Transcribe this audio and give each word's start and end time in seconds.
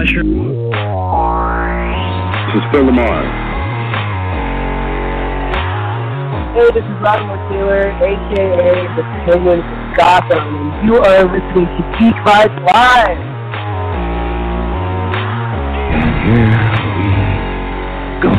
This 0.00 0.08
is 0.08 0.24
Matt 0.24 0.56
This 2.46 2.56
is 2.56 2.64
Phil 2.72 2.84
Lamar. 2.86 3.20
Hey, 6.54 6.68
this 6.72 6.84
is 6.84 6.96
Robin 7.02 7.28
Taylor, 7.52 7.92
aka 8.00 8.88
the 8.96 9.04
Penguin 9.26 9.60
of 9.60 9.66
Gotham, 9.98 10.40
and 10.40 10.88
you 10.88 10.96
are 10.96 11.24
listening 11.24 11.66
to 11.66 11.82
Geek 11.98 12.16
Vibes 12.24 12.58
Live. 12.72 13.20
And 15.92 16.12
here 16.24 16.48
we 16.96 17.12
go. 18.22 18.32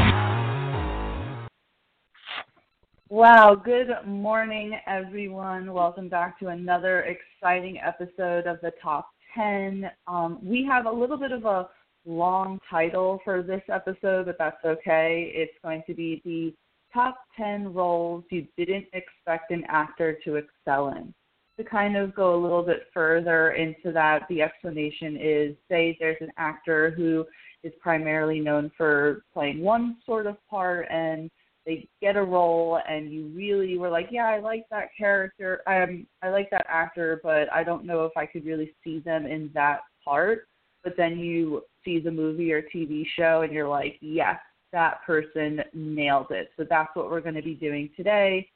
Wow, 3.09 3.53
good 3.63 3.89
morning, 4.07 4.79
everyone. 4.87 5.71
Welcome 5.71 6.09
back 6.09 6.39
to 6.39 6.47
another 6.47 7.01
exciting 7.03 7.77
episode 7.77 8.47
of 8.47 8.59
the 8.61 8.71
Top 8.81 9.11
10. 9.35 9.89
Um, 10.07 10.39
we 10.43 10.65
have 10.65 10.85
a 10.85 10.91
little 10.91 11.17
bit 11.17 11.31
of 11.31 11.45
a 11.45 11.69
long 12.05 12.59
title 12.69 13.19
for 13.23 13.43
this 13.43 13.61
episode, 13.69 14.25
but 14.25 14.37
that's 14.37 14.63
okay. 14.65 15.31
It's 15.33 15.53
going 15.63 15.83
to 15.87 15.93
be 15.93 16.21
the 16.25 16.53
top 16.93 17.17
10 17.37 17.73
roles 17.73 18.23
you 18.31 18.47
didn't 18.57 18.87
expect 18.93 19.51
an 19.51 19.63
actor 19.67 20.17
to 20.25 20.35
excel 20.35 20.89
in. 20.89 21.13
To 21.57 21.63
kind 21.63 21.95
of 21.95 22.15
go 22.15 22.35
a 22.35 22.41
little 22.41 22.63
bit 22.63 22.87
further 22.93 23.51
into 23.51 23.91
that, 23.91 24.23
the 24.29 24.41
explanation 24.41 25.17
is 25.21 25.55
say 25.69 25.95
there's 25.99 26.17
an 26.21 26.31
actor 26.37 26.91
who 26.91 27.25
is 27.63 27.73
primarily 27.79 28.39
known 28.39 28.71
for 28.75 29.23
playing 29.33 29.61
one 29.61 29.97
sort 30.05 30.25
of 30.25 30.37
part 30.49 30.87
and 30.89 31.29
they 31.71 31.87
get 32.01 32.17
a 32.17 32.23
role 32.23 32.79
and 32.87 33.11
you 33.11 33.31
really 33.33 33.77
were 33.77 33.89
like, 33.89 34.09
yeah, 34.11 34.25
I 34.25 34.39
like 34.39 34.65
that 34.71 34.89
character. 34.97 35.61
Um, 35.67 36.05
I 36.21 36.29
like 36.29 36.49
that 36.51 36.65
actor, 36.67 37.21
but 37.23 37.51
I 37.51 37.63
don't 37.63 37.85
know 37.85 38.05
if 38.05 38.11
I 38.17 38.25
could 38.25 38.45
really 38.45 38.73
see 38.83 38.99
them 38.99 39.25
in 39.25 39.49
that 39.53 39.81
part. 40.03 40.47
But 40.83 40.97
then 40.97 41.17
you 41.17 41.63
see 41.85 41.99
the 41.99 42.11
movie 42.11 42.51
or 42.51 42.61
TV 42.61 43.05
show 43.15 43.41
and 43.43 43.53
you're 43.53 43.69
like, 43.69 43.97
yes, 44.01 44.37
that 44.73 45.01
person 45.05 45.61
nailed 45.73 46.31
it. 46.31 46.49
So 46.57 46.65
that's 46.69 46.93
what 46.95 47.09
we're 47.09 47.21
going 47.21 47.35
to 47.35 47.41
be 47.41 47.55
doing 47.55 47.89
today. 47.95 48.49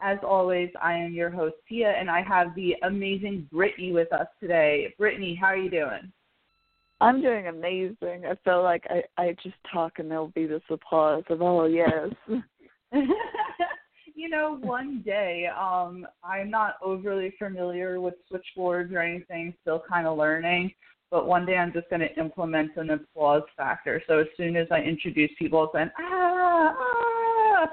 As 0.00 0.18
always, 0.22 0.70
I 0.80 0.94
am 0.94 1.12
your 1.12 1.30
host 1.30 1.54
Tia, 1.68 1.90
and 1.90 2.10
I 2.10 2.22
have 2.22 2.54
the 2.56 2.74
amazing 2.82 3.48
Brittany 3.52 3.92
with 3.92 4.12
us 4.12 4.26
today. 4.40 4.92
Brittany, 4.98 5.38
how 5.40 5.48
are 5.48 5.56
you 5.56 5.70
doing? 5.70 6.12
I'm 7.02 7.20
doing 7.20 7.48
amazing. 7.48 8.24
I 8.28 8.36
feel 8.44 8.62
like 8.62 8.84
I 8.88 9.02
I 9.20 9.36
just 9.42 9.56
talk 9.72 9.98
and 9.98 10.08
there'll 10.08 10.28
be 10.28 10.46
this 10.46 10.62
applause 10.70 11.24
of 11.30 11.42
oh 11.42 11.66
yes. 11.66 12.10
you 14.14 14.28
know, 14.28 14.58
one 14.62 15.02
day, 15.04 15.48
um, 15.48 16.06
I'm 16.22 16.50
not 16.50 16.76
overly 16.82 17.34
familiar 17.38 18.00
with 18.00 18.14
switchboards 18.28 18.92
or 18.92 19.00
anything, 19.00 19.54
still 19.62 19.82
kind 19.88 20.06
of 20.06 20.18
learning. 20.18 20.72
But 21.10 21.26
one 21.26 21.44
day 21.44 21.56
I'm 21.56 21.72
just 21.72 21.90
going 21.90 22.00
to 22.00 22.18
implement 22.18 22.76
an 22.76 22.90
applause 22.90 23.42
factor. 23.56 24.02
So 24.06 24.18
as 24.18 24.26
soon 24.36 24.56
as 24.56 24.66
I 24.70 24.78
introduce 24.80 25.30
people, 25.38 25.64
it's 25.64 25.74
like, 25.74 25.92
ah, 26.00 26.74
ah. 26.78 27.66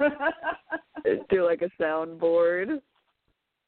Do 1.29 1.45
like 1.45 1.61
a 1.61 1.81
soundboard. 1.81 2.81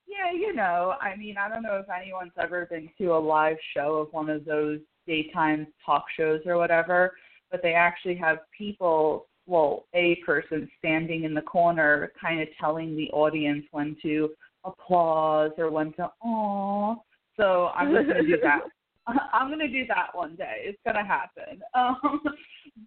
Yeah, 0.07 0.31
you 0.33 0.53
know, 0.53 0.95
I 0.99 1.15
mean, 1.15 1.37
I 1.37 1.47
don't 1.47 1.63
know 1.63 1.77
if 1.77 1.85
anyone's 1.89 2.33
ever 2.37 2.65
been 2.69 2.89
to 2.97 3.13
a 3.13 3.17
live 3.17 3.55
show 3.73 3.95
of 3.95 4.11
one 4.11 4.29
of 4.29 4.43
those 4.43 4.79
daytime 5.07 5.67
talk 5.85 6.03
shows 6.17 6.41
or 6.45 6.57
whatever, 6.57 7.13
but 7.49 7.61
they 7.61 7.73
actually 7.73 8.15
have 8.15 8.39
people, 8.55 9.27
well, 9.51 9.85
a 9.93 10.15
person 10.25 10.69
standing 10.79 11.25
in 11.25 11.33
the 11.33 11.41
corner 11.41 12.13
kind 12.19 12.39
of 12.41 12.47
telling 12.57 12.95
the 12.95 13.09
audience 13.09 13.65
when 13.71 13.97
to 14.01 14.29
applause 14.63 15.51
or 15.57 15.69
when 15.69 15.91
to 15.93 16.09
aw. 16.23 16.95
So 17.35 17.67
I'm 17.75 17.93
just 17.93 18.07
going 18.07 18.23
to 18.23 18.37
do 18.37 18.41
that. 18.41 18.61
I'm 19.33 19.47
going 19.47 19.59
to 19.59 19.67
do 19.67 19.85
that 19.87 20.09
one 20.13 20.35
day. 20.35 20.61
It's 20.61 20.77
going 20.85 20.95
to 20.95 21.03
happen. 21.03 21.61
Um, 21.73 22.21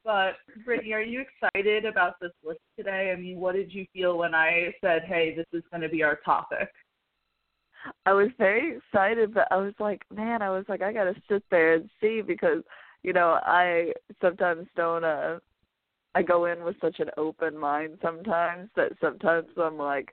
but 0.05 0.37
Brittany, 0.65 0.93
are 0.93 1.03
you 1.03 1.23
excited 1.23 1.85
about 1.85 2.19
this 2.21 2.31
list 2.45 2.61
today? 2.77 3.13
I 3.13 3.21
mean, 3.21 3.39
what 3.39 3.55
did 3.55 3.73
you 3.73 3.87
feel 3.93 4.17
when 4.17 4.35
I 4.35 4.73
said, 4.81 5.03
"Hey, 5.07 5.35
this 5.35 5.47
is 5.53 5.63
going 5.71 5.83
to 5.83 5.89
be 5.89 6.03
our 6.03 6.17
topic"? 6.25 6.69
I 8.07 8.13
was 8.13 8.29
very 8.39 8.77
excited, 8.77 9.35
but 9.35 9.49
I 9.51 9.57
was 9.57 9.75
like, 9.79 10.03
man, 10.15 10.43
I 10.43 10.51
was 10.51 10.65
like, 10.69 10.81
I 10.81 10.93
gotta 10.93 11.15
sit 11.29 11.43
there 11.51 11.75
and 11.75 11.91
see 12.01 12.23
because, 12.23 12.63
you 13.03 13.13
know, 13.13 13.39
I 13.43 13.93
sometimes 14.21 14.67
don't. 14.77 15.05
uh 15.05 15.39
I 16.15 16.23
go 16.23 16.47
in 16.47 16.65
with 16.65 16.77
such 16.81 17.01
an 17.01 17.11
open 17.17 17.59
mind 17.59 17.99
sometimes 18.03 18.71
that 18.77 18.93
sometimes 19.01 19.49
I'm 19.57 19.77
like, 19.77 20.13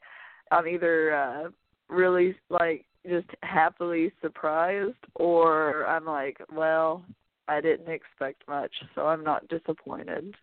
I'm 0.52 0.68
either 0.68 1.16
uh 1.16 1.50
really 1.90 2.36
like 2.50 2.86
just 3.08 3.28
happily 3.44 4.12
surprised 4.22 4.96
or 5.16 5.86
I'm 5.88 6.06
like, 6.06 6.38
well, 6.54 7.04
I 7.48 7.62
didn't 7.62 7.90
expect 7.90 8.48
much, 8.48 8.72
so 8.96 9.08
I'm 9.08 9.24
not 9.24 9.48
disappointed. 9.48 10.34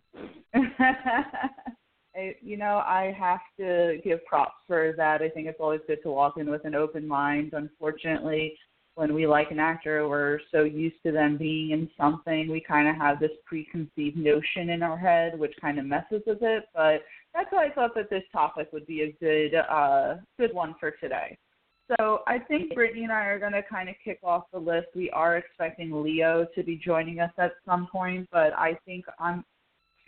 You 2.43 2.57
know, 2.57 2.79
I 2.79 3.15
have 3.17 3.39
to 3.59 3.99
give 4.03 4.25
props 4.27 4.57
for 4.67 4.93
that. 4.97 5.23
I 5.23 5.29
think 5.29 5.47
it's 5.47 5.61
always 5.61 5.81
good 5.87 6.03
to 6.03 6.11
walk 6.11 6.37
in 6.37 6.51
with 6.51 6.65
an 6.65 6.75
open 6.75 7.07
mind. 7.07 7.53
Unfortunately, 7.53 8.59
when 8.99 9.15
we 9.15 9.29
like 9.29 9.53
an 9.53 9.61
actor, 9.61 10.09
we're 10.09 10.41
so 10.51 10.65
used 10.65 10.97
to 11.07 11.13
them 11.13 11.37
being 11.37 11.71
in 11.71 11.89
something, 11.97 12.51
we 12.51 12.61
kind 12.61 12.89
of 12.89 12.97
have 12.97 13.21
this 13.21 13.31
preconceived 13.47 14.17
notion 14.17 14.71
in 14.71 14.83
our 14.83 14.99
head, 14.99 15.39
which 15.39 15.55
kind 15.61 15.79
of 15.79 15.87
messes 15.87 16.21
with 16.27 16.43
it. 16.43 16.65
But 16.75 17.03
that's 17.33 17.47
why 17.51 17.67
I 17.67 17.71
thought 17.71 17.95
that 17.95 18.11
this 18.11 18.25
topic 18.33 18.71
would 18.73 18.89
be 18.89 19.03
a 19.03 19.13
good, 19.21 19.55
uh, 19.55 20.17
good 20.37 20.53
one 20.53 20.75
for 20.81 20.91
today. 20.91 21.39
So 21.97 22.23
I 22.27 22.41
think 22.41 22.75
Brittany 22.75 23.05
and 23.05 23.13
I 23.13 23.27
are 23.27 23.39
going 23.39 23.53
to 23.53 23.63
kind 23.63 23.89
of 23.89 23.95
kick 24.05 24.19
off 24.25 24.47
the 24.53 24.59
list. 24.59 24.89
We 24.97 25.11
are 25.11 25.37
expecting 25.37 26.03
Leo 26.03 26.49
to 26.57 26.63
be 26.65 26.75
joining 26.77 27.21
us 27.21 27.33
at 27.39 27.53
some 27.65 27.87
point, 27.93 28.29
but 28.33 28.53
I 28.55 28.77
think 28.85 29.05
I'm. 29.21 29.45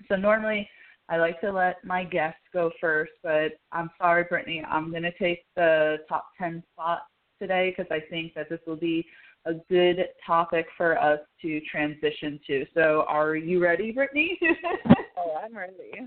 So 0.08 0.16
normally 0.16 0.68
I 1.08 1.18
like 1.18 1.40
to 1.42 1.52
let 1.52 1.84
my 1.84 2.02
guests 2.02 2.40
go 2.52 2.72
first, 2.80 3.12
but 3.22 3.52
I'm 3.70 3.90
sorry, 3.98 4.24
Brittany. 4.28 4.64
I'm 4.68 4.90
going 4.90 5.04
to 5.04 5.16
take 5.16 5.44
the 5.54 5.98
top 6.08 6.26
10 6.40 6.64
spot 6.72 7.02
today 7.40 7.74
because 7.76 7.90
I 7.90 8.00
think 8.08 8.34
that 8.34 8.48
this 8.48 8.60
will 8.66 8.76
be 8.76 9.04
a 9.46 9.54
good 9.68 10.04
topic 10.24 10.66
for 10.76 10.98
us 10.98 11.18
to 11.42 11.60
transition 11.62 12.38
to. 12.46 12.66
So, 12.74 13.04
are 13.08 13.34
you 13.34 13.60
ready, 13.62 13.90
Brittany? 13.90 14.38
oh, 15.16 15.36
I'm 15.44 15.56
ready. 15.56 16.06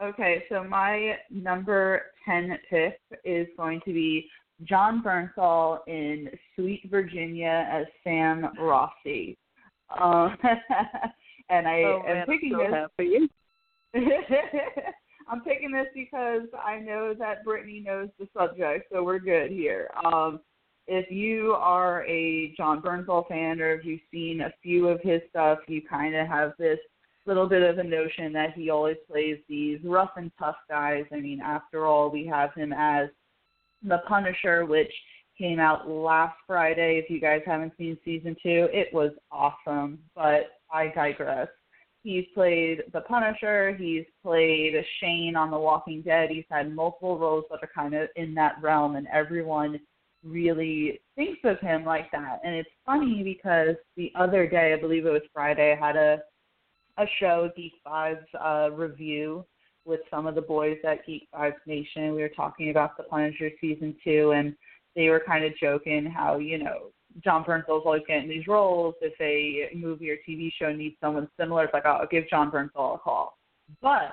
Okay, 0.00 0.44
so 0.48 0.62
my 0.62 1.16
number 1.30 2.02
10 2.24 2.56
pick 2.70 3.00
is 3.24 3.48
going 3.56 3.80
to 3.84 3.92
be 3.92 4.28
Jon 4.62 5.02
Bernthal 5.02 5.80
in 5.88 6.28
Sweet 6.54 6.82
Virginia 6.88 7.68
as 7.70 7.86
Sam 8.04 8.46
Rossi. 8.60 9.36
Um, 10.00 10.36
and 11.50 11.66
I 11.66 11.82
oh, 11.82 12.02
am 12.06 12.14
man, 12.14 12.26
picking 12.26 12.54
I'm 12.54 12.60
so 12.60 12.88
this. 13.02 13.30
happy. 13.94 13.94
I'm 15.30 15.42
picking 15.42 15.70
this 15.72 15.86
because 15.94 16.48
I 16.64 16.78
know 16.78 17.14
that 17.18 17.44
Brittany 17.44 17.82
knows 17.84 18.08
the 18.18 18.28
subject, 18.36 18.90
so 18.90 19.02
we're 19.02 19.18
good 19.18 19.50
here. 19.50 19.90
Um, 20.04 20.40
if 20.86 21.10
you 21.10 21.52
are 21.52 22.04
a 22.06 22.54
Jon 22.56 22.80
Bernthal 22.80 23.28
fan 23.28 23.60
or 23.60 23.72
if 23.74 23.84
you've 23.84 24.00
seen 24.10 24.40
a 24.40 24.52
few 24.62 24.88
of 24.88 25.00
his 25.02 25.20
stuff, 25.28 25.58
you 25.68 25.82
kind 25.82 26.14
of 26.16 26.26
have 26.26 26.52
this 26.58 26.78
little 27.26 27.46
bit 27.46 27.62
of 27.62 27.76
a 27.76 27.84
notion 27.84 28.32
that 28.32 28.54
he 28.54 28.70
always 28.70 28.96
plays 29.10 29.36
these 29.48 29.78
rough 29.84 30.12
and 30.16 30.32
tough 30.38 30.56
guys. 30.68 31.04
I 31.12 31.20
mean, 31.20 31.42
after 31.42 31.84
all, 31.84 32.10
we 32.10 32.26
have 32.26 32.54
him 32.54 32.72
as 32.72 33.10
the 33.82 33.98
Punisher, 34.08 34.64
which 34.64 34.92
came 35.36 35.60
out 35.60 35.88
last 35.88 36.36
Friday. 36.46 37.00
If 37.02 37.10
you 37.10 37.20
guys 37.20 37.42
haven't 37.44 37.74
seen 37.76 37.98
season 38.02 38.34
two, 38.42 38.68
it 38.72 38.88
was 38.94 39.12
awesome, 39.30 39.98
but 40.14 40.52
I 40.72 40.88
digress. 40.94 41.48
He's 42.02 42.24
played 42.34 42.84
the 42.92 43.00
Punisher. 43.02 43.74
He's 43.76 44.04
played 44.22 44.74
Shane 45.00 45.36
on 45.36 45.50
The 45.50 45.58
Walking 45.58 46.02
Dead. 46.02 46.30
He's 46.30 46.44
had 46.50 46.74
multiple 46.74 47.18
roles 47.18 47.44
that 47.50 47.62
are 47.62 47.70
kind 47.74 47.94
of 47.94 48.08
in 48.16 48.34
that 48.34 48.56
realm, 48.62 48.96
and 48.96 49.06
everyone 49.12 49.80
really 50.24 51.00
thinks 51.16 51.40
of 51.44 51.58
him 51.60 51.84
like 51.84 52.10
that. 52.12 52.40
And 52.44 52.54
it's 52.54 52.70
funny 52.86 53.22
because 53.22 53.76
the 53.96 54.12
other 54.14 54.48
day, 54.48 54.72
I 54.72 54.80
believe 54.80 55.06
it 55.06 55.10
was 55.10 55.22
Friday, 55.32 55.72
I 55.72 55.86
had 55.86 55.96
a 55.96 56.18
a 56.98 57.06
show, 57.20 57.48
Geek 57.56 57.74
Vibes 57.86 58.26
uh, 58.40 58.72
review 58.72 59.44
with 59.84 60.00
some 60.10 60.26
of 60.26 60.34
the 60.34 60.42
boys 60.42 60.78
at 60.84 61.06
Geek 61.06 61.28
Vibes 61.32 61.54
Nation. 61.66 62.14
We 62.14 62.22
were 62.22 62.28
talking 62.28 62.70
about 62.70 62.96
the 62.96 63.04
Punisher 63.04 63.50
season 63.60 63.94
two, 64.02 64.32
and 64.32 64.54
they 64.96 65.08
were 65.08 65.22
kind 65.24 65.44
of 65.44 65.56
joking 65.56 66.06
how 66.06 66.38
you 66.38 66.58
know 66.58 66.90
Jon 67.24 67.44
Bernthal's 67.44 67.84
always 67.84 68.02
getting 68.06 68.28
these 68.28 68.46
roles. 68.46 68.94
If 69.00 69.14
a 69.20 69.74
movie 69.76 70.10
or 70.10 70.16
TV 70.28 70.52
show 70.58 70.72
needs 70.72 70.96
someone 71.00 71.28
similar, 71.38 71.64
it's 71.64 71.74
like, 71.74 71.84
oh, 71.86 71.98
I'll 72.00 72.06
give 72.06 72.28
Jon 72.28 72.50
Bernthal 72.50 72.96
a 72.96 72.98
call. 72.98 73.38
But 73.82 74.12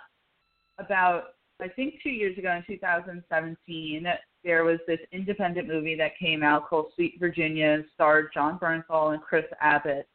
about, 0.79 1.35
I 1.61 1.67
think 1.67 1.95
two 2.01 2.09
years 2.09 2.37
ago 2.37 2.51
in 2.51 2.63
2017, 2.67 4.07
there 4.43 4.63
was 4.63 4.79
this 4.87 4.99
independent 5.11 5.67
movie 5.67 5.95
that 5.95 6.17
came 6.19 6.43
out 6.43 6.67
called 6.67 6.91
Sweet 6.95 7.15
Virginia, 7.19 7.83
starred 7.93 8.29
Jon 8.33 8.59
Bernthal 8.59 9.13
and 9.13 9.21
Chris 9.21 9.45
Abbott. 9.61 10.07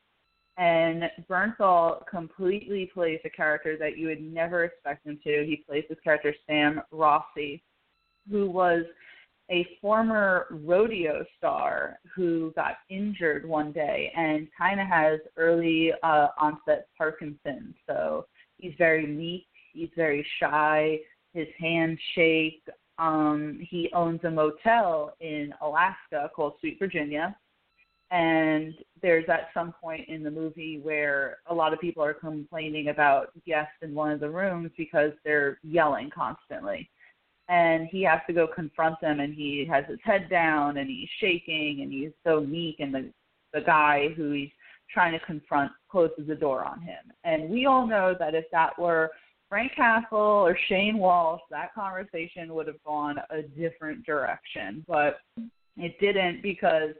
And 0.57 1.05
Bernthal 1.29 2.07
completely 2.07 2.91
plays 2.93 3.21
a 3.25 3.31
character 3.31 3.77
that 3.79 3.97
you 3.97 4.09
would 4.09 4.21
never 4.21 4.65
expect 4.65 5.07
him 5.07 5.19
to. 5.25 5.45
He 5.47 5.65
plays 5.67 5.85
this 5.89 5.99
character, 6.05 6.35
Sam 6.47 6.83
Rossi, 6.91 7.63
who 8.31 8.51
was– 8.51 8.85
a 9.51 9.67
former 9.81 10.47
rodeo 10.51 11.25
star 11.37 11.99
who 12.15 12.53
got 12.55 12.77
injured 12.89 13.47
one 13.47 13.73
day 13.73 14.13
and 14.17 14.49
kind 14.57 14.81
of 14.81 14.87
has 14.87 15.19
early 15.37 15.93
uh, 16.03 16.29
onset 16.39 16.87
Parkinson's. 16.97 17.75
So 17.87 18.27
he's 18.59 18.75
very 18.79 19.07
meek, 19.07 19.47
he's 19.73 19.91
very 19.97 20.25
shy, 20.39 20.99
his 21.35 21.49
hands 21.59 21.99
shake. 22.15 22.63
Um, 22.99 23.59
he 23.69 23.91
owns 23.95 24.21
a 24.25 24.31
motel 24.31 25.15
in 25.21 25.53
Alaska 25.61 26.31
called 26.35 26.55
Sweet 26.61 26.79
Virginia. 26.79 27.37
And 28.13 28.75
there's 29.03 29.29
at 29.29 29.49
some 29.55 29.73
point 29.81 30.09
in 30.09 30.23
the 30.23 30.31
movie 30.31 30.81
where 30.83 31.39
a 31.47 31.55
lot 31.55 31.73
of 31.73 31.81
people 31.81 32.03
are 32.03 32.13
complaining 32.13 32.89
about 32.89 33.29
guests 33.47 33.75
in 33.83 33.95
one 33.95 34.11
of 34.11 34.21
the 34.21 34.29
rooms 34.29 34.71
because 34.77 35.13
they're 35.25 35.59
yelling 35.63 36.11
constantly 36.11 36.91
and 37.51 37.89
he 37.89 38.03
has 38.03 38.21
to 38.29 38.33
go 38.33 38.47
confront 38.47 38.99
them 39.01 39.19
and 39.19 39.35
he 39.35 39.67
has 39.69 39.85
his 39.89 39.99
head 40.05 40.31
down 40.31 40.77
and 40.77 40.89
he's 40.89 41.09
shaking 41.21 41.81
and 41.83 41.93
he's 41.93 42.13
so 42.25 42.41
meek 42.41 42.77
and 42.79 42.95
the 42.95 43.13
the 43.53 43.61
guy 43.61 44.09
who 44.17 44.31
he's 44.31 44.51
trying 44.89 45.13
to 45.13 45.27
confront 45.27 45.73
closes 45.91 46.29
the 46.29 46.35
door 46.37 46.65
on 46.65 46.81
him. 46.81 47.13
And 47.25 47.51
we 47.51 47.67
all 47.67 47.85
know 47.85 48.15
that 48.17 48.37
if 48.37 48.45
that 48.53 48.79
were 48.79 49.11
Frank 49.49 49.75
Castle 49.75 50.19
or 50.19 50.57
Shane 50.69 50.99
Walsh 50.99 51.41
that 51.51 51.75
conversation 51.75 52.55
would 52.55 52.69
have 52.69 52.83
gone 52.85 53.17
a 53.31 53.43
different 53.43 54.07
direction. 54.07 54.85
But 54.87 55.19
it 55.77 55.99
didn't 56.01 56.43
because 56.43 56.91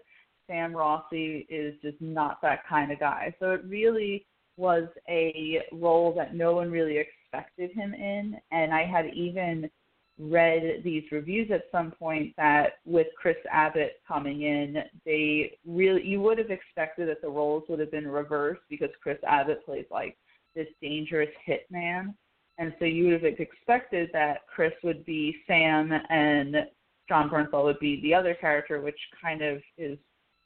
Sam 0.49 0.75
Rossi 0.75 1.47
is 1.49 1.75
just 1.81 2.01
not 2.01 2.43
that 2.43 2.67
kind 2.69 2.91
of 2.91 2.99
guy. 2.99 3.33
So 3.39 3.53
it 3.53 3.65
really 3.65 4.27
was 4.57 4.89
a 5.09 5.63
role 5.73 6.13
that 6.17 6.35
no 6.35 6.55
one 6.55 6.73
really 6.73 6.99
expected 6.99 7.71
him 7.71 7.95
in. 7.95 8.37
And 8.51 8.75
I 8.75 8.85
had 8.85 9.15
even 9.15 9.71
read 10.21 10.83
these 10.85 11.05
reviews 11.11 11.51
at 11.51 11.65
some 11.73 11.91
point 11.93 12.35
that 12.37 12.75
with 12.85 13.07
Chris 13.17 13.37
Abbott 13.51 14.01
coming 14.07 14.43
in, 14.43 14.77
they 15.07 15.53
really 15.67 16.05
you 16.07 16.21
would 16.21 16.39
have 16.39 16.51
expected 16.51 17.09
that 17.09 17.23
the 17.23 17.29
roles 17.29 17.65
would 17.69 17.81
have 17.81 17.91
been 17.91 18.09
reversed 18.09 18.63
because 18.69 18.91
Chris 19.03 19.19
Abbott 19.27 19.65
plays 19.65 19.87
like 19.91 20.17
this 20.55 20.69
dangerous 20.83 21.31
hitman. 21.49 22.15
And 22.59 22.75
so 22.79 22.85
you 22.85 23.05
would 23.05 23.23
have 23.23 23.25
expected 23.25 24.11
that 24.13 24.41
Chris 24.55 24.73
would 24.85 25.05
be 25.07 25.35
Sam 25.47 25.93
and 26.11 26.57
Jon 27.09 27.31
Bernthal 27.31 27.65
would 27.65 27.81
be 27.81 28.01
the 28.03 28.15
other 28.15 28.35
character, 28.35 28.81
which 28.81 28.99
kind 29.21 29.41
of 29.43 29.63
is 29.79 29.99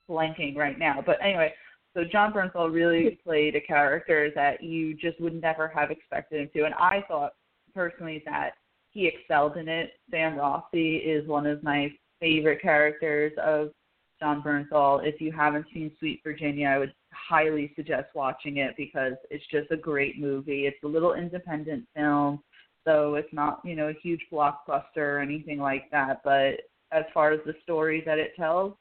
blanking 0.08 0.56
right 0.56 0.78
now. 0.78 1.02
But 1.04 1.18
anyway, 1.20 1.52
so 1.92 2.04
Jon 2.04 2.32
Bernthal 2.32 2.72
really 2.72 3.18
played 3.24 3.56
a 3.56 3.60
character 3.60 4.30
that 4.36 4.62
you 4.62 4.94
just 4.94 5.20
would 5.20 5.40
never 5.40 5.66
have 5.68 5.90
expected 5.90 6.40
him 6.40 6.50
to. 6.54 6.64
And 6.64 6.74
I 6.74 7.02
thought 7.08 7.32
personally 7.74 8.22
that 8.26 8.52
he 8.94 9.08
excelled 9.08 9.56
in 9.56 9.68
it. 9.68 9.94
Sam 10.10 10.36
Rossi 10.36 10.96
is 10.96 11.26
one 11.28 11.46
of 11.46 11.62
my 11.62 11.92
favorite 12.20 12.62
characters 12.62 13.32
of 13.42 13.72
Jon 14.20 14.40
Bernthal. 14.40 15.04
If 15.04 15.20
you 15.20 15.32
haven't 15.32 15.66
seen 15.74 15.90
Sweet 15.98 16.20
Virginia, 16.24 16.68
I 16.68 16.78
would 16.78 16.94
highly 17.12 17.72
suggest 17.76 18.06
watching 18.14 18.58
it 18.58 18.74
because 18.76 19.14
it's 19.30 19.44
just 19.50 19.70
a 19.72 19.76
great 19.76 20.18
movie. 20.18 20.66
It's 20.66 20.82
a 20.84 20.88
little 20.88 21.14
independent 21.14 21.86
film, 21.94 22.40
so 22.84 23.16
it's 23.16 23.32
not, 23.32 23.60
you 23.64 23.74
know, 23.74 23.88
a 23.88 24.00
huge 24.00 24.22
blockbuster 24.32 24.96
or 24.96 25.18
anything 25.18 25.58
like 25.58 25.90
that. 25.90 26.20
But 26.22 26.60
as 26.92 27.04
far 27.12 27.32
as 27.32 27.40
the 27.44 27.54
story 27.64 28.02
that 28.06 28.18
it 28.18 28.36
tells, 28.36 28.74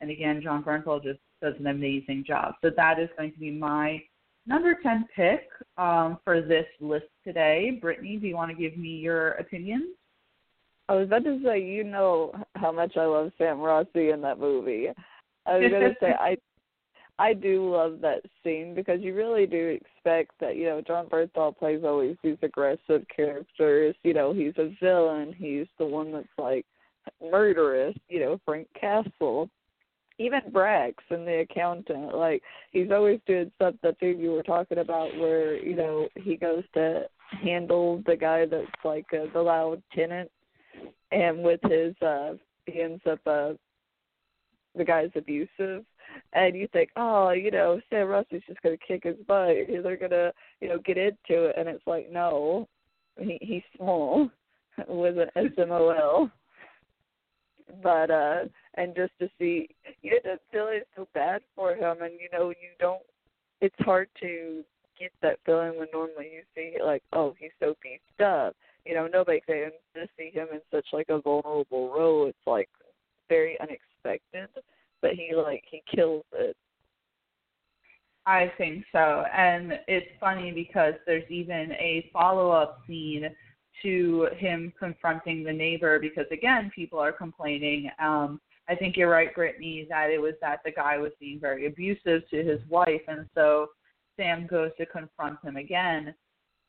and 0.00 0.10
again, 0.10 0.42
Jon 0.42 0.64
Bernthal 0.64 1.02
just 1.02 1.20
does 1.40 1.54
an 1.60 1.68
amazing 1.68 2.24
job. 2.26 2.54
So 2.60 2.70
that 2.76 2.98
is 2.98 3.08
going 3.16 3.32
to 3.32 3.38
be 3.38 3.52
my 3.52 4.02
number 4.46 4.76
10 4.82 5.06
pick 5.14 5.48
um, 5.76 6.18
for 6.24 6.40
this 6.42 6.66
list 6.80 7.06
today. 7.24 7.78
Brittany, 7.80 8.16
do 8.16 8.26
you 8.26 8.36
want 8.36 8.50
to 8.50 8.56
give 8.56 8.76
me 8.76 8.88
your 8.88 9.32
opinion? 9.32 9.94
I 10.88 10.94
was 10.94 11.06
about 11.06 11.24
to 11.24 11.40
say, 11.44 11.62
you 11.62 11.84
know 11.84 12.32
how 12.56 12.72
much 12.72 12.96
I 12.96 13.04
love 13.04 13.30
Sam 13.38 13.60
Rossi 13.60 14.10
in 14.10 14.20
that 14.22 14.40
movie. 14.40 14.88
I 15.46 15.58
was 15.58 15.70
going 15.70 15.82
to 15.82 15.94
say, 16.00 16.12
I 16.18 16.36
I 17.20 17.34
do 17.34 17.70
love 17.70 18.00
that 18.00 18.22
scene 18.42 18.74
because 18.74 19.02
you 19.02 19.14
really 19.14 19.46
do 19.46 19.78
expect 19.78 20.32
that, 20.40 20.56
you 20.56 20.64
know, 20.64 20.80
Jon 20.80 21.06
Bernthal 21.06 21.54
plays 21.54 21.82
always 21.84 22.16
these 22.24 22.38
aggressive 22.40 23.04
characters. 23.14 23.94
You 24.02 24.14
know, 24.14 24.32
he's 24.32 24.54
a 24.56 24.74
villain. 24.82 25.34
He's 25.36 25.66
the 25.78 25.84
one 25.84 26.12
that's 26.12 26.26
like 26.38 26.64
murderous, 27.22 27.94
you 28.08 28.20
know, 28.20 28.40
Frank 28.46 28.68
Castle 28.78 29.50
even 30.20 30.40
Brax 30.52 30.94
and 31.08 31.26
the 31.26 31.40
accountant, 31.40 32.14
like 32.14 32.42
he's 32.72 32.90
always 32.90 33.20
doing 33.26 33.50
something 33.58 33.94
thing 33.98 34.18
you 34.18 34.32
were 34.32 34.42
talking 34.42 34.78
about 34.78 35.16
where, 35.16 35.56
you 35.56 35.74
know, 35.74 36.08
he 36.14 36.36
goes 36.36 36.62
to 36.74 37.04
handle 37.42 38.02
the 38.06 38.16
guy 38.16 38.44
that's 38.44 38.66
like 38.84 39.06
uh, 39.14 39.32
the 39.32 39.40
loud 39.40 39.82
tenant 39.94 40.30
and 41.10 41.42
with 41.42 41.60
his 41.62 41.94
uh 42.02 42.34
he 42.66 42.80
ends 42.80 43.02
up 43.10 43.20
uh 43.26 43.52
the 44.76 44.84
guy's 44.84 45.10
abusive. 45.16 45.84
And 46.32 46.54
you 46.54 46.68
think, 46.72 46.90
Oh, 46.96 47.30
you 47.30 47.50
know, 47.50 47.80
Sam 47.88 48.06
Rossi's 48.06 48.42
just 48.46 48.60
gonna 48.62 48.76
kick 48.76 49.04
his 49.04 49.16
butt, 49.26 49.56
they're 49.82 49.96
gonna, 49.96 50.32
you 50.60 50.68
know, 50.68 50.78
get 50.84 50.98
into 50.98 51.46
it. 51.46 51.54
And 51.56 51.68
it's 51.68 51.86
like, 51.86 52.10
no. 52.12 52.68
He 53.18 53.38
he's 53.40 53.62
small 53.76 54.30
with 54.88 55.18
an 55.18 55.30
S 55.34 55.52
M 55.56 55.72
O 55.72 55.88
L. 55.88 56.30
But 57.82 58.10
uh 58.10 58.44
and 58.74 58.94
just 58.94 59.12
to 59.20 59.28
see 59.38 59.68
you 60.02 60.18
know 60.24 60.36
feeling 60.52 60.78
is 60.78 60.86
so 60.96 61.08
bad 61.14 61.42
for 61.54 61.74
him 61.74 62.02
and 62.02 62.14
you 62.14 62.28
know 62.32 62.50
you 62.50 62.70
don't 62.78 63.02
it's 63.60 63.74
hard 63.80 64.08
to 64.20 64.62
get 64.98 65.12
that 65.22 65.38
feeling 65.44 65.78
when 65.78 65.88
normally 65.92 66.30
you 66.32 66.42
see 66.54 66.76
like 66.82 67.02
oh 67.12 67.34
he's 67.38 67.50
so 67.60 67.74
beefed 67.82 68.20
up. 68.20 68.54
You 68.84 68.94
know 68.94 69.06
nobody 69.06 69.40
can 69.40 69.70
to 69.94 70.06
see 70.16 70.30
him 70.30 70.48
in 70.52 70.60
such 70.70 70.86
like 70.92 71.08
a 71.08 71.20
vulnerable 71.20 71.92
role. 71.92 72.26
It's 72.26 72.46
like 72.46 72.68
very 73.28 73.58
unexpected 73.60 74.48
but 75.02 75.12
he 75.12 75.34
like 75.34 75.64
he 75.70 75.82
kills 75.94 76.24
it. 76.34 76.56
I 78.26 78.52
think 78.58 78.84
so. 78.92 79.24
And 79.34 79.72
it's 79.88 80.06
funny 80.20 80.52
because 80.52 80.94
there's 81.06 81.28
even 81.30 81.72
a 81.72 82.08
follow 82.12 82.50
up 82.50 82.82
scene 82.86 83.28
to 83.82 84.28
him 84.36 84.72
confronting 84.78 85.42
the 85.42 85.52
neighbor 85.52 85.98
because 85.98 86.26
again 86.30 86.70
people 86.74 86.98
are 86.98 87.12
complaining 87.12 87.90
um 88.02 88.40
i 88.70 88.74
think 88.74 88.96
you're 88.96 89.10
right 89.10 89.34
brittany 89.34 89.86
that 89.90 90.10
it 90.10 90.20
was 90.20 90.34
that 90.40 90.60
the 90.64 90.72
guy 90.72 90.96
was 90.96 91.12
being 91.20 91.38
very 91.38 91.66
abusive 91.66 92.22
to 92.30 92.42
his 92.42 92.60
wife. 92.68 93.02
And 93.08 93.26
so 93.34 93.66
sam 94.16 94.46
goes 94.46 94.70
to 94.78 94.86
confront 94.86 95.38
him 95.44 95.56
again 95.56 96.14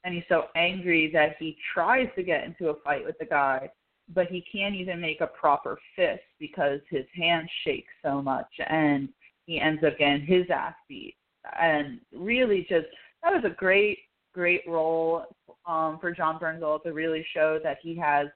and 0.04 0.14
he's 0.14 0.24
so 0.28 0.46
angry 0.56 1.10
that 1.14 1.36
he 1.40 1.56
tries 1.74 2.08
to 2.16 2.24
get 2.24 2.44
into 2.44 2.70
a 2.70 2.80
fight 2.84 3.06
with 3.06 3.18
the 3.20 3.26
guy 3.26 3.70
but 4.14 4.28
he 4.28 4.44
can't 4.52 4.76
even 4.76 5.00
make 5.00 5.22
a 5.22 5.28
proper 5.28 5.78
fist 5.96 6.24
because 6.40 6.80
his 6.90 7.06
hands 7.16 7.50
shake 7.64 7.86
so 8.04 8.22
much 8.22 8.50
and 8.68 9.10
he 9.46 9.60
ends 9.60 9.84
up 9.86 9.98
getting 9.98 10.26
his 10.26 10.46
ass 10.54 10.76
beat. 10.88 11.16
And 11.60 12.00
really 12.14 12.66
just 12.70 12.88
that 13.24 13.34
was 13.34 13.44
a 13.46 13.56
great 13.56 14.00
great 14.34 14.62
role 14.68 15.26
um, 15.66 15.98
for 16.00 16.12
Jon 16.12 16.40
Bernthal 16.40 16.82
to 16.84 16.94
really 16.94 17.26
show 17.34 17.60
that 17.64 17.78
he 17.82 17.96
has 17.98 18.28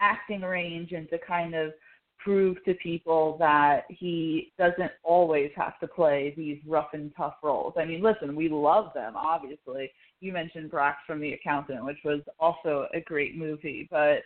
acting 0.00 0.42
range 0.42 0.92
and 0.92 1.08
to 1.10 1.18
kind 1.18 1.54
of 1.54 1.72
prove 2.18 2.62
to 2.64 2.74
people 2.74 3.36
that 3.38 3.84
he 3.88 4.52
doesn't 4.58 4.90
always 5.02 5.50
have 5.56 5.78
to 5.80 5.86
play 5.86 6.34
these 6.36 6.58
rough 6.66 6.88
and 6.92 7.12
tough 7.16 7.36
roles. 7.42 7.74
I 7.78 7.84
mean, 7.84 8.02
listen, 8.02 8.34
we 8.34 8.48
love 8.48 8.92
them, 8.94 9.14
obviously. 9.16 9.90
You 10.20 10.32
mentioned 10.32 10.70
Brax 10.70 10.94
from 11.06 11.20
The 11.20 11.34
Accountant, 11.34 11.84
which 11.84 11.98
was 12.04 12.20
also 12.40 12.88
a 12.92 13.00
great 13.00 13.36
movie, 13.36 13.88
but 13.90 14.22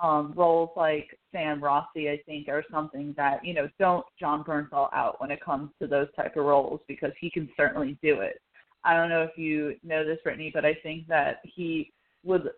um, 0.00 0.32
roles 0.36 0.70
like 0.76 1.18
Sam 1.32 1.62
Rossi, 1.62 2.08
I 2.08 2.20
think, 2.26 2.48
are 2.48 2.64
something 2.70 3.14
that 3.16 3.44
you 3.44 3.54
know 3.54 3.68
don't 3.78 4.06
Jon 4.18 4.42
Bernthal 4.42 4.88
out 4.92 5.20
when 5.20 5.30
it 5.30 5.44
comes 5.44 5.70
to 5.80 5.86
those 5.86 6.08
type 6.16 6.36
of 6.36 6.44
roles 6.44 6.80
because 6.88 7.12
he 7.20 7.30
can 7.30 7.48
certainly 7.56 7.98
do 8.02 8.20
it. 8.20 8.40
I 8.84 8.94
don't 8.94 9.10
know 9.10 9.22
if 9.22 9.36
you 9.36 9.76
know 9.84 10.04
this, 10.04 10.18
Brittany, 10.24 10.50
but 10.52 10.64
I 10.64 10.74
think 10.82 11.06
that 11.08 11.40
he 11.44 11.92
would 12.24 12.48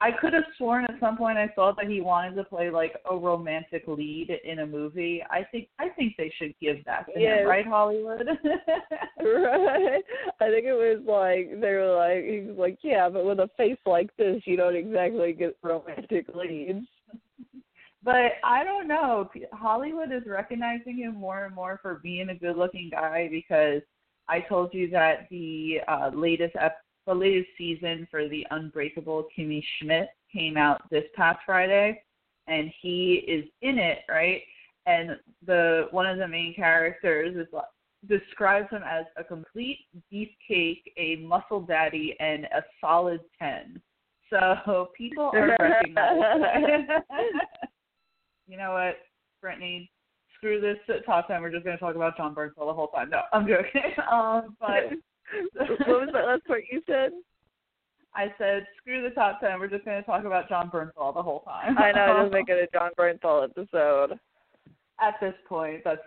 I 0.00 0.10
could 0.10 0.34
have 0.34 0.44
sworn 0.58 0.84
at 0.84 1.00
some 1.00 1.16
point 1.16 1.38
I 1.38 1.48
thought 1.48 1.76
that 1.76 1.88
he 1.88 2.00
wanted 2.02 2.34
to 2.36 2.44
play 2.44 2.68
like 2.70 2.94
a 3.10 3.16
romantic 3.16 3.84
lead 3.86 4.28
in 4.44 4.58
a 4.58 4.66
movie. 4.66 5.22
I 5.30 5.42
think 5.50 5.68
I 5.78 5.88
think 5.90 6.14
they 6.18 6.30
should 6.38 6.54
give 6.60 6.84
that 6.84 7.06
to 7.14 7.18
Yes. 7.20 7.40
him, 7.40 7.46
right, 7.48 7.66
Hollywood? 7.66 8.26
right. 9.20 10.02
I 10.40 10.50
think 10.50 10.66
it 10.66 10.74
was 10.74 11.00
like 11.06 11.60
they 11.60 11.72
were 11.72 11.96
like 11.96 12.24
he 12.24 12.40
was 12.46 12.58
like, 12.58 12.78
Yeah, 12.82 13.08
but 13.08 13.24
with 13.24 13.40
a 13.40 13.48
face 13.56 13.78
like 13.86 14.14
this 14.16 14.42
you 14.44 14.56
don't 14.56 14.76
exactly 14.76 15.32
get 15.32 15.56
romantic 15.62 16.26
leads. 16.34 16.86
but 18.02 18.32
I 18.44 18.64
don't 18.64 18.86
know. 18.88 19.30
Hollywood 19.52 20.12
is 20.12 20.22
recognizing 20.26 20.98
him 20.98 21.14
more 21.14 21.46
and 21.46 21.54
more 21.54 21.78
for 21.80 22.00
being 22.02 22.28
a 22.28 22.34
good-looking 22.34 22.90
guy 22.92 23.28
because 23.30 23.80
I 24.28 24.40
told 24.40 24.74
you 24.74 24.90
that 24.90 25.26
the 25.30 25.78
uh, 25.88 26.10
latest 26.14 26.54
ep- 26.60 26.82
the 27.06 27.14
latest 27.14 27.48
season 27.56 28.06
for 28.10 28.28
the 28.28 28.46
Unbreakable 28.50 29.28
Kimmy 29.36 29.62
Schmidt 29.78 30.08
came 30.32 30.56
out 30.56 30.82
this 30.90 31.04
past 31.14 31.38
Friday, 31.46 32.02
and 32.46 32.70
he 32.80 33.24
is 33.26 33.44
in 33.62 33.78
it, 33.78 33.98
right? 34.08 34.42
And 34.86 35.16
the 35.44 35.88
one 35.90 36.06
of 36.06 36.18
the 36.18 36.28
main 36.28 36.54
characters 36.54 37.36
is 37.36 37.46
describes 38.08 38.70
him 38.70 38.82
as 38.88 39.04
a 39.16 39.24
complete 39.24 39.80
beefcake, 40.12 40.82
a 40.96 41.16
muscle 41.16 41.60
daddy, 41.60 42.16
and 42.20 42.44
a 42.44 42.62
solid 42.80 43.20
ten. 43.38 43.80
So 44.30 44.88
people 44.96 45.30
are 45.34 45.56
recognizing. 45.60 46.88
you 48.46 48.56
know 48.56 48.72
what, 48.72 48.96
Brittany? 49.40 49.90
Screw 50.36 50.60
this 50.60 50.76
top 51.04 51.28
ten. 51.28 51.40
We're 51.40 51.50
just 51.50 51.64
going 51.64 51.76
to 51.76 51.80
talk 51.82 51.96
about 51.96 52.16
Jon 52.16 52.34
Bernthal 52.34 52.66
the 52.66 52.74
whole 52.74 52.88
time. 52.88 53.10
No, 53.10 53.22
I'm 53.32 53.46
joking. 53.46 53.92
Um, 54.12 54.56
but 54.60 54.92
what 55.54 55.88
was 55.88 56.10
that 56.12 56.26
last 56.26 56.44
part 56.46 56.64
you 56.70 56.82
said? 56.86 57.12
I 58.14 58.32
said, 58.38 58.66
screw 58.78 59.02
the 59.02 59.14
top 59.14 59.40
ten. 59.40 59.60
We're 59.60 59.68
just 59.68 59.84
going 59.84 60.00
to 60.00 60.06
talk 60.06 60.24
about 60.24 60.48
Jon 60.48 60.70
Bernthal 60.70 61.14
the 61.14 61.22
whole 61.22 61.40
time. 61.40 61.76
I 61.76 61.92
know, 61.92 62.16
I 62.16 62.22
just 62.22 62.32
make 62.32 62.48
it 62.48 62.68
a 62.72 62.76
Jon 62.76 62.90
Bernthal 62.98 63.44
episode. 63.44 64.18
At 65.00 65.14
this 65.20 65.34
point, 65.46 65.82
that's 65.84 66.00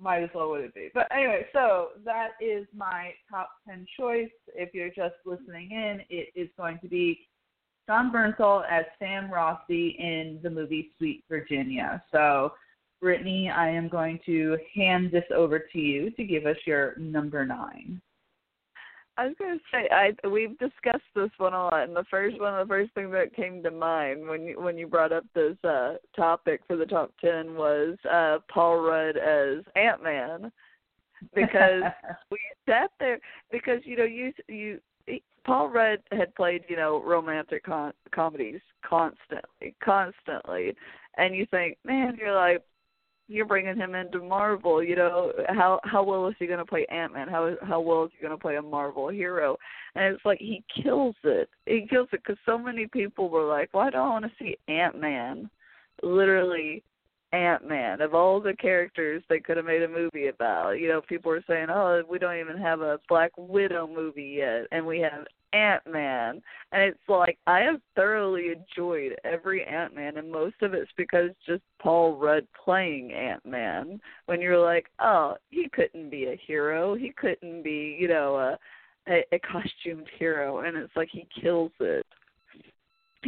might 0.00 0.22
as 0.24 0.30
well 0.34 0.50
would 0.50 0.64
it 0.64 0.74
be. 0.74 0.90
But 0.92 1.06
anyway, 1.12 1.46
so 1.52 1.90
that 2.04 2.30
is 2.40 2.66
my 2.74 3.12
top 3.30 3.50
ten 3.66 3.86
choice. 3.98 4.30
If 4.54 4.74
you're 4.74 4.88
just 4.88 5.14
listening 5.24 5.70
in, 5.70 6.00
it 6.10 6.30
is 6.34 6.48
going 6.56 6.80
to 6.82 6.88
be 6.88 7.20
Jon 7.86 8.10
Bernthal 8.12 8.64
as 8.70 8.84
Sam 8.98 9.30
Rossi 9.30 9.96
in 9.98 10.40
the 10.42 10.50
movie 10.50 10.90
Sweet 10.98 11.22
Virginia. 11.28 12.02
So, 12.10 12.52
Brittany, 13.00 13.50
I 13.50 13.68
am 13.68 13.88
going 13.88 14.18
to 14.26 14.56
hand 14.74 15.10
this 15.12 15.24
over 15.34 15.58
to 15.58 15.78
you 15.78 16.10
to 16.12 16.24
give 16.24 16.46
us 16.46 16.56
your 16.66 16.94
number 16.96 17.44
nine. 17.46 18.00
I 19.16 19.26
was 19.26 19.34
gonna 19.38 19.58
say 19.70 19.88
I 19.92 20.28
we've 20.28 20.58
discussed 20.58 21.04
this 21.14 21.30
one 21.38 21.54
a 21.54 21.64
lot, 21.64 21.84
and 21.84 21.94
the 21.94 22.04
first 22.10 22.40
one, 22.40 22.58
the 22.58 22.66
first 22.66 22.92
thing 22.94 23.10
that 23.12 23.34
came 23.34 23.62
to 23.62 23.70
mind 23.70 24.26
when 24.26 24.42
you 24.42 24.60
when 24.60 24.76
you 24.76 24.86
brought 24.86 25.12
up 25.12 25.24
this 25.34 25.56
uh 25.62 25.94
topic 26.16 26.62
for 26.66 26.76
the 26.76 26.86
top 26.86 27.12
ten 27.20 27.54
was 27.54 27.96
uh 28.10 28.38
Paul 28.52 28.80
Rudd 28.80 29.16
as 29.16 29.64
Ant 29.76 30.02
Man, 30.02 30.50
because 31.34 31.82
we 32.30 32.38
sat 32.66 32.90
there 32.98 33.20
because 33.52 33.80
you 33.84 33.96
know 33.96 34.04
you 34.04 34.32
you 34.48 34.80
Paul 35.44 35.68
Rudd 35.68 36.00
had 36.10 36.34
played 36.34 36.64
you 36.68 36.76
know 36.76 37.02
romantic 37.02 37.64
com- 37.64 37.92
comedies 38.12 38.60
constantly, 38.84 39.74
constantly, 39.82 40.74
and 41.18 41.36
you 41.36 41.46
think, 41.50 41.78
man, 41.84 42.16
you're 42.18 42.34
like 42.34 42.62
you're 43.28 43.46
bringing 43.46 43.76
him 43.76 43.94
into 43.94 44.20
Marvel. 44.20 44.82
You 44.82 44.96
know 44.96 45.32
how 45.48 45.80
how 45.84 46.02
well 46.02 46.28
is 46.28 46.34
he 46.38 46.46
going 46.46 46.58
to 46.58 46.64
play 46.64 46.86
Ant 46.90 47.12
Man? 47.12 47.28
How 47.28 47.56
how 47.62 47.80
well 47.80 48.04
is 48.04 48.10
he 48.16 48.22
going 48.22 48.36
to 48.36 48.40
play 48.40 48.56
a 48.56 48.62
Marvel 48.62 49.08
hero? 49.08 49.56
And 49.94 50.14
it's 50.14 50.24
like 50.24 50.38
he 50.38 50.62
kills 50.82 51.16
it. 51.24 51.48
He 51.66 51.86
kills 51.88 52.08
it 52.12 52.20
because 52.24 52.38
so 52.44 52.58
many 52.58 52.86
people 52.86 53.30
were 53.30 53.46
like, 53.46 53.70
"Why 53.72 53.90
do 53.90 53.96
I 53.96 54.08
want 54.08 54.24
to 54.26 54.30
see 54.38 54.56
Ant 54.68 55.00
Man?" 55.00 55.48
Literally, 56.02 56.82
Ant 57.34 57.66
Man. 57.66 58.00
Of 58.00 58.14
all 58.14 58.40
the 58.40 58.54
characters 58.54 59.22
they 59.28 59.40
could 59.40 59.56
have 59.56 59.66
made 59.66 59.82
a 59.82 59.88
movie 59.88 60.28
about, 60.28 60.78
you 60.78 60.88
know, 60.88 61.00
people 61.00 61.30
were 61.30 61.44
saying, 61.48 61.66
"Oh, 61.68 62.02
we 62.08 62.18
don't 62.18 62.38
even 62.38 62.56
have 62.58 62.80
a 62.80 63.00
Black 63.08 63.32
Widow 63.36 63.88
movie 63.88 64.36
yet, 64.38 64.68
and 64.70 64.86
we 64.86 65.00
have 65.00 65.26
Ant 65.52 65.84
Man." 65.86 66.40
And 66.70 66.82
it's 66.82 67.08
like 67.08 67.38
I 67.48 67.60
have 67.60 67.80
thoroughly 67.96 68.52
enjoyed 68.52 69.18
every 69.24 69.64
Ant 69.64 69.94
Man, 69.96 70.16
and 70.16 70.30
most 70.30 70.62
of 70.62 70.74
it's 70.74 70.92
because 70.96 71.30
just 71.44 71.62
Paul 71.80 72.16
Rudd 72.16 72.46
playing 72.64 73.12
Ant 73.12 73.44
Man. 73.44 74.00
When 74.26 74.40
you're 74.40 74.58
like, 74.58 74.86
"Oh, 75.00 75.36
he 75.50 75.68
couldn't 75.70 76.10
be 76.10 76.26
a 76.26 76.36
hero. 76.36 76.94
He 76.94 77.10
couldn't 77.10 77.62
be, 77.62 77.96
you 77.98 78.06
know, 78.06 78.36
a 78.36 78.58
a, 79.08 79.24
a 79.32 79.38
costumed 79.40 80.08
hero," 80.18 80.60
and 80.60 80.76
it's 80.76 80.96
like 80.96 81.08
he 81.10 81.26
kills 81.40 81.72
it 81.80 82.06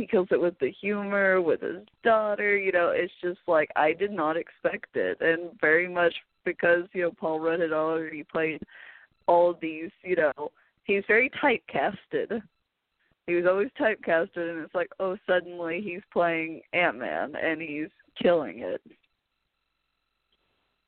kills 0.04 0.28
it 0.32 0.40
with 0.40 0.58
the 0.58 0.70
humor 0.80 1.40
with 1.40 1.60
his 1.60 1.82
daughter 2.02 2.56
you 2.56 2.72
know 2.72 2.90
it's 2.94 3.12
just 3.22 3.38
like 3.46 3.70
i 3.76 3.92
did 3.92 4.10
not 4.10 4.36
expect 4.36 4.96
it. 4.96 5.16
And 5.20 5.50
very 5.60 5.88
much 5.88 6.14
because 6.44 6.82
you 6.92 7.02
know 7.02 7.12
paul 7.12 7.38
rudd 7.38 7.60
had 7.60 7.72
already 7.72 8.24
played 8.24 8.60
all 9.28 9.56
these 9.60 9.90
you 10.02 10.16
know 10.16 10.50
he's 10.84 11.02
very 11.06 11.30
typecasted. 11.42 12.42
He 13.26 13.34
was 13.34 13.44
always 13.46 13.68
typecasted 13.78 14.50
and 14.50 14.60
it's 14.60 14.74
like 14.74 14.90
oh 15.00 15.16
suddenly 15.26 15.80
he's 15.82 16.02
playing 16.12 16.62
ant 16.72 16.98
man 16.98 17.34
and 17.36 17.60
he's 17.60 17.88
killing 18.20 18.60
it. 18.60 18.80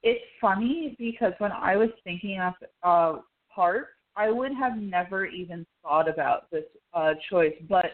It's 0.03 0.25
funny 0.41 0.95
because 0.99 1.33
when 1.39 1.53
I 1.53 1.77
was 1.77 1.91
thinking 2.05 2.41
of 2.41 2.55
uh, 2.83 3.21
parts, 3.53 3.89
I 4.17 4.31
would 4.31 4.53
have 4.53 4.77
never 4.77 5.27
even 5.27 5.67
thought 5.83 6.09
about 6.09 6.51
this 6.51 6.65
uh, 6.95 7.15
choice, 7.31 7.55
but 7.69 7.87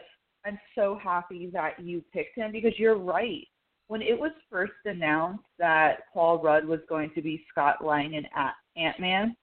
I'm 0.44 0.58
so 0.74 0.98
happy 1.02 1.50
that 1.52 1.80
you 1.80 2.02
picked 2.12 2.36
him 2.36 2.52
because 2.52 2.78
you're 2.78 2.98
right. 2.98 3.46
When 3.88 4.02
it 4.02 4.18
was 4.18 4.32
first 4.50 4.72
announced 4.84 5.44
that 5.58 6.12
Paul 6.12 6.42
Rudd 6.42 6.64
was 6.64 6.80
going 6.88 7.10
to 7.14 7.22
be 7.22 7.44
Scott 7.50 7.84
Lang 7.84 8.14
in 8.14 8.24
Ant 8.76 9.00
Man, 9.00 9.36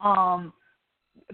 um, 0.00 0.52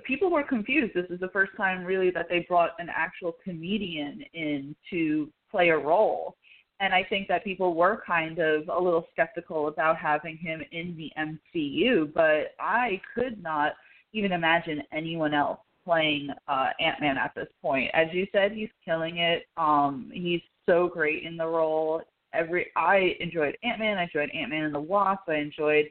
people 0.04 0.30
were 0.30 0.42
confused. 0.42 0.94
This 0.94 1.06
is 1.11 1.20
the 1.20 1.28
first 1.28 1.52
time 1.56 1.84
really 1.84 2.11
that 2.11 2.26
they 2.28 2.46
brought 2.49 2.70
an 2.78 2.88
actual 2.94 3.34
comedian 3.42 4.23
in 4.32 4.75
to 4.90 5.30
play 5.50 5.70
a 5.70 5.78
role. 5.78 6.37
And 6.80 6.92
I 6.92 7.04
think 7.04 7.28
that 7.28 7.44
people 7.44 7.75
were 7.75 8.02
kind 8.06 8.38
of 8.40 8.68
a 8.68 8.78
little 8.78 9.06
skeptical 9.12 9.68
about 9.68 9.96
having 9.96 10.37
him 10.37 10.61
in 10.73 10.96
the 10.96 11.11
MCU, 11.18 12.12
but 12.12 12.54
I 12.58 13.00
could 13.14 13.42
not 13.42 13.75
even 14.12 14.32
imagine 14.32 14.82
anyone 14.92 15.34
else 15.34 15.61
playing 15.84 16.28
uh 16.48 16.68
Ant 16.80 17.00
Man 17.00 17.16
at 17.18 17.32
this 17.34 17.48
point. 17.62 17.90
As 17.94 18.08
you 18.12 18.26
said, 18.32 18.52
he's 18.52 18.70
killing 18.84 19.18
it. 19.18 19.44
Um 19.56 20.10
he's 20.12 20.40
so 20.66 20.88
great 20.88 21.24
in 21.24 21.36
the 21.36 21.46
role. 21.46 22.02
Every 22.32 22.66
I 22.76 23.16
enjoyed 23.20 23.56
Ant 23.62 23.78
Man, 23.78 23.98
I 23.98 24.04
enjoyed 24.04 24.30
Ant 24.34 24.50
Man 24.50 24.64
and 24.64 24.74
the 24.74 24.80
Wasp, 24.80 25.22
I 25.28 25.36
enjoyed 25.36 25.86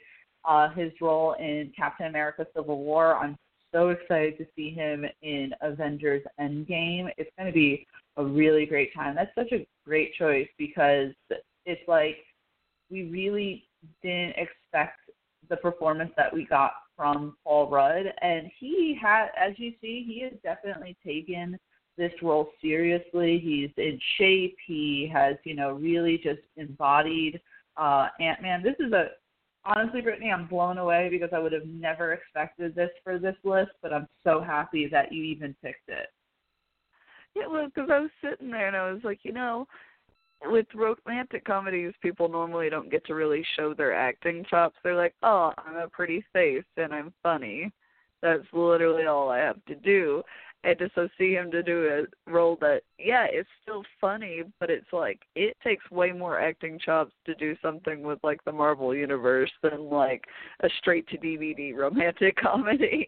uh 0.45 0.69
his 0.69 0.91
role 1.01 1.33
in 1.33 1.71
Captain 1.75 2.07
America 2.07 2.45
Civil 2.55 2.83
War. 2.83 3.15
I'm 3.15 3.37
so 3.73 3.89
excited 3.89 4.37
to 4.37 4.45
see 4.55 4.69
him 4.69 5.05
in 5.21 5.51
Avengers 5.61 6.21
Endgame. 6.39 7.09
It's 7.17 7.31
gonna 7.37 7.51
be 7.51 7.87
a 8.17 8.23
really 8.23 8.65
great 8.65 8.93
time. 8.93 9.15
That's 9.15 9.33
such 9.35 9.51
a 9.51 9.65
great 9.85 10.13
choice 10.15 10.47
because 10.57 11.11
it's 11.65 11.87
like 11.87 12.17
we 12.91 13.09
really 13.09 13.65
didn't 14.01 14.35
expect 14.37 14.99
the 15.49 15.57
performance 15.57 16.11
that 16.15 16.33
we 16.33 16.45
got 16.45 16.73
from 16.95 17.35
Paul 17.43 17.69
Rudd, 17.69 18.05
and 18.21 18.49
he 18.59 18.97
had, 19.01 19.27
as 19.39 19.53
you 19.57 19.71
see, 19.81 20.03
he 20.07 20.21
has 20.23 20.33
definitely 20.43 20.95
taken 21.05 21.57
this 21.97 22.11
role 22.21 22.49
seriously. 22.61 23.39
He's 23.43 23.69
in 23.77 23.99
shape. 24.17 24.55
He 24.65 25.09
has, 25.13 25.35
you 25.43 25.55
know, 25.55 25.71
really 25.73 26.17
just 26.17 26.41
embodied 26.57 27.39
uh, 27.77 28.07
Ant 28.19 28.41
Man. 28.41 28.63
This 28.63 28.75
is 28.79 28.91
a 28.93 29.09
honestly, 29.65 30.01
Brittany, 30.01 30.31
I'm 30.31 30.47
blown 30.47 30.77
away 30.77 31.09
because 31.09 31.29
I 31.33 31.39
would 31.39 31.53
have 31.53 31.65
never 31.65 32.13
expected 32.13 32.75
this 32.75 32.89
for 33.03 33.17
this 33.17 33.35
list, 33.43 33.71
but 33.81 33.93
I'm 33.93 34.07
so 34.23 34.41
happy 34.41 34.87
that 34.91 35.11
you 35.11 35.23
even 35.23 35.55
picked 35.63 35.89
it. 35.89 36.07
Yeah, 37.35 37.47
well, 37.47 37.67
because 37.67 37.89
I 37.91 37.99
was 37.99 38.11
sitting 38.21 38.51
there 38.51 38.67
and 38.67 38.75
I 38.75 38.91
was 38.91 39.01
like, 39.03 39.19
you 39.23 39.33
know, 39.33 39.67
with 40.45 40.67
romantic 40.73 41.45
comedies, 41.45 41.93
people 42.01 42.27
normally 42.29 42.69
don't 42.69 42.91
get 42.91 43.05
to 43.05 43.15
really 43.15 43.45
show 43.55 43.73
their 43.73 43.93
acting 43.93 44.45
chops. 44.49 44.75
They're 44.83 44.95
like, 44.95 45.15
oh, 45.23 45.53
I'm 45.57 45.75
a 45.77 45.87
pretty 45.87 46.23
face 46.33 46.63
and 46.77 46.93
I'm 46.93 47.13
funny. 47.23 47.71
That's 48.21 48.43
literally 48.53 49.05
all 49.05 49.29
I 49.29 49.39
have 49.39 49.63
to 49.65 49.75
do. 49.75 50.23
And 50.65 50.79
to 50.79 50.89
so 50.95 51.09
see 51.17 51.33
him 51.33 51.51
to 51.51 51.61
do 51.61 52.05
a 52.27 52.31
role 52.31 52.57
that, 52.61 52.83
yeah, 52.97 53.27
it's 53.29 53.49
still 53.61 53.83
funny, 53.99 54.43
but 54.61 54.69
it's 54.69 54.93
like 54.93 55.19
it 55.35 55.57
takes 55.61 55.89
way 55.91 56.13
more 56.13 56.39
acting 56.39 56.79
chops 56.79 57.11
to 57.25 57.35
do 57.35 57.55
something 57.61 58.01
with 58.01 58.19
like 58.23 58.41
the 58.45 58.51
Marvel 58.53 58.95
universe 58.95 59.51
than 59.61 59.89
like 59.89 60.23
a 60.61 60.69
straight 60.79 61.05
to 61.09 61.17
DVD 61.17 61.75
romantic 61.75 62.37
comedy. 62.41 63.07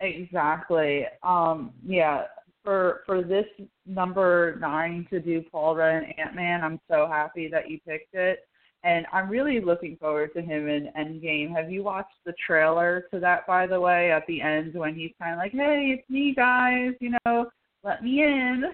Exactly. 0.00 1.06
Um, 1.22 1.72
yeah, 1.84 2.24
for 2.64 3.02
for 3.06 3.22
this 3.22 3.46
number 3.86 4.56
nine 4.60 5.06
to 5.10 5.20
do 5.20 5.42
Paul 5.50 5.76
Rudd 5.76 6.02
and 6.02 6.18
Ant 6.18 6.34
Man, 6.34 6.62
I'm 6.62 6.80
so 6.88 7.06
happy 7.10 7.48
that 7.48 7.70
you 7.70 7.78
picked 7.86 8.14
it, 8.14 8.40
and 8.84 9.06
I'm 9.12 9.28
really 9.28 9.60
looking 9.60 9.96
forward 9.96 10.30
to 10.34 10.42
him 10.42 10.68
in 10.68 10.90
Endgame. 10.98 11.54
Have 11.54 11.70
you 11.70 11.82
watched 11.82 12.14
the 12.24 12.34
trailer 12.46 13.06
to 13.12 13.20
that, 13.20 13.46
by 13.46 13.66
the 13.66 13.80
way? 13.80 14.12
At 14.12 14.26
the 14.26 14.40
end, 14.40 14.74
when 14.74 14.94
he's 14.94 15.12
kind 15.18 15.32
of 15.32 15.38
like, 15.38 15.52
"Hey, 15.52 15.96
it's 15.98 16.10
me, 16.10 16.34
guys. 16.34 16.94
You 17.00 17.16
know, 17.24 17.50
let 17.82 18.02
me 18.02 18.22
in." 18.22 18.64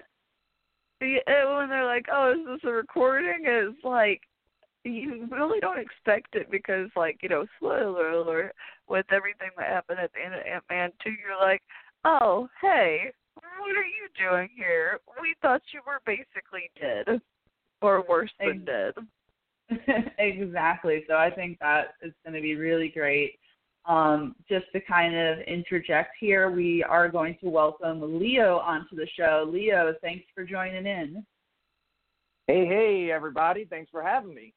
when 0.99 1.69
they're 1.69 1.85
like, 1.85 2.07
"Oh, 2.11 2.31
is 2.31 2.45
this 2.45 2.69
a 2.69 2.73
recording?" 2.73 3.43
It's 3.45 3.83
like 3.83 4.21
you 4.83 5.27
really 5.31 5.59
don't 5.59 5.79
expect 5.79 6.35
it 6.35 6.49
because, 6.51 6.89
like, 6.95 7.17
you 7.23 7.29
know, 7.29 7.45
spoiler 7.57 8.11
alert, 8.11 8.55
with 8.87 9.05
everything 9.11 9.49
that 9.57 9.67
happened 9.67 9.99
at 9.99 10.11
the 10.13 10.23
end 10.23 10.35
of 10.35 10.45
Ant 10.45 10.63
Man 10.69 10.91
two, 11.03 11.11
you're 11.11 11.39
like, 11.39 11.61
"Oh, 12.03 12.49
hey, 12.61 13.11
what 13.59 13.75
are 13.75 13.83
you 13.83 14.07
doing 14.17 14.49
here? 14.55 14.99
We 15.21 15.35
thought 15.41 15.61
you 15.73 15.81
were 15.85 15.99
basically 16.05 16.69
dead, 16.79 17.21
or 17.81 18.03
worse 18.07 18.31
than 18.39 18.65
dead." 18.65 18.93
exactly. 20.19 21.03
So 21.07 21.15
I 21.15 21.29
think 21.29 21.59
that 21.59 21.95
is 22.01 22.13
going 22.23 22.35
to 22.35 22.41
be 22.41 22.55
really 22.55 22.89
great. 22.89 23.39
Um, 23.87 24.35
just 24.49 24.65
to 24.73 24.79
kind 24.81 25.15
of 25.15 25.39
interject 25.41 26.15
here, 26.19 26.49
we 26.49 26.83
are 26.83 27.07
going 27.07 27.37
to 27.41 27.49
welcome 27.49 28.19
Leo 28.19 28.57
onto 28.57 28.95
the 28.95 29.07
show. 29.15 29.47
Leo, 29.51 29.93
thanks 30.01 30.25
for 30.33 30.43
joining 30.43 30.87
in. 30.87 31.23
Hey, 32.47 32.65
hey, 32.65 33.11
everybody. 33.11 33.65
Thanks 33.65 33.91
for 33.91 34.01
having 34.01 34.33
me. 34.33 34.53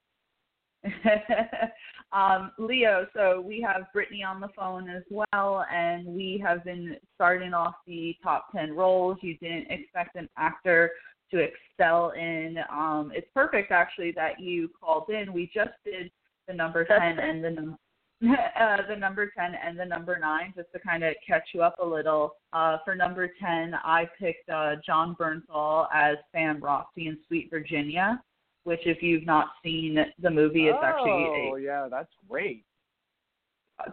um, 2.13 2.53
Leo, 2.59 3.07
so 3.15 3.41
we 3.41 3.61
have 3.61 3.93
Brittany 3.93 4.23
on 4.23 4.41
the 4.41 4.49
phone 4.57 4.89
as 4.89 5.03
well, 5.11 5.65
and 5.73 6.07
we 6.07 6.41
have 6.45 6.65
been 6.65 6.97
starting 7.15 7.53
off 7.53 7.75
the 7.87 8.15
top 8.23 8.53
10 8.53 8.75
roles 8.75 9.19
you 9.21 9.37
didn't 9.39 9.71
expect 9.71 10.17
an 10.17 10.29
actor 10.37 10.91
to 11.31 11.39
excel 11.39 12.11
in. 12.11 12.57
Um, 12.71 13.13
it's 13.15 13.29
perfect, 13.35 13.73
actually, 13.73 14.13
that 14.13 14.41
you 14.41 14.71
called 14.81 15.11
in. 15.11 15.33
We 15.33 15.51
just 15.53 15.73
did 15.85 16.11
the 16.47 16.55
number 16.55 16.85
10 16.85 17.19
and 17.19 17.45
the 17.45 17.51
number 17.51 17.77
uh, 18.61 18.79
the 18.89 18.97
number 18.97 19.31
10 19.39 19.53
and 19.65 19.79
the 19.79 19.85
number 19.85 20.19
9, 20.19 20.53
just 20.57 20.67
to 20.73 20.81
kind 20.81 21.05
of 21.05 21.15
catch 21.25 21.51
you 21.55 21.63
up 21.63 21.77
a 21.81 21.87
little. 21.87 22.33
Uh, 22.53 22.79
for 22.85 22.97
number 22.97 23.31
10, 23.41 23.75
I 23.75 24.09
picked 24.19 24.49
uh, 24.49 24.75
Jon 24.85 25.15
Bernthal 25.15 25.87
as 25.95 26.17
Sam 26.33 26.59
Rothstein 26.61 27.09
in 27.09 27.19
Sweet 27.29 27.49
Virginia, 27.49 28.21
which, 28.65 28.81
if 28.85 29.03
you've 29.03 29.27
not 29.27 29.49
seen 29.63 29.99
the 30.21 30.31
movie, 30.31 30.69
it's 30.69 30.79
oh, 30.81 30.85
actually. 30.85 31.51
Oh, 31.53 31.57
yeah, 31.57 31.89
that's 31.91 32.13
great. 32.29 32.65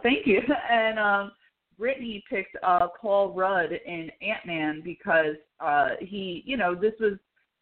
Thank 0.03 0.25
you. 0.25 0.41
And 0.69 1.00
um, 1.00 1.31
Brittany 1.77 2.24
picked 2.29 2.57
uh, 2.63 2.88
Paul 3.00 3.34
Rudd 3.34 3.72
in 3.72 4.10
Ant 4.22 4.45
Man 4.45 4.81
because 4.84 5.36
uh, 5.60 5.89
he, 6.00 6.43
you 6.45 6.57
know, 6.57 6.74
this 6.74 6.93
was 7.00 7.13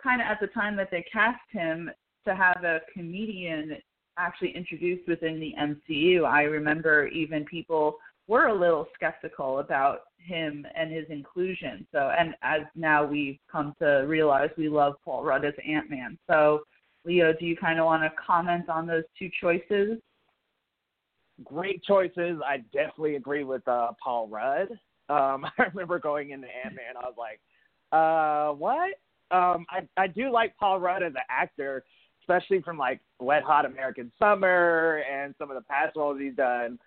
kind 0.02 0.22
of 0.22 0.28
at 0.28 0.40
the 0.40 0.48
time 0.48 0.76
that 0.78 0.90
they 0.92 1.04
cast 1.12 1.42
him 1.52 1.90
to 2.26 2.36
have 2.36 2.64
a 2.64 2.80
comedian 2.94 3.78
actually 4.18 4.56
introduced 4.56 5.08
within 5.08 5.40
the 5.40 5.54
MCU. 5.60 6.26
I 6.26 6.44
remember 6.44 7.08
even 7.08 7.46
people 7.46 7.98
were 8.28 8.48
a 8.48 8.54
little 8.54 8.88
skeptical 8.94 9.60
about 9.60 10.02
him 10.18 10.66
and 10.76 10.92
his 10.92 11.06
inclusion. 11.10 11.86
So, 11.92 12.12
and 12.18 12.36
as 12.42 12.62
now 12.76 13.04
we've 13.06 13.40
come 13.52 13.74
to 13.80 14.06
realize 14.08 14.50
we 14.58 14.70
love 14.70 14.94
Paul 15.04 15.24
Rudd 15.24 15.46
as 15.46 15.54
Ant 15.68 15.90
Man. 15.90 16.18
So, 16.28 16.62
Leo, 17.06 17.34
do 17.34 17.46
you 17.46 17.56
kind 17.56 17.80
of 17.80 17.86
want 17.86 18.04
to 18.04 18.12
comment 18.26 18.70
on 18.70 18.88
those 18.88 19.04
two 19.18 19.30
choices? 19.42 20.00
Great 21.44 21.84
choices. 21.84 22.40
I 22.46 22.58
definitely 22.72 23.16
agree 23.16 23.44
with 23.44 23.68
uh, 23.68 23.92
Paul 24.02 24.28
Rudd. 24.28 24.70
Um, 25.10 25.46
I 25.58 25.64
remember 25.74 26.00
going 26.00 26.32
into 26.32 26.48
Ant 26.48 26.76
Man, 26.76 26.96
I 27.02 27.06
was 27.06 27.16
like, 27.18 27.40
uh, 27.92 28.54
what? 28.54 28.92
Um, 29.32 29.66
I 29.70 29.88
I 29.98 30.08
do 30.08 30.32
like 30.32 30.56
Paul 30.58 30.80
Rudd 30.80 31.02
as 31.04 31.14
an 31.14 31.22
actor 31.30 31.84
especially 32.24 32.62
from 32.62 32.78
like 32.78 33.00
Wet 33.20 33.44
Hot 33.44 33.66
American 33.66 34.12
Summer 34.18 35.04
and 35.12 35.36
some 35.38 35.52
of 35.52 35.56
the 35.56 35.64
past 35.64 35.96
roles 35.96 36.20
he's 36.20 36.36
done. 36.36 36.80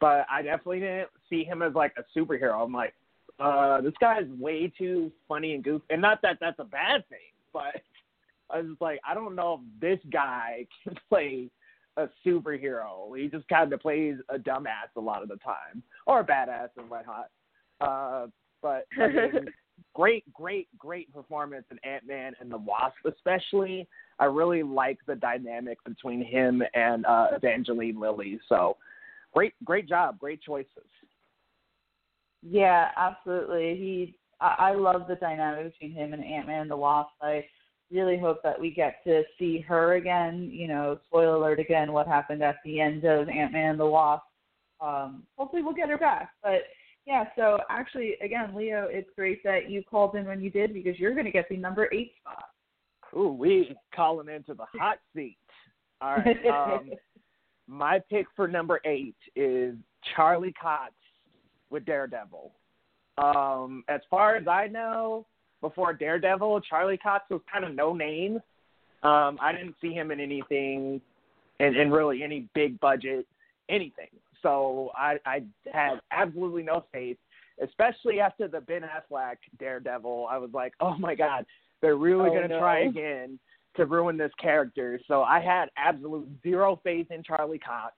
But 0.00 0.26
I 0.30 0.42
definitely 0.42 0.80
didn't 0.80 1.08
see 1.30 1.44
him 1.44 1.62
as 1.62 1.74
like 1.74 1.94
a 1.96 2.18
superhero. 2.18 2.62
I'm 2.62 2.72
like, 2.72 2.94
uh, 3.38 3.80
this 3.80 3.94
guy's 4.00 4.26
way 4.38 4.72
too 4.76 5.10
funny 5.28 5.54
and 5.54 5.64
goofy. 5.64 5.84
And 5.90 6.02
not 6.02 6.20
that 6.22 6.38
that's 6.40 6.58
a 6.58 6.64
bad 6.64 7.08
thing, 7.08 7.18
but 7.52 7.82
I 8.52 8.58
was 8.58 8.66
just 8.68 8.80
like, 8.80 9.00
I 9.08 9.14
don't 9.14 9.34
know 9.34 9.60
if 9.62 9.80
this 9.80 10.10
guy 10.12 10.66
can 10.84 10.96
play 11.08 11.50
a 11.96 12.08
superhero. 12.26 13.16
He 13.18 13.28
just 13.28 13.48
kind 13.48 13.72
of 13.72 13.80
plays 13.80 14.16
a 14.28 14.38
dumbass 14.38 14.90
a 14.96 15.00
lot 15.00 15.22
of 15.22 15.28
the 15.28 15.36
time, 15.36 15.82
or 16.06 16.20
a 16.20 16.24
badass 16.24 16.68
in 16.78 16.88
Wet 16.88 17.04
Hot. 17.06 17.28
Uh, 17.80 18.26
but 18.62 18.86
I 18.98 19.08
mean, 19.08 19.46
great, 19.94 20.32
great, 20.32 20.68
great 20.78 21.12
performance 21.12 21.66
in 21.70 21.78
Ant 21.88 22.06
Man 22.06 22.32
and 22.40 22.50
the 22.50 22.58
Wasp, 22.58 22.96
especially. 23.06 23.88
I 24.18 24.26
really 24.26 24.62
like 24.62 24.98
the 25.06 25.16
dynamic 25.16 25.82
between 25.84 26.24
him 26.24 26.62
and 26.74 27.04
uh, 27.06 27.28
Evangeline 27.32 27.98
Lilly. 27.98 28.38
So, 28.48 28.76
great, 29.34 29.54
great 29.64 29.88
job, 29.88 30.18
great 30.18 30.40
choices. 30.42 30.68
Yeah, 32.42 32.88
absolutely. 32.96 33.76
He, 33.76 34.14
I, 34.40 34.54
I 34.58 34.74
love 34.74 35.02
the 35.08 35.16
dynamic 35.16 35.72
between 35.72 35.92
him 35.92 36.12
and 36.12 36.24
Ant 36.24 36.46
Man 36.46 36.62
and 36.62 36.70
the 36.70 36.76
Wasp. 36.76 37.10
I 37.20 37.44
really 37.92 38.18
hope 38.18 38.42
that 38.42 38.60
we 38.60 38.70
get 38.70 39.02
to 39.04 39.22
see 39.38 39.60
her 39.60 39.94
again. 39.94 40.50
You 40.52 40.68
know, 40.68 40.98
spoiler 41.06 41.36
alert 41.36 41.60
again, 41.60 41.92
what 41.92 42.06
happened 42.06 42.42
at 42.42 42.56
the 42.64 42.80
end 42.80 43.04
of 43.04 43.28
Ant 43.28 43.52
Man 43.52 43.70
and 43.70 43.80
the 43.80 43.86
Wasp. 43.86 44.24
Um, 44.80 45.22
hopefully, 45.36 45.62
we'll 45.62 45.74
get 45.74 45.88
her 45.88 45.98
back. 45.98 46.30
But 46.42 46.62
yeah, 47.06 47.24
so 47.36 47.58
actually, 47.68 48.14
again, 48.22 48.54
Leo, 48.54 48.88
it's 48.90 49.10
great 49.16 49.42
that 49.44 49.70
you 49.70 49.82
called 49.82 50.14
in 50.14 50.26
when 50.26 50.40
you 50.40 50.50
did 50.50 50.72
because 50.72 50.98
you're 50.98 51.14
going 51.14 51.24
to 51.24 51.32
get 51.32 51.48
the 51.48 51.56
number 51.56 51.88
eight 51.92 52.12
spot. 52.20 52.44
Ooh, 53.16 53.32
we 53.32 53.76
calling 53.94 54.28
into 54.28 54.54
the 54.54 54.64
hot 54.78 54.98
seat. 55.14 55.36
All 56.00 56.16
right. 56.16 56.46
Um, 56.46 56.90
my 57.68 58.00
pick 58.10 58.26
for 58.34 58.48
number 58.48 58.80
eight 58.84 59.16
is 59.36 59.74
Charlie 60.14 60.54
Cox 60.60 60.92
with 61.70 61.84
Daredevil. 61.84 62.52
Um, 63.18 63.84
as 63.88 64.00
far 64.10 64.36
as 64.36 64.48
I 64.48 64.68
know, 64.68 65.26
before 65.62 65.94
Daredevil, 65.94 66.60
Charlie 66.68 66.98
Cox 66.98 67.24
was 67.30 67.40
kind 67.50 67.64
of 67.64 67.74
no 67.74 67.94
name. 67.94 68.34
Um, 69.02 69.38
I 69.40 69.52
didn't 69.52 69.76
see 69.80 69.94
him 69.94 70.10
in 70.10 70.20
anything, 70.20 71.00
in, 71.58 71.74
in 71.74 71.90
really 71.90 72.22
any 72.22 72.46
big 72.54 72.78
budget, 72.80 73.26
anything. 73.70 74.08
So 74.42 74.90
I, 74.94 75.16
I 75.24 75.42
had 75.72 76.00
absolutely 76.10 76.64
no 76.64 76.84
faith, 76.92 77.16
especially 77.62 78.20
after 78.20 78.48
the 78.48 78.60
Ben 78.60 78.82
Affleck 78.82 79.36
Daredevil. 79.58 80.26
I 80.30 80.36
was 80.36 80.50
like, 80.52 80.74
oh 80.80 80.98
my 80.98 81.14
god, 81.14 81.46
they're 81.80 81.96
really 81.96 82.28
oh, 82.28 82.32
going 82.32 82.42
to 82.42 82.48
no. 82.48 82.58
try 82.58 82.80
again 82.80 83.38
to 83.76 83.86
ruin 83.86 84.18
this 84.18 84.32
character. 84.40 85.00
So 85.08 85.22
I 85.22 85.40
had 85.40 85.70
absolute 85.78 86.28
zero 86.42 86.78
faith 86.84 87.10
in 87.10 87.22
Charlie 87.22 87.58
Cox. 87.58 87.94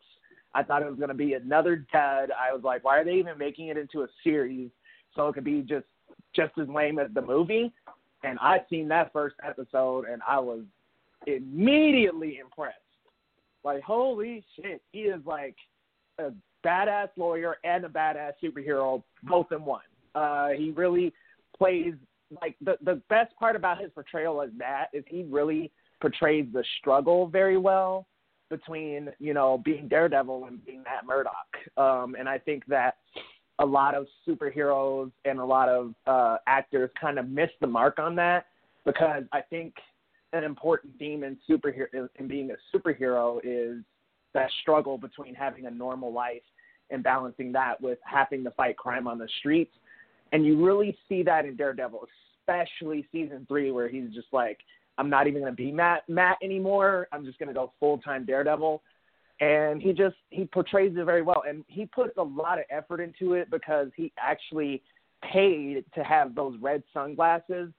I 0.55 0.63
thought 0.63 0.83
it 0.83 0.89
was 0.89 0.99
going 0.99 1.09
to 1.09 1.15
be 1.15 1.33
another 1.33 1.85
dud. 1.93 2.31
I 2.31 2.55
was 2.55 2.63
like, 2.63 2.85
why 2.85 2.99
are 2.99 3.05
they 3.05 3.15
even 3.15 3.37
making 3.37 3.69
it 3.69 3.77
into 3.77 4.03
a 4.03 4.07
series 4.23 4.71
so 5.17 5.29
it 5.29 5.33
could 5.33 5.45
be 5.45 5.63
just 5.63 5.87
just 6.35 6.53
as 6.61 6.69
lame 6.69 6.99
as 6.99 7.09
the 7.15 7.23
movie? 7.23 7.73
And 8.23 8.39
I 8.41 8.61
seen 8.71 8.89
that 8.89 9.13
first 9.13 9.37
episode 9.47 10.07
and 10.07 10.23
I 10.27 10.39
was 10.39 10.63
immediately 11.27 12.39
impressed. 12.39 12.79
Like, 13.65 13.83
holy 13.83 14.45
shit, 14.57 14.83
he 14.93 15.01
is 15.01 15.21
like 15.25 15.57
a 16.19 16.33
badass 16.65 17.09
lawyer 17.17 17.57
and 17.65 17.85
a 17.85 17.89
badass 17.89 18.33
superhero 18.43 19.03
both 19.25 19.53
in 19.53 19.65
one. 19.65 19.83
Uh, 20.15 20.49
he 20.51 20.71
really 20.71 21.13
plays 21.57 21.95
like 22.43 22.57
the 22.61 22.77
the 22.85 23.01
best 23.09 23.35
part 23.37 23.57
about 23.57 23.81
his 23.81 23.91
portrayal 23.93 24.43
as 24.43 24.51
that 24.59 24.87
is 24.93 25.05
he 25.07 25.25
really 25.25 25.71
portrays 26.01 26.47
the 26.53 26.65
struggle 26.79 27.27
very 27.27 27.57
well 27.57 28.07
between 28.51 29.09
you 29.19 29.35
know 29.35 29.61
being 29.65 29.89
Daredevil 29.89 30.47
and 30.47 30.65
being 30.65 30.83
Matt 30.83 31.07
Murdock. 31.07 31.35
Um, 31.77 32.17
and 32.19 32.29
I 32.29 32.39
think 32.39 32.65
that 32.67 32.97
a 33.59 33.67
lot 33.67 33.95
of 33.95 34.07
superheroes 34.27 35.11
and 35.25 35.39
a 35.39 35.45
lot 35.45 35.69
of 35.69 35.95
uh, 36.07 36.39
actors 36.47 36.91
kind 37.01 37.19
of 37.19 37.29
miss 37.29 37.51
the 37.61 37.67
mark 37.67 37.99
on 37.99 38.17
that 38.17 38.47
because 38.85 39.25
I 39.33 39.41
think 39.41 39.75
an 40.33 40.45
important 40.45 40.95
theme 40.99 41.23
in 41.23 41.37
superhero 41.49 42.09
in 42.17 42.29
being 42.29 42.51
a 42.51 42.77
superhero 42.77 43.41
is 43.45 43.83
that 44.35 44.51
struggle 44.63 44.99
between 44.99 45.35
having 45.35 45.67
a 45.67 45.71
normal 45.71 46.13
life 46.13 46.43
and 46.91 47.03
balancing 47.03 47.53
that 47.53 47.81
with 47.81 47.99
having 48.05 48.45
to 48.45 48.51
fight 48.51 48.77
crime 48.77 49.07
on 49.07 49.19
the 49.19 49.29
streets. 49.39 49.73
And 50.33 50.45
you 50.45 50.65
really 50.65 50.99
see 51.09 51.23
that 51.23 51.45
in 51.45 51.57
Daredevil, 51.57 52.07
especially 52.41 53.07
season 53.13 53.47
three, 53.49 53.71
where 53.71 53.89
he's 53.89 54.11
just 54.13 54.27
like, 54.33 54.59
I'm 54.99 55.09
not 55.09 55.27
even 55.27 55.41
going 55.41 55.53
to 55.53 55.57
be 55.57 55.73
Matt 55.73 56.09
Matt 56.09 56.39
anymore. 56.43 57.09
I'm 57.13 57.25
just 57.25 57.39
going 57.39 57.49
to 57.49 57.55
go 57.55 57.73
full 57.81 57.99
time 57.99 58.25
Daredevil. 58.25 58.83
And 59.41 59.83
he 59.83 59.93
just 59.93 60.17
he 60.31 60.45
portrays 60.45 60.93
it 60.97 61.05
very 61.05 61.23
well, 61.23 61.43
and 61.47 61.65
he 61.67 61.87
puts 61.87 62.17
a 62.19 62.23
lot 62.23 62.59
of 62.59 62.65
effort 62.71 63.01
into 63.01 63.35
it 63.35 63.51
because 63.51 63.89
he 63.97 64.13
actually 64.19 64.83
paid 65.33 65.85
to 65.95 66.05
have 66.05 66.35
those 66.35 66.57
red 66.61 66.83
sunglasses 66.93 67.71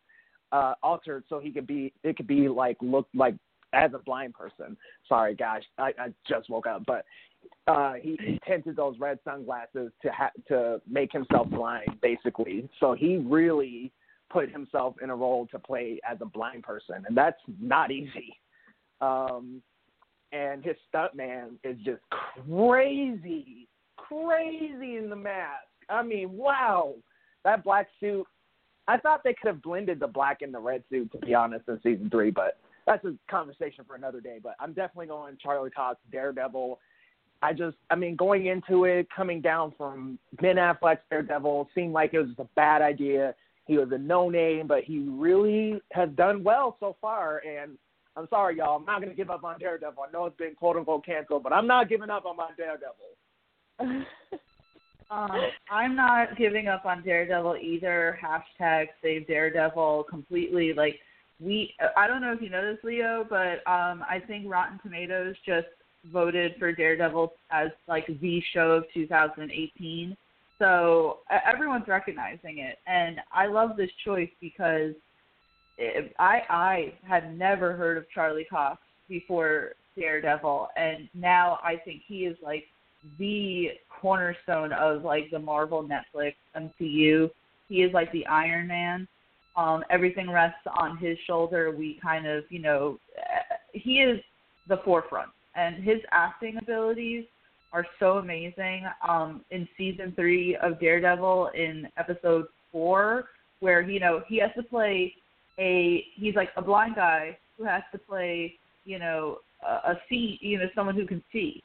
uh, 0.52 0.74
altered 0.84 1.24
so 1.30 1.40
he 1.40 1.52
could 1.52 1.68
be 1.68 1.94
it 2.04 2.18
could 2.18 2.28
be 2.28 2.50
like 2.50 2.78
look 2.82 3.08
like 3.14 3.36
as 3.74 3.92
a 3.94 4.00
blind 4.00 4.34
person. 4.34 4.78
Sorry, 5.08 5.36
gosh, 5.36 5.64
I, 5.78 5.94
I 6.00 6.14
just 6.28 6.50
woke 6.50 6.68
up, 6.68 6.84
but 6.86 7.06
uh, 7.68 7.94
he, 7.94 8.18
he 8.22 8.40
tinted 8.48 8.76
those 8.76 8.98
red 9.00 9.20
sunglasses 9.24 9.92
to 10.02 10.12
ha- 10.12 10.32
to 10.48 10.82
make 10.90 11.12
himself 11.12 11.50
blind, 11.50 12.00
basically. 12.02 12.70
So 12.80 12.94
he 12.94 13.18
really 13.18 13.92
put 14.30 14.50
himself 14.50 14.96
in 15.02 15.10
a 15.10 15.16
role 15.16 15.48
to 15.52 15.60
play 15.60 16.00
as 16.10 16.18
a 16.22 16.26
blind 16.26 16.64
person, 16.64 17.04
and 17.08 17.16
that's 17.16 17.40
not 17.62 17.92
easy. 17.92 18.40
Um, 19.02 19.62
and 20.32 20.64
his 20.64 20.76
stuntman 20.94 21.52
is 21.64 21.78
just 21.86 22.02
crazy, 22.48 23.68
crazy 23.98 24.98
in 24.98 25.10
the 25.10 25.16
mask. 25.16 25.66
I 25.90 26.04
mean, 26.04 26.32
wow, 26.34 26.96
that 27.44 27.64
black 27.64 27.88
suit 28.00 28.26
I 28.88 28.98
thought 28.98 29.22
they 29.24 29.34
could 29.34 29.48
have 29.48 29.62
blended 29.62 30.00
the 30.00 30.08
black 30.08 30.42
and 30.42 30.54
the 30.54 30.60
red 30.60 30.84
suit, 30.90 31.12
to 31.12 31.18
be 31.20 31.34
honest, 31.34 31.68
in 31.68 31.80
season 31.82 32.10
three, 32.10 32.32
but 32.32 32.58
that's 32.86 33.04
a 33.06 33.16
conversation 33.30 33.84
for 33.86 33.96
another 33.96 34.22
day. 34.22 34.40
But 34.42 34.56
I'm 34.60 34.74
definitely 34.74 35.08
going 35.08 35.38
Charlie 35.42 35.72
Cox, 35.72 36.00
Daredevil. 36.12 36.80
I 37.42 37.54
just, 37.54 37.78
I 37.90 37.96
mean, 37.96 38.16
going 38.16 38.46
into 38.46 38.86
it, 38.86 39.08
coming 39.16 39.42
down 39.42 39.74
from 39.78 40.20
Ben 40.42 40.58
Affleck's 40.58 41.02
Daredevil, 41.10 41.70
seemed 41.74 41.94
like 41.94 42.14
it 42.14 42.20
was 42.20 42.30
just 42.30 42.40
a 42.40 42.50
bad 42.56 42.82
idea. 42.82 43.34
He 43.66 43.78
was 43.78 43.90
a 43.92 43.98
no 43.98 44.30
name, 44.30 44.68
but 44.68 44.84
he 44.84 45.08
really 45.10 45.82
has 45.92 46.10
done 46.12 46.44
well 46.44 46.78
so 46.80 46.96
far. 47.02 47.40
And 47.40 47.78
I'm 48.18 48.28
sorry, 48.30 48.58
y'all, 48.58 48.78
I'm 48.78 48.86
not 48.86 49.02
going 49.02 49.10
to 49.10 49.16
give 49.16 49.30
up 49.30 49.44
on 49.44 49.60
Daredevil. 49.60 50.04
I 50.08 50.12
know 50.12 50.26
it's 50.26 50.38
been 50.38 50.56
quote 50.56 50.78
unquote 50.78 51.06
canceled, 51.06 51.44
but 51.44 51.54
I'm 51.54 51.68
not 51.68 51.90
giving 51.90 52.10
up 52.10 52.26
on 52.26 52.38
my 52.38 52.50
Daredevil. 52.56 54.06
um, 55.12 55.42
I'm 55.70 55.96
not 55.96 56.38
giving 56.38 56.68
up 56.68 56.86
on 56.86 57.04
Daredevil 57.04 57.58
either. 57.58 58.18
Hashtag 58.24 58.88
save 59.02 59.28
Daredevil 59.28 60.06
completely. 60.10 60.74
Like 60.74 61.00
we, 61.40 61.74
I 61.98 62.08
don't 62.08 62.22
know 62.22 62.32
if 62.32 62.42
you 62.42 62.50
know 62.50 62.72
this, 62.72 62.84
Leo, 62.84 63.26
but 63.30 63.70
um, 63.70 64.04
I 64.10 64.22
think 64.26 64.50
Rotten 64.50 64.80
Tomatoes 64.82 65.36
just 65.46 65.68
voted 66.12 66.54
for 66.58 66.72
Daredevil 66.72 67.34
as 67.52 67.70
like 67.88 68.08
the 68.08 68.42
show 68.54 68.72
of 68.72 68.86
2018. 68.94 70.16
So 70.58 71.20
everyone's 71.46 71.88
recognizing 71.88 72.60
it, 72.60 72.78
and 72.88 73.18
I 73.34 73.48
love 73.48 73.76
this 73.76 73.90
choice 74.06 74.30
because 74.40 74.94
it, 75.78 76.14
I 76.20 76.42
I 76.50 76.94
had 77.08 77.38
never 77.38 77.74
heard 77.74 77.98
of 77.98 78.06
Charlie 78.14 78.48
Cox 78.50 78.82
before 79.08 79.74
Daredevil, 79.98 80.70
and 80.76 81.10
now 81.14 81.60
I 81.64 81.78
think 81.84 82.02
he 82.08 82.26
is 82.26 82.38
like 82.44 82.64
the 83.20 83.70
cornerstone 84.02 84.72
of 84.74 85.04
like 85.04 85.30
the 85.32 85.40
Marvel 85.40 85.88
Netflix 85.88 86.36
MCU. 86.56 87.30
He 87.70 87.76
is 87.82 87.94
like 87.94 88.12
the 88.12 88.26
Iron 88.28 88.68
Man. 88.68 89.08
Um, 89.56 89.84
everything 89.90 90.30
rests 90.30 90.68
on 90.78 90.98
his 90.98 91.18
shoulder. 91.26 91.72
We 91.72 92.00
kind 92.04 92.28
of, 92.28 92.44
you 92.50 92.60
know, 92.60 93.00
he 93.72 94.02
is 94.02 94.20
the 94.68 94.78
forefront, 94.84 95.30
and 95.56 95.84
his 95.84 96.00
acting 96.12 96.58
abilities 96.58 97.26
are 97.72 97.86
so 98.00 98.18
amazing. 98.18 98.86
Um, 99.08 99.44
in 99.52 99.68
season 99.78 100.14
three 100.16 100.58
of 100.62 100.80
Daredevil, 100.80 101.52
in 101.56 101.88
episode 101.98 102.46
four, 102.72 103.26
where 103.60 103.82
you 103.82 104.00
know 104.00 104.24
he 104.28 104.40
has 104.40 104.52
to 104.56 104.64
play 104.64 105.14
a 105.60 106.06
he's 106.16 106.36
like 106.36 106.50
a 106.58 106.62
blind 106.62 106.96
guy 106.96 107.38
who 107.58 107.64
has 107.64 107.84
to 107.92 107.98
play 107.98 108.54
you 108.84 109.00
know 109.00 109.38
a, 109.66 109.92
a 109.92 110.00
see 110.10 110.38
you 110.42 110.58
know 110.58 110.66
someone 110.76 110.96
who 110.96 111.06
can 111.06 111.24
see 111.32 111.64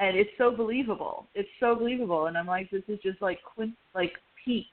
and 0.00 0.16
it's 0.16 0.30
so 0.38 0.50
believable. 0.50 1.26
It's 1.34 1.48
so 1.60 1.74
believable, 1.74 2.26
and 2.26 2.36
I'm 2.36 2.46
like, 2.46 2.70
this 2.70 2.82
is 2.88 2.98
just 3.02 3.20
like 3.20 3.38
quint, 3.42 3.74
like 3.94 4.14
peak, 4.44 4.66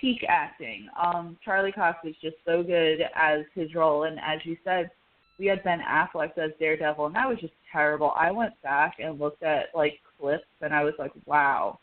peak 0.00 0.24
acting. 0.26 0.88
Um, 1.00 1.36
Charlie 1.44 1.70
Cox 1.70 1.98
is 2.04 2.16
just 2.22 2.36
so 2.46 2.62
good 2.62 3.00
as 3.14 3.40
his 3.54 3.74
role, 3.74 4.04
and 4.04 4.18
as 4.18 4.40
you 4.44 4.56
said, 4.64 4.90
we 5.38 5.46
had 5.46 5.62
Ben 5.64 5.80
Affleck 5.80 6.38
as 6.38 6.50
Daredevil, 6.58 7.06
and 7.06 7.14
that 7.14 7.28
was 7.28 7.38
just 7.40 7.52
terrible. 7.70 8.14
I 8.16 8.30
went 8.30 8.54
back 8.62 8.94
and 9.00 9.20
looked 9.20 9.42
at 9.42 9.66
like 9.74 10.00
clips, 10.18 10.44
and 10.62 10.72
I 10.72 10.82
was 10.82 10.94
like, 10.98 11.12
wow, 11.26 11.78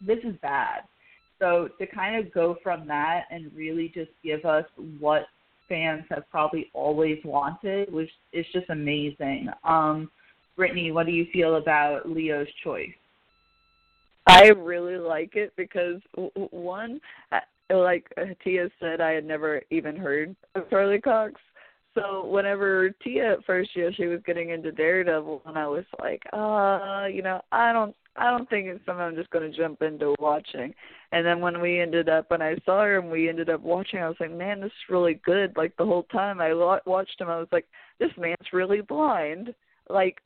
this 0.00 0.18
is 0.22 0.36
bad. 0.40 0.82
So 1.40 1.68
to 1.80 1.86
kind 1.86 2.16
of 2.16 2.32
go 2.32 2.58
from 2.62 2.86
that 2.86 3.24
and 3.30 3.50
really 3.56 3.90
just 3.92 4.10
give 4.22 4.44
us 4.44 4.66
what 5.00 5.24
fans 5.70 6.04
have 6.10 6.28
probably 6.30 6.68
always 6.74 7.18
wanted 7.24 7.90
which 7.90 8.10
is 8.34 8.44
just 8.52 8.68
amazing. 8.68 9.48
Um, 9.64 10.10
Brittany, 10.56 10.92
what 10.92 11.06
do 11.06 11.12
you 11.12 11.26
feel 11.32 11.56
about 11.56 12.06
Leo's 12.06 12.48
choice? 12.62 12.90
I 14.26 14.48
really 14.48 14.98
like 14.98 15.36
it 15.36 15.54
because 15.56 16.00
one, 16.50 17.00
like 17.70 18.12
Tia 18.44 18.68
said, 18.78 19.00
I 19.00 19.12
had 19.12 19.24
never 19.24 19.62
even 19.70 19.96
heard 19.96 20.36
of 20.54 20.68
Charlie 20.68 21.00
Cox. 21.00 21.40
So 21.94 22.26
whenever 22.26 22.90
Tia 23.02 23.32
at 23.34 23.44
first 23.44 23.74
year 23.74 23.92
she 23.92 24.06
was 24.06 24.20
getting 24.26 24.50
into 24.50 24.70
Daredevil, 24.70 25.42
and 25.46 25.58
I 25.58 25.66
was 25.66 25.84
like, 25.98 26.22
uh, 26.32 27.06
you 27.06 27.22
know, 27.22 27.40
I 27.50 27.72
don't, 27.72 27.96
I 28.16 28.30
don't 28.30 28.48
think 28.50 28.66
it's 28.66 28.84
something 28.84 29.02
I'm 29.02 29.14
just 29.14 29.30
going 29.30 29.50
to 29.50 29.56
jump 29.56 29.82
into 29.82 30.14
watching. 30.18 30.74
And 31.12 31.24
then 31.24 31.40
when 31.40 31.60
we 31.60 31.80
ended 31.80 32.08
up, 32.08 32.30
when 32.30 32.42
I 32.42 32.56
saw 32.64 32.82
her 32.82 32.98
and 32.98 33.10
we 33.10 33.28
ended 33.28 33.48
up 33.48 33.60
watching, 33.60 34.00
I 34.00 34.08
was 34.08 34.16
like, 34.20 34.32
man, 34.32 34.60
this 34.60 34.68
is 34.68 34.90
really 34.90 35.20
good. 35.24 35.56
Like 35.56 35.76
the 35.76 35.86
whole 35.86 36.04
time 36.04 36.40
I 36.40 36.52
watched 36.52 37.20
him, 37.20 37.28
I 37.28 37.38
was 37.38 37.48
like, 37.52 37.66
this 37.98 38.10
man's 38.18 38.52
really 38.52 38.80
blind. 38.80 39.54
Like 39.88 40.18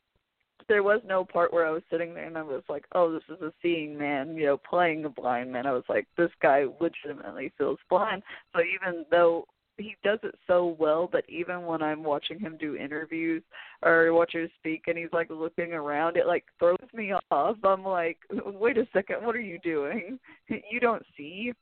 there 0.67 0.83
was 0.83 1.01
no 1.05 1.23
part 1.23 1.53
where 1.53 1.65
I 1.65 1.71
was 1.71 1.83
sitting 1.91 2.13
there 2.13 2.25
and 2.25 2.37
I 2.37 2.41
was 2.41 2.63
like, 2.69 2.85
oh, 2.93 3.11
this 3.11 3.23
is 3.29 3.41
a 3.41 3.53
seeing 3.61 3.97
man, 3.97 4.35
you 4.35 4.45
know, 4.45 4.57
playing 4.57 5.05
a 5.05 5.09
blind 5.09 5.51
man. 5.51 5.67
I 5.67 5.73
was 5.73 5.83
like, 5.87 6.07
this 6.17 6.31
guy 6.41 6.65
legitimately 6.79 7.53
feels 7.57 7.79
blind. 7.89 8.23
So 8.53 8.61
even 8.61 9.05
though 9.11 9.45
he 9.77 9.95
does 10.03 10.19
it 10.23 10.35
so 10.47 10.75
well 10.79 11.09
that 11.13 11.23
even 11.29 11.65
when 11.65 11.81
I'm 11.81 12.03
watching 12.03 12.39
him 12.39 12.57
do 12.59 12.75
interviews 12.75 13.43
or 13.83 14.13
watch 14.13 14.33
him 14.33 14.49
speak 14.59 14.83
and 14.87 14.97
he's 14.97 15.11
like 15.11 15.29
looking 15.29 15.73
around, 15.73 16.17
it 16.17 16.27
like 16.27 16.45
throws 16.59 16.77
me 16.93 17.13
off. 17.31 17.57
I'm 17.63 17.83
like, 17.83 18.17
wait 18.31 18.77
a 18.77 18.87
second, 18.93 19.25
what 19.25 19.35
are 19.35 19.41
you 19.41 19.59
doing? 19.59 20.19
You 20.71 20.79
don't 20.79 21.03
see. 21.17 21.53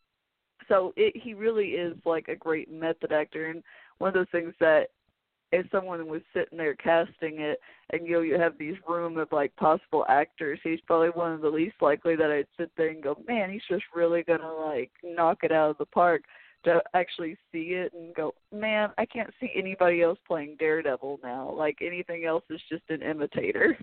So 0.68 0.94
it 0.96 1.14
he 1.16 1.34
really 1.34 1.70
is 1.70 1.96
like 2.06 2.28
a 2.28 2.36
great 2.36 2.72
method 2.72 3.12
actor 3.12 3.48
and 3.48 3.64
one 3.98 4.10
of 4.10 4.14
those 4.14 4.32
things 4.32 4.54
that 4.60 4.88
if 5.52 5.68
someone 5.72 6.08
was 6.08 6.22
sitting 6.34 6.58
there 6.58 6.74
casting 6.76 7.40
it 7.40 7.60
and 7.92 8.08
you 8.08 8.14
know 8.14 8.22
you 8.22 8.40
have 8.40 8.58
these 8.58 8.76
room 8.88 9.18
of 9.18 9.32
like 9.32 9.56
possible 9.56 10.06
actors, 10.10 10.60
he's 10.64 10.80
probably 10.82 11.10
one 11.10 11.32
of 11.34 11.42
the 11.42 11.50
least 11.50 11.76
likely 11.82 12.16
that 12.16 12.32
I'd 12.32 12.48
sit 12.58 12.72
there 12.76 12.90
and 12.90 13.04
go, 13.04 13.18
Man, 13.28 13.52
he's 13.52 13.62
just 13.70 13.84
really 13.96 14.24
gonna 14.24 14.54
like 14.54 14.92
knock 15.04 15.40
it 15.44 15.52
out 15.52 15.72
of 15.72 15.78
the 15.78 15.86
park 15.86 16.24
to 16.66 16.82
actually 16.94 17.38
see 17.52 17.74
it 17.74 17.94
and 17.94 18.16
go, 18.16 18.34
Man, 18.52 18.90
I 18.98 19.06
can't 19.06 19.34
see 19.40 19.52
anybody 19.56 20.02
else 20.02 20.20
playing 20.28 20.58
Daredevil 20.60 21.20
now. 21.24 21.52
Like 21.52 21.78
anything 21.82 22.26
else 22.26 22.44
is 22.50 22.62
just 22.70 22.84
an 22.90 23.02
imitator. 23.02 23.78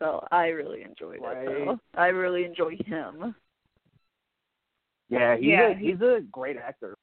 So 0.00 0.26
I 0.32 0.46
really 0.46 0.82
enjoyed 0.82 1.20
right. 1.22 1.46
it 1.46 1.66
though. 1.66 1.78
I 1.94 2.06
really 2.06 2.44
enjoy 2.44 2.76
him. 2.86 3.34
Yeah, 5.10 5.36
he's 5.36 5.46
yeah, 5.46 5.70
a 5.70 5.74
he's 5.74 6.00
a 6.00 6.20
great 6.30 6.56
actor. 6.56 6.96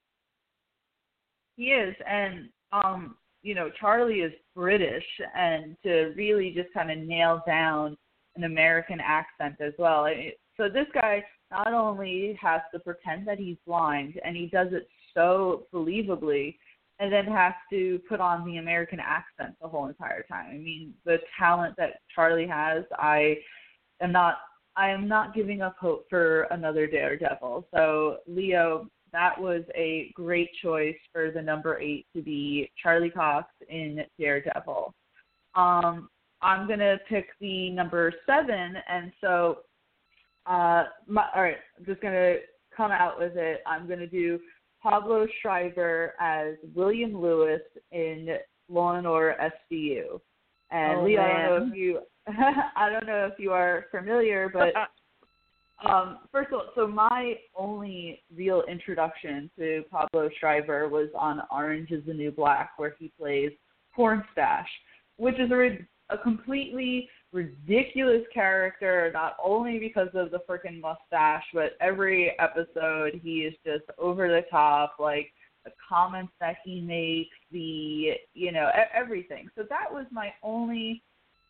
He 1.58 1.66
is, 1.66 1.96
and 2.10 2.50
um, 2.72 3.18
you 3.44 3.54
know, 3.54 3.70
Charlie 3.80 4.22
is 4.22 4.34
British, 4.56 5.04
and 5.36 5.76
to 5.84 6.14
really 6.16 6.54
just 6.56 6.74
kind 6.74 6.90
of 6.90 6.98
nail 6.98 7.44
down 7.46 7.98
an 8.36 8.46
American 8.46 9.00
accent 9.00 9.56
as 9.60 9.74
well. 9.78 10.06
I 10.06 10.34
so 10.56 10.70
this 10.70 10.88
guy 10.94 11.24
not 11.52 11.74
only 11.74 12.38
has 12.42 12.62
to 12.74 12.80
pretend 12.80 13.28
that 13.28 13.40
he's 13.40 13.58
blind, 13.66 14.20
and 14.24 14.36
he 14.36 14.48
does 14.48 14.68
it 14.72 14.88
so 15.14 15.68
believably, 15.74 16.56
and 17.00 17.12
then 17.12 17.26
has 17.26 17.54
to 17.70 18.00
put 18.10 18.20
on 18.20 18.46
the 18.46 18.58
American 18.58 19.00
accent 19.00 19.56
the 19.62 19.68
whole 19.68 19.88
entire 19.88 20.24
time. 20.24 20.48
I 20.50 20.58
mean, 20.58 20.94
the 21.06 21.18
talent 21.40 21.76
that 21.78 22.02
Charlie 22.14 22.48
has, 22.48 22.84
I 22.98 23.38
am 24.02 24.12
not. 24.12 24.38
I 24.76 24.90
am 24.92 25.08
not 25.08 25.34
giving 25.34 25.64
up 25.64 25.76
hope 25.80 26.06
for 26.08 26.44
another 26.52 26.86
Daredevil. 26.86 27.68
So, 27.74 28.18
Leo, 28.28 28.88
that 29.12 29.40
was 29.40 29.64
a 29.74 30.12
great 30.14 30.50
choice 30.62 30.96
for 31.12 31.32
the 31.32 31.42
number 31.42 31.80
eight 31.80 32.06
to 32.16 32.22
be 32.22 32.70
Charlie 32.82 33.10
Cox 33.10 33.48
in 33.70 34.02
Daredevil. 34.20 34.94
Um, 35.56 36.10
I'm 36.44 36.68
gonna 36.68 37.00
pick 37.10 37.30
the 37.42 37.72
number 37.72 38.14
seven, 38.28 38.76
and 38.88 39.12
so, 39.20 39.60
uh, 40.48 40.86
my, 41.08 41.26
all 41.36 41.42
right, 41.42 41.58
I'm 41.78 41.86
just 41.86 42.02
gonna 42.02 42.36
come 42.76 42.92
out 42.92 43.20
with 43.20 43.36
it. 43.36 43.62
I'm 43.66 43.88
gonna 43.88 44.08
do 44.08 44.40
Pablo 44.82 45.28
Schreiber 45.42 46.14
as 46.20 46.56
William 46.76 47.20
Lewis 47.20 47.62
in 47.92 48.38
Law 48.70 48.96
and 48.96 49.08
Order 49.08 49.36
SVU. 49.72 50.20
And 50.72 51.00
oh, 51.00 51.04
Leo. 51.04 51.22
I 51.22 51.48
don't 51.48 51.60
know 51.60 51.68
if 51.72 51.78
you, 51.78 52.00
I 52.76 52.90
don't 52.90 53.08
know 53.08 53.30
if 53.32 53.40
you 53.40 53.52
are 53.52 53.86
familiar, 53.92 54.50
but 54.52 54.74
Um, 55.86 56.20
first 56.32 56.48
of 56.48 56.54
all, 56.54 56.66
so 56.76 56.88
my 56.88 57.36
only 57.56 58.24
real 58.36 58.64
introduction 58.68 59.50
to 59.60 59.84
Pablo 59.92 60.30
Schreiber 60.40 60.90
was 60.90 61.10
on 61.16 61.42
Orange 61.52 61.92
is 61.92 62.04
the 62.06 62.14
New 62.14 62.32
Black, 62.32 62.72
where 62.78 62.96
he 62.98 63.12
plays 63.20 63.52
Pornstache, 63.96 64.66
which 65.18 65.40
is 65.40 65.52
a, 65.52 65.78
a 66.10 66.18
completely 66.18 67.08
ridiculous 67.32 68.24
character, 68.34 69.12
not 69.14 69.36
only 69.44 69.80
because 69.80 70.10
of 70.14 70.32
the 70.32 70.40
freaking 70.50 70.80
mustache, 70.80 71.44
but 71.54 71.78
every 71.82 72.34
episode 72.40 73.20
he 73.24 73.40
is 73.40 73.54
just 73.66 73.84
over 73.98 74.28
the 74.28 74.44
top, 74.50 74.96
like 75.00 75.32
the 75.66 75.72
comments 75.88 76.32
that 76.40 76.58
he 76.64 76.82
makes, 76.82 77.36
the, 77.52 78.14
you 78.34 78.52
know, 78.52 78.70
everything. 78.94 79.50
So 79.56 79.64
that 79.70 79.92
was 79.92 80.06
my 80.12 80.34
only 80.42 81.04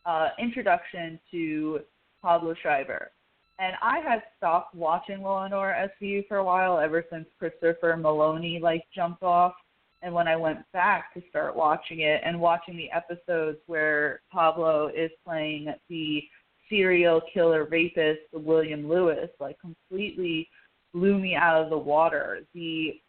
uh, 0.04 0.30
introduction 0.38 1.20
to 1.30 1.80
Pablo 2.22 2.54
Schreiber 2.60 3.12
and 3.58 3.74
I 3.82 3.98
had 3.98 4.22
stopped 4.36 4.74
watching 4.74 5.22
Law 5.22 5.44
and 5.44 5.54
Order 5.54 5.90
SVU 6.00 6.26
for 6.28 6.36
a 6.36 6.44
while 6.44 6.78
ever 6.78 7.04
since 7.10 7.26
Christopher 7.38 7.96
Meloni 7.98 8.60
like 8.60 8.84
jumped 8.94 9.22
off. 9.22 9.54
And 10.02 10.14
when 10.14 10.28
I 10.28 10.36
went 10.36 10.60
back 10.72 11.12
to 11.14 11.22
start 11.28 11.56
watching 11.56 12.00
it 12.00 12.20
and 12.24 12.40
watching 12.40 12.76
the 12.76 12.90
episodes 12.90 13.58
where 13.66 14.20
Pablo 14.30 14.88
is 14.88 15.10
playing 15.24 15.74
the 15.88 16.22
serial 16.68 17.20
killer 17.32 17.64
rapist 17.64 18.20
William 18.32 18.88
Lewis, 18.88 19.30
like 19.40 19.58
completely 19.60 20.48
blew 20.94 21.18
me 21.18 21.34
out 21.34 21.62
of 21.62 21.70
the 21.70 21.78
water. 21.78 22.40
The 22.54 23.00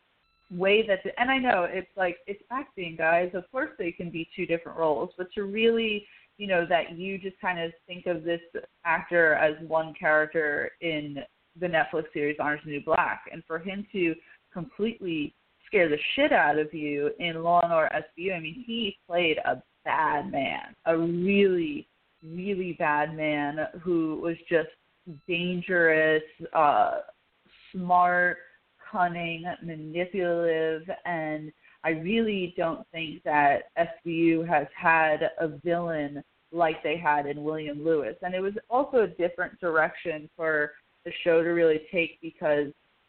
way 0.51 0.85
that 0.87 1.03
the, 1.03 1.11
and 1.19 1.29
I 1.29 1.37
know 1.37 1.67
it's 1.69 1.89
like 1.95 2.17
it's 2.27 2.41
acting, 2.51 2.95
guys. 2.97 3.31
Of 3.33 3.49
course 3.51 3.69
they 3.77 3.91
can 3.91 4.09
be 4.09 4.27
two 4.35 4.45
different 4.45 4.77
roles, 4.77 5.11
but 5.17 5.31
to 5.35 5.43
really 5.43 6.05
you 6.37 6.47
know 6.47 6.65
that 6.67 6.97
you 6.97 7.17
just 7.17 7.39
kind 7.39 7.59
of 7.59 7.71
think 7.85 8.05
of 8.07 8.23
this 8.23 8.41
actor 8.85 9.33
as 9.35 9.55
one 9.67 9.93
character 9.99 10.71
in 10.81 11.17
the 11.59 11.67
Netflix 11.67 12.05
series 12.13 12.37
Orange 12.39 12.65
New 12.65 12.83
Black, 12.83 13.23
and 13.31 13.43
for 13.45 13.59
him 13.59 13.85
to 13.91 14.15
completely 14.51 15.33
scare 15.69 15.87
the 15.87 15.97
shit 16.15 16.33
out 16.33 16.57
of 16.57 16.73
you 16.73 17.11
in 17.19 17.43
Law 17.43 17.61
and 17.63 17.71
Order 17.71 18.03
SVU. 18.17 18.35
I 18.35 18.39
mean, 18.39 18.63
he 18.65 18.97
played 19.07 19.37
a 19.45 19.61
bad 19.85 20.31
man, 20.31 20.75
a 20.85 20.97
really, 20.97 21.87
really 22.23 22.73
bad 22.73 23.15
man 23.15 23.59
who 23.81 24.19
was 24.21 24.35
just 24.49 24.69
dangerous, 25.27 26.23
uh, 26.53 26.99
smart, 27.71 28.37
cunning, 28.91 29.45
manipulative, 29.63 30.83
and 31.05 31.51
I 31.83 31.89
really 31.91 32.53
don't 32.57 32.85
think 32.91 33.23
that 33.23 33.69
SVU 33.77 34.47
has 34.47 34.67
had 34.75 35.29
a 35.39 35.47
villain 35.63 36.23
like 36.51 36.81
they 36.83 36.97
had 36.97 37.25
in 37.27 37.43
William 37.43 37.85
Lewis. 37.85 38.15
And 38.21 38.33
it 38.33 38.41
was 38.41 38.53
also 38.69 39.03
a 39.03 39.07
different 39.07 39.59
direction 39.59 40.29
for 40.35 40.71
the 41.05 41.11
show 41.23 41.43
to 41.43 41.49
really 41.49 41.81
take 41.91 42.19
because 42.21 42.67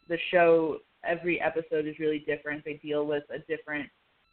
the 0.08 0.18
show 0.30 0.78
every 1.04 1.40
episode 1.40 1.86
is 1.86 1.98
really 1.98 2.24
different. 2.26 2.64
They 2.64 2.74
deal 2.74 3.06
with 3.06 3.24
a 3.30 3.38
different 3.40 3.88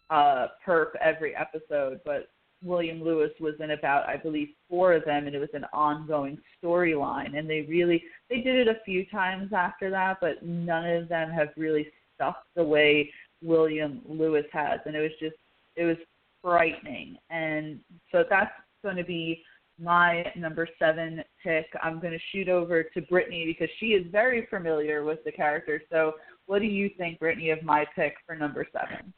uh 0.09 0.47
perp 0.65 0.95
every 1.01 1.35
episode, 1.35 1.99
but 2.05 2.29
William 2.63 3.03
Lewis 3.03 3.31
was 3.39 3.55
in 3.59 3.71
about 3.71 4.07
I 4.07 4.17
believe 4.17 4.49
four 4.69 4.93
of 4.93 5.05
them 5.05 5.27
and 5.27 5.35
it 5.35 5.39
was 5.39 5.49
an 5.53 5.65
ongoing 5.73 6.37
storyline 6.63 7.37
and 7.37 7.49
they 7.49 7.61
really 7.61 8.03
they 8.29 8.37
did 8.37 8.55
it 8.55 8.67
a 8.67 8.83
few 8.85 9.05
times 9.07 9.51
after 9.53 9.89
that, 9.91 10.17
but 10.21 10.43
none 10.43 10.89
of 10.89 11.09
them 11.09 11.29
have 11.29 11.49
really 11.55 11.87
stuck 12.15 12.45
the 12.55 12.63
way 12.63 13.11
William 13.43 14.01
Lewis 14.07 14.45
has 14.53 14.79
and 14.85 14.95
it 14.95 15.01
was 15.01 15.11
just 15.19 15.35
it 15.75 15.85
was 15.85 15.97
frightening. 16.41 17.17
And 17.29 17.79
so 18.11 18.23
that's 18.29 18.51
going 18.83 18.95
to 18.95 19.03
be 19.03 19.43
my 19.79 20.31
number 20.35 20.67
seven 20.79 21.23
pick. 21.43 21.67
I'm 21.81 21.99
going 21.99 22.13
to 22.13 22.19
shoot 22.31 22.49
over 22.49 22.83
to 22.83 23.01
Brittany 23.03 23.45
because 23.45 23.73
she 23.79 23.87
is 23.87 24.05
very 24.11 24.47
familiar 24.49 25.03
with 25.03 25.23
the 25.23 25.31
character. 25.31 25.81
So, 25.91 26.13
what 26.45 26.59
do 26.59 26.65
you 26.65 26.89
think, 26.97 27.19
Brittany, 27.19 27.49
of 27.49 27.61
my 27.61 27.85
pick 27.95 28.15
for 28.25 28.35
number 28.35 28.65
seven? 28.71 29.13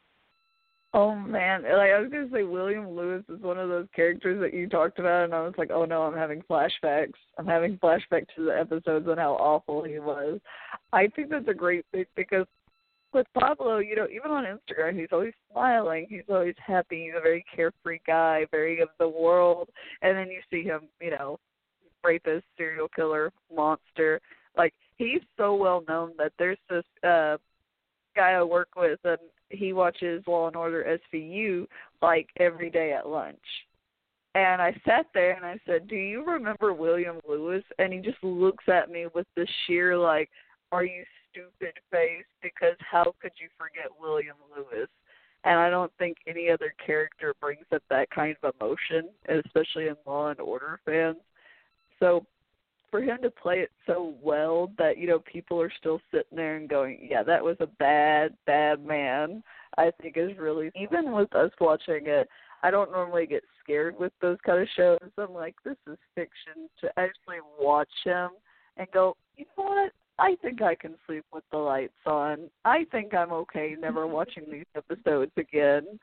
Oh 0.92 1.14
man, 1.14 1.62
like 1.62 1.92
I 1.92 2.00
was 2.00 2.10
gonna 2.10 2.28
say, 2.32 2.42
William 2.42 2.90
Lewis 2.90 3.22
is 3.28 3.40
one 3.40 3.58
of 3.58 3.68
those 3.68 3.86
characters 3.94 4.40
that 4.40 4.52
you 4.52 4.68
talked 4.68 4.98
about, 4.98 5.22
and 5.24 5.34
I 5.34 5.42
was 5.42 5.54
like, 5.56 5.70
oh 5.70 5.84
no, 5.84 6.02
I'm 6.02 6.16
having 6.16 6.42
flashbacks. 6.50 7.12
I'm 7.38 7.46
having 7.46 7.78
flashbacks 7.78 8.26
to 8.34 8.46
the 8.46 8.58
episodes 8.58 9.06
and 9.06 9.18
how 9.18 9.34
awful 9.34 9.84
he 9.84 10.00
was. 10.00 10.40
I 10.92 11.06
think 11.06 11.30
that's 11.30 11.46
a 11.46 11.54
great 11.54 11.84
pick 11.92 12.08
because 12.16 12.46
with 13.12 13.26
Pablo, 13.38 13.78
you 13.78 13.96
know, 13.96 14.06
even 14.06 14.30
on 14.30 14.44
Instagram, 14.44 14.98
he's 14.98 15.08
always 15.12 15.32
smiling. 15.50 16.06
He's 16.08 16.22
always 16.28 16.54
happy. 16.64 17.04
He's 17.04 17.14
a 17.16 17.20
very 17.20 17.44
carefree 17.54 18.00
guy, 18.06 18.46
very 18.50 18.80
of 18.80 18.88
the 18.98 19.08
world. 19.08 19.68
And 20.02 20.16
then 20.16 20.28
you 20.28 20.40
see 20.50 20.62
him, 20.66 20.82
you 21.00 21.10
know, 21.10 21.38
rapist, 22.02 22.46
serial 22.56 22.88
killer, 22.88 23.32
monster. 23.54 24.20
Like 24.56 24.74
he's 24.96 25.20
so 25.36 25.54
well 25.54 25.82
known 25.88 26.12
that 26.18 26.32
there's 26.38 26.58
this 26.68 26.84
uh 27.04 27.36
guy 28.16 28.32
I 28.32 28.42
work 28.42 28.70
with, 28.76 28.98
and 29.04 29.18
he 29.50 29.72
watches 29.72 30.22
Law 30.26 30.48
and 30.48 30.56
Order 30.56 30.98
SVU 31.14 31.66
like 32.02 32.28
every 32.38 32.70
day 32.70 32.92
at 32.92 33.08
lunch. 33.08 33.38
And 34.34 34.62
I 34.62 34.72
sat 34.84 35.06
there 35.12 35.34
and 35.34 35.44
I 35.44 35.58
said, 35.66 35.88
"Do 35.88 35.96
you 35.96 36.24
remember 36.24 36.72
William 36.72 37.20
Lewis?" 37.28 37.64
And 37.78 37.92
he 37.92 38.00
just 38.00 38.22
looks 38.22 38.64
at 38.68 38.90
me 38.90 39.06
with 39.14 39.26
this 39.36 39.48
sheer 39.66 39.96
like, 39.96 40.30
"Are 40.72 40.84
you 40.84 41.04
stupid 41.30 41.74
face 41.90 42.24
because 42.42 42.76
how 42.78 43.14
could 43.20 43.32
you 43.40 43.48
forget 43.56 43.90
William 44.00 44.36
Lewis? 44.54 44.88
And 45.44 45.58
I 45.58 45.70
don't 45.70 45.92
think 45.98 46.18
any 46.26 46.50
other 46.50 46.74
character 46.84 47.34
brings 47.40 47.64
up 47.72 47.82
that 47.88 48.10
kind 48.10 48.36
of 48.42 48.54
emotion, 48.60 49.08
especially 49.28 49.86
in 49.88 49.96
Law 50.06 50.28
and 50.28 50.40
Order 50.40 50.80
fans. 50.84 51.16
So 51.98 52.26
for 52.90 53.00
him 53.00 53.18
to 53.22 53.30
play 53.30 53.60
it 53.60 53.70
so 53.86 54.14
well 54.22 54.70
that 54.76 54.98
you 54.98 55.06
know 55.06 55.20
people 55.20 55.60
are 55.60 55.72
still 55.78 56.00
sitting 56.10 56.36
there 56.36 56.56
and 56.56 56.68
going, 56.68 57.06
"Yeah, 57.08 57.22
that 57.22 57.42
was 57.42 57.56
a 57.60 57.66
bad, 57.66 58.36
bad 58.46 58.84
man." 58.84 59.42
I 59.78 59.90
think 60.02 60.16
is 60.16 60.36
really 60.36 60.70
even 60.74 61.12
with 61.12 61.34
us 61.34 61.52
watching 61.60 62.06
it. 62.06 62.28
I 62.62 62.70
don't 62.70 62.90
normally 62.90 63.26
get 63.26 63.44
scared 63.62 63.98
with 63.98 64.12
those 64.20 64.38
kind 64.44 64.60
of 64.60 64.68
shows. 64.76 64.98
I'm 65.16 65.32
like, 65.32 65.54
this 65.64 65.76
is 65.86 65.96
fiction. 66.14 66.68
To 66.80 66.88
actually 66.98 67.38
watch 67.58 67.88
him 68.04 68.30
and 68.76 68.86
go, 68.92 69.16
you 69.36 69.46
know 69.56 69.64
what? 69.64 69.92
I 70.20 70.36
think 70.42 70.60
I 70.60 70.74
can 70.74 70.96
sleep 71.06 71.24
with 71.32 71.44
the 71.50 71.56
lights 71.56 71.92
on. 72.04 72.50
I 72.64 72.84
think 72.92 73.14
I'm 73.14 73.32
okay 73.32 73.74
never 73.80 74.06
watching 74.06 74.44
these 74.50 74.66
episodes 74.76 75.32
again. 75.36 75.98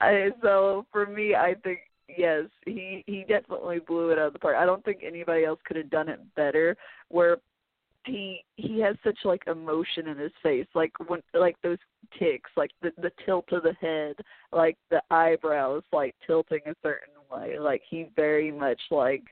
I, 0.00 0.30
so 0.42 0.84
for 0.90 1.06
me, 1.06 1.36
I 1.36 1.54
think 1.62 1.78
yes, 2.08 2.46
he 2.66 3.04
he 3.06 3.24
definitely 3.28 3.78
blew 3.78 4.10
it 4.10 4.18
out 4.18 4.28
of 4.28 4.32
the 4.32 4.40
park. 4.40 4.56
I 4.58 4.66
don't 4.66 4.84
think 4.84 5.02
anybody 5.04 5.44
else 5.44 5.60
could 5.64 5.76
have 5.76 5.90
done 5.90 6.08
it 6.08 6.20
better. 6.34 6.76
Where 7.08 7.38
he 8.04 8.44
he 8.56 8.80
has 8.80 8.96
such 9.04 9.18
like 9.24 9.44
emotion 9.46 10.08
in 10.08 10.18
his 10.18 10.32
face, 10.42 10.66
like 10.74 10.92
when 11.08 11.22
like 11.32 11.56
those 11.62 11.78
ticks, 12.18 12.50
like 12.56 12.72
the 12.82 12.92
the 13.00 13.12
tilt 13.24 13.52
of 13.52 13.62
the 13.62 13.74
head, 13.80 14.16
like 14.52 14.76
the 14.90 15.00
eyebrows 15.10 15.84
like 15.92 16.16
tilting 16.26 16.62
a 16.66 16.74
certain 16.82 17.14
way. 17.30 17.60
Like 17.60 17.82
he 17.88 18.08
very 18.16 18.50
much 18.50 18.80
like 18.90 19.22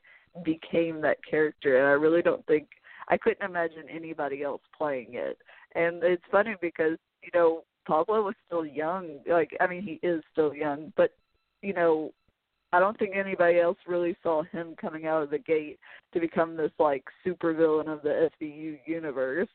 became 0.45 1.01
that 1.01 1.19
character, 1.29 1.79
and 1.79 1.87
I 1.89 1.93
really 1.93 2.23
don't 2.23 2.47
think 2.47 2.69
I 3.11 3.19
couldn't 3.19 3.45
imagine 3.45 3.85
anybody 3.91 4.43
else 4.43 4.63
playing 4.77 5.09
it. 5.15 5.37
And 5.75 6.03
it's 6.03 6.23
funny 6.31 6.55
because 6.61 6.97
you 7.23 7.31
know 7.35 7.65
Pablo 7.87 8.23
was 8.23 8.35
still 8.47 8.65
young. 8.65 9.19
Like 9.29 9.57
I 9.61 9.67
mean, 9.67 9.83
he 9.83 10.07
is 10.07 10.23
still 10.33 10.55
young, 10.55 10.93
but 10.97 11.11
you 11.61 11.75
know, 11.75 12.13
I 12.73 12.79
don't 12.79 12.99
think 12.99 13.17
anybody 13.17 13.59
else 13.59 13.79
really 13.87 14.17
saw 14.23 14.45
him 14.45 14.75
coming 14.81 15.07
out 15.07 15.23
of 15.23 15.31
the 15.31 15.39
gate 15.39 15.79
to 16.15 16.21
become 16.21 16.57
this 16.57 16.71
like 16.79 17.05
super 17.25 17.53
villain 17.53 17.89
of 17.89 18.03
the 18.03 18.31
SVU 18.41 18.79
universe. 18.87 19.49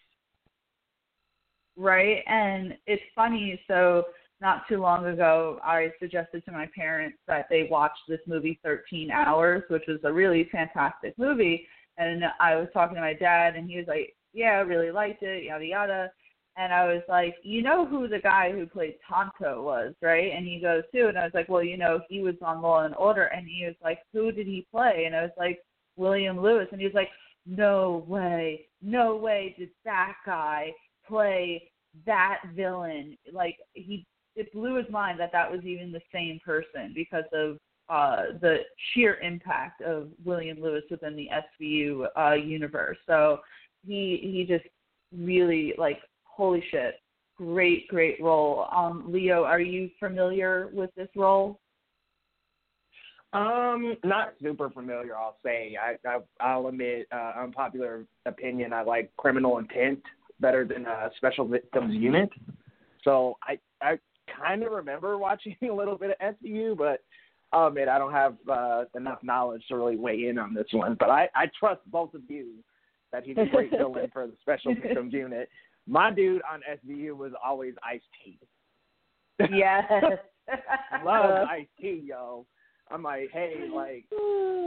Right, 1.78 2.24
and 2.28 2.78
it's 2.88 3.04
funny. 3.16 3.60
So 3.68 4.04
not 4.42 4.68
too 4.68 4.82
long 4.82 5.06
ago, 5.06 5.60
I 5.64 5.92
suggested 6.00 6.44
to 6.46 6.52
my 6.52 6.68
parents 6.76 7.18
that 7.28 7.48
they 7.50 7.68
watch 7.70 7.98
this 8.08 8.20
movie 8.28 8.60
13 8.64 9.12
Hours, 9.12 9.64
which 9.70 9.84
was 9.88 10.00
a 10.04 10.12
really 10.12 10.48
fantastic 10.52 11.18
movie. 11.18 11.68
And 11.98 12.24
I 12.40 12.56
was 12.56 12.68
talking 12.74 12.96
to 12.96 13.02
my 13.02 13.14
dad, 13.14 13.56
and 13.56 13.70
he 13.70 13.78
was 13.78 13.88
like, 13.88 14.16
"Yeah, 14.34 14.58
I 14.58 14.62
really 14.62 14.92
liked 14.92 15.24
it, 15.24 15.44
yada 15.44 15.66
yada." 15.66 16.12
And 16.58 16.74
I 16.74 16.86
was 16.94 17.04
like, 17.10 17.36
"You 17.44 17.62
know 17.62 17.86
who 17.86 18.08
the 18.08 18.20
guy 18.20 18.52
who 18.52 18.66
played 18.66 18.96
Tanto 19.08 19.62
was, 19.64 19.94
right?" 20.02 20.32
And 20.34 20.46
he 20.46 20.60
goes, 20.60 20.84
"Too." 20.94 21.08
And 21.08 21.18
I 21.18 21.24
was 21.26 21.34
like, 21.34 21.50
"Well, 21.50 21.64
you 21.64 21.78
know, 21.78 22.02
he 22.10 22.22
was 22.22 22.36
on 22.42 22.62
Law 22.62 22.84
and 22.86 22.96
Order." 22.96 23.26
And 23.26 23.48
he 23.48 23.66
was 23.66 23.76
like, 23.84 24.00
"Who 24.14 24.32
did 24.32 24.48
he 24.48 24.68
play?" 24.72 25.06
And 25.06 25.16
I 25.16 25.22
was 25.24 25.32
like, 25.38 25.60
"William 25.98 26.40
Lewis." 26.42 26.68
And 26.72 26.80
he 26.82 26.88
was 26.88 26.94
like, 26.96 27.12
"No 27.46 28.06
way, 28.08 28.68
no 28.82 29.16
way 29.16 29.56
did 29.58 29.70
that 29.86 30.16
guy 30.26 30.74
play 31.08 31.72
that 32.06 32.42
villain." 32.54 33.18
Like 33.32 33.58
he, 33.74 34.06
it 34.36 34.52
blew 34.54 34.76
his 34.76 34.90
mind 34.90 35.20
that 35.20 35.32
that 35.32 35.52
was 35.52 35.64
even 35.64 35.92
the 35.92 36.02
same 36.12 36.40
person 36.46 36.94
because 36.94 37.26
of 37.34 37.58
uh, 37.90 38.24
the 38.42 38.58
sheer 38.94 39.20
impact 39.22 39.82
of 39.82 40.10
William 40.24 40.62
Lewis 40.62 40.84
within 40.90 41.16
the 41.16 41.30
SVU 41.62 42.08
uh, 42.18 42.34
universe. 42.34 42.98
So 43.06 43.40
he 43.86 44.20
he 44.22 44.46
just 44.48 44.66
really 45.16 45.74
like 45.78 46.00
holy 46.24 46.64
shit, 46.72 46.96
great 47.38 47.88
great 47.88 48.22
role. 48.22 48.68
Um, 48.76 49.06
Leo, 49.08 49.44
are 49.44 49.60
you 49.60 49.90
familiar 50.00 50.70
with 50.74 50.90
this 50.96 51.10
role? 51.16 51.60
Um, 53.34 53.98
not 54.06 54.34
super 54.42 54.70
familiar. 54.70 55.16
I'll 55.16 55.38
say. 55.44 55.76
I, 55.82 56.08
I 56.08 56.20
I'll 56.40 56.68
admit, 56.68 57.08
uh, 57.12 57.34
unpopular 57.42 58.06
opinion. 58.26 58.72
I 58.72 58.82
like 58.82 59.12
Criminal 59.18 59.58
Intent 59.58 60.00
better 60.40 60.66
than 60.66 60.86
uh, 60.86 61.10
Special 61.18 61.46
Victims 61.46 61.94
Unit. 61.94 62.30
So 63.04 63.38
I 63.44 63.60
I 63.82 64.00
kind 64.42 64.64
of 64.64 64.72
remember 64.72 65.18
watching 65.20 65.56
a 65.64 65.74
little 65.74 65.98
bit 65.98 66.12
of 66.20 66.36
SVU, 66.36 66.78
but 66.78 67.02
I'll 67.56 67.68
admit 67.68 67.88
I 67.88 67.98
don't 67.98 68.12
have 68.12 68.36
uh, 68.52 68.84
enough 68.96 69.20
knowledge 69.24 69.64
to 69.70 69.78
really 69.78 69.96
weigh 69.96 70.28
in 70.28 70.38
on 70.38 70.54
this 70.54 70.68
one, 70.74 70.98
but 71.00 71.10
I, 71.10 71.30
I 71.34 71.46
trust 71.58 71.80
both 71.90 72.14
of 72.14 72.22
you 72.28 72.48
that 73.14 73.24
he's 73.24 73.38
a 73.38 73.46
great 73.50 73.72
villain 73.72 74.10
for 74.12 74.28
the 74.28 74.34
Special 74.42 74.76
Victims 74.82 75.14
Unit. 75.14 75.48
My 75.88 76.12
dude 76.12 76.42
on 76.52 76.62
SVU 76.70 77.16
was 77.16 77.32
always 77.44 77.74
Ice 77.82 78.02
T. 78.24 78.38
Yes. 79.54 79.90
Love 81.06 81.48
Ice 81.50 81.68
T, 81.80 82.04
yo. 82.04 82.46
I'm 82.92 83.04
like, 83.04 83.30
hey, 83.32 83.70
like, 83.74 84.04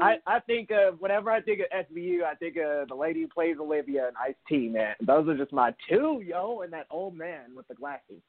I 0.03 0.17
I 0.27 0.41
think 0.41 0.71
of 0.71 0.99
whenever 0.99 1.31
I 1.31 1.43
think 1.43 1.61
of 1.61 1.87
SVU, 1.87 2.25
I 2.25 2.35
think 2.37 2.57
of 2.57 2.89
the 2.89 2.95
lady 2.95 3.21
who 3.21 3.29
plays 3.29 3.57
Olivia 3.61 4.09
and 4.09 4.17
Ice 4.17 4.35
T, 4.49 4.69
man. 4.69 4.95
Those 5.07 5.29
are 5.29 5.37
just 5.37 5.53
my 5.53 5.75
two, 5.89 6.23
yo, 6.27 6.63
and 6.63 6.73
that 6.73 6.87
old 6.91 7.15
man 7.15 7.55
with 7.55 7.69
the 7.69 7.75
glasses. 7.75 8.23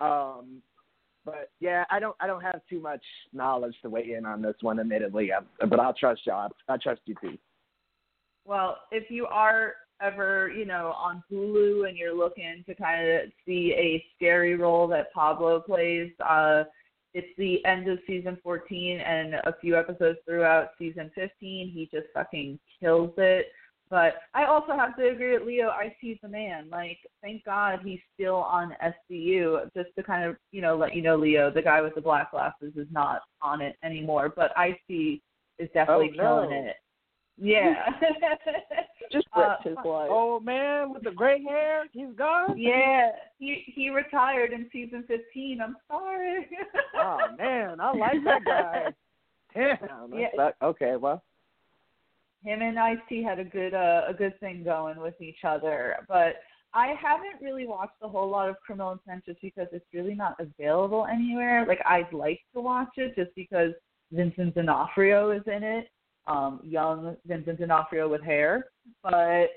Um, 0.00 0.62
but 1.26 1.50
yeah, 1.60 1.84
I 1.90 2.00
don't 2.00 2.16
I 2.20 2.26
don't 2.26 2.40
have 2.40 2.60
too 2.70 2.80
much 2.80 3.02
knowledge 3.34 3.74
to 3.82 3.90
weigh 3.90 4.14
in 4.16 4.24
on 4.24 4.40
this 4.40 4.54
one, 4.62 4.80
admittedly. 4.80 5.30
But 5.68 5.80
I'll 5.80 5.92
trust 5.92 6.22
y'all. 6.24 6.48
I 6.68 6.76
trust 6.78 7.02
you 7.04 7.14
too. 7.20 7.36
Well, 8.46 8.78
if 8.92 9.10
you 9.10 9.26
are 9.26 9.74
ever, 10.00 10.50
you 10.56 10.64
know, 10.64 10.94
on 10.96 11.22
Hulu 11.30 11.88
and 11.88 11.98
you're 11.98 12.16
looking 12.16 12.62
to 12.66 12.74
kind 12.74 13.08
of 13.08 13.20
see 13.44 13.74
a 13.76 14.04
scary 14.14 14.54
role 14.54 14.86
that 14.88 15.12
Pablo 15.12 15.60
plays, 15.60 16.12
uh, 16.26 16.64
it's 17.12 17.26
the 17.38 17.64
end 17.64 17.88
of 17.88 17.98
season 18.06 18.38
14 18.42 19.00
and 19.00 19.34
a 19.34 19.54
few 19.60 19.76
episodes 19.76 20.18
throughout 20.26 20.70
season 20.78 21.10
15. 21.14 21.30
He 21.72 21.88
just 21.92 22.06
fucking 22.14 22.58
kills 22.78 23.12
it. 23.16 23.46
But 23.88 24.14
I 24.34 24.46
also 24.46 24.72
have 24.72 24.96
to 24.96 25.08
agree 25.10 25.34
with 25.38 25.46
Leo. 25.46 25.68
Ice 25.70 25.92
T 26.00 26.18
the 26.20 26.28
man. 26.28 26.68
Like, 26.70 26.98
thank 27.22 27.44
God 27.44 27.80
he's 27.84 28.00
still 28.14 28.36
on 28.36 28.74
SVU. 29.10 29.70
Just 29.76 29.90
to 29.96 30.02
kind 30.02 30.24
of, 30.28 30.36
you 30.50 30.60
know, 30.60 30.76
let 30.76 30.94
you 30.96 31.02
know, 31.02 31.16
Leo, 31.16 31.50
the 31.52 31.62
guy 31.62 31.80
with 31.80 31.94
the 31.94 32.00
black 32.00 32.32
glasses, 32.32 32.72
is 32.76 32.88
not 32.90 33.20
on 33.40 33.60
it 33.60 33.76
anymore. 33.84 34.28
But 34.34 34.50
Ice 34.58 34.76
T 34.88 35.22
is 35.60 35.68
definitely 35.72 36.10
Oh, 36.18 36.22
no. 36.22 36.22
killing 36.48 36.52
it. 36.66 36.76
Yeah. 37.38 37.74
Just 39.12 39.28
Uh, 39.34 39.40
ripped 39.40 39.64
his 39.64 39.76
life. 39.76 40.08
Oh 40.10 40.40
man, 40.40 40.92
with 40.92 41.04
the 41.04 41.10
gray 41.12 41.40
hair, 41.44 41.84
he's 41.92 42.12
gone. 42.16 42.58
yeah. 42.58 43.10
He 43.38 43.62
he 43.74 43.90
retired 43.90 44.52
in 44.52 44.68
season 44.72 45.04
15. 45.06 45.60
I'm 45.60 45.76
sorry. 45.88 46.48
Oh 46.98 47.18
man, 47.38 47.80
I 47.80 47.92
like 47.92 48.24
that 48.24 48.44
guy. 48.44 48.86
Damn. 49.54 50.12
Yeah. 50.18 50.28
That, 50.36 50.56
okay, 50.62 50.96
well. 50.96 51.22
Him 52.46 52.62
and 52.62 52.78
Ice 52.78 52.98
T 53.08 53.22
had 53.22 53.38
a 53.38 53.44
good 53.44 53.74
uh, 53.74 54.02
a 54.08 54.14
good 54.14 54.38
thing 54.40 54.62
going 54.64 55.00
with 55.00 55.20
each 55.20 55.44
other. 55.44 55.96
But 56.08 56.36
I 56.72 56.94
haven't 57.00 57.42
really 57.42 57.66
watched 57.66 57.96
a 58.02 58.08
whole 58.08 58.28
lot 58.28 58.48
of 58.48 58.60
Criminal 58.64 58.92
Intent 58.92 59.24
just 59.26 59.40
because 59.42 59.66
it's 59.72 59.86
really 59.92 60.14
not 60.14 60.36
available 60.38 61.06
anywhere. 61.10 61.66
Like 61.66 61.80
I'd 61.86 62.12
like 62.12 62.40
to 62.54 62.60
watch 62.60 62.90
it 62.96 63.16
just 63.16 63.34
because 63.34 63.72
Vincent 64.12 64.54
D'Onofrio 64.54 65.30
is 65.30 65.42
in 65.46 65.62
it, 65.64 65.88
um, 66.26 66.60
young 66.62 67.16
Vincent 67.26 67.58
D'Onofrio 67.58 68.08
with 68.08 68.22
hair. 68.22 68.66
But 69.02 69.48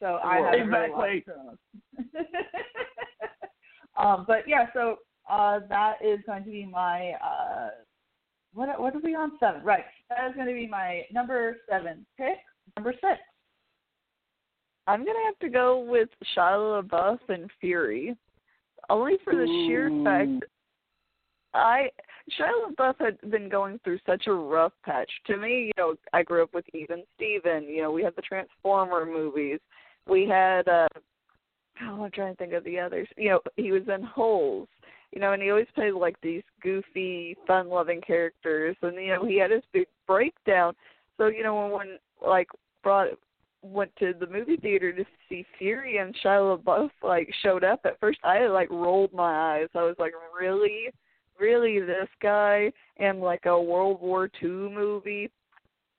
so 0.00 0.20
I 0.22 0.36
haven't 0.36 0.68
really 0.68 0.90
watched 0.90 1.28
um, 3.96 4.24
but 4.28 4.46
yeah, 4.46 4.66
so 4.72 4.98
uh, 5.28 5.60
that 5.68 5.96
is 6.04 6.20
going 6.26 6.44
to 6.44 6.50
be 6.50 6.64
my 6.66 7.12
uh, 7.24 7.70
what 8.54 8.80
what 8.80 8.94
are 8.94 9.00
we 9.00 9.14
on 9.14 9.32
seven? 9.40 9.62
Right, 9.64 9.84
that 10.10 10.28
is 10.28 10.34
going 10.34 10.48
to 10.48 10.54
be 10.54 10.66
my 10.66 11.02
number 11.12 11.58
seven 11.68 12.06
pick. 12.16 12.38
Number 12.76 12.92
six. 12.92 13.20
I'm 14.86 15.04
gonna 15.04 15.18
have 15.26 15.38
to 15.40 15.50
go 15.50 15.80
with 15.80 16.08
Shia 16.34 16.82
LaBeouf 16.82 17.18
and 17.28 17.50
Fury, 17.60 18.16
only 18.88 19.18
for 19.22 19.34
the 19.34 19.46
sheer 19.66 19.90
fact 20.02 20.50
I 21.54 21.90
Shia 22.38 22.72
LaBeouf 22.72 22.94
had 22.98 23.30
been 23.30 23.48
going 23.48 23.80
through 23.84 23.98
such 24.06 24.26
a 24.26 24.32
rough 24.32 24.72
patch. 24.84 25.10
To 25.26 25.36
me, 25.36 25.66
you 25.66 25.72
know, 25.76 25.94
I 26.12 26.22
grew 26.22 26.42
up 26.42 26.54
with 26.54 26.64
Even 26.74 27.02
Steven. 27.16 27.64
You 27.64 27.82
know, 27.82 27.90
we 27.90 28.02
had 28.02 28.16
the 28.16 28.22
Transformer 28.22 29.06
movies. 29.06 29.60
We 30.06 30.26
had 30.26 30.68
uh 30.68 30.88
oh, 31.82 32.04
I'm 32.04 32.10
trying 32.10 32.34
to 32.34 32.38
think 32.38 32.52
of 32.52 32.64
the 32.64 32.78
others. 32.78 33.08
You 33.16 33.30
know, 33.30 33.40
he 33.56 33.72
was 33.72 33.82
in 33.88 34.02
Holes. 34.02 34.68
You 35.12 35.20
know, 35.20 35.32
and 35.32 35.42
he 35.42 35.50
always 35.50 35.66
played 35.74 35.94
like 35.94 36.20
these 36.20 36.42
goofy, 36.62 37.36
fun-loving 37.46 38.02
characters. 38.02 38.76
And 38.82 38.96
you 38.96 39.08
know, 39.08 39.24
he 39.24 39.38
had 39.38 39.50
his 39.50 39.62
big 39.72 39.86
breakdown. 40.06 40.74
So 41.16 41.26
you 41.26 41.42
know, 41.42 41.54
when, 41.54 41.72
when 41.72 41.98
like 42.24 42.48
brought 42.82 43.08
went 43.62 43.94
to 43.96 44.14
the 44.18 44.26
movie 44.26 44.56
theater 44.56 44.92
to 44.92 45.04
see 45.28 45.44
Fury 45.58 45.98
and 45.98 46.14
Shia 46.24 46.58
LaBeouf 46.58 46.90
like 47.02 47.32
showed 47.42 47.64
up. 47.64 47.80
At 47.84 47.98
first, 48.00 48.18
I 48.24 48.46
like 48.46 48.70
rolled 48.70 49.12
my 49.12 49.56
eyes. 49.56 49.68
I 49.74 49.82
was 49.82 49.96
like, 49.98 50.12
really, 50.38 50.90
really, 51.40 51.80
this 51.80 52.08
guy 52.22 52.70
in 52.96 53.20
like 53.20 53.46
a 53.46 53.60
World 53.60 54.00
War 54.00 54.30
II 54.42 54.48
movie, 54.48 55.30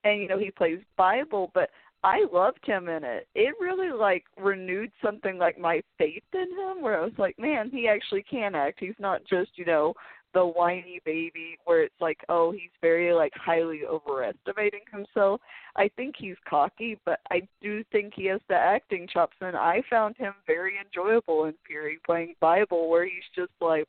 and 0.03 0.21
you 0.21 0.27
know 0.27 0.39
he 0.39 0.51
plays 0.51 0.79
Bible, 0.97 1.51
but 1.53 1.69
I 2.03 2.25
loved 2.31 2.65
him 2.65 2.87
in 2.87 3.03
it. 3.03 3.27
It 3.35 3.53
really 3.59 3.91
like 3.91 4.23
renewed 4.37 4.91
something 5.03 5.37
like 5.37 5.59
my 5.59 5.81
faith 5.97 6.23
in 6.33 6.49
him, 6.57 6.81
where 6.81 6.99
I 6.99 7.03
was 7.03 7.17
like, 7.17 7.37
man, 7.37 7.69
he 7.69 7.87
actually 7.87 8.23
can 8.23 8.55
act. 8.55 8.79
He's 8.79 8.99
not 8.99 9.21
just 9.29 9.51
you 9.55 9.65
know 9.65 9.93
the 10.33 10.45
whiny 10.45 11.01
baby 11.05 11.57
where 11.65 11.83
it's 11.83 11.99
like, 11.99 12.19
oh, 12.29 12.51
he's 12.51 12.69
very 12.81 13.11
like 13.13 13.33
highly 13.35 13.81
overestimating 13.85 14.81
himself. 14.91 15.41
I 15.75 15.89
think 15.95 16.15
he's 16.17 16.35
cocky, 16.47 16.99
but 17.05 17.19
I 17.31 17.41
do 17.61 17.83
think 17.91 18.13
he 18.15 18.25
has 18.27 18.41
the 18.47 18.55
acting 18.55 19.07
chops, 19.11 19.37
and 19.41 19.57
I 19.57 19.81
found 19.89 20.15
him 20.17 20.33
very 20.45 20.75
enjoyable 20.83 21.45
in 21.45 21.53
Fury 21.65 21.99
playing 22.05 22.35
Bible, 22.39 22.89
where 22.89 23.05
he's 23.05 23.23
just 23.35 23.51
like, 23.59 23.87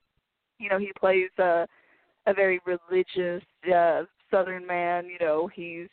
you 0.58 0.68
know, 0.68 0.78
he 0.78 0.92
plays 0.98 1.30
a 1.38 1.66
a 2.26 2.34
very 2.34 2.60
religious 2.66 3.42
uh, 3.74 4.02
Southern 4.30 4.66
man. 4.66 5.06
You 5.06 5.18
know, 5.20 5.48
he's 5.54 5.88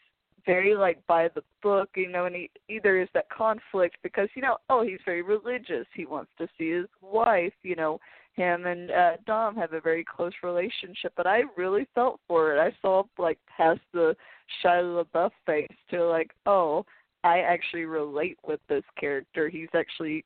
very 0.48 0.74
like 0.76 1.06
by 1.06 1.30
the 1.36 1.44
book, 1.62 1.90
you 1.96 2.10
know, 2.10 2.26
and 2.26 2.36
he 2.36 2.50
either 2.70 3.00
is 3.00 3.10
that 3.14 3.30
conflict 3.30 3.98
because 4.02 4.30
you 4.34 4.42
know, 4.42 4.58
oh, 4.70 4.84
he's 4.84 5.00
very 5.06 5.22
religious. 5.22 5.86
He 5.94 6.08
wants 6.08 6.32
to 6.40 6.48
see 6.58 6.72
his 6.72 6.88
wife. 7.02 7.54
You 7.62 7.76
know, 7.76 8.00
him 8.34 8.66
and 8.66 8.90
uh, 8.90 9.12
Dom 9.26 9.56
have 9.58 9.74
a 9.74 9.82
very 9.82 10.06
close 10.06 10.34
relationship, 10.44 11.12
but 11.18 11.28
I 11.28 11.42
really 11.56 11.88
felt 11.94 12.20
for 12.28 12.56
it. 12.56 12.60
I 12.60 12.72
saw 12.82 13.04
like 13.20 13.38
past 13.56 13.82
the 13.94 14.16
Shia 14.64 15.04
LaBeouf 15.04 15.32
face 15.46 15.68
to 15.92 16.06
like, 16.06 16.32
oh, 16.46 16.86
I 17.24 17.40
actually 17.40 17.86
relate 17.86 18.38
with 18.48 18.60
this 18.70 18.84
character. 18.98 19.50
He's 19.50 19.70
actually, 19.76 20.24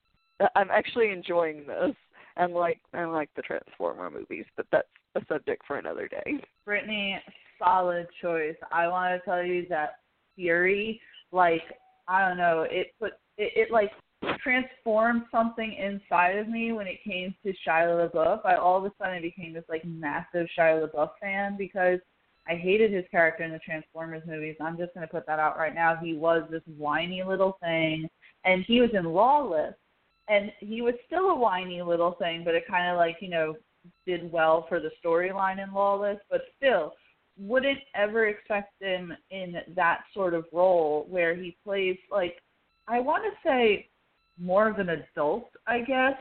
I'm 0.56 0.70
actually 0.70 1.12
enjoying 1.12 1.66
this, 1.66 1.96
and 2.38 2.54
like, 2.54 2.80
and 2.94 3.12
like 3.12 3.30
the 3.36 3.42
Transformer 3.42 4.12
movies, 4.12 4.46
but 4.56 4.68
that's 4.72 4.88
a 5.16 5.22
subject 5.28 5.64
for 5.66 5.78
another 5.78 6.08
day. 6.08 6.44
Brittany, 6.66 7.20
solid 7.58 8.08
choice. 8.22 8.56
I 8.72 8.88
want 8.88 9.20
to 9.20 9.26
tell 9.26 9.44
you 9.44 9.66
that 9.70 10.01
Fury, 10.36 11.02
like, 11.32 11.64
I 12.08 12.28
don't 12.28 12.38
know, 12.38 12.66
it 12.70 12.88
put 13.00 13.14
it, 13.38 13.54
it 13.56 13.72
like 13.72 13.92
transformed 14.44 15.24
something 15.32 15.74
inside 15.74 16.38
of 16.38 16.48
me 16.48 16.74
when 16.74 16.88
it 16.88 17.04
came 17.04 17.34
to 17.44 17.54
Shia 17.68 18.10
LaBeouf. 18.10 18.46
I 18.46 18.56
all 18.56 18.78
of 18.78 18.86
a 18.86 18.92
sudden 19.02 19.22
became 19.22 19.54
this 19.54 19.64
like 19.70 19.84
massive 19.86 20.48
Shia 20.58 20.88
LaBeouf 20.88 21.12
fan 21.22 21.56
because 21.58 22.00
I 22.48 22.56
hated 22.56 22.92
his 22.92 23.06
character 23.12 23.44
in 23.44 23.52
the 23.52 23.60
Transformers 23.60 24.24
movies. 24.26 24.56
I'm 24.60 24.78
just 24.78 24.94
going 24.94 25.06
to 25.06 25.12
put 25.12 25.26
that 25.28 25.40
out 25.40 25.58
right 25.58 25.76
now. 25.76 25.96
He 25.96 26.14
was 26.14 26.44
this 26.50 26.64
whiny 26.78 27.24
little 27.24 27.58
thing, 27.62 28.10
and 28.46 28.66
he 28.68 28.82
was 28.82 28.90
in 28.94 29.06
Lawless, 29.06 29.76
and 30.28 30.52
he 30.60 30.82
was 30.82 30.96
still 31.06 31.30
a 31.30 31.38
whiny 31.38 31.82
little 31.82 32.14
thing, 32.14 32.44
but 32.44 32.56
it 32.56 32.68
kind 32.68 32.90
of 32.90 32.98
like 32.98 33.18
you 33.22 33.30
know 33.30 33.56
did 34.06 34.32
well 34.32 34.66
for 34.70 34.80
the 34.80 34.92
storyline 35.04 35.64
in 35.64 35.74
Lawless, 35.74 36.18
but 36.30 36.42
still 36.58 36.94
wouldn't 37.38 37.80
ever 37.96 38.28
expect 38.28 38.74
him 38.82 39.14
in 39.30 39.56
that 39.76 40.02
sort 40.14 40.34
of 40.34 40.46
role 40.52 41.06
where 41.10 41.36
he 41.36 41.58
plays 41.64 41.98
like 42.12 42.42
I 42.88 43.00
want 43.00 43.24
to 43.24 43.50
say 43.50 43.90
more 44.40 44.68
of 44.68 44.80
an 44.80 44.90
adult, 44.90 45.50
I 45.68 45.82
guess. 45.82 46.18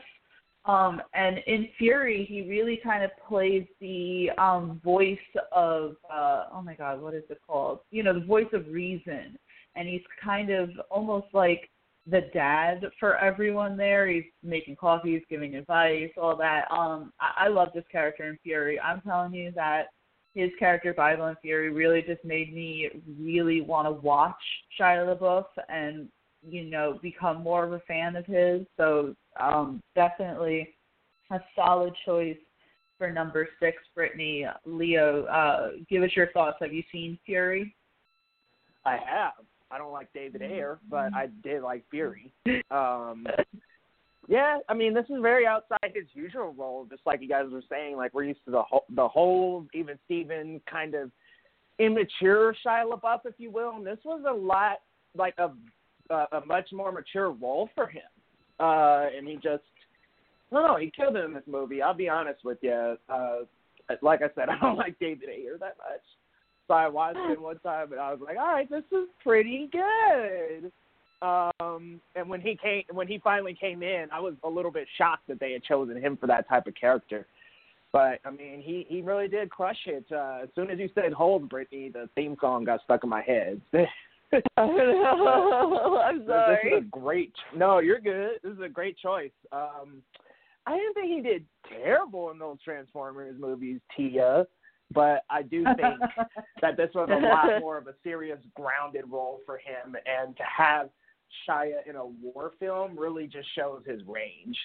Um, 0.65 1.01
and 1.15 1.39
in 1.47 1.69
Fury, 1.77 2.25
he 2.29 2.47
really 2.47 2.79
kind 2.83 3.03
of 3.03 3.09
plays 3.27 3.65
the 3.79 4.29
um, 4.37 4.79
voice 4.83 5.17
of 5.51 5.95
uh, 6.11 6.45
oh 6.53 6.61
my 6.61 6.75
god, 6.75 7.01
what 7.01 7.15
is 7.15 7.23
it 7.29 7.39
called? 7.45 7.79
You 7.89 8.03
know, 8.03 8.13
the 8.13 8.25
voice 8.25 8.49
of 8.53 8.67
reason, 8.67 9.37
and 9.75 9.87
he's 9.87 10.03
kind 10.23 10.51
of 10.51 10.69
almost 10.89 11.27
like 11.33 11.69
the 12.05 12.29
dad 12.33 12.83
for 12.99 13.17
everyone 13.17 13.75
there. 13.75 14.07
He's 14.07 14.23
making 14.43 14.75
coffee, 14.75 15.13
he's 15.13 15.23
giving 15.29 15.55
advice, 15.55 16.11
all 16.15 16.35
that. 16.37 16.65
Um, 16.71 17.11
I, 17.19 17.45
I 17.45 17.47
love 17.47 17.69
this 17.73 17.85
character 17.91 18.29
in 18.29 18.37
Fury. 18.43 18.79
I'm 18.79 19.01
telling 19.01 19.33
you 19.33 19.51
that 19.55 19.87
his 20.33 20.49
character 20.57 20.93
Bible 20.93 21.25
and 21.25 21.37
Fury 21.41 21.71
really 21.71 22.01
just 22.01 22.23
made 22.23 22.53
me 22.53 22.89
really 23.19 23.61
want 23.61 23.87
to 23.87 23.91
watch 23.91 24.35
Shia 24.79 25.17
LaBeouf 25.17 25.45
and 25.69 26.07
you 26.47 26.63
know 26.63 26.99
become 27.01 27.43
more 27.43 27.63
of 27.63 27.73
a 27.73 27.79
fan 27.81 28.15
of 28.15 28.25
his. 28.25 28.65
So 28.77 29.15
um, 29.39 29.81
definitely 29.95 30.75
a 31.31 31.39
solid 31.55 31.93
choice 32.05 32.37
for 32.97 33.11
number 33.11 33.47
six, 33.59 33.77
Brittany. 33.95 34.45
Leo, 34.65 35.25
uh, 35.25 35.71
give 35.89 36.03
us 36.03 36.11
your 36.15 36.31
thoughts. 36.31 36.57
Have 36.61 36.73
you 36.73 36.83
seen 36.91 37.17
Fury? 37.25 37.75
I 38.85 38.91
have. 38.93 39.33
I 39.71 39.77
don't 39.77 39.93
like 39.93 40.11
David 40.13 40.41
Ayer, 40.41 40.79
but 40.89 41.13
I 41.13 41.29
did 41.43 41.63
like 41.63 41.83
Fury. 41.89 42.33
Um, 42.71 43.27
yeah, 44.27 44.59
I 44.69 44.73
mean, 44.73 44.93
this 44.93 45.05
is 45.09 45.21
very 45.21 45.45
outside 45.45 45.93
his 45.93 46.05
usual 46.13 46.53
role, 46.57 46.85
just 46.89 47.01
like 47.05 47.21
you 47.21 47.27
guys 47.29 47.45
were 47.51 47.63
saying. 47.69 47.97
Like 47.97 48.13
we're 48.13 48.25
used 48.25 48.43
to 48.45 48.51
the 48.51 48.61
whole, 48.61 48.85
the 48.95 49.07
whole, 49.07 49.65
even 49.73 49.97
Steven 50.05 50.61
kind 50.69 50.93
of 50.93 51.11
immature 51.79 52.55
Shia 52.65 52.91
LaBeouf, 52.91 53.21
if 53.25 53.33
you 53.37 53.51
will. 53.51 53.71
And 53.71 53.85
this 53.85 53.99
was 54.05 54.23
a 54.29 54.33
lot 54.33 54.77
like 55.15 55.33
a 55.37 55.51
a, 56.11 56.41
much 56.45 56.69
more 56.71 56.91
mature 56.91 57.31
role 57.31 57.69
for 57.75 57.87
him. 57.87 58.01
Uh, 58.59 59.07
and 59.15 59.27
he 59.27 59.35
just, 59.35 59.63
no, 60.51 60.67
don't 60.67 60.81
he 60.81 60.91
killed 60.95 61.15
it 61.15 61.25
in 61.25 61.33
this 61.33 61.43
movie. 61.47 61.81
I'll 61.81 61.93
be 61.93 62.09
honest 62.09 62.43
with 62.43 62.57
you. 62.61 62.97
Uh, 63.09 63.37
like 64.01 64.21
I 64.21 64.29
said, 64.35 64.49
I 64.49 64.59
don't 64.59 64.77
like 64.77 64.99
David 64.99 65.29
Ayer 65.29 65.57
that 65.59 65.77
much. 65.77 66.01
So 66.67 66.75
I 66.75 66.87
watched 66.87 67.19
it 67.19 67.41
one 67.41 67.59
time 67.59 67.91
and 67.91 67.99
I 67.99 68.11
was 68.11 68.21
like, 68.23 68.37
all 68.37 68.53
right, 68.53 68.69
this 68.69 68.83
is 68.91 69.07
pretty 69.23 69.69
good. 69.71 70.71
Um, 71.21 72.01
and 72.15 72.27
when 72.27 72.41
he 72.41 72.57
came, 72.61 72.83
when 72.91 73.07
he 73.07 73.19
finally 73.19 73.53
came 73.53 73.83
in, 73.83 74.07
I 74.11 74.19
was 74.19 74.33
a 74.43 74.49
little 74.49 74.71
bit 74.71 74.87
shocked 74.97 75.27
that 75.27 75.39
they 75.39 75.51
had 75.53 75.63
chosen 75.63 75.97
him 75.97 76.17
for 76.17 76.27
that 76.27 76.49
type 76.49 76.67
of 76.67 76.75
character. 76.75 77.27
But 77.91 78.19
I 78.25 78.31
mean, 78.31 78.61
he 78.63 78.85
he 78.87 79.01
really 79.01 79.27
did 79.27 79.49
crush 79.49 79.77
it. 79.85 80.05
Uh, 80.11 80.39
as 80.43 80.49
soon 80.55 80.69
as 80.69 80.79
you 80.79 80.89
said 80.95 81.13
"Holes, 81.13 81.43
Brittany," 81.49 81.89
the 81.89 82.09
theme 82.15 82.37
song 82.39 82.63
got 82.63 82.81
stuck 82.83 83.03
in 83.03 83.09
my 83.09 83.21
head. 83.21 83.61
I'm 84.57 86.25
sorry. 86.25 86.59
This 86.63 86.73
is 86.73 86.77
a 86.77 86.89
great. 86.89 87.33
No, 87.55 87.79
you're 87.79 87.99
good. 87.99 88.39
This 88.43 88.53
is 88.53 88.61
a 88.63 88.69
great 88.69 88.97
choice. 88.97 89.31
Um, 89.51 90.01
I 90.65 90.77
didn't 90.77 90.93
think 90.93 91.11
he 91.11 91.21
did 91.21 91.45
terrible 91.83 92.31
in 92.31 92.39
those 92.39 92.57
Transformers 92.63 93.35
movies, 93.37 93.79
Tia, 93.95 94.45
but 94.93 95.23
I 95.29 95.41
do 95.41 95.65
think 95.75 95.99
that 96.61 96.77
this 96.77 96.89
was 96.93 97.09
a 97.11 97.25
lot 97.25 97.59
more 97.59 97.77
of 97.77 97.87
a 97.87 97.93
serious, 98.03 98.39
grounded 98.55 99.05
role 99.09 99.41
for 99.45 99.57
him, 99.57 99.95
and 100.05 100.35
to 100.37 100.43
have 100.43 100.89
Shia 101.47 101.87
in 101.87 101.95
a 101.95 102.05
war 102.05 102.51
film 102.59 102.97
really 102.97 103.27
just 103.27 103.47
shows 103.55 103.81
his 103.85 104.01
range. 104.07 104.57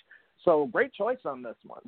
So 0.45 0.67
great 0.67 0.93
choice 0.93 1.19
on 1.25 1.43
this 1.43 1.57
one. 1.65 1.83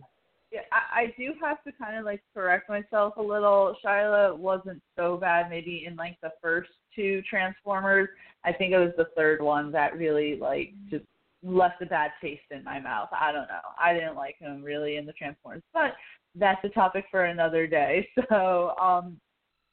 Yeah, 0.50 0.60
I, 0.72 1.00
I 1.00 1.14
do 1.18 1.32
have 1.42 1.62
to 1.64 1.72
kind 1.72 1.98
of 1.98 2.04
like 2.04 2.22
correct 2.32 2.68
myself 2.68 3.14
a 3.16 3.22
little. 3.22 3.76
Shia 3.84 4.36
wasn't 4.36 4.82
so 4.96 5.16
bad 5.16 5.50
maybe 5.50 5.84
in 5.86 5.96
like 5.96 6.16
the 6.22 6.32
first 6.42 6.70
two 6.94 7.22
Transformers. 7.28 8.08
I 8.44 8.52
think 8.52 8.72
it 8.72 8.78
was 8.78 8.92
the 8.96 9.08
third 9.16 9.42
one 9.42 9.70
that 9.72 9.96
really 9.96 10.36
like 10.36 10.72
just 10.90 11.04
left 11.42 11.82
a 11.82 11.86
bad 11.86 12.12
taste 12.20 12.42
in 12.50 12.64
my 12.64 12.80
mouth. 12.80 13.08
I 13.12 13.30
don't 13.30 13.48
know. 13.48 13.60
I 13.80 13.92
didn't 13.92 14.16
like 14.16 14.38
him 14.38 14.62
really 14.62 14.96
in 14.96 15.06
the 15.06 15.12
Transformers, 15.12 15.62
but 15.72 15.92
that's 16.34 16.64
a 16.64 16.68
topic 16.70 17.04
for 17.10 17.24
another 17.24 17.66
day. 17.66 18.08
So, 18.28 18.74
um, 18.80 19.18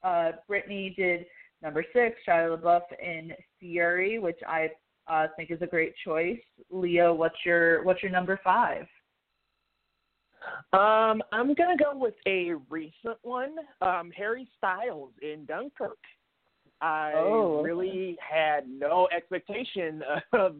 uh, 0.03 0.33
Brittany 0.47 0.93
did 0.95 1.25
number 1.61 1.83
six, 1.93 2.17
Shia 2.27 2.57
LaBeouf 2.57 2.81
in 3.01 3.33
Fury, 3.59 4.19
which 4.19 4.39
I 4.47 4.69
uh, 5.07 5.27
think 5.35 5.51
is 5.51 5.61
a 5.61 5.67
great 5.67 5.93
choice. 6.03 6.39
Leo, 6.69 7.13
what's 7.13 7.37
your 7.45 7.83
what's 7.83 8.01
your 8.01 8.11
number 8.11 8.39
five? 8.43 8.85
Um, 10.73 11.21
I'm 11.31 11.53
gonna 11.55 11.77
go 11.77 11.95
with 11.95 12.13
a 12.27 12.53
recent 12.69 13.17
one, 13.23 13.55
um, 13.81 14.11
Harry 14.11 14.47
Styles 14.57 15.11
in 15.21 15.45
Dunkirk. 15.45 15.97
I 16.81 17.13
Oh. 17.15 17.61
really 17.63 18.17
had 18.19 18.67
no 18.67 19.07
expectation 19.15 20.03
of 20.33 20.57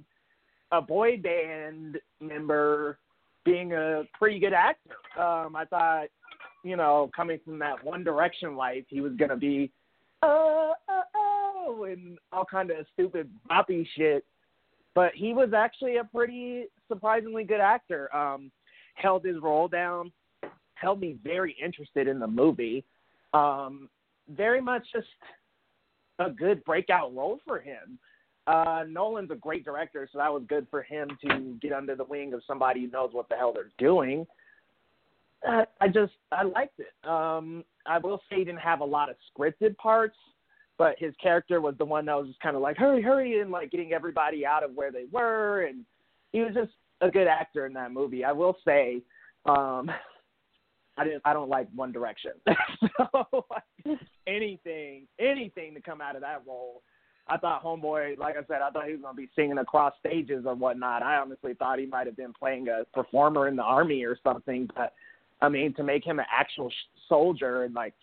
a 0.71 0.81
boy 0.81 1.17
band 1.17 1.99
member 2.19 2.97
being 3.43 3.73
a 3.73 4.03
pretty 4.17 4.39
good 4.39 4.53
actor. 4.53 4.95
Um, 5.19 5.55
I 5.55 5.65
thought, 5.65 6.07
you 6.63 6.75
know, 6.75 7.11
coming 7.15 7.39
from 7.45 7.59
that 7.59 7.83
One 7.83 8.03
Direction 8.03 8.55
life, 8.55 8.85
he 8.87 9.01
was 9.01 9.13
gonna 9.13 9.37
be 9.37 9.71
oh 10.23 10.73
oh 10.89 11.03
oh 11.15 11.83
and 11.83 12.17
all 12.31 12.45
kind 12.45 12.71
of 12.71 12.87
stupid 12.93 13.29
boppy 13.49 13.87
shit. 13.95 14.25
But 14.95 15.13
he 15.13 15.33
was 15.33 15.53
actually 15.53 15.97
a 15.97 16.05
pretty 16.05 16.65
surprisingly 16.87 17.43
good 17.43 17.59
actor. 17.59 18.13
Um, 18.15 18.51
held 18.95 19.25
his 19.25 19.37
role 19.41 19.67
down, 19.67 20.11
held 20.75 21.01
me 21.01 21.17
very 21.23 21.55
interested 21.63 22.07
in 22.07 22.19
the 22.19 22.27
movie. 22.27 22.83
Um, 23.33 23.89
very 24.29 24.61
much 24.61 24.83
just 24.93 25.07
a 26.19 26.29
good 26.29 26.63
breakout 26.63 27.13
role 27.13 27.39
for 27.45 27.59
him. 27.59 27.99
Uh, 28.47 28.83
Nolan's 28.87 29.31
a 29.31 29.35
great 29.35 29.65
director, 29.65 30.07
so 30.11 30.19
that 30.19 30.31
was 30.31 30.43
good 30.47 30.67
for 30.69 30.83
him 30.83 31.09
to 31.25 31.57
get 31.61 31.73
under 31.73 31.95
the 31.95 32.03
wing 32.03 32.33
of 32.33 32.41
somebody 32.47 32.81
who 32.81 32.91
knows 32.91 33.09
what 33.11 33.27
the 33.27 33.35
hell 33.35 33.51
they're 33.53 33.71
doing. 33.77 34.25
Uh, 35.47 35.65
I 35.81 35.87
just 35.87 36.13
I 36.31 36.43
liked 36.43 36.79
it. 36.79 36.93
Um, 37.07 37.63
I 37.85 37.97
will 37.97 38.21
say 38.29 38.37
he 38.37 38.45
didn't 38.45 38.59
have 38.59 38.81
a 38.81 38.85
lot 38.85 39.09
of 39.09 39.15
scripted 39.35 39.75
parts, 39.77 40.17
but 40.77 40.95
his 40.97 41.13
character 41.21 41.61
was 41.61 41.75
the 41.77 41.85
one 41.85 42.05
that 42.05 42.17
was 42.17 42.27
just 42.27 42.39
kind 42.39 42.55
of 42.55 42.61
like 42.61 42.77
hurry, 42.77 43.01
hurry, 43.01 43.39
and 43.39 43.51
like 43.51 43.71
getting 43.71 43.93
everybody 43.93 44.45
out 44.45 44.63
of 44.63 44.73
where 44.75 44.91
they 44.91 45.05
were, 45.11 45.63
and 45.63 45.85
he 46.31 46.41
was 46.41 46.53
just 46.53 46.71
a 47.01 47.09
good 47.09 47.27
actor 47.27 47.65
in 47.65 47.73
that 47.73 47.91
movie. 47.91 48.23
I 48.23 48.31
will 48.31 48.57
say, 48.65 49.01
um, 49.45 49.89
I 50.97 51.03
didn't. 51.03 51.21
I 51.25 51.33
don't 51.33 51.49
like 51.49 51.67
One 51.75 51.91
Direction. 51.91 52.31
so 52.97 53.45
anything, 54.27 55.07
anything 55.19 55.73
to 55.73 55.81
come 55.81 56.01
out 56.01 56.15
of 56.15 56.21
that 56.21 56.43
role. 56.47 56.81
I 57.27 57.37
thought 57.37 57.63
Homeboy, 57.63 58.19
like 58.19 58.35
I 58.37 58.45
said, 58.47 58.61
I 58.61 58.69
thought 58.69 58.85
he 58.85 58.93
was 58.93 59.01
to 59.01 59.15
be 59.15 59.29
singing 59.35 59.57
across 59.57 59.93
stages 59.99 60.45
or 60.45 60.53
whatnot. 60.53 61.01
I 61.01 61.17
honestly 61.17 61.55
thought 61.55 61.79
he 61.79 61.87
might 61.87 62.05
have 62.05 62.15
been 62.15 62.33
playing 62.33 62.67
a 62.67 62.85
performer 62.93 63.47
in 63.47 63.55
the 63.55 63.63
army 63.63 64.03
or 64.03 64.15
something. 64.23 64.69
But 64.75 64.93
I 65.41 65.49
mean, 65.49 65.73
to 65.73 65.83
make 65.83 66.05
him 66.05 66.19
an 66.19 66.25
actual 66.31 66.71
soldier 67.09 67.63
and 67.63 67.73
like 67.73 67.93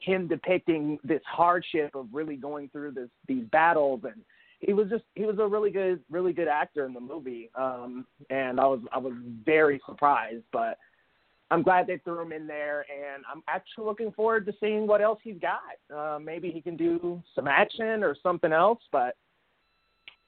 him 0.00 0.28
depicting 0.28 0.98
this 1.04 1.22
hardship 1.26 1.94
of 1.94 2.06
really 2.12 2.36
going 2.36 2.68
through 2.70 2.92
this 2.92 3.08
these 3.26 3.44
battles. 3.50 4.00
And 4.04 4.22
he 4.60 4.72
was 4.72 4.88
just 4.88 5.04
he 5.14 5.24
was 5.24 5.38
a 5.38 5.46
really 5.46 5.70
good 5.70 6.00
really 6.10 6.32
good 6.32 6.48
actor 6.48 6.84
in 6.86 6.94
the 6.94 7.00
movie. 7.00 7.50
Um 7.54 8.06
and 8.30 8.60
i 8.60 8.66
was 8.66 8.80
i 8.92 8.98
was 8.98 9.14
very 9.44 9.80
surprised 9.86 10.44
but 10.52 10.78
i'm 11.50 11.62
glad 11.62 11.86
they 11.86 11.98
threw 11.98 12.20
him 12.20 12.32
in 12.32 12.46
there. 12.46 12.84
And 12.90 13.24
i'm 13.32 13.42
actually 13.48 13.86
looking 13.86 14.12
forward 14.12 14.46
to 14.46 14.54
seeing 14.60 14.86
what 14.86 15.00
else 15.00 15.18
he's 15.22 15.38
got. 15.40 15.96
Uh 15.96 16.18
maybe 16.18 16.50
he 16.50 16.60
can 16.60 16.76
do 16.76 17.22
some 17.34 17.48
action 17.48 18.02
or 18.02 18.16
something 18.22 18.52
else 18.52 18.80
but 18.92 19.16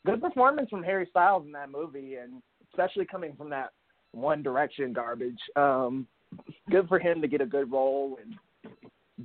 good 0.07 0.21
performance 0.21 0.71
from 0.71 0.83
harry 0.83 1.07
styles 1.11 1.45
in 1.45 1.53
that 1.53 1.71
movie 1.71 2.15
and 2.15 2.43
especially 2.73 3.05
coming 3.05 3.35
from 3.37 3.51
that 3.51 3.71
one 4.13 4.43
direction 4.43 4.93
garbage. 4.93 5.41
Um 5.55 6.09
good 6.71 6.89
for 6.89 6.99
him 6.99 7.21
to 7.21 7.29
get 7.29 7.41
a 7.41 7.47
good 7.47 7.71
role 7.71 8.19
and 8.23 8.35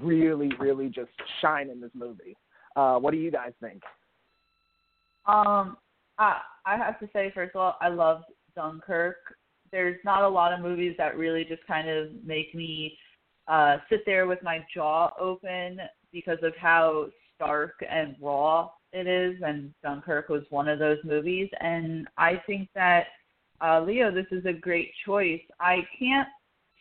really 0.02 0.50
really 0.60 0.90
just 0.90 1.12
shine 1.42 1.70
in 1.70 1.80
this 1.80 1.92
movie 1.94 2.36
uh 2.76 2.96
what 2.98 3.12
do 3.12 3.18
you 3.18 3.32
guys 3.32 3.54
think 3.62 3.82
Um, 5.28 5.78
I 6.18 6.40
I 6.66 6.78
have 6.78 7.00
to 7.00 7.10
say 7.12 7.32
first 7.34 7.56
of 7.56 7.62
all, 7.62 7.78
I 7.82 7.90
loved 7.90 8.26
Dunkirk. 8.56 9.18
There's 9.72 9.98
not 10.06 10.24
a 10.24 10.30
lot 10.30 10.54
of 10.54 10.60
movies 10.62 10.96
that 10.98 11.18
really 11.18 11.44
just 11.44 11.66
kind 11.66 11.90
of 11.90 12.10
make 12.24 12.54
me 12.54 12.98
uh 13.48 13.78
sit 13.90 14.02
there 14.06 14.28
with 14.28 14.42
my 14.44 14.60
jaw 14.74 15.12
open 15.20 15.80
because 16.12 16.40
of 16.44 16.54
how 16.58 17.08
stark 17.36 17.74
and 17.90 18.16
raw 18.22 18.70
it 18.94 19.08
is 19.08 19.42
and 19.46 19.74
Dunkirk 19.84 20.30
was 20.30 20.44
one 20.50 20.70
of 20.70 20.80
those 20.80 21.00
movies 21.04 21.50
and 21.60 22.08
I 22.18 22.42
think 22.48 22.70
that 22.76 23.06
uh 23.62 23.82
Leo 23.82 24.12
this 24.12 24.28
is 24.32 24.46
a 24.46 24.54
great 24.54 24.92
choice. 25.06 25.42
I 25.60 25.78
can't 26.00 26.30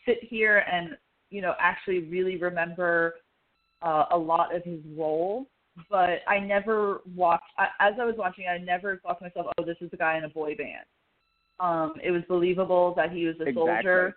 sit 0.07 0.19
here 0.23 0.59
and 0.71 0.97
you 1.35 1.43
know 1.43 1.55
actually 1.59 2.01
really 2.01 2.37
remember 2.37 3.15
uh, 3.83 4.05
a 4.13 4.17
lot 4.17 4.55
of 4.55 4.63
his 4.63 4.81
role 4.97 5.49
but 5.91 6.21
I 6.29 6.39
never 6.39 7.01
watched. 7.15 7.45
I, 7.59 7.67
as 7.81 7.95
I 8.01 8.05
was 8.05 8.15
watching, 8.17 8.47
I 8.49 8.59
never 8.59 8.99
thought 8.99 9.19
to 9.19 9.25
myself, 9.25 9.47
"Oh, 9.59 9.65
this 9.65 9.77
is 9.81 9.91
a 9.93 9.97
guy 9.97 10.17
in 10.17 10.25
a 10.25 10.29
boy 10.29 10.55
band." 10.55 10.87
Um, 11.61 11.95
it 12.03 12.11
was 12.11 12.23
believable 12.29 12.95
that 12.97 13.13
he 13.13 13.27
was 13.27 13.37
a 13.41 13.49
Exactly. 13.49 13.55
soldier. 13.55 14.17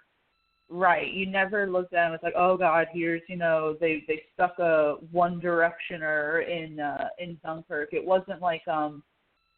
Right. 0.70 1.12
You 1.14 1.28
never 1.28 1.70
looked 1.70 1.94
at 1.94 2.08
him 2.08 2.14
as 2.14 2.20
like, 2.22 2.36
"Oh 2.36 2.58
God, 2.58 2.88
here's 2.92 3.22
you 3.28 3.38
know 3.38 3.76
they 3.80 4.04
they 4.08 4.22
stuck 4.34 4.60
a 4.60 4.96
One 5.12 5.42
Directioner 5.42 6.48
in 6.48 6.80
uh, 6.80 7.08
in 7.18 7.40
Dunkirk." 7.44 7.90
It 7.94 8.06
wasn't 8.06 8.42
like 8.42 8.68
um, 8.68 9.02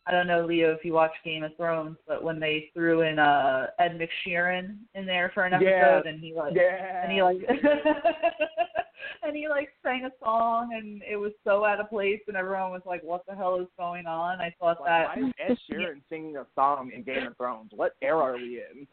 I 0.10 0.12
don't 0.12 0.26
know, 0.26 0.44
Leo, 0.44 0.72
if 0.74 0.84
you 0.84 0.94
watch 0.94 1.12
Game 1.24 1.44
of 1.44 1.56
Thrones, 1.56 1.96
but 2.08 2.24
when 2.24 2.40
they 2.40 2.72
threw 2.74 3.02
in 3.02 3.20
uh 3.20 3.68
Ed 3.78 4.00
McSheeran 4.00 4.78
in 4.96 5.06
there 5.06 5.30
for 5.36 5.46
an 5.46 5.54
episode, 5.54 5.68
Yeah. 5.70 6.02
and 6.04 6.20
he 6.20 6.34
like 6.34 6.54
yeah. 6.56 7.04
and 7.04 7.12
he 7.12 7.22
like 7.22 7.38
and 9.24 9.36
he 9.38 9.48
like 9.48 9.70
sang 9.84 10.06
a 10.06 10.12
song 10.24 10.72
and 10.74 11.04
it 11.08 11.16
was 11.16 11.32
so 11.44 11.64
out 11.64 11.80
of 11.80 11.90
place 11.90 12.22
and 12.28 12.36
everyone 12.36 12.72
was 12.72 12.82
like 12.88 13.04
what 13.04 13.24
the 13.28 13.36
hell 13.36 13.60
is 13.60 13.68
going 13.78 14.08
on? 14.08 14.42
I 14.42 14.52
thought 14.60 14.82
like, 14.82 14.90
that 14.90 15.08
why 15.16 15.28
is 15.28 15.34
ed 15.48 15.58
sheeran 15.72 16.02
singing 16.10 16.38
a 16.38 16.46
song 16.56 16.92
in 16.92 17.04
game 17.04 17.28
of 17.28 17.38
thrones? 17.38 17.70
What 17.76 17.94
era 18.02 18.18
are 18.18 18.34
we 18.34 18.64
in? 18.72 18.88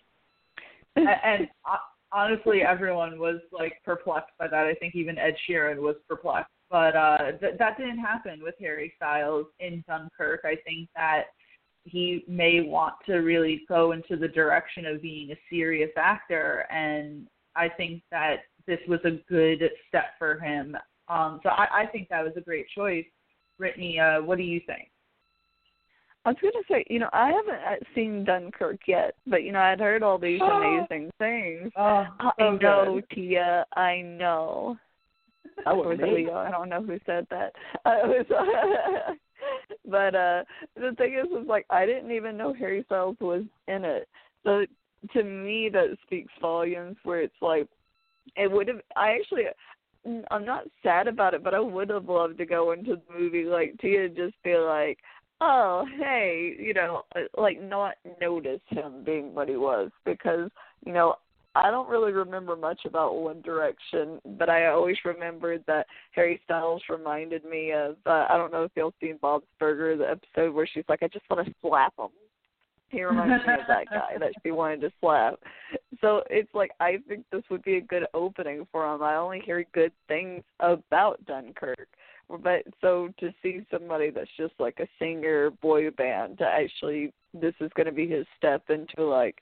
And, 0.96 1.08
and 1.24 1.48
uh, 1.64 1.76
honestly 2.12 2.60
everyone 2.60 3.18
was 3.18 3.40
like 3.52 3.74
perplexed 3.86 4.36
by 4.38 4.48
that. 4.48 4.66
I 4.66 4.74
think 4.74 4.94
even 4.94 5.16
ed 5.16 5.34
sheeran 5.48 5.78
was 5.78 5.96
perplexed 6.06 6.52
but 6.70 6.96
uh 6.96 7.32
th- 7.40 7.54
that 7.58 7.76
didn't 7.76 7.98
happen 7.98 8.40
with 8.42 8.54
harry 8.60 8.92
styles 8.96 9.46
in 9.60 9.82
dunkirk 9.86 10.40
i 10.44 10.56
think 10.64 10.88
that 10.94 11.24
he 11.84 12.24
may 12.26 12.60
want 12.62 12.94
to 13.06 13.18
really 13.18 13.62
go 13.68 13.92
into 13.92 14.16
the 14.16 14.26
direction 14.26 14.86
of 14.86 15.00
being 15.00 15.30
a 15.30 15.38
serious 15.48 15.90
actor 15.96 16.66
and 16.70 17.28
I 17.56 17.68
think 17.68 18.02
that 18.10 18.42
this 18.66 18.78
was 18.86 19.00
a 19.04 19.12
good 19.28 19.62
step 19.88 20.10
for 20.18 20.38
him. 20.38 20.76
Um, 21.08 21.40
so 21.42 21.48
I, 21.48 21.82
I 21.82 21.86
think 21.86 22.08
that 22.10 22.22
was 22.22 22.34
a 22.36 22.40
great 22.40 22.66
choice. 22.68 23.06
Brittany, 23.58 23.98
uh, 23.98 24.22
what 24.22 24.36
do 24.36 24.44
you 24.44 24.60
think? 24.66 24.90
I 26.24 26.30
was 26.30 26.38
gonna 26.42 26.64
say, 26.68 26.84
you 26.90 26.98
know, 26.98 27.08
I 27.12 27.28
haven't 27.28 27.54
uh, 27.54 27.84
seen 27.94 28.24
Dunkirk 28.24 28.80
yet, 28.88 29.14
but 29.28 29.44
you 29.44 29.52
know, 29.52 29.60
I'd 29.60 29.78
heard 29.78 30.02
all 30.02 30.18
these 30.18 30.40
amazing 30.42 31.10
things. 31.18 31.70
Oh, 31.76 32.04
I 32.18 32.50
know, 32.60 33.00
Tia. 33.12 33.64
I 33.76 34.02
know. 34.02 34.76
Or 35.66 35.88
was 35.88 35.98
Leo? 36.02 36.34
I 36.34 36.50
don't 36.50 36.68
know 36.68 36.82
who 36.82 36.98
said 37.06 37.26
that. 37.30 37.52
It 37.86 38.28
was, 38.28 39.16
but 39.84 40.14
uh 40.14 40.44
the 40.74 40.94
thing 40.96 41.14
is, 41.14 41.26
is 41.30 41.48
like 41.48 41.66
I 41.70 41.86
didn't 41.86 42.10
even 42.12 42.36
know 42.36 42.52
Harry 42.52 42.82
Styles 42.86 43.16
was 43.20 43.44
in 43.68 43.84
it. 43.84 44.08
So 44.44 44.64
to 45.12 45.22
me, 45.22 45.68
that 45.72 45.96
speaks 46.06 46.32
volumes. 46.40 46.96
Where 47.04 47.20
it's 47.20 47.34
like, 47.40 47.68
it 48.36 48.50
would 48.50 48.68
have. 48.68 48.80
I 48.96 49.12
actually, 49.12 49.44
I'm 50.30 50.44
not 50.44 50.64
sad 50.82 51.08
about 51.08 51.34
it, 51.34 51.44
but 51.44 51.54
I 51.54 51.60
would 51.60 51.90
have 51.90 52.08
loved 52.08 52.38
to 52.38 52.46
go 52.46 52.72
into 52.72 52.96
the 52.96 53.18
movie 53.18 53.44
like 53.44 53.76
Tia, 53.80 54.08
just 54.08 54.34
be 54.42 54.56
like, 54.56 54.98
oh 55.40 55.84
hey, 55.98 56.56
you 56.58 56.74
know, 56.74 57.02
uh, 57.14 57.20
like 57.40 57.60
not 57.60 57.94
notice 58.20 58.60
him 58.68 59.04
being 59.04 59.34
what 59.34 59.48
he 59.48 59.56
was 59.56 59.90
because 60.04 60.50
you 60.84 60.92
know 60.92 61.16
I 61.56 61.70
don't 61.70 61.88
really 61.88 62.12
remember 62.12 62.54
much 62.54 62.80
about 62.84 63.16
One 63.16 63.40
Direction, 63.40 64.20
but 64.38 64.50
I 64.50 64.66
always 64.66 64.96
remembered 65.04 65.64
that 65.66 65.86
Harry 66.12 66.38
Styles 66.44 66.82
reminded 66.90 67.44
me 67.44 67.72
of. 67.72 67.96
Uh, 68.04 68.26
I 68.28 68.36
don't 68.36 68.52
know 68.52 68.64
if 68.64 68.72
y'all 68.76 68.92
seen 69.00 69.18
Bob's 69.22 69.46
Burger, 69.58 69.96
the 69.96 70.10
episode 70.10 70.54
where 70.54 70.66
she's 70.66 70.84
like, 70.88 71.02
"I 71.02 71.08
just 71.08 71.28
want 71.30 71.46
to 71.46 71.54
slap 71.62 71.94
him." 71.98 72.08
He 72.90 73.02
reminds 73.02 73.46
me 73.46 73.54
of 73.54 73.60
that 73.68 73.86
guy 73.90 74.18
that 74.18 74.32
she 74.42 74.50
wanted 74.50 74.82
to 74.82 74.92
slap. 75.00 75.40
So 76.00 76.22
it's 76.28 76.52
like 76.54 76.72
I 76.78 76.98
think 77.08 77.24
this 77.32 77.42
would 77.50 77.62
be 77.62 77.78
a 77.78 77.80
good 77.80 78.06
opening 78.12 78.66
for 78.70 78.92
him. 78.92 79.02
I 79.02 79.16
only 79.16 79.40
hear 79.40 79.64
good 79.72 79.92
things 80.08 80.44
about 80.60 81.24
Dunkirk. 81.24 81.88
But 82.28 82.62
so 82.80 83.08
to 83.20 83.32
see 83.42 83.64
somebody 83.70 84.10
that's 84.10 84.30
just 84.36 84.54
like 84.58 84.78
a 84.80 84.88
singer 84.98 85.50
boy 85.50 85.90
band 85.90 86.38
to 86.38 86.44
actually 86.44 87.12
this 87.32 87.54
is 87.60 87.70
going 87.76 87.86
to 87.86 87.92
be 87.92 88.08
his 88.08 88.26
step 88.36 88.62
into 88.68 89.04
like 89.04 89.36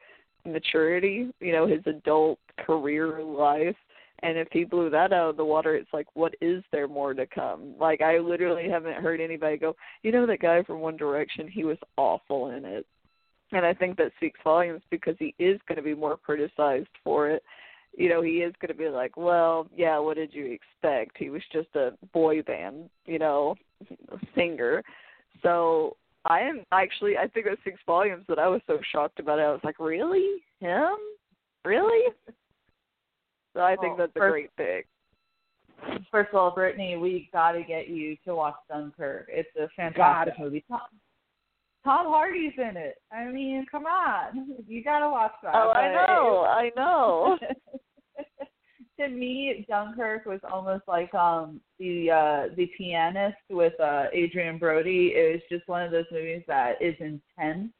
maturity, 0.44 1.30
you 1.40 1.52
know, 1.52 1.66
his 1.66 1.80
adult 1.86 2.38
career 2.64 3.22
life. 3.22 3.76
And 4.22 4.38
if 4.38 4.48
he 4.52 4.64
blew 4.64 4.88
that 4.90 5.12
out 5.12 5.30
of 5.30 5.36
the 5.36 5.44
water, 5.44 5.74
it's 5.74 5.92
like, 5.92 6.06
what 6.14 6.34
is 6.40 6.62
there 6.72 6.88
more 6.88 7.12
to 7.12 7.26
come? 7.26 7.74
Like, 7.78 8.00
I 8.00 8.18
literally 8.18 8.68
haven't 8.70 9.02
heard 9.02 9.20
anybody 9.20 9.58
go, 9.58 9.76
you 10.02 10.12
know, 10.12 10.26
that 10.26 10.40
guy 10.40 10.62
from 10.62 10.80
One 10.80 10.96
Direction, 10.96 11.46
he 11.46 11.64
was 11.64 11.76
awful 11.96 12.50
in 12.50 12.64
it. 12.64 12.86
And 13.52 13.66
I 13.66 13.74
think 13.74 13.96
that 13.98 14.12
speaks 14.16 14.40
volumes 14.42 14.82
because 14.90 15.16
he 15.18 15.34
is 15.38 15.60
going 15.68 15.76
to 15.76 15.82
be 15.82 15.94
more 15.94 16.16
criticized 16.16 16.88
for 17.02 17.28
it. 17.28 17.42
You 17.96 18.08
know, 18.08 18.22
he 18.22 18.38
is 18.38 18.54
going 18.60 18.72
to 18.72 18.82
be 18.82 18.88
like, 18.88 19.16
well, 19.16 19.68
yeah, 19.76 19.98
what 19.98 20.16
did 20.16 20.32
you 20.32 20.46
expect? 20.46 21.16
He 21.18 21.30
was 21.30 21.42
just 21.52 21.68
a 21.76 21.92
boy 22.12 22.42
band, 22.42 22.88
you 23.06 23.18
know, 23.18 23.54
singer. 24.34 24.82
So 25.42 25.96
I 26.26 26.40
am 26.40 26.64
actually 26.72 27.16
I 27.18 27.28
think 27.28 27.46
that 27.46 27.58
speaks 27.60 27.80
volumes 27.86 28.24
that 28.28 28.38
I 28.38 28.48
was 28.48 28.60
so 28.66 28.78
shocked 28.92 29.18
about 29.20 29.38
it. 29.38 29.42
I 29.42 29.50
was 29.50 29.60
like, 29.64 29.78
Really? 29.78 30.42
Him? 30.60 30.94
Really? 31.64 32.12
So 33.54 33.60
I 33.60 33.76
think 33.76 33.96
Well, 33.96 34.06
that's 34.06 34.16
a 34.16 34.18
first- 34.18 34.32
great 34.32 34.56
pick. 34.56 34.86
First 36.10 36.30
of 36.30 36.36
all, 36.36 36.50
Brittany, 36.50 36.96
we 36.96 37.28
got 37.32 37.52
to 37.52 37.62
get 37.62 37.88
you 37.88 38.16
to 38.24 38.34
watch 38.34 38.54
Dunkirk. 38.68 39.26
It's 39.28 39.48
a 39.56 39.68
fantastic 39.76 40.34
Got 40.36 40.42
movie. 40.44 40.64
Tom, 40.68 40.80
Tom 41.84 42.06
Hardy's 42.06 42.52
in 42.56 42.76
it. 42.76 42.96
I 43.12 43.24
mean, 43.26 43.66
come 43.70 43.84
on, 43.84 44.56
you 44.66 44.82
got 44.82 45.00
to 45.00 45.10
watch 45.10 45.32
that. 45.42 45.52
Oh, 45.54 45.70
I 45.74 45.88
But 45.88 46.06
know, 46.06 46.44
I 46.44 46.70
know. 46.76 47.38
to 48.98 49.08
me, 49.08 49.64
Dunkirk 49.68 50.26
was 50.26 50.40
almost 50.50 50.84
like 50.86 51.12
um 51.14 51.60
the 51.78 52.10
uh 52.10 52.54
the 52.56 52.70
pianist 52.76 53.36
with 53.50 53.78
uh 53.80 54.04
Adrien 54.14 54.58
Brody. 54.58 55.12
It 55.14 55.32
was 55.32 55.42
just 55.50 55.68
one 55.68 55.82
of 55.82 55.90
those 55.90 56.06
movies 56.12 56.42
that 56.46 56.80
is 56.80 56.94
intense 57.00 57.72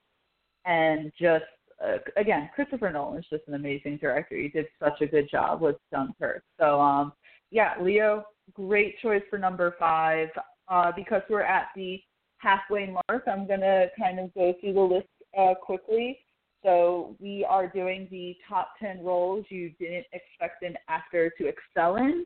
and 0.65 1.13
just 1.21 1.45
uh, 1.85 1.99
again, 2.17 2.49
Christopher 2.55 2.91
Nolan 2.91 3.19
is 3.19 3.27
just 3.29 3.43
an 3.49 3.55
amazing 3.55 3.99
director. 3.99 4.37
He 4.37 4.49
did 4.49 4.67
such 4.79 5.01
a 5.01 5.07
good 5.07 5.29
job 5.31 5.61
with 5.61 5.77
Dunkirk. 5.93 6.43
So 6.59 6.81
um 6.81 7.13
yeah, 7.51 7.75
Leo, 7.81 8.25
great 8.53 8.99
choice 9.01 9.23
for 9.31 9.39
number 9.39 9.75
five. 9.79 10.29
Uh 10.69 10.93
because 10.95 11.23
we're 11.29 11.43
at 11.43 11.69
the 11.77 12.01
halfway 12.39 12.87
mark, 13.09 13.25
I'm 13.27 13.47
gonna 13.47 13.87
kind 13.99 14.19
of 14.19 14.33
go 14.35 14.55
through 14.61 14.75
the 14.75 14.81
list 14.81 15.09
uh 15.39 15.55
quickly. 15.55 16.19
So 16.65 17.15
we 17.21 17.45
are 17.49 17.69
doing 17.69 18.09
the 18.11 18.37
top 18.49 18.71
10 18.81 19.05
roles 19.05 19.45
you 19.51 19.71
didn't 19.79 20.07
expect 20.13 20.63
an 20.63 20.77
actor 20.89 21.31
to 21.39 21.47
excel 21.47 21.97
in. 21.97 22.25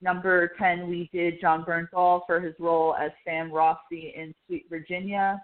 Number 0.00 0.52
10, 0.58 0.88
we 0.88 1.10
did 1.12 1.40
Jon 1.40 1.64
Bernthal 1.64 2.22
for 2.26 2.40
his 2.40 2.54
role 2.58 2.94
as 2.94 3.10
Sam 3.26 3.52
Rossi 3.52 4.14
in 4.16 4.34
Sweet 4.46 4.66
Virginia. 4.70 5.40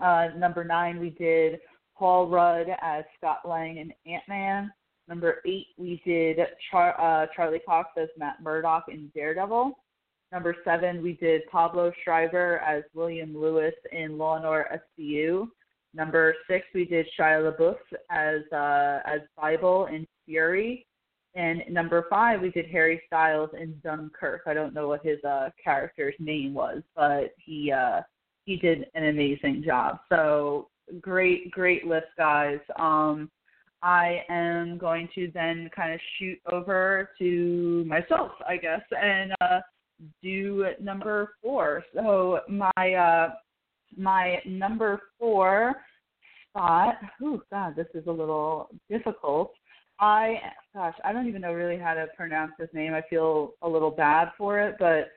Uh, 0.00 0.28
number 0.36 0.64
9, 0.64 1.00
we 1.00 1.10
did 1.10 1.58
Paul 1.96 2.28
Rudd 2.28 2.66
as 2.80 3.04
Scott 3.18 3.40
Lang 3.44 3.78
in 3.78 3.92
Ant-Man. 4.10 4.72
Number 5.08 5.40
8, 5.44 5.66
we 5.76 6.00
did 6.06 6.38
Char- 6.70 7.00
uh, 7.00 7.26
Charlie 7.34 7.60
Cox 7.66 7.90
as 7.96 8.08
Matt 8.16 8.42
Murdock 8.42 8.84
in 8.88 9.10
Daredevil. 9.14 9.72
Number 10.30 10.56
7, 10.64 11.02
we 11.02 11.14
did 11.14 11.42
Pablo 11.50 11.92
Schreiber 12.02 12.58
as 12.58 12.84
William 12.94 13.36
Lewis 13.36 13.74
in 13.92 14.16
Law 14.18 14.36
and 14.36 14.46
Order 14.46 14.80
SVU. 14.98 15.48
Number 15.94 16.34
six, 16.48 16.66
we 16.74 16.84
did 16.84 17.06
Shia 17.18 17.52
LaBeouf 17.52 17.76
as 18.10 18.40
uh, 18.52 19.00
as 19.06 19.20
Bible 19.36 19.86
in 19.86 20.06
Fury, 20.26 20.86
and 21.34 21.62
number 21.70 22.06
five, 22.10 22.40
we 22.40 22.50
did 22.50 22.66
Harry 22.70 23.02
Styles 23.06 23.50
in 23.58 23.74
Dunkirk. 23.82 24.42
I 24.46 24.54
don't 24.54 24.74
know 24.74 24.88
what 24.88 25.04
his 25.04 25.22
uh, 25.24 25.48
character's 25.62 26.14
name 26.18 26.52
was, 26.52 26.82
but 26.94 27.34
he 27.38 27.72
uh, 27.72 28.02
he 28.44 28.56
did 28.56 28.86
an 28.94 29.06
amazing 29.06 29.62
job. 29.64 29.98
So 30.08 30.68
great, 31.00 31.50
great 31.50 31.86
list, 31.86 32.08
guys. 32.18 32.58
Um, 32.78 33.30
I 33.82 34.22
am 34.28 34.78
going 34.78 35.08
to 35.14 35.30
then 35.32 35.70
kind 35.74 35.92
of 35.92 36.00
shoot 36.18 36.38
over 36.50 37.10
to 37.18 37.84
myself, 37.86 38.32
I 38.46 38.56
guess, 38.56 38.82
and 38.90 39.32
uh, 39.40 39.60
do 40.22 40.66
number 40.80 41.34
four. 41.42 41.84
So 41.94 42.40
my 42.48 42.94
uh, 42.94 43.34
my 43.96 44.38
number 44.46 45.00
four 45.18 45.74
spot. 46.50 46.96
Oh 47.22 47.40
God, 47.50 47.76
this 47.76 47.86
is 47.94 48.06
a 48.06 48.12
little 48.12 48.68
difficult. 48.90 49.52
I 50.00 50.40
gosh, 50.74 50.94
I 51.04 51.12
don't 51.12 51.28
even 51.28 51.42
know 51.42 51.52
really 51.52 51.78
how 51.78 51.94
to 51.94 52.06
pronounce 52.16 52.52
his 52.58 52.68
name. 52.72 52.94
I 52.94 53.02
feel 53.08 53.52
a 53.62 53.68
little 53.68 53.90
bad 53.90 54.28
for 54.36 54.58
it, 54.60 54.76
but 54.78 55.10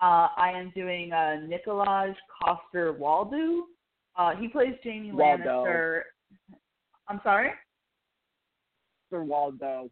uh, 0.00 0.28
I 0.36 0.52
am 0.54 0.72
doing 0.74 1.12
uh, 1.12 1.36
Nikolaj 1.46 2.14
Coster 2.42 2.92
Waldau. 2.92 3.60
Uh, 4.16 4.34
he 4.34 4.48
plays 4.48 4.74
Jaime 4.82 5.12
Waldo. 5.12 5.64
Lannister. 5.64 6.00
I'm 7.08 7.20
sorry. 7.22 7.50
Sir 9.10 9.22
Waldo. 9.22 9.90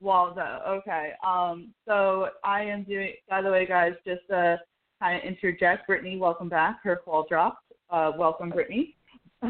Waldo. 0.00 0.60
Okay. 0.66 1.10
Um. 1.26 1.74
So 1.86 2.28
I 2.44 2.62
am 2.62 2.84
doing. 2.84 3.12
By 3.28 3.42
the 3.42 3.50
way, 3.50 3.66
guys, 3.66 3.92
just 4.06 4.28
uh, 4.30 4.56
kind 5.04 5.22
of 5.22 5.28
interject. 5.28 5.86
Brittany, 5.86 6.16
welcome 6.16 6.48
back. 6.48 6.82
Her 6.82 6.96
call 6.96 7.26
dropped. 7.28 7.72
Uh, 7.90 8.12
welcome, 8.16 8.50
Brittany. 8.50 8.96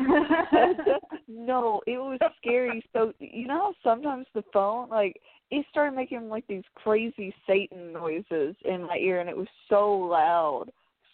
no, 1.28 1.80
it 1.86 1.98
was 1.98 2.18
scary. 2.38 2.84
So 2.92 3.12
you 3.20 3.46
know 3.46 3.72
how 3.84 3.90
sometimes 3.90 4.26
the 4.34 4.42
phone 4.52 4.88
like 4.88 5.20
it 5.50 5.64
started 5.70 5.94
making 5.94 6.28
like 6.28 6.44
these 6.48 6.64
crazy 6.74 7.32
Satan 7.46 7.92
noises 7.92 8.56
in 8.64 8.82
my 8.82 8.96
ear, 8.96 9.20
and 9.20 9.28
it 9.28 9.36
was 9.36 9.46
so 9.68 9.92
loud, 9.92 10.66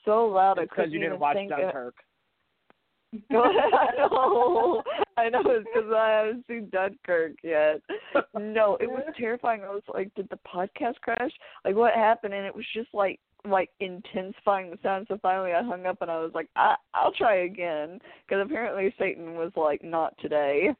so 0.06 0.26
loud 0.26 0.58
I 0.58 0.62
Because 0.62 0.90
you 0.90 0.98
didn't 0.98 1.20
watch 1.20 1.36
think. 1.36 1.52
Of, 1.52 1.58
Dunkirk. 1.58 1.94
I 3.32 3.88
know, 3.98 4.82
I 5.16 5.28
know, 5.28 5.42
it's 5.46 5.68
because 5.74 5.92
I 5.92 6.10
haven't 6.10 6.44
seen 6.46 6.68
Dunkirk 6.70 7.32
yet. 7.42 7.80
No, 8.38 8.76
it 8.80 8.88
was 8.88 9.02
terrifying. 9.18 9.62
I 9.64 9.68
was 9.68 9.82
like, 9.92 10.14
did 10.14 10.28
the 10.30 10.38
podcast 10.46 10.94
crash? 11.02 11.32
Like, 11.64 11.74
what 11.74 11.92
happened? 11.92 12.34
And 12.34 12.46
it 12.46 12.54
was 12.54 12.64
just 12.72 12.88
like, 12.94 13.18
like 13.48 13.70
intensifying 13.80 14.70
the 14.70 14.78
sound. 14.82 15.06
So 15.08 15.18
finally, 15.22 15.52
I 15.52 15.62
hung 15.62 15.86
up 15.86 15.98
and 16.00 16.10
I 16.10 16.18
was 16.18 16.32
like, 16.34 16.48
I, 16.56 16.74
I'll 16.94 17.12
try 17.12 17.44
again 17.44 18.00
because 18.26 18.44
apparently 18.44 18.94
Satan 18.98 19.34
was 19.34 19.52
like, 19.56 19.82
not 19.82 20.14
today. 20.20 20.70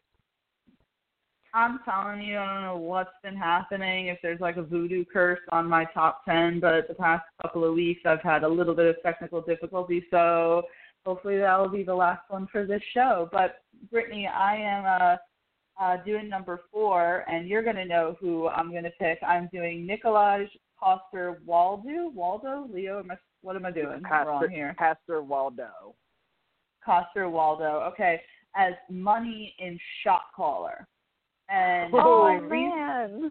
I'm 1.52 1.80
telling 1.84 2.22
you, 2.22 2.38
I 2.38 2.54
don't 2.54 2.62
know 2.62 2.76
what's 2.76 3.10
been 3.24 3.36
happening. 3.36 4.06
If 4.06 4.18
there's 4.22 4.40
like 4.40 4.56
a 4.56 4.62
voodoo 4.62 5.04
curse 5.04 5.40
on 5.50 5.68
my 5.68 5.84
top 5.86 6.24
ten, 6.24 6.60
but 6.60 6.86
the 6.86 6.94
past 6.94 7.24
couple 7.42 7.64
of 7.64 7.74
weeks 7.74 8.02
I've 8.06 8.22
had 8.22 8.44
a 8.44 8.48
little 8.48 8.74
bit 8.74 8.86
of 8.86 9.02
technical 9.02 9.40
difficulty. 9.40 10.04
So 10.10 10.62
hopefully 11.04 11.38
that 11.38 11.58
will 11.58 11.68
be 11.68 11.82
the 11.82 11.94
last 11.94 12.22
one 12.28 12.46
for 12.52 12.66
this 12.66 12.82
show. 12.94 13.28
But 13.32 13.62
Brittany, 13.90 14.28
I 14.28 14.56
am 14.56 14.84
uh, 14.84 15.16
uh, 15.82 15.96
doing 16.04 16.28
number 16.28 16.60
four, 16.70 17.24
and 17.28 17.48
you're 17.48 17.62
going 17.64 17.76
to 17.76 17.84
know 17.84 18.16
who 18.20 18.48
I'm 18.48 18.70
going 18.70 18.84
to 18.84 18.90
pick. 18.90 19.18
I'm 19.26 19.48
doing 19.52 19.88
Nikolaj 19.88 20.46
Coster 20.80 21.40
Waldo. 21.44 22.10
Waldo? 22.14 22.68
Leo? 22.72 23.00
Am 23.00 23.10
I, 23.10 23.16
what 23.42 23.56
am 23.56 23.66
I 23.66 23.70
doing 23.70 24.02
wrong 24.02 24.48
here? 24.50 24.74
Pastor 24.78 25.22
Waldo. 25.22 25.94
Coster 26.84 27.28
Waldo. 27.28 27.90
Okay, 27.92 28.20
as 28.56 28.72
money 28.88 29.54
in 29.58 29.78
Shot 30.02 30.22
Caller. 30.34 30.86
And 31.48 31.92
Oh 31.94 32.22
my 32.22 32.36
reason, 32.36 33.30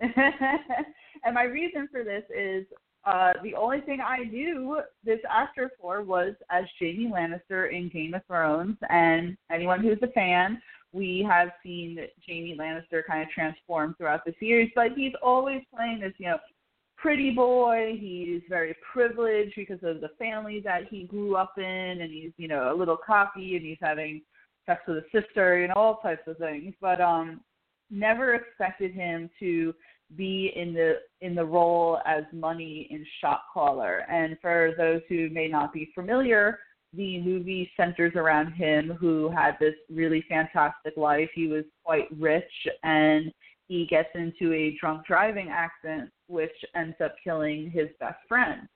man! 0.00 0.12
and 1.24 1.34
my 1.34 1.44
reason 1.44 1.88
for 1.90 2.02
this 2.02 2.24
is 2.34 2.64
uh, 3.04 3.34
the 3.42 3.54
only 3.54 3.80
thing 3.82 4.00
I 4.00 4.24
knew 4.24 4.80
this 5.04 5.20
actor 5.30 5.70
for 5.80 6.02
was 6.02 6.34
as 6.50 6.64
Jaime 6.80 7.12
Lannister 7.12 7.72
in 7.72 7.88
Game 7.88 8.14
of 8.14 8.22
Thrones. 8.26 8.76
And 8.88 9.36
anyone 9.50 9.80
who's 9.80 9.98
a 10.02 10.08
fan, 10.08 10.60
we 10.92 11.24
have 11.28 11.50
seen 11.62 11.98
Jaime 12.26 12.56
Lannister 12.58 13.02
kind 13.06 13.22
of 13.22 13.28
transform 13.28 13.94
throughout 13.96 14.24
the 14.24 14.34
series, 14.40 14.70
but 14.74 14.92
he's 14.96 15.12
always 15.22 15.62
playing 15.74 16.00
this, 16.00 16.14
you 16.18 16.26
know, 16.26 16.38
pretty 16.96 17.30
boy. 17.30 17.96
He's 17.98 18.42
very 18.48 18.74
privileged 18.92 19.54
because 19.56 19.82
of 19.82 20.00
the 20.00 20.10
family 20.18 20.60
that 20.64 20.88
he 20.88 21.04
grew 21.04 21.36
up 21.36 21.54
in, 21.58 21.64
and 21.64 22.12
he's, 22.12 22.32
you 22.36 22.48
know, 22.48 22.72
a 22.72 22.76
little 22.76 22.96
cocky, 22.96 23.56
and 23.56 23.64
he's 23.64 23.78
having 23.80 24.22
sex 24.66 24.82
with 24.86 25.04
his 25.04 25.22
sister, 25.22 25.58
you 25.58 25.68
know, 25.68 25.74
all 25.74 25.96
types 25.96 26.26
of 26.26 26.38
things. 26.38 26.74
But 26.80 27.00
um, 27.00 27.40
never 27.90 28.34
expected 28.34 28.92
him 28.92 29.30
to 29.40 29.74
be 30.16 30.52
in 30.54 30.72
the 30.72 30.94
in 31.20 31.34
the 31.34 31.44
role 31.44 31.98
as 32.06 32.22
money 32.32 32.86
in 32.90 33.04
shot 33.20 33.40
caller 33.52 34.04
and 34.08 34.36
for 34.40 34.72
those 34.78 35.00
who 35.08 35.28
may 35.30 35.48
not 35.48 35.72
be 35.72 35.90
familiar 35.96 36.60
the 36.92 37.20
movie 37.20 37.70
centers 37.76 38.12
around 38.14 38.52
him 38.52 38.96
who 39.00 39.28
had 39.30 39.56
this 39.60 39.74
really 39.90 40.24
fantastic 40.28 40.96
life. 40.96 41.28
He 41.34 41.46
was 41.46 41.64
quite 41.84 42.06
rich 42.18 42.44
and 42.82 43.32
he 43.68 43.86
gets 43.86 44.08
into 44.14 44.52
a 44.52 44.76
drunk 44.80 45.06
driving 45.06 45.48
accident 45.50 46.10
which 46.28 46.52
ends 46.74 46.96
up 47.02 47.14
killing 47.22 47.70
his 47.70 47.88
best 48.00 48.18
friend. 48.28 48.68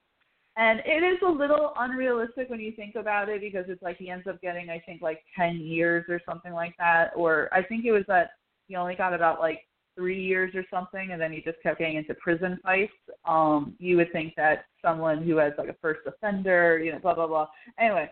And 0.57 0.81
it 0.85 1.03
is 1.03 1.19
a 1.25 1.31
little 1.31 1.73
unrealistic 1.77 2.49
when 2.49 2.59
you 2.59 2.73
think 2.73 2.95
about 2.95 3.29
it 3.29 3.41
because 3.41 3.65
it's 3.69 3.81
like 3.81 3.97
he 3.97 4.09
ends 4.09 4.27
up 4.27 4.41
getting 4.41 4.69
I 4.69 4.79
think 4.79 5.01
like 5.01 5.21
10 5.37 5.57
years 5.57 6.05
or 6.09 6.19
something 6.27 6.51
like 6.51 6.75
that 6.77 7.11
or 7.15 7.49
I 7.53 7.63
think 7.63 7.85
it 7.85 7.91
was 7.91 8.03
that 8.09 8.31
he 8.67 8.75
only 8.75 8.95
got 8.95 9.13
about 9.13 9.39
like 9.39 9.61
3 9.95 10.21
years 10.21 10.53
or 10.53 10.65
something 10.69 11.11
and 11.11 11.21
then 11.21 11.31
he 11.31 11.41
just 11.41 11.61
kept 11.63 11.79
getting 11.79 11.95
into 11.95 12.13
prison 12.15 12.59
fights. 12.63 12.91
Um 13.23 13.75
you 13.79 13.95
would 13.97 14.11
think 14.11 14.33
that 14.35 14.65
someone 14.81 15.23
who 15.23 15.37
has 15.37 15.53
like 15.57 15.69
a 15.69 15.75
first 15.81 16.01
offender, 16.05 16.79
you 16.79 16.91
know, 16.91 16.99
blah 16.99 17.15
blah 17.15 17.27
blah. 17.27 17.47
Anyway, 17.79 18.09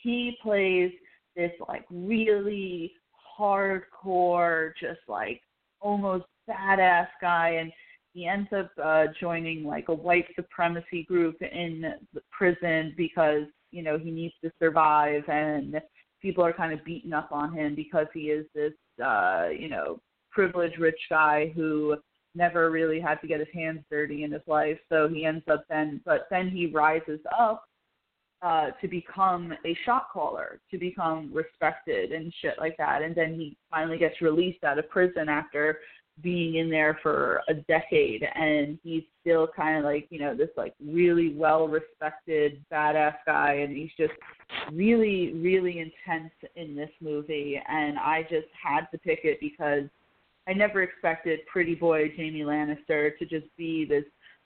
he 0.00 0.38
plays 0.40 0.92
this 1.34 1.52
like 1.66 1.84
really 1.90 2.92
hardcore 3.38 4.72
just 4.80 5.00
like 5.08 5.40
almost 5.80 6.24
badass 6.48 7.08
guy 7.20 7.50
and 7.60 7.72
he 8.18 8.26
ends 8.26 8.48
up 8.52 8.70
uh 8.82 9.04
joining 9.20 9.64
like 9.64 9.88
a 9.88 9.94
white 9.94 10.26
supremacy 10.34 11.04
group 11.04 11.36
in 11.40 11.94
the 12.12 12.20
prison 12.36 12.92
because 12.96 13.44
you 13.70 13.82
know 13.82 13.96
he 13.96 14.10
needs 14.10 14.34
to 14.42 14.50
survive 14.58 15.22
and 15.28 15.80
people 16.20 16.44
are 16.44 16.52
kind 16.52 16.72
of 16.72 16.84
beating 16.84 17.12
up 17.12 17.30
on 17.30 17.52
him 17.52 17.76
because 17.76 18.06
he 18.12 18.22
is 18.22 18.44
this 18.54 18.72
uh 19.04 19.48
you 19.56 19.68
know 19.68 20.00
privileged 20.32 20.78
rich 20.78 21.00
guy 21.08 21.52
who 21.54 21.96
never 22.34 22.70
really 22.70 23.00
had 23.00 23.20
to 23.20 23.28
get 23.28 23.38
his 23.38 23.48
hands 23.54 23.80
dirty 23.90 24.22
in 24.22 24.30
his 24.30 24.42
life. 24.46 24.78
So 24.88 25.08
he 25.08 25.24
ends 25.24 25.44
up 25.50 25.64
then 25.68 26.00
but 26.04 26.26
then 26.28 26.48
he 26.48 26.66
rises 26.66 27.20
up 27.38 27.64
uh 28.42 28.70
to 28.80 28.88
become 28.88 29.52
a 29.64 29.76
shot 29.84 30.08
caller 30.12 30.60
to 30.72 30.78
become 30.78 31.30
respected 31.32 32.10
and 32.10 32.34
shit 32.40 32.54
like 32.58 32.76
that. 32.78 33.02
And 33.02 33.14
then 33.14 33.34
he 33.34 33.56
finally 33.70 33.98
gets 33.98 34.20
released 34.20 34.64
out 34.64 34.78
of 34.80 34.88
prison 34.90 35.28
after 35.28 35.78
being 36.22 36.56
in 36.56 36.70
there 36.70 36.98
for 37.02 37.42
a 37.48 37.54
decade 37.54 38.26
and 38.34 38.78
he's 38.82 39.02
still 39.20 39.48
kind 39.54 39.78
of 39.78 39.84
like 39.84 40.06
you 40.10 40.18
know 40.18 40.34
this 40.36 40.48
like 40.56 40.74
really 40.84 41.34
well 41.34 41.68
respected 41.68 42.64
badass 42.72 43.14
guy 43.26 43.54
and 43.54 43.76
he's 43.76 43.90
just 43.96 44.12
really 44.72 45.32
really 45.34 45.78
intense 45.78 46.32
in 46.56 46.74
this 46.74 46.90
movie 47.00 47.60
and 47.68 47.98
i 47.98 48.22
just 48.22 48.48
had 48.60 48.86
to 48.90 48.98
pick 48.98 49.20
it 49.24 49.38
because 49.40 49.84
i 50.48 50.52
never 50.52 50.82
expected 50.82 51.40
pretty 51.46 51.74
boy 51.74 52.10
jaime 52.16 52.40
lannister 52.40 53.16
to 53.18 53.24
just 53.26 53.46
be 53.56 53.84
this 53.84 54.04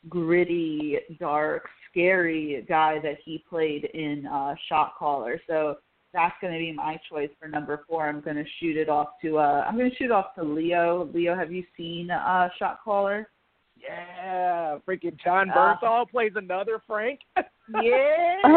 gritty 0.09 0.99
dark 1.21 1.69
scary 1.93 2.65
guy 2.69 2.99
that 3.03 3.19
he 3.25 3.45
played 3.49 3.85
in 3.95 4.27
uh 4.27 4.55
shot 4.69 4.95
caller. 4.99 5.41
So 5.47 5.77
that's 6.13 6.35
going 6.41 6.53
to 6.53 6.59
be 6.59 6.73
my 6.73 7.01
choice 7.11 7.31
for 7.41 7.49
number 7.49 7.85
four. 7.89 8.09
I'm 8.09 8.21
going 8.21 8.37
to 8.37 8.45
shoot 8.61 8.77
it 8.77 8.89
off 8.89 9.09
to 9.23 9.39
uh, 9.39 9.65
I'm 9.67 9.77
going 9.77 9.91
to 9.91 9.97
shoot 9.97 10.11
off 10.11 10.35
to 10.37 10.43
Leo. 10.43 11.09
Leo, 11.13 11.35
have 11.35 11.53
you 11.53 11.65
seen 11.77 12.11
uh, 12.11 12.49
Shot 12.59 12.81
Caller? 12.85 13.29
Yeah, 13.83 14.79
freaking 14.87 15.19
Jon 15.23 15.49
Bernthal 15.49 16.03
uh, 16.03 16.05
plays 16.05 16.33
another 16.37 16.81
Frank. 16.87 17.19
yeah. 17.83 18.37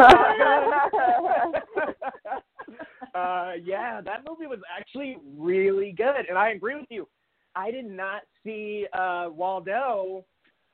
uh, 3.14 3.52
yeah, 3.64 4.00
that 4.02 4.24
movie 4.28 4.46
was 4.46 4.60
actually 4.78 5.16
really 5.36 5.92
good, 5.92 6.26
and 6.28 6.38
I 6.38 6.50
agree 6.50 6.76
with 6.76 6.86
you. 6.90 7.08
I 7.56 7.70
did 7.70 7.86
not 7.86 8.22
see 8.44 8.86
uh, 8.92 9.28
Waldo 9.30 10.24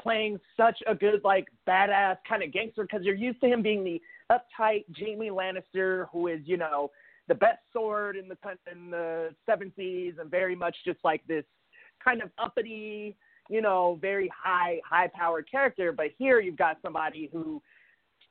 playing 0.02 0.38
such 0.56 0.78
a 0.86 0.94
good 0.94 1.20
like 1.24 1.46
badass 1.68 2.16
kind 2.28 2.42
of 2.42 2.52
gangster 2.52 2.82
because 2.82 3.04
you're 3.04 3.14
used 3.14 3.40
to 3.40 3.46
him 3.46 3.62
being 3.62 3.84
the 3.84 4.00
uptight 4.30 4.84
Jaime 4.98 5.30
Lannister, 5.30 6.06
who 6.12 6.28
is 6.28 6.40
you 6.44 6.56
know 6.56 6.90
the 7.28 7.34
best 7.34 7.60
sword 7.72 8.16
in 8.16 8.28
the 8.28 8.36
in 8.70 8.90
the 8.90 9.34
seven 9.46 9.72
seas, 9.76 10.14
and 10.20 10.30
very 10.30 10.56
much 10.56 10.76
just 10.84 10.98
like 11.04 11.22
this 11.26 11.44
kind 12.02 12.22
of 12.22 12.30
uppity, 12.38 13.16
you 13.48 13.62
know, 13.62 13.98
very 14.00 14.30
high 14.34 14.80
high 14.88 15.08
powered 15.14 15.50
character. 15.50 15.92
But 15.92 16.06
here 16.18 16.40
you've 16.40 16.56
got 16.56 16.78
somebody 16.82 17.28
who 17.32 17.62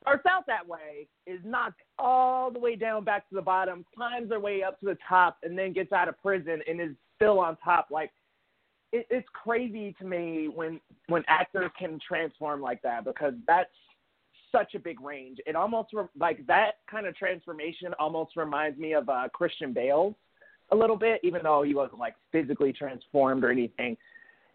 starts 0.00 0.26
out 0.26 0.46
that 0.46 0.66
way, 0.66 1.08
is 1.26 1.40
knocked 1.44 1.80
all 1.98 2.50
the 2.50 2.58
way 2.58 2.76
down 2.76 3.04
back 3.04 3.28
to 3.28 3.34
the 3.34 3.42
bottom, 3.42 3.84
climbs 3.94 4.28
their 4.28 4.40
way 4.40 4.62
up 4.62 4.78
to 4.80 4.86
the 4.86 4.98
top, 5.08 5.38
and 5.42 5.56
then 5.56 5.72
gets 5.72 5.92
out 5.92 6.08
of 6.08 6.20
prison 6.20 6.60
and 6.68 6.80
is 6.80 6.96
still 7.16 7.38
on 7.38 7.56
top. 7.64 7.88
Like 7.90 8.10
it, 8.92 9.06
it's 9.10 9.28
crazy 9.32 9.94
to 9.98 10.04
me 10.04 10.48
when 10.54 10.80
when 11.08 11.22
actors 11.28 11.70
can 11.78 11.98
transform 12.06 12.60
like 12.60 12.82
that 12.82 13.04
because 13.04 13.34
that's 13.46 13.70
such 14.52 14.74
a 14.74 14.78
big 14.78 15.00
range. 15.00 15.38
It 15.46 15.56
almost 15.56 15.92
re- 15.92 16.04
like 16.18 16.46
that 16.46 16.72
kind 16.90 17.06
of 17.06 17.16
transformation 17.16 17.94
almost 17.98 18.36
reminds 18.36 18.78
me 18.78 18.92
of 18.92 19.08
uh, 19.08 19.28
Christian 19.32 19.72
Bale 19.72 20.16
a 20.70 20.76
little 20.76 20.96
bit, 20.96 21.20
even 21.24 21.40
though 21.42 21.62
he 21.62 21.74
wasn't 21.74 21.98
like 21.98 22.14
physically 22.30 22.72
transformed 22.72 23.44
or 23.44 23.50
anything. 23.50 23.96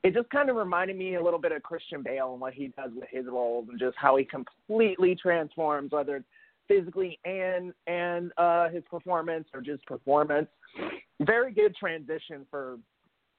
It 0.04 0.14
just 0.14 0.30
kind 0.30 0.50
of 0.50 0.56
reminded 0.56 0.96
me 0.96 1.16
a 1.16 1.24
little 1.24 1.40
bit 1.40 1.52
of 1.52 1.64
Christian 1.64 2.04
Bale 2.04 2.32
and 2.32 2.40
what 2.40 2.54
he 2.54 2.68
does 2.68 2.92
with 2.96 3.10
his 3.10 3.26
roles 3.26 3.68
and 3.70 3.80
just 3.80 3.98
how 3.98 4.16
he 4.16 4.24
completely 4.24 5.16
transforms, 5.16 5.92
whether 5.92 6.18
it's 6.18 6.26
physically 6.68 7.20
and 7.26 7.74
and 7.88 8.32
uh, 8.38 8.70
his 8.70 8.84
performance 8.90 9.48
or 9.54 9.62
just 9.62 9.86
performance. 9.86 10.48
Very 11.22 11.52
good 11.52 11.76
transition 11.76 12.46
for 12.52 12.78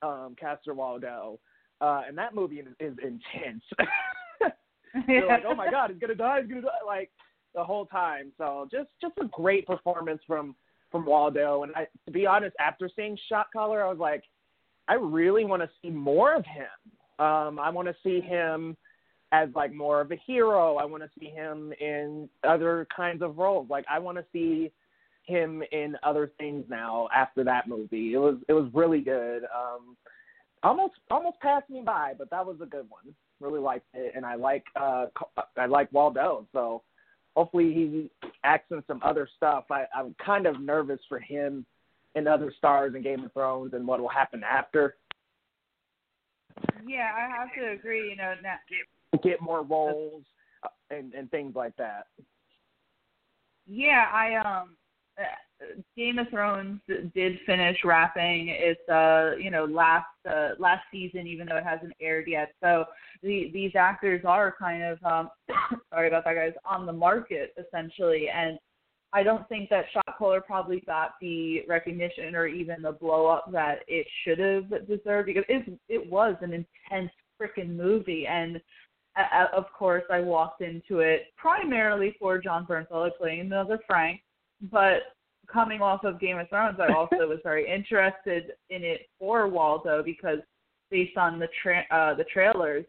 um, 0.03 0.37
Caster 0.39 0.75
Waldo, 0.75 1.39
uh, 1.81 2.03
and 2.07 2.17
that 2.19 2.35
movie 2.35 2.61
is, 2.61 2.67
is 2.81 2.97
intense. 3.03 3.63
You're 5.09 5.27
like, 5.27 5.45
oh 5.47 5.55
my 5.55 5.71
god, 5.71 5.91
he's 5.91 6.01
gonna 6.01 6.15
die, 6.15 6.41
he's 6.43 6.49
gonna 6.49 6.63
die, 6.63 6.69
like 6.87 7.11
the 7.55 7.63
whole 7.63 7.87
time. 7.87 8.33
So 8.39 8.69
just 8.71 8.89
just 9.01 9.15
a 9.21 9.27
great 9.27 9.67
performance 9.67 10.21
from 10.27 10.55
from 10.91 11.05
Waldo. 11.05 11.63
And 11.65 11.73
I, 11.75 11.87
to 12.07 12.13
be 12.13 12.27
honest, 12.27 12.57
after 12.59 12.89
seeing 12.95 13.17
Shot 13.29 13.47
Caller, 13.53 13.85
I 13.85 13.89
was 13.89 13.99
like, 13.99 14.25
I 14.89 14.95
really 14.95 15.45
want 15.45 15.63
to 15.63 15.71
see 15.83 15.91
more 15.91 16.35
of 16.35 16.45
him. 16.47 17.25
Um, 17.25 17.59
I 17.59 17.69
want 17.71 17.89
to 17.89 17.97
see 18.03 18.21
him 18.21 18.77
as 19.33 19.49
like 19.55 19.73
more 19.73 20.01
of 20.01 20.11
a 20.13 20.17
hero. 20.27 20.77
I 20.77 20.85
want 20.85 21.03
to 21.03 21.11
see 21.19 21.27
him 21.27 21.73
in 21.81 22.29
other 22.45 22.87
kinds 22.95 23.23
of 23.23 23.39
roles. 23.39 23.69
Like 23.69 23.85
I 23.91 23.99
want 23.99 24.19
to 24.19 24.25
see 24.33 24.73
him 25.29 25.63
in 25.73 25.97
other 26.03 26.33
things 26.39 26.65
now 26.69 27.09
after 27.15 27.45
that 27.45 27.69
movie. 27.69 28.15
It 28.15 28.19
was 28.19 28.37
it 28.49 28.53
was 28.53 28.69
really 28.75 29.01
good. 29.01 29.45
Um, 29.45 29.97
almost 30.63 30.95
almost 31.11 31.39
passed 31.41 31.71
me 31.71 31.83
by, 31.85 32.15
but 32.19 32.31
that 32.31 32.45
was 32.45 32.57
a 32.61 32.67
good 32.67 32.87
one 32.89 33.15
really 33.41 33.61
liked 33.61 33.87
it, 33.95 34.13
and 34.15 34.25
I 34.25 34.35
like 34.35 34.65
uh 34.77 35.07
I 35.57 35.67
like 35.67 35.93
Waldo. 35.93 36.47
So 36.53 36.83
hopefully 37.37 37.73
he 37.73 38.11
acts 38.45 38.71
in 38.71 38.83
some 38.87 39.01
other 39.05 39.29
stuff. 39.37 39.65
I, 39.71 39.85
I'm 39.95 40.15
kind 40.25 40.47
of 40.47 40.61
nervous 40.61 41.01
for 41.09 41.19
him 41.19 41.65
and 42.15 42.27
other 42.27 42.53
stars 42.57 42.95
in 42.95 43.03
Game 43.03 43.25
of 43.25 43.33
Thrones 43.33 43.75
and 43.75 43.87
what 43.87 44.01
will 44.01 44.09
happen 44.09 44.43
after. 44.43 44.97
Yeah, 46.87 47.11
I 47.17 47.29
have 47.29 47.55
to 47.57 47.73
agree. 47.73 48.11
You 48.11 48.17
know, 48.17 48.35
now, 48.43 48.57
get 49.13 49.23
get 49.23 49.41
more 49.41 49.63
roles 49.63 50.25
uh, 50.65 50.69
and 50.91 51.15
and 51.15 51.31
things 51.31 51.55
like 51.55 51.77
that. 51.77 52.07
Yeah, 53.67 54.07
I 54.13 54.37
um 54.37 54.71
Game 55.97 56.19
of 56.19 56.29
Thrones 56.29 56.81
did 57.15 57.39
finish 57.45 57.79
wrapping 57.85 58.49
its 58.49 58.89
uh 58.89 59.33
you 59.39 59.51
know 59.51 59.65
last 59.65 60.07
uh, 60.29 60.51
last 60.59 60.83
season 60.93 61.27
even 61.27 61.47
though 61.47 61.57
it 61.57 61.65
hasn't 61.65 61.93
aired 62.01 62.27
yet. 62.29 62.53
So 62.63 62.85
the, 63.23 63.51
these 63.53 63.73
actors 63.77 64.23
are 64.25 64.55
kind 64.59 64.83
of 64.83 64.99
um 65.05 65.31
sorry 65.91 66.09
about 66.09 66.25
that 66.25 66.35
guys 66.35 66.53
on 66.65 66.87
the 66.87 66.93
market 66.93 67.55
essentially 67.59 68.29
and 68.29 68.59
I 69.13 69.23
don't 69.23 69.49
think 69.49 69.71
that 69.71 69.87
Shot 69.93 70.19
Caller 70.19 70.43
probably 70.43 70.81
got 70.81 71.13
the 71.21 71.63
recognition 71.67 72.35
or 72.35 72.47
even 72.47 72.83
the 72.83 72.93
blow 72.93 73.27
up 73.27 73.51
that 73.53 73.79
it 73.89 74.07
should 74.23 74.39
have 74.39 74.87
deserved 74.87 75.27
because 75.27 75.45
it 75.49 75.79
it 75.89 76.11
was 76.11 76.37
an 76.41 76.53
intense 76.53 77.11
freaking 77.41 77.75
movie 77.75 78.27
and 78.27 78.61
uh, 79.17 79.47
of 79.57 79.65
course 79.77 80.05
I 80.11 80.21
walked 80.21 80.61
into 80.61 81.01
it 81.01 81.27
primarily 81.37 82.15
for 82.21 82.39
Jon 82.39 82.67
Bernthal 82.67 83.11
playing 83.19 83.41
another 83.41 83.81
Frank 83.87 84.21
but 84.71 85.15
coming 85.51 85.81
off 85.81 86.05
of 86.05 86.21
Game 86.21 86.39
of 86.39 86.49
Thrones, 86.49 86.79
I 86.79 86.93
also 86.93 87.27
was 87.29 87.39
very 87.43 87.71
interested 87.71 88.53
in 88.71 88.85
it 88.85 89.03
for 89.19 89.49
Waldo 89.49 90.03
because 90.03 90.39
based 90.91 91.17
on 91.17 91.39
the 91.39 91.49
tra- 91.63 91.87
uh, 91.91 92.15
the 92.15 92.25
trailers, 92.25 92.85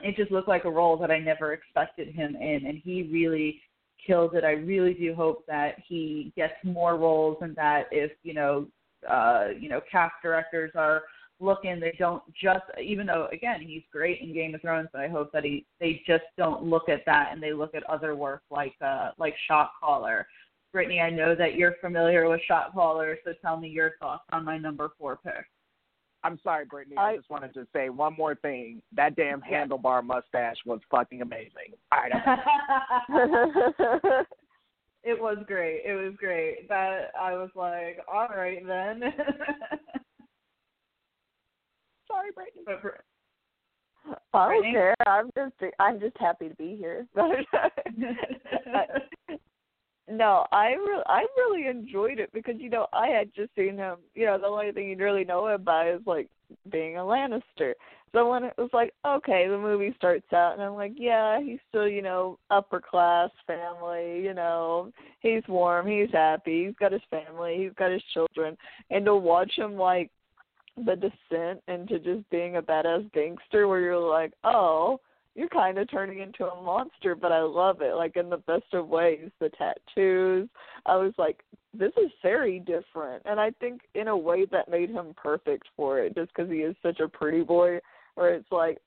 it 0.00 0.16
just 0.16 0.30
looked 0.30 0.48
like 0.48 0.64
a 0.64 0.70
role 0.70 0.96
that 0.96 1.10
I 1.10 1.18
never 1.18 1.52
expected 1.52 2.14
him 2.14 2.36
in, 2.36 2.66
and 2.66 2.80
he 2.82 3.08
really 3.12 3.60
killed 4.06 4.34
it. 4.34 4.44
I 4.44 4.52
really 4.52 4.94
do 4.94 5.14
hope 5.14 5.44
that 5.46 5.76
he 5.86 6.32
gets 6.36 6.54
more 6.64 6.96
roles, 6.96 7.38
and 7.42 7.54
that 7.56 7.84
if 7.90 8.12
you 8.22 8.34
know, 8.34 8.66
uh, 9.08 9.48
you 9.58 9.68
know, 9.68 9.80
cast 9.90 10.14
directors 10.22 10.72
are 10.74 11.02
looking, 11.40 11.80
they 11.80 11.94
don't 11.98 12.22
just 12.40 12.64
even 12.82 13.06
though 13.06 13.28
again 13.32 13.60
he's 13.60 13.82
great 13.92 14.20
in 14.20 14.32
Game 14.32 14.54
of 14.54 14.60
Thrones, 14.60 14.88
but 14.92 15.02
I 15.02 15.08
hope 15.08 15.32
that 15.32 15.44
he 15.44 15.66
they 15.80 16.02
just 16.06 16.24
don't 16.36 16.62
look 16.62 16.88
at 16.88 17.04
that 17.06 17.30
and 17.32 17.42
they 17.42 17.52
look 17.52 17.74
at 17.74 17.82
other 17.84 18.14
work 18.14 18.42
like 18.50 18.74
uh 18.84 19.10
like 19.18 19.34
Shot 19.48 19.70
Caller 19.80 20.26
Brittany, 20.72 21.00
I 21.00 21.10
know 21.10 21.34
that 21.34 21.54
you're 21.54 21.74
familiar 21.80 22.28
with 22.28 22.40
shot 22.46 22.72
caller, 22.72 23.18
so 23.24 23.32
tell 23.42 23.58
me 23.58 23.68
your 23.68 23.92
thoughts 24.00 24.22
on 24.32 24.44
my 24.44 24.56
number 24.56 24.90
four 24.98 25.18
pick. 25.22 25.44
I'm 26.22 26.38
sorry, 26.42 26.66
Brittany. 26.66 26.96
I, 26.96 27.10
I 27.10 27.16
just 27.16 27.30
wanted 27.30 27.54
to 27.54 27.66
say 27.72 27.88
one 27.88 28.14
more 28.16 28.34
thing. 28.34 28.82
That 28.94 29.16
damn 29.16 29.42
yeah. 29.50 29.66
handlebar 29.66 30.04
mustache 30.04 30.58
was 30.66 30.80
fucking 30.90 31.22
amazing. 31.22 31.72
All 31.92 31.98
right. 31.98 32.12
it 35.02 35.18
was 35.20 35.38
great. 35.46 35.80
It 35.84 35.94
was 35.94 36.14
great. 36.18 36.68
That 36.68 37.10
I 37.18 37.32
was 37.32 37.48
like, 37.54 38.00
all 38.12 38.28
right 38.28 38.58
then. 38.66 39.00
Sorry, 42.06 42.30
Brittany. 42.34 42.64
but 42.66 42.82
for, 42.82 43.00
I 44.34 44.48
don't 44.48 44.60
Brittany? 44.60 44.72
care. 44.72 44.94
I'm 45.06 45.30
just 45.36 45.54
I'm 45.78 46.00
just 46.00 46.16
happy 46.18 46.48
to 46.48 46.54
be 46.56 46.74
here. 46.76 47.06
Uh, 47.16 47.28
no, 50.10 50.46
I 50.52 50.68
really 50.68 51.02
I 51.06 51.24
really 51.36 51.66
enjoyed 51.66 52.18
it 52.18 52.32
because 52.32 52.56
you 52.58 52.70
know 52.70 52.86
I 52.92 53.08
had 53.08 53.34
just 53.34 53.54
seen 53.54 53.76
him. 53.76 53.96
You 54.14 54.26
know, 54.26 54.38
the 54.38 54.46
only 54.46 54.72
thing 54.72 54.88
you 54.88 54.96
really 54.96 55.24
know 55.24 55.48
him 55.48 55.62
by 55.62 55.90
is 55.90 56.00
like 56.06 56.28
being 56.70 56.96
a 56.96 57.00
Lannister. 57.00 57.74
So 58.12 58.28
when 58.28 58.42
it 58.42 58.54
was 58.58 58.70
like, 58.72 58.92
okay, 59.06 59.46
the 59.48 59.56
movie 59.56 59.94
starts 59.96 60.32
out, 60.32 60.54
and 60.54 60.62
I'm 60.62 60.74
like, 60.74 60.94
yeah, 60.96 61.40
he's 61.40 61.60
still 61.68 61.88
you 61.88 62.02
know 62.02 62.38
upper 62.50 62.80
class 62.80 63.30
family. 63.46 64.20
You 64.22 64.34
know, 64.34 64.92
he's 65.20 65.42
warm, 65.48 65.86
he's 65.86 66.10
happy, 66.12 66.66
he's 66.66 66.76
got 66.76 66.92
his 66.92 67.02
family, 67.10 67.56
he's 67.58 67.74
got 67.78 67.92
his 67.92 68.02
children, 68.12 68.56
and 68.90 69.04
to 69.04 69.14
watch 69.14 69.52
him 69.56 69.76
like 69.76 70.10
the 70.76 70.96
descent 70.96 71.62
into 71.68 71.98
just 71.98 72.28
being 72.30 72.56
a 72.56 72.62
badass 72.62 73.10
gangster 73.12 73.68
where 73.68 73.80
you're 73.80 73.98
like, 73.98 74.32
oh, 74.44 75.00
you're 75.40 75.48
kind 75.48 75.78
of 75.78 75.90
turning 75.90 76.18
into 76.18 76.44
a 76.44 76.62
monster, 76.62 77.14
but 77.14 77.32
I 77.32 77.40
love 77.40 77.80
it, 77.80 77.94
like 77.94 78.16
in 78.16 78.28
the 78.28 78.36
best 78.36 78.74
of 78.74 78.88
ways. 78.88 79.30
The 79.40 79.48
tattoos, 79.48 80.50
I 80.84 80.96
was 80.96 81.14
like, 81.16 81.42
this 81.72 81.92
is 81.96 82.10
very 82.22 82.58
different, 82.58 83.22
and 83.24 83.40
I 83.40 83.50
think 83.52 83.80
in 83.94 84.08
a 84.08 84.16
way 84.16 84.44
that 84.52 84.70
made 84.70 84.90
him 84.90 85.14
perfect 85.16 85.66
for 85.78 85.98
it, 85.98 86.14
just 86.14 86.30
because 86.36 86.50
he 86.50 86.58
is 86.58 86.76
such 86.82 87.00
a 87.00 87.08
pretty 87.08 87.42
boy. 87.42 87.78
Where 88.16 88.34
it's 88.34 88.52
like 88.52 88.82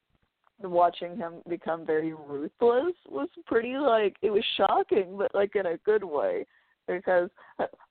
watching 0.61 1.17
him 1.17 1.41
become 1.49 1.87
very 1.87 2.13
ruthless 2.13 2.93
was 3.09 3.29
pretty 3.47 3.75
like 3.75 4.15
it 4.21 4.29
was 4.29 4.43
shocking, 4.55 5.17
but 5.17 5.33
like 5.33 5.55
in 5.55 5.65
a 5.65 5.77
good 5.77 6.03
way 6.03 6.45
because 6.87 7.31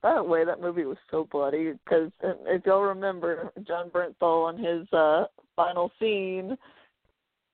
that 0.04 0.24
way 0.24 0.44
that 0.44 0.60
movie 0.60 0.84
was 0.84 0.98
so 1.10 1.26
bloody. 1.32 1.72
Because 1.84 2.12
if 2.22 2.64
y'all 2.64 2.82
remember 2.82 3.50
Jon 3.66 3.90
Bernthal 3.90 4.50
and 4.50 4.64
his 4.64 4.92
uh 4.92 5.24
final 5.56 5.90
scene, 5.98 6.56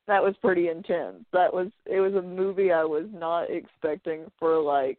that 0.09 0.22
was 0.22 0.34
pretty 0.40 0.68
intense. 0.68 1.24
That 1.32 1.52
was 1.52 1.68
it 1.86 2.00
was 2.00 2.14
a 2.14 2.22
movie 2.22 2.72
I 2.72 2.82
was 2.82 3.06
not 3.12 3.50
expecting 3.50 4.24
for 4.38 4.61
like 4.61 4.98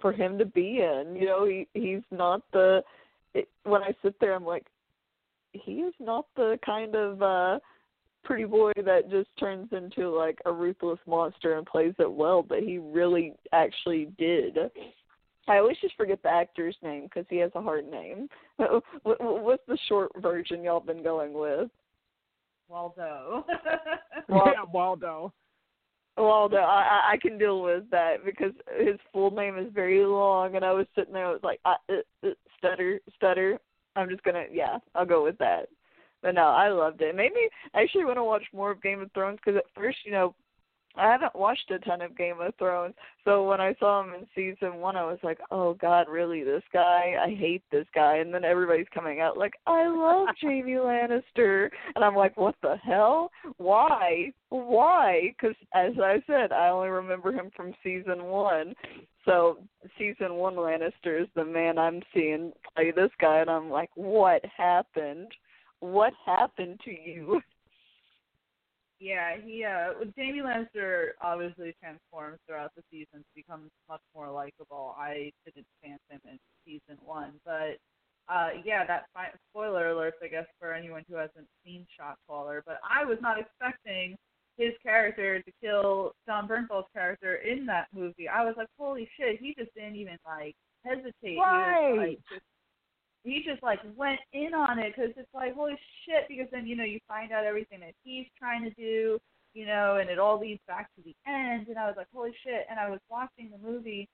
for 0.00 0.12
him 0.12 0.38
to 0.38 0.44
be 0.44 0.82
in. 0.82 1.16
You 1.16 1.26
know, 1.26 1.46
he 1.46 1.66
he's 1.74 2.02
not 2.10 2.42
the. 2.52 2.82
It, 3.34 3.48
when 3.64 3.82
I 3.82 3.94
sit 4.02 4.14
there, 4.20 4.34
I'm 4.34 4.44
like, 4.44 4.66
he 5.52 5.80
is 5.80 5.94
not 5.98 6.26
the 6.36 6.58
kind 6.64 6.94
of 6.94 7.22
uh 7.22 7.58
pretty 8.22 8.44
boy 8.44 8.72
that 8.76 9.10
just 9.10 9.28
turns 9.38 9.68
into 9.72 10.10
like 10.10 10.38
a 10.44 10.52
ruthless 10.52 10.98
monster 11.06 11.56
and 11.56 11.66
plays 11.66 11.94
it 11.98 12.12
well, 12.12 12.42
but 12.42 12.60
he 12.60 12.78
really 12.78 13.32
actually 13.52 14.12
did. 14.18 14.58
I 15.48 15.56
always 15.56 15.78
just 15.80 15.96
forget 15.96 16.22
the 16.22 16.28
actor's 16.28 16.76
name 16.82 17.04
because 17.04 17.24
he 17.30 17.38
has 17.38 17.50
a 17.54 17.62
hard 17.62 17.90
name. 17.90 18.28
What's 19.02 19.62
the 19.66 19.78
short 19.88 20.12
version 20.20 20.62
y'all 20.62 20.80
been 20.80 21.02
going 21.02 21.32
with? 21.32 21.70
Waldo. 22.70 23.44
yeah, 24.28 24.64
Waldo. 24.72 25.32
Waldo, 26.16 26.58
I 26.58 27.12
I 27.12 27.16
can 27.20 27.38
deal 27.38 27.62
with 27.62 27.84
that 27.90 28.24
because 28.24 28.52
his 28.78 28.96
full 29.12 29.30
name 29.30 29.58
is 29.58 29.72
very 29.74 30.04
long, 30.04 30.54
and 30.56 30.64
I 30.64 30.72
was 30.72 30.86
sitting 30.94 31.14
there, 31.14 31.26
I 31.26 31.32
was 31.32 31.40
like, 31.42 31.60
I, 31.64 31.76
uh, 31.88 32.26
uh, 32.26 32.30
stutter, 32.58 33.00
stutter. 33.16 33.58
I'm 33.96 34.08
just 34.08 34.22
gonna, 34.22 34.44
yeah, 34.52 34.78
I'll 34.94 35.06
go 35.06 35.24
with 35.24 35.38
that. 35.38 35.68
But 36.22 36.34
no, 36.34 36.42
I 36.42 36.68
loved 36.68 37.00
it. 37.00 37.08
It 37.08 37.16
made 37.16 37.32
me 37.32 37.48
actually 37.74 38.04
want 38.04 38.18
to 38.18 38.24
watch 38.24 38.44
more 38.52 38.70
of 38.70 38.82
Game 38.82 39.00
of 39.00 39.10
Thrones 39.12 39.38
because 39.44 39.58
at 39.58 39.64
first, 39.74 39.98
you 40.04 40.12
know, 40.12 40.34
I 40.96 41.10
haven't 41.10 41.36
watched 41.36 41.70
a 41.70 41.78
ton 41.78 42.02
of 42.02 42.16
Game 42.18 42.40
of 42.40 42.54
Thrones. 42.56 42.94
So 43.24 43.48
when 43.48 43.60
I 43.60 43.74
saw 43.78 44.02
him 44.02 44.12
in 44.14 44.26
season 44.34 44.76
one, 44.76 44.96
I 44.96 45.04
was 45.04 45.18
like, 45.22 45.38
"Oh 45.50 45.74
God, 45.74 46.08
really? 46.08 46.42
This 46.42 46.64
guy? 46.72 47.16
I 47.20 47.30
hate 47.34 47.62
this 47.70 47.86
guy." 47.94 48.16
And 48.16 48.34
then 48.34 48.44
everybody's 48.44 48.88
coming 48.92 49.20
out 49.20 49.38
like, 49.38 49.54
"I 49.66 49.86
love 49.86 50.28
Jaime 50.40 50.72
Lannister," 50.72 51.70
and 51.94 52.04
I'm 52.04 52.16
like, 52.16 52.36
"What 52.36 52.56
the 52.62 52.76
hell? 52.76 53.30
Why? 53.58 54.32
Why?" 54.48 55.32
Because 55.36 55.56
as 55.74 55.92
I 55.98 56.22
said, 56.26 56.52
I 56.52 56.68
only 56.68 56.88
remember 56.88 57.32
him 57.32 57.50
from 57.54 57.74
season 57.84 58.24
one. 58.24 58.74
So 59.24 59.58
season 59.96 60.34
one 60.34 60.56
Lannister 60.56 61.22
is 61.22 61.28
the 61.36 61.44
man 61.44 61.78
I'm 61.78 62.02
seeing 62.12 62.52
play 62.74 62.90
this 62.90 63.12
guy, 63.20 63.38
and 63.38 63.50
I'm 63.50 63.70
like, 63.70 63.90
"What 63.94 64.44
happened? 64.44 65.32
What 65.78 66.12
happened 66.26 66.80
to 66.84 66.90
you?" 66.90 67.40
Yeah, 69.00 69.36
he 69.42 69.64
uh 69.64 69.94
Jaime 70.16 70.40
Lannister 70.40 71.12
obviously 71.22 71.74
transforms 71.80 72.38
throughout 72.46 72.70
the 72.76 72.82
seasons, 72.90 73.24
becomes 73.34 73.70
much 73.88 74.02
more 74.14 74.30
likable. 74.30 74.94
I 74.98 75.32
didn't 75.46 75.66
fan 75.82 75.98
him 76.10 76.20
in 76.24 76.38
season 76.66 76.98
one, 77.02 77.32
but 77.44 77.78
uh 78.28 78.50
yeah, 78.62 78.86
that 78.86 79.06
fi- 79.14 79.32
spoiler 79.50 79.88
alert, 79.90 80.14
I 80.22 80.28
guess, 80.28 80.46
for 80.58 80.74
anyone 80.74 81.02
who 81.08 81.16
hasn't 81.16 81.48
seen 81.64 81.86
Shot 81.98 82.16
Caller. 82.28 82.62
But 82.66 82.78
I 82.88 83.04
was 83.06 83.18
not 83.22 83.38
expecting 83.40 84.16
his 84.58 84.72
character 84.82 85.40
to 85.40 85.52
kill 85.62 86.12
Jon 86.26 86.46
Bernthal's 86.46 86.86
character 86.92 87.36
in 87.36 87.64
that 87.66 87.86
movie. 87.94 88.28
I 88.28 88.44
was 88.44 88.54
like, 88.58 88.68
holy 88.78 89.08
shit, 89.18 89.40
he 89.40 89.54
just 89.58 89.74
didn't 89.74 89.96
even 89.96 90.18
like 90.26 90.54
hesitate. 90.84 91.38
Right. 91.38 91.92
He 91.92 91.98
was 91.98 92.08
like 92.08 92.18
just 92.30 92.44
he 93.24 93.42
just 93.44 93.62
like 93.62 93.80
went 93.96 94.20
in 94.32 94.54
on 94.54 94.78
it 94.78 94.94
because 94.94 95.10
it's 95.16 95.34
like 95.34 95.54
holy 95.54 95.78
shit 96.04 96.28
because 96.28 96.46
then 96.52 96.66
you 96.66 96.76
know 96.76 96.84
you 96.84 96.98
find 97.06 97.32
out 97.32 97.44
everything 97.44 97.80
that 97.80 97.94
he's 98.02 98.26
trying 98.38 98.62
to 98.62 98.70
do 98.70 99.18
you 99.54 99.66
know 99.66 99.96
and 100.00 100.08
it 100.08 100.18
all 100.18 100.38
leads 100.38 100.60
back 100.66 100.88
to 100.94 101.02
the 101.02 101.14
end 101.26 101.68
and 101.68 101.78
i 101.78 101.86
was 101.86 101.94
like 101.96 102.06
holy 102.14 102.32
shit 102.44 102.66
and 102.70 102.78
i 102.78 102.88
was 102.88 103.00
watching 103.10 103.50
the 103.50 103.68
movie 103.68 104.08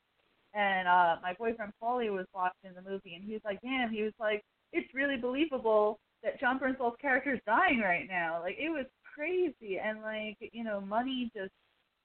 and 0.55 0.89
uh 0.89 1.17
my 1.23 1.35
boyfriend 1.39 1.73
paulie 1.83 2.11
was 2.11 2.27
watching 2.35 2.75
the 2.75 2.91
movie 2.91 3.15
and 3.15 3.25
he 3.25 3.33
was 3.33 3.43
like 3.45 3.61
damn 3.63 3.91
he 3.91 4.03
was 4.03 4.15
like 4.19 4.43
it's 4.73 4.93
really 4.95 5.17
believable 5.17 5.99
that 6.23 6.41
jon 6.41 6.59
bernthal's 6.59 6.97
character 7.01 7.35
is 7.35 7.41
dying 7.47 7.81
right 7.81 8.07
now. 8.09 8.41
Like 8.41 8.57
it 8.59 8.71
was 8.71 8.87
crazy 9.15 9.79
and 9.79 10.03
like 10.03 10.37
you 10.53 10.65
know 10.65 10.81
money 10.81 11.31
just 11.35 11.53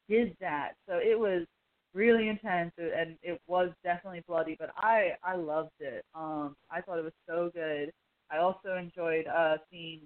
did 0.10 0.36
that. 0.40 0.74
So 0.88 0.96
it 0.96 1.18
was 1.20 1.46
really 1.94 2.30
intense 2.30 2.72
and 2.78 3.18
it 3.22 3.40
was 3.48 3.70
definitely 3.84 4.24
bloody 4.28 4.56
but 4.60 4.70
i 4.78 5.12
i 5.24 5.36
loved 5.36 5.72
it. 5.80 6.04
Um 6.16 6.56
i 6.72 6.82
thought 6.82 7.00
it 7.00 7.04
was 7.04 7.14
so 7.28 7.52
good. 7.54 7.92
I 8.32 8.38
also 8.38 8.76
enjoyed 8.78 9.28
uh 9.28 9.58
seeing 9.70 10.02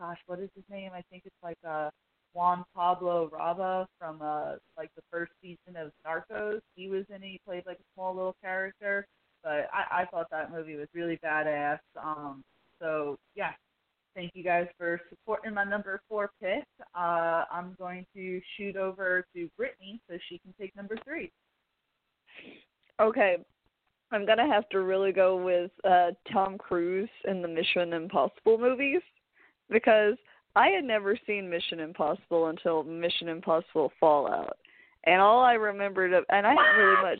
gosh 0.00 0.18
what 0.26 0.40
is 0.40 0.50
his 0.54 0.64
name? 0.70 0.90
I 0.94 1.02
think 1.10 1.22
it's 1.26 1.42
like 1.42 1.58
uh 1.66 1.90
juan 2.34 2.64
pablo 2.74 3.28
raba 3.28 3.86
from 3.98 4.20
uh 4.22 4.54
like 4.76 4.90
the 4.96 5.02
first 5.10 5.32
season 5.42 5.76
of 5.76 5.92
narcos. 6.06 6.60
He 6.76 6.88
was 6.88 7.04
in 7.10 7.22
it. 7.22 7.28
He 7.28 7.40
played 7.46 7.64
like 7.66 7.78
a 7.78 7.88
small 7.94 8.14
little 8.14 8.36
character 8.42 9.06
but 9.42 9.68
i 9.72 10.02
i 10.02 10.04
thought 10.10 10.26
that 10.30 10.50
movie 10.52 10.76
was 10.76 10.88
really 10.94 11.18
badass. 11.24 11.78
Um 12.02 12.42
so 12.80 13.16
yeah 13.34 13.52
Thank 14.14 14.32
you 14.34 14.44
guys 14.44 14.66
for 14.76 15.00
supporting 15.08 15.54
my 15.54 15.64
number 15.64 16.02
four 16.08 16.30
pick. 16.40 16.64
Uh, 16.94 17.44
I'm 17.50 17.74
going 17.78 18.04
to 18.14 18.40
shoot 18.56 18.76
over 18.76 19.24
to 19.34 19.48
Brittany 19.56 20.00
so 20.08 20.18
she 20.28 20.38
can 20.38 20.52
take 20.60 20.76
number 20.76 20.96
three. 21.04 21.30
Okay. 23.00 23.38
I'm 24.12 24.26
gonna 24.26 24.46
have 24.46 24.68
to 24.68 24.80
really 24.82 25.12
go 25.12 25.42
with 25.42 25.70
uh 25.84 26.10
Tom 26.30 26.58
Cruise 26.58 27.08
in 27.26 27.40
the 27.40 27.48
Mission 27.48 27.94
Impossible 27.94 28.58
movies 28.58 29.00
because 29.70 30.16
I 30.54 30.68
had 30.68 30.84
never 30.84 31.18
seen 31.26 31.48
Mission 31.48 31.80
Impossible 31.80 32.48
until 32.48 32.84
Mission 32.84 33.28
Impossible 33.28 33.90
Fallout. 33.98 34.58
And 35.04 35.20
all 35.20 35.40
I 35.42 35.54
remembered 35.54 36.12
of 36.12 36.24
and 36.28 36.46
I 36.46 36.50
haven't 36.50 36.78
really 36.78 37.02
much 37.02 37.18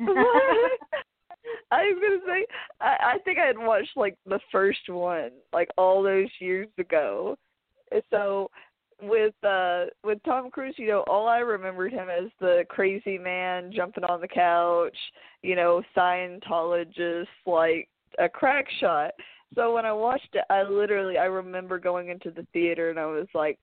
was 1.92 2.02
gonna 2.02 2.34
say 2.34 2.46
I, 2.80 3.14
I 3.14 3.18
think 3.24 3.38
I 3.38 3.46
had 3.46 3.58
watched 3.58 3.96
like 3.96 4.16
the 4.26 4.40
first 4.50 4.88
one 4.88 5.30
like 5.52 5.68
all 5.76 6.02
those 6.02 6.28
years 6.38 6.68
ago. 6.78 7.36
So 8.10 8.50
with 9.02 9.34
uh 9.44 9.86
with 10.04 10.22
Tom 10.24 10.50
Cruise, 10.50 10.74
you 10.76 10.88
know, 10.88 11.04
all 11.08 11.28
I 11.28 11.38
remembered 11.38 11.92
him 11.92 12.08
as 12.08 12.30
the 12.40 12.64
crazy 12.68 13.18
man 13.18 13.72
jumping 13.74 14.04
on 14.04 14.20
the 14.20 14.28
couch, 14.28 14.96
you 15.42 15.56
know, 15.56 15.82
Scientologist, 15.96 17.26
like 17.46 17.88
a 18.18 18.28
crack 18.28 18.66
shot. 18.80 19.12
So 19.54 19.74
when 19.74 19.84
I 19.84 19.92
watched 19.92 20.34
it, 20.34 20.44
I 20.50 20.62
literally 20.62 21.18
I 21.18 21.24
remember 21.24 21.78
going 21.78 22.08
into 22.08 22.30
the 22.30 22.46
theater 22.52 22.90
and 22.90 22.98
I 22.98 23.06
was 23.06 23.26
like, 23.34 23.58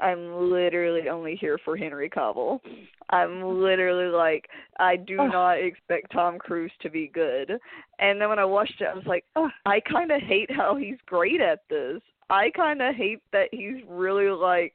I'm 0.00 0.50
literally 0.50 1.08
only 1.08 1.36
here 1.36 1.58
for 1.64 1.76
Henry 1.76 2.08
Cavill. 2.08 2.60
I'm 3.10 3.42
literally 3.42 4.06
like, 4.06 4.48
I 4.78 4.96
do 4.96 5.16
not 5.16 5.58
expect 5.58 6.12
Tom 6.12 6.38
Cruise 6.38 6.72
to 6.82 6.90
be 6.90 7.10
good. 7.12 7.58
And 7.98 8.20
then 8.20 8.28
when 8.28 8.38
I 8.38 8.44
watched 8.44 8.80
it, 8.80 8.88
I 8.92 8.94
was 8.94 9.06
like, 9.06 9.24
I 9.66 9.80
kind 9.80 10.12
of 10.12 10.22
hate 10.22 10.50
how 10.50 10.76
he's 10.76 10.98
great 11.06 11.40
at 11.40 11.60
this. 11.68 12.00
I 12.30 12.50
kind 12.50 12.80
of 12.80 12.94
hate 12.94 13.22
that 13.32 13.48
he's 13.50 13.82
really 13.88 14.30
like 14.30 14.74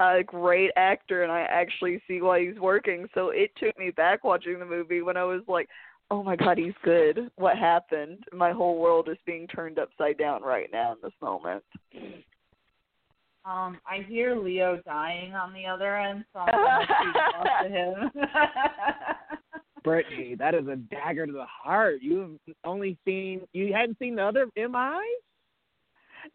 a 0.00 0.22
great 0.22 0.70
actor, 0.76 1.22
and 1.22 1.32
I 1.32 1.40
actually 1.42 2.02
see 2.06 2.20
why 2.20 2.44
he's 2.44 2.58
working. 2.58 3.06
So 3.14 3.30
it 3.30 3.50
took 3.56 3.78
me 3.78 3.90
back 3.90 4.24
watching 4.24 4.58
the 4.58 4.66
movie 4.66 5.00
when 5.00 5.16
I 5.16 5.24
was 5.24 5.42
like, 5.48 5.68
oh 6.10 6.22
my 6.22 6.36
god, 6.36 6.58
he's 6.58 6.74
good. 6.84 7.30
What 7.36 7.56
happened? 7.56 8.24
My 8.32 8.52
whole 8.52 8.78
world 8.78 9.08
is 9.08 9.16
being 9.24 9.46
turned 9.46 9.78
upside 9.78 10.18
down 10.18 10.42
right 10.42 10.68
now 10.70 10.92
in 10.92 10.98
this 11.02 11.12
moment. 11.22 11.64
Um, 13.44 13.78
I 13.86 14.04
hear 14.08 14.36
Leo 14.36 14.80
dying 14.84 15.34
on 15.34 15.52
the 15.52 15.66
other 15.66 15.96
end, 15.96 16.24
so 16.32 16.40
I'm 16.40 16.52
gonna 16.52 16.86
shoot 16.86 17.68
to 17.68 17.68
him. 17.74 18.10
Brittany, 19.84 20.36
that 20.36 20.54
is 20.54 20.68
a 20.68 20.76
dagger 20.76 21.26
to 21.26 21.32
the 21.32 21.46
heart. 21.46 21.96
You've 22.00 22.38
only 22.64 22.96
seen 23.04 23.40
you 23.52 23.72
hadn't 23.72 23.98
seen 23.98 24.14
the 24.14 24.24
other 24.24 24.46
MIs. 24.56 25.22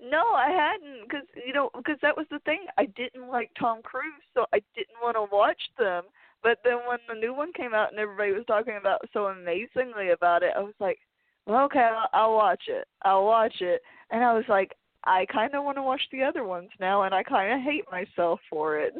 No, 0.01 0.33
I 0.33 0.49
hadn't, 0.49 1.07
because 1.07 1.25
you 1.45 1.53
know, 1.53 1.69
because 1.75 1.97
that 2.01 2.17
was 2.17 2.25
the 2.29 2.39
thing. 2.39 2.65
I 2.77 2.87
didn't 2.97 3.29
like 3.29 3.51
Tom 3.57 3.81
Cruise, 3.83 4.13
so 4.33 4.45
I 4.53 4.59
didn't 4.75 4.99
want 5.01 5.15
to 5.15 5.33
watch 5.33 5.61
them. 5.79 6.03
But 6.43 6.59
then 6.63 6.79
when 6.87 6.99
the 7.07 7.15
new 7.15 7.33
one 7.33 7.53
came 7.53 7.73
out 7.73 7.91
and 7.91 7.99
everybody 7.99 8.31
was 8.31 8.45
talking 8.47 8.77
about 8.79 9.01
so 9.13 9.27
amazingly 9.27 10.09
about 10.09 10.43
it, 10.43 10.51
I 10.55 10.59
was 10.59 10.75
like, 10.79 10.99
well, 11.45 11.63
okay, 11.65 11.79
I'll, 11.79 12.09
I'll 12.13 12.33
watch 12.33 12.63
it. 12.67 12.85
I'll 13.03 13.25
watch 13.25 13.55
it. 13.61 13.81
And 14.11 14.23
I 14.23 14.33
was 14.33 14.45
like, 14.49 14.73
I 15.07 15.25
kind 15.31 15.55
of 15.55 15.63
want 15.63 15.77
to 15.77 15.83
watch 15.83 16.01
the 16.11 16.21
other 16.23 16.43
ones 16.43 16.69
now, 16.79 17.03
and 17.03 17.15
I 17.15 17.23
kind 17.23 17.53
of 17.53 17.61
hate 17.61 17.85
myself 17.89 18.39
for 18.49 18.77
it. 18.77 18.93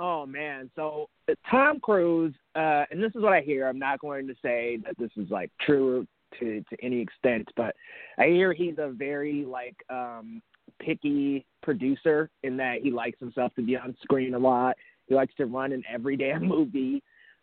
Oh 0.00 0.26
man, 0.26 0.68
so 0.74 1.08
Tom 1.48 1.78
Cruise, 1.78 2.34
uh, 2.56 2.84
and 2.90 3.00
this 3.00 3.12
is 3.14 3.22
what 3.22 3.32
I 3.32 3.40
hear. 3.40 3.68
I'm 3.68 3.78
not 3.78 4.00
going 4.00 4.26
to 4.26 4.34
say 4.42 4.78
that 4.84 4.98
this 4.98 5.12
is 5.16 5.30
like 5.30 5.50
true 5.64 6.04
to 6.40 6.64
to 6.68 6.76
any 6.84 7.00
extent, 7.00 7.48
but 7.56 7.76
I 8.18 8.26
hear 8.26 8.52
he's 8.52 8.78
a 8.78 8.88
very 8.88 9.44
like 9.44 9.76
um 9.88 10.42
picky 10.80 11.46
producer 11.62 12.28
in 12.42 12.56
that 12.56 12.80
he 12.82 12.90
likes 12.90 13.20
himself 13.20 13.54
to 13.54 13.62
be 13.62 13.76
on 13.76 13.96
screen 14.02 14.34
a 14.34 14.38
lot. 14.38 14.76
He 15.06 15.14
likes 15.14 15.34
to 15.36 15.46
run 15.46 15.70
in 15.70 15.84
every 15.88 16.16
damn 16.24 16.44
movie. 16.44 17.00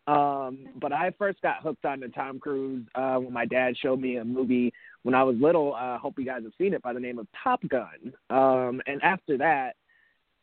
Um, 0.08 0.68
but 0.80 0.92
I 0.92 1.12
first 1.18 1.42
got 1.42 1.62
hooked 1.62 1.86
on 1.86 2.00
to 2.00 2.10
Tom 2.10 2.40
Cruise 2.40 2.86
uh, 2.96 3.16
when 3.18 3.34
my 3.34 3.46
dad 3.46 3.76
showed 3.78 4.00
me 4.00 4.18
a 4.18 4.26
movie 4.26 4.74
when 5.04 5.14
I 5.14 5.24
was 5.24 5.36
little. 5.40 5.74
I 5.74 5.96
uh, 5.96 5.98
hope 6.00 6.16
you 6.18 6.26
guys 6.26 6.44
have 6.44 6.54
seen 6.58 6.74
it 6.74 6.82
by 6.82 6.94
the 6.94 7.00
name 7.00 7.20
of 7.20 7.28
Top 7.44 7.62
Gun. 7.70 8.14
Um, 8.30 8.82
and 8.88 9.02
after 9.04 9.38
that, 9.38 9.76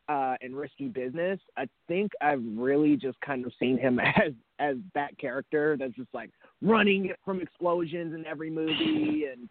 uh, 0.09 0.37
in 0.41 0.55
Risky 0.55 0.89
Business, 0.89 1.39
I 1.57 1.69
think 1.87 2.13
I've 2.21 2.43
really 2.57 2.97
just 2.97 3.21
kind 3.21 3.45
of 3.45 3.53
seen 3.59 3.79
him 3.79 3.99
as 4.03 4.33
as 4.59 4.77
that 4.95 5.17
character 5.19 5.77
that's 5.79 5.95
just 5.95 6.09
like 6.13 6.31
running 6.63 7.13
from 7.25 7.41
explosions 7.41 8.15
in 8.15 8.27
every 8.27 8.51
movie 8.51 9.27
and 9.31 9.49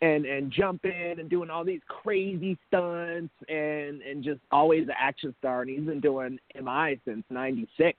and 0.00 0.24
and 0.24 0.50
jumping 0.50 1.16
and 1.18 1.28
doing 1.28 1.50
all 1.50 1.64
these 1.64 1.80
crazy 1.88 2.56
stunts 2.68 3.34
and 3.48 4.02
and 4.02 4.24
just 4.24 4.40
always 4.50 4.84
an 4.84 4.94
action 4.98 5.34
star. 5.38 5.62
And 5.62 5.70
he's 5.70 5.80
been 5.80 6.00
doing 6.00 6.38
MI 6.54 6.98
since 7.04 7.24
'96 7.28 7.98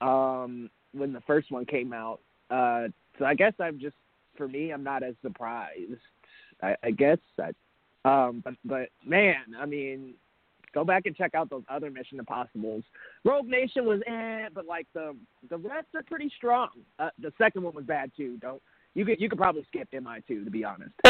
um, 0.00 0.70
when 0.92 1.12
the 1.12 1.20
first 1.22 1.50
one 1.50 1.64
came 1.64 1.92
out. 1.92 2.20
Uh, 2.50 2.88
so 3.18 3.24
I 3.24 3.34
guess 3.34 3.52
I'm 3.60 3.78
just 3.78 3.96
for 4.36 4.48
me, 4.48 4.72
I'm 4.72 4.84
not 4.84 5.02
as 5.02 5.14
surprised. 5.22 6.00
I, 6.62 6.74
I 6.82 6.90
guess 6.90 7.18
I, 7.38 7.50
um, 8.04 8.42
but 8.44 8.54
but 8.64 8.88
man, 9.06 9.54
I 9.58 9.66
mean, 9.66 10.14
go 10.72 10.84
back 10.84 11.06
and 11.06 11.16
check 11.16 11.34
out 11.34 11.50
those 11.50 11.64
other 11.68 11.90
Mission 11.90 12.18
Impossibles. 12.18 12.84
Rogue 13.24 13.46
Nation 13.46 13.84
was 13.84 14.00
eh, 14.06 14.48
but 14.54 14.66
like 14.66 14.86
the 14.94 15.14
the 15.48 15.58
rest 15.58 15.88
are 15.94 16.02
pretty 16.02 16.30
strong. 16.36 16.70
Uh, 16.98 17.10
the 17.20 17.32
second 17.38 17.62
one 17.62 17.74
was 17.74 17.84
bad 17.84 18.10
too. 18.16 18.38
Don't 18.40 18.62
you 18.94 19.04
could 19.04 19.20
you 19.20 19.28
could 19.28 19.38
probably 19.38 19.64
skip 19.64 19.88
MI 19.92 20.22
two 20.26 20.44
to 20.44 20.50
be 20.50 20.64
honest. 20.64 20.92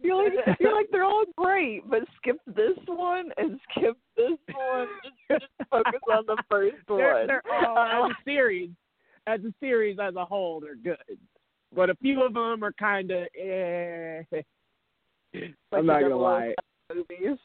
you're 0.00 0.22
like 0.22 0.32
you're 0.60 0.74
like 0.74 0.86
they're 0.90 1.04
all 1.04 1.24
great, 1.36 1.88
but 1.88 2.00
skip 2.16 2.38
this 2.46 2.78
one 2.86 3.30
and 3.36 3.60
skip 3.70 3.96
this 4.16 4.38
one. 4.54 4.88
Just, 5.04 5.40
just 5.42 5.70
focus 5.70 6.00
on 6.10 6.24
the 6.26 6.42
first 6.50 6.76
they're, 6.86 7.14
one. 7.14 7.26
They're 7.26 7.42
all 7.66 8.06
as 8.06 8.12
a 8.12 8.24
series, 8.24 8.70
as 9.26 9.40
a 9.40 9.52
series 9.60 9.98
as 10.00 10.14
a 10.16 10.24
whole, 10.24 10.60
they're 10.60 10.76
good. 10.76 11.18
But 11.74 11.90
a 11.90 11.94
few 11.96 12.22
of 12.22 12.34
them 12.34 12.64
are 12.64 12.72
kind 12.72 13.10
of 13.10 13.26
eh. 13.38 14.22
I'm 15.72 15.86
not 15.86 16.00
gonna 16.00 16.16
lie. 16.16 16.54
Movies. 16.94 17.38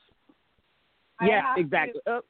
Yeah, 1.21 1.53
exactly. 1.57 2.01
To, 2.07 2.21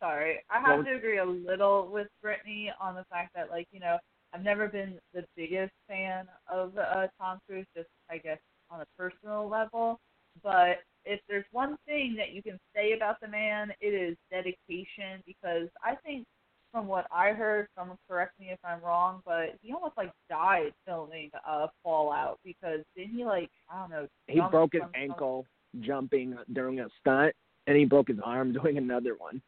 sorry, 0.00 0.40
I 0.50 0.60
have 0.60 0.84
to 0.84 0.94
agree 0.94 1.18
a 1.18 1.24
little 1.24 1.88
with 1.90 2.08
Brittany 2.22 2.72
on 2.80 2.94
the 2.94 3.04
fact 3.10 3.34
that, 3.34 3.50
like, 3.50 3.66
you 3.72 3.80
know, 3.80 3.98
I've 4.34 4.42
never 4.42 4.66
been 4.68 4.98
the 5.12 5.24
biggest 5.36 5.72
fan 5.88 6.26
of 6.52 6.76
uh, 6.76 7.06
Tom 7.20 7.38
Cruise, 7.46 7.66
just 7.76 7.88
I 8.10 8.18
guess 8.18 8.38
on 8.68 8.80
a 8.80 8.86
personal 8.98 9.48
level. 9.48 10.00
But 10.42 10.78
if 11.04 11.20
there's 11.28 11.44
one 11.52 11.76
thing 11.86 12.16
that 12.18 12.32
you 12.32 12.42
can 12.42 12.58
say 12.74 12.92
about 12.92 13.20
the 13.20 13.28
man, 13.28 13.72
it 13.80 13.94
is 13.94 14.16
dedication. 14.32 15.22
Because 15.24 15.68
I 15.82 15.94
think, 16.04 16.26
from 16.72 16.88
what 16.88 17.06
I 17.12 17.30
heard, 17.30 17.68
someone 17.78 17.96
correct 18.08 18.32
me 18.40 18.48
if 18.50 18.58
I'm 18.64 18.80
wrong, 18.80 19.20
but 19.24 19.56
he 19.62 19.72
almost 19.72 19.96
like 19.96 20.10
died 20.28 20.72
filming 20.84 21.30
uh, 21.48 21.68
Fallout 21.84 22.40
because 22.44 22.80
didn't 22.96 23.14
he 23.14 23.24
like 23.24 23.50
I 23.72 23.80
don't 23.80 23.90
know? 23.90 24.08
He 24.26 24.40
broke 24.50 24.72
his 24.72 24.82
ankle 24.96 25.46
jumping 25.80 26.36
during 26.52 26.80
a 26.80 26.88
stunt, 27.00 27.34
and 27.68 27.76
he 27.76 27.84
broke 27.84 28.08
his 28.08 28.18
arm 28.24 28.52
doing 28.60 28.78
another 28.78 29.14
one. 29.16 29.40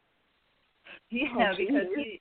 Yeah, 1.11 1.27
oh, 1.37 1.55
because 1.57 1.87
he 1.97 2.21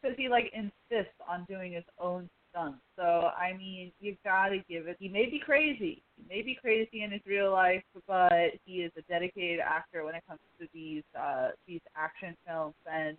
because 0.00 0.16
he 0.16 0.28
like 0.28 0.52
insists 0.54 1.14
on 1.28 1.44
doing 1.48 1.72
his 1.72 1.84
own 1.98 2.28
stunts. 2.50 2.80
So 2.96 3.02
I 3.02 3.56
mean, 3.56 3.92
you've 4.00 4.22
got 4.24 4.48
to 4.48 4.58
give 4.68 4.86
it. 4.86 4.96
He 4.98 5.08
may 5.08 5.26
be 5.26 5.40
crazy. 5.44 6.02
He 6.16 6.24
may 6.28 6.42
be 6.42 6.56
crazy 6.60 7.02
in 7.02 7.12
his 7.12 7.20
real 7.26 7.52
life, 7.52 7.82
but 8.06 8.52
he 8.64 8.82
is 8.82 8.92
a 8.98 9.02
dedicated 9.02 9.60
actor 9.60 10.04
when 10.04 10.14
it 10.14 10.22
comes 10.28 10.40
to 10.60 10.66
these 10.72 11.04
uh 11.18 11.48
these 11.66 11.82
action 11.96 12.36
films 12.46 12.74
and. 12.90 13.16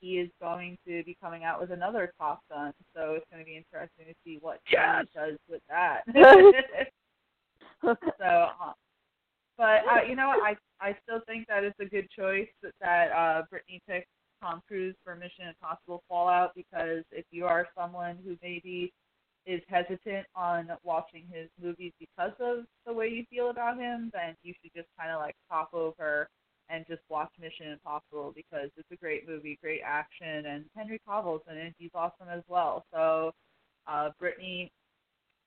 He 0.00 0.18
is 0.18 0.28
going 0.38 0.76
to 0.86 1.02
be 1.04 1.16
coming 1.18 1.44
out 1.44 1.58
with 1.62 1.70
another 1.70 2.12
Top 2.18 2.42
Gun, 2.50 2.74
so 2.94 3.14
it's 3.14 3.24
going 3.32 3.42
to 3.42 3.46
be 3.46 3.56
interesting 3.56 4.04
to 4.04 4.12
see 4.22 4.36
what 4.42 4.60
yes! 4.70 5.06
he 5.10 5.18
does 5.18 5.38
with 5.48 5.62
that. 5.70 6.02
so, 7.82 8.26
uh, 8.28 8.72
but 9.56 9.80
uh, 9.90 10.02
you 10.06 10.14
know, 10.14 10.28
I 10.28 10.56
I 10.80 10.96
still 11.04 11.20
think 11.26 11.46
that 11.48 11.64
it's 11.64 11.78
a 11.80 11.86
good 11.86 12.08
choice 12.10 12.48
that, 12.62 12.72
that 12.80 13.12
uh, 13.12 13.42
Brittany 13.48 13.80
picked 13.88 14.08
Tom 14.44 14.62
Cruise 14.68 14.94
for 15.02 15.16
Mission 15.16 15.48
Impossible 15.48 16.02
Fallout 16.06 16.52
because 16.54 17.02
if 17.10 17.24
you 17.30 17.46
are 17.46 17.66
someone 17.76 18.18
who 18.24 18.36
maybe 18.42 18.92
is 19.46 19.62
hesitant 19.68 20.26
on 20.36 20.68
watching 20.82 21.24
his 21.30 21.48
movies 21.62 21.92
because 21.98 22.32
of 22.40 22.64
the 22.86 22.92
way 22.92 23.08
you 23.08 23.24
feel 23.30 23.50
about 23.50 23.78
him, 23.78 24.10
then 24.12 24.34
you 24.42 24.52
should 24.60 24.72
just 24.74 24.88
kind 24.98 25.10
of 25.10 25.20
like 25.20 25.34
pop 25.50 25.70
over 25.72 26.28
and 26.68 26.84
just 26.88 27.00
watch 27.08 27.30
Mission 27.40 27.72
Impossible 27.72 28.32
because 28.34 28.70
it's 28.76 28.90
a 28.92 28.96
great 28.96 29.28
movie, 29.28 29.58
great 29.62 29.80
action, 29.84 30.46
and 30.46 30.64
Henry 30.76 31.00
Cavill's 31.06 31.42
in 31.50 31.56
it. 31.56 31.74
He's 31.78 31.90
awesome 31.94 32.28
as 32.30 32.42
well. 32.48 32.84
So, 32.92 33.32
uh, 33.86 34.10
Brittany, 34.18 34.70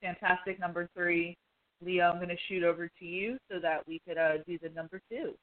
fantastic 0.02 0.60
number 0.60 0.90
three. 0.96 1.36
Leo, 1.82 2.10
I'm 2.10 2.18
going 2.18 2.30
to 2.30 2.36
shoot 2.48 2.64
over 2.64 2.90
to 3.00 3.06
you 3.06 3.38
so 3.52 3.60
that 3.60 3.88
we 3.88 4.02
could 4.08 4.18
uh, 4.18 4.38
do 4.48 4.58
the 4.62 4.70
number 4.70 5.02
two. 5.12 5.34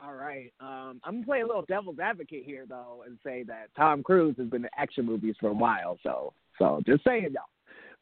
All 0.00 0.14
right. 0.14 0.52
Um, 0.60 1.00
I'm 1.04 1.14
gonna 1.14 1.26
play 1.26 1.40
a 1.40 1.46
little 1.46 1.64
devil's 1.66 1.98
advocate 1.98 2.44
here 2.44 2.66
though, 2.68 3.04
and 3.06 3.18
say 3.24 3.42
that 3.44 3.68
Tom 3.76 4.02
Cruise 4.02 4.36
has 4.38 4.48
been 4.48 4.64
in 4.64 4.70
action 4.76 5.06
movies 5.06 5.36
for 5.40 5.48
a 5.48 5.54
while. 5.54 5.98
So, 6.02 6.34
so 6.58 6.82
just 6.86 7.02
saying, 7.04 7.30
y'all. 7.32 7.44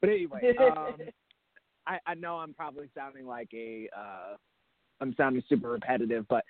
But 0.01 0.11
anyway, 0.11 0.55
um, 0.59 0.97
I, 1.86 1.99
I 2.07 2.14
know 2.14 2.36
I'm 2.36 2.55
probably 2.55 2.88
sounding 2.95 3.26
like 3.26 3.49
a, 3.55 3.88
uh, 3.97 4.36
I'm 5.01 5.14
sounding 5.16 5.42
super 5.49 5.70
repetitive, 5.70 6.26
but 6.28 6.45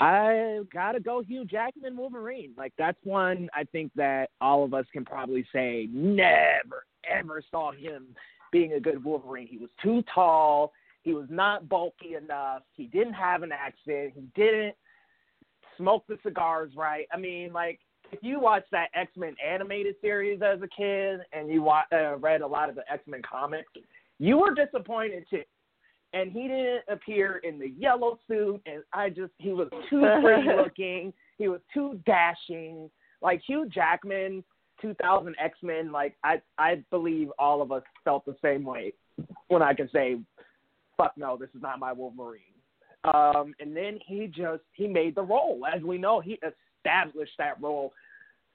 I 0.00 0.60
gotta 0.72 1.00
go 1.00 1.22
Hugh 1.22 1.44
Jackman 1.44 1.96
Wolverine. 1.96 2.52
Like 2.56 2.72
that's 2.76 2.98
one 3.04 3.48
I 3.54 3.64
think 3.64 3.92
that 3.96 4.30
all 4.40 4.64
of 4.64 4.74
us 4.74 4.86
can 4.92 5.04
probably 5.04 5.46
say 5.52 5.88
never 5.92 6.84
ever 7.10 7.42
saw 7.50 7.72
him 7.72 8.08
being 8.52 8.74
a 8.74 8.80
good 8.80 9.02
Wolverine. 9.02 9.46
He 9.46 9.58
was 9.58 9.70
too 9.82 10.02
tall. 10.14 10.72
He 11.02 11.14
was 11.14 11.26
not 11.30 11.68
bulky 11.68 12.14
enough. 12.14 12.62
He 12.72 12.84
didn't 12.86 13.14
have 13.14 13.42
an 13.42 13.52
accent. 13.52 14.12
He 14.14 14.28
didn't 14.34 14.74
smoke 15.80 16.04
the 16.08 16.18
cigars 16.22 16.72
right. 16.76 17.06
I 17.12 17.16
mean, 17.16 17.52
like 17.52 17.80
if 18.12 18.20
you 18.22 18.40
watch 18.40 18.64
that 18.72 18.88
X 18.94 19.12
Men 19.16 19.34
animated 19.44 19.96
series 20.00 20.40
as 20.42 20.60
a 20.62 20.68
kid 20.68 21.20
and 21.32 21.50
you 21.50 21.62
wa- 21.62 21.84
uh, 21.92 22.16
read 22.16 22.42
a 22.42 22.46
lot 22.46 22.68
of 22.68 22.74
the 22.74 22.90
X 22.90 23.02
Men 23.06 23.22
comics, 23.28 23.72
you 24.18 24.38
were 24.38 24.54
disappointed 24.54 25.24
too. 25.30 25.42
And 26.12 26.32
he 26.32 26.42
didn't 26.42 26.82
appear 26.88 27.40
in 27.44 27.58
the 27.58 27.68
yellow 27.78 28.18
suit, 28.26 28.60
and 28.66 28.82
I 28.92 29.10
just 29.10 29.32
he 29.38 29.52
was 29.52 29.68
too 29.88 30.04
pretty 30.22 30.48
looking. 30.56 31.12
He 31.38 31.48
was 31.48 31.60
too 31.72 32.00
dashing. 32.04 32.90
Like 33.22 33.42
Hugh 33.46 33.68
Jackman, 33.72 34.42
2000 34.82 35.36
X 35.42 35.58
Men. 35.62 35.92
Like 35.92 36.16
I 36.24 36.40
I 36.58 36.82
believe 36.90 37.28
all 37.38 37.62
of 37.62 37.70
us 37.70 37.82
felt 38.04 38.24
the 38.26 38.36
same 38.42 38.64
way 38.64 38.92
when 39.48 39.62
I 39.62 39.72
can 39.72 39.88
say, 39.92 40.18
"Fuck 40.96 41.12
no, 41.16 41.36
this 41.36 41.50
is 41.54 41.62
not 41.62 41.78
my 41.78 41.92
Wolverine." 41.92 42.49
Um, 43.04 43.54
and 43.60 43.74
then 43.74 43.98
he 44.06 44.26
just 44.26 44.62
he 44.72 44.86
made 44.86 45.14
the 45.14 45.22
role. 45.22 45.62
As 45.74 45.82
we 45.82 45.98
know, 45.98 46.20
he 46.20 46.38
established 46.82 47.32
that 47.38 47.60
role 47.60 47.92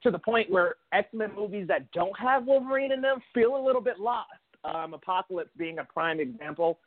to 0.02 0.10
the 0.10 0.18
point 0.18 0.50
where 0.50 0.76
X 0.92 1.08
Men 1.12 1.30
movies 1.34 1.66
that 1.68 1.90
don't 1.92 2.16
have 2.18 2.46
Wolverine 2.46 2.92
in 2.92 3.00
them 3.00 3.18
feel 3.34 3.56
a 3.56 3.64
little 3.64 3.80
bit 3.80 3.98
lost. 3.98 4.30
Um, 4.64 4.94
Apocalypse 4.94 5.50
being 5.56 5.78
a 5.78 5.84
prime 5.84 6.20
example. 6.20 6.78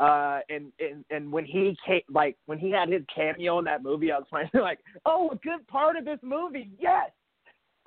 Uh, 0.00 0.40
and, 0.48 0.70
and 0.78 1.04
and 1.10 1.32
when 1.32 1.44
he 1.44 1.76
came, 1.84 2.02
like 2.08 2.36
when 2.46 2.58
he 2.58 2.70
had 2.70 2.88
his 2.88 3.02
cameo 3.12 3.58
in 3.58 3.64
that 3.64 3.82
movie, 3.82 4.12
I 4.12 4.18
was 4.18 4.26
finally 4.30 4.50
like, 4.54 4.78
oh, 5.04 5.30
a 5.32 5.36
good 5.36 5.66
part 5.66 5.96
of 5.96 6.04
this 6.04 6.20
movie, 6.22 6.70
yes. 6.78 7.10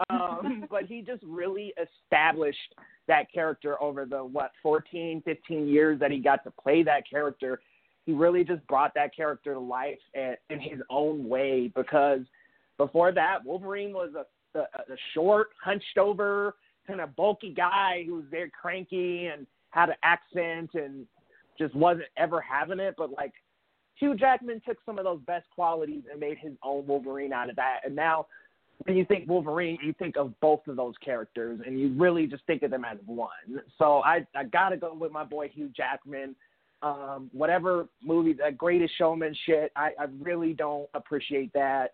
Um, 0.10 0.66
but 0.70 0.84
he 0.84 1.02
just 1.02 1.24
really 1.24 1.74
established 1.82 2.76
that 3.08 3.32
character 3.34 3.82
over 3.82 4.06
the 4.06 4.18
what 4.18 4.52
14, 4.62 5.22
15 5.24 5.68
years 5.68 6.00
that 6.02 6.12
he 6.12 6.20
got 6.20 6.44
to 6.44 6.52
play 6.52 6.84
that 6.84 7.10
character 7.10 7.62
he 8.06 8.14
really 8.14 8.44
just 8.44 8.66
brought 8.68 8.94
that 8.96 9.16
character 9.16 9.54
to 9.54 9.60
life 9.60 10.00
in 10.14 10.60
his 10.60 10.80
own 10.90 11.28
way 11.28 11.72
because 11.76 12.22
before 12.78 13.12
that 13.12 13.46
Wolverine 13.46 13.94
was 13.94 14.12
a 14.18 14.26
a, 14.56 14.60
a 14.60 14.98
short, 15.14 15.50
hunched 15.64 15.98
over, 15.98 16.56
kind 16.88 17.02
of 17.02 17.16
bulky 17.16 17.54
guy 17.54 18.04
who 18.06 18.16
was 18.16 18.26
very 18.30 18.50
cranky 18.50 19.28
and 19.28 19.46
had 19.70 19.90
an 19.90 19.96
accent 20.04 20.72
and 20.74 21.06
just 21.58 21.76
wasn't 21.76 22.06
ever 22.18 22.42
having 22.42 22.80
it. 22.80 22.96
But 22.98 23.12
like 23.12 23.34
Hugh 23.96 24.16
Jackman 24.16 24.62
took 24.68 24.78
some 24.86 24.98
of 24.98 25.06
those 25.06 25.22
best 25.26 25.46
qualities 25.54 26.04
and 26.12 26.20
made 26.20 26.38
his 26.38 26.54
own 26.64 26.86
Wolverine 26.88 27.34
out 27.34 27.50
of 27.50 27.56
that. 27.58 27.82
And 27.86 27.96
now 27.96 28.28
when 28.86 28.98
you 28.98 29.06
think 29.06 29.30
Wolverine, 29.30 29.78
you 29.84 29.94
think 29.94 30.18
of 30.18 30.38
both 30.40 30.68
of 30.68 30.76
those 30.76 30.96
characters 31.04 31.60
and 31.66 31.80
you 31.80 31.94
really 31.96 32.26
just 32.26 32.46
think 32.46 32.64
of 32.64 32.72
them 32.72 32.84
as 32.84 32.98
one. 33.06 33.30
So 33.78 34.02
I 34.04 34.26
I 34.36 34.46
gotta 34.46 34.78
go 34.78 34.94
with 34.94 35.12
my 35.12 35.24
boy 35.24 35.50
Hugh 35.50 35.70
Jackman. 35.76 36.36
Um, 36.84 37.30
whatever 37.32 37.88
movie, 38.04 38.34
that 38.34 38.58
greatest 38.58 38.98
showman 38.98 39.36
shit, 39.46 39.72
I, 39.76 39.92
I 40.00 40.06
really 40.20 40.54
don't 40.54 40.90
appreciate 40.94 41.54
that. 41.54 41.94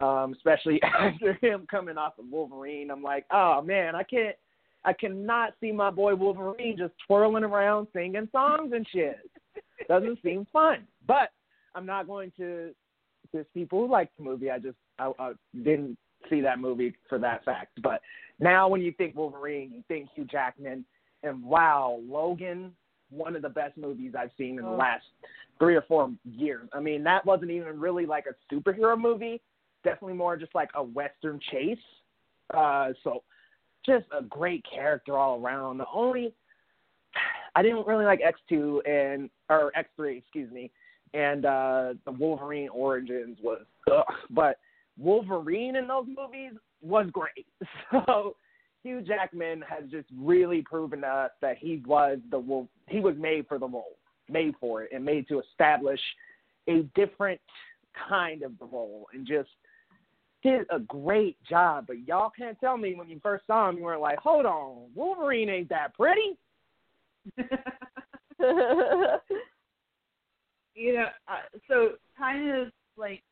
Um, 0.00 0.32
especially 0.32 0.80
after 0.98 1.34
him 1.42 1.66
coming 1.70 1.98
off 1.98 2.18
of 2.18 2.26
Wolverine. 2.30 2.90
I'm 2.90 3.02
like, 3.02 3.26
oh 3.32 3.60
man, 3.60 3.94
I 3.94 4.02
can't 4.02 4.36
I 4.84 4.92
cannot 4.92 5.54
see 5.60 5.72
my 5.72 5.90
boy 5.90 6.14
Wolverine 6.14 6.76
just 6.78 6.94
twirling 7.06 7.44
around 7.44 7.88
singing 7.92 8.28
songs 8.32 8.72
and 8.74 8.86
shit. 8.90 9.18
Doesn't 9.88 10.18
seem 10.22 10.46
fun. 10.52 10.86
But 11.06 11.30
I'm 11.74 11.86
not 11.86 12.06
going 12.06 12.32
to 12.38 12.70
there's 13.32 13.46
people 13.54 13.86
who 13.86 13.92
like 13.92 14.10
the 14.16 14.24
movie. 14.24 14.50
I 14.50 14.58
just 14.58 14.76
I, 14.98 15.12
I 15.18 15.32
didn't 15.54 15.96
see 16.28 16.40
that 16.40 16.58
movie 16.58 16.94
for 17.08 17.18
that 17.18 17.44
fact. 17.44 17.80
But 17.82 18.00
now 18.38 18.68
when 18.68 18.80
you 18.80 18.92
think 18.92 19.16
Wolverine, 19.16 19.70
you 19.72 19.82
think 19.88 20.08
Hugh 20.14 20.24
Jackman, 20.24 20.84
and 21.22 21.42
wow, 21.42 22.00
Logan, 22.06 22.72
one 23.10 23.36
of 23.36 23.42
the 23.42 23.48
best 23.48 23.76
movies 23.76 24.12
I've 24.18 24.30
seen 24.38 24.58
in 24.58 24.64
the 24.64 24.70
last 24.70 25.04
three 25.58 25.76
or 25.76 25.82
four 25.82 26.10
years. 26.24 26.68
I 26.72 26.80
mean, 26.80 27.04
that 27.04 27.24
wasn't 27.26 27.50
even 27.50 27.78
really 27.78 28.06
like 28.06 28.24
a 28.26 28.54
superhero 28.54 28.98
movie. 28.98 29.40
Definitely 29.84 30.14
more 30.14 30.36
just 30.36 30.54
like 30.54 30.70
a 30.74 30.82
western 30.82 31.40
chase. 31.50 31.78
Uh, 32.54 32.88
so 33.04 33.22
just 33.84 34.06
a 34.16 34.22
great 34.22 34.64
character 34.72 35.16
all 35.16 35.40
around. 35.40 35.78
The 35.78 35.86
only 35.92 36.34
I 37.54 37.62
didn't 37.62 37.86
really 37.86 38.04
like 38.04 38.20
X 38.24 38.40
two 38.48 38.82
and 38.86 39.28
or 39.48 39.72
X 39.76 39.88
three, 39.96 40.18
excuse 40.18 40.50
me, 40.52 40.70
and 41.14 41.44
uh 41.44 41.94
the 42.04 42.12
Wolverine 42.12 42.68
Origins 42.68 43.38
was, 43.42 43.62
ugh, 43.90 44.04
but 44.30 44.58
Wolverine 44.98 45.76
in 45.76 45.88
those 45.88 46.06
movies 46.06 46.52
was 46.82 47.06
great. 47.12 47.46
So 47.90 48.36
Hugh 48.82 49.02
Jackman 49.02 49.62
has 49.68 49.90
just 49.90 50.08
really 50.16 50.62
proven 50.62 51.02
to 51.02 51.06
us 51.06 51.30
that 51.42 51.58
he 51.58 51.82
was 51.86 52.18
the 52.30 52.38
wolf. 52.38 52.66
He 52.88 53.00
was 53.00 53.14
made 53.18 53.46
for 53.46 53.58
the 53.58 53.68
role, 53.68 53.98
made 54.28 54.54
for 54.58 54.82
it, 54.82 54.90
and 54.92 55.04
made 55.04 55.28
to 55.28 55.40
establish 55.40 56.00
a 56.68 56.82
different 56.94 57.40
kind 58.08 58.42
of 58.42 58.58
the 58.58 58.64
role, 58.66 59.06
and 59.12 59.26
just 59.26 59.50
did 60.42 60.66
a 60.70 60.78
great 60.78 61.36
job. 61.48 61.86
But 61.86 62.06
y'all 62.06 62.30
can't 62.30 62.58
tell 62.60 62.78
me 62.78 62.94
when 62.94 63.08
you 63.08 63.20
first 63.22 63.46
saw 63.46 63.68
him, 63.68 63.76
you 63.76 63.84
weren't 63.84 64.00
like, 64.00 64.18
"Hold 64.18 64.46
on, 64.46 64.90
Wolverine 64.94 65.50
ain't 65.50 65.68
that 65.68 65.94
pretty." 65.94 66.38
you 70.74 70.94
know, 70.94 71.08
uh, 71.28 71.42
so 71.68 71.90
kind 72.16 72.50
of 72.50 72.68
like 72.96 73.22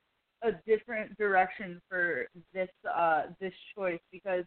a 0.42 0.52
different 0.66 1.16
direction 1.16 1.80
for 1.88 2.26
this 2.54 2.68
uh 2.94 3.22
this 3.40 3.52
choice 3.74 3.98
because 4.12 4.44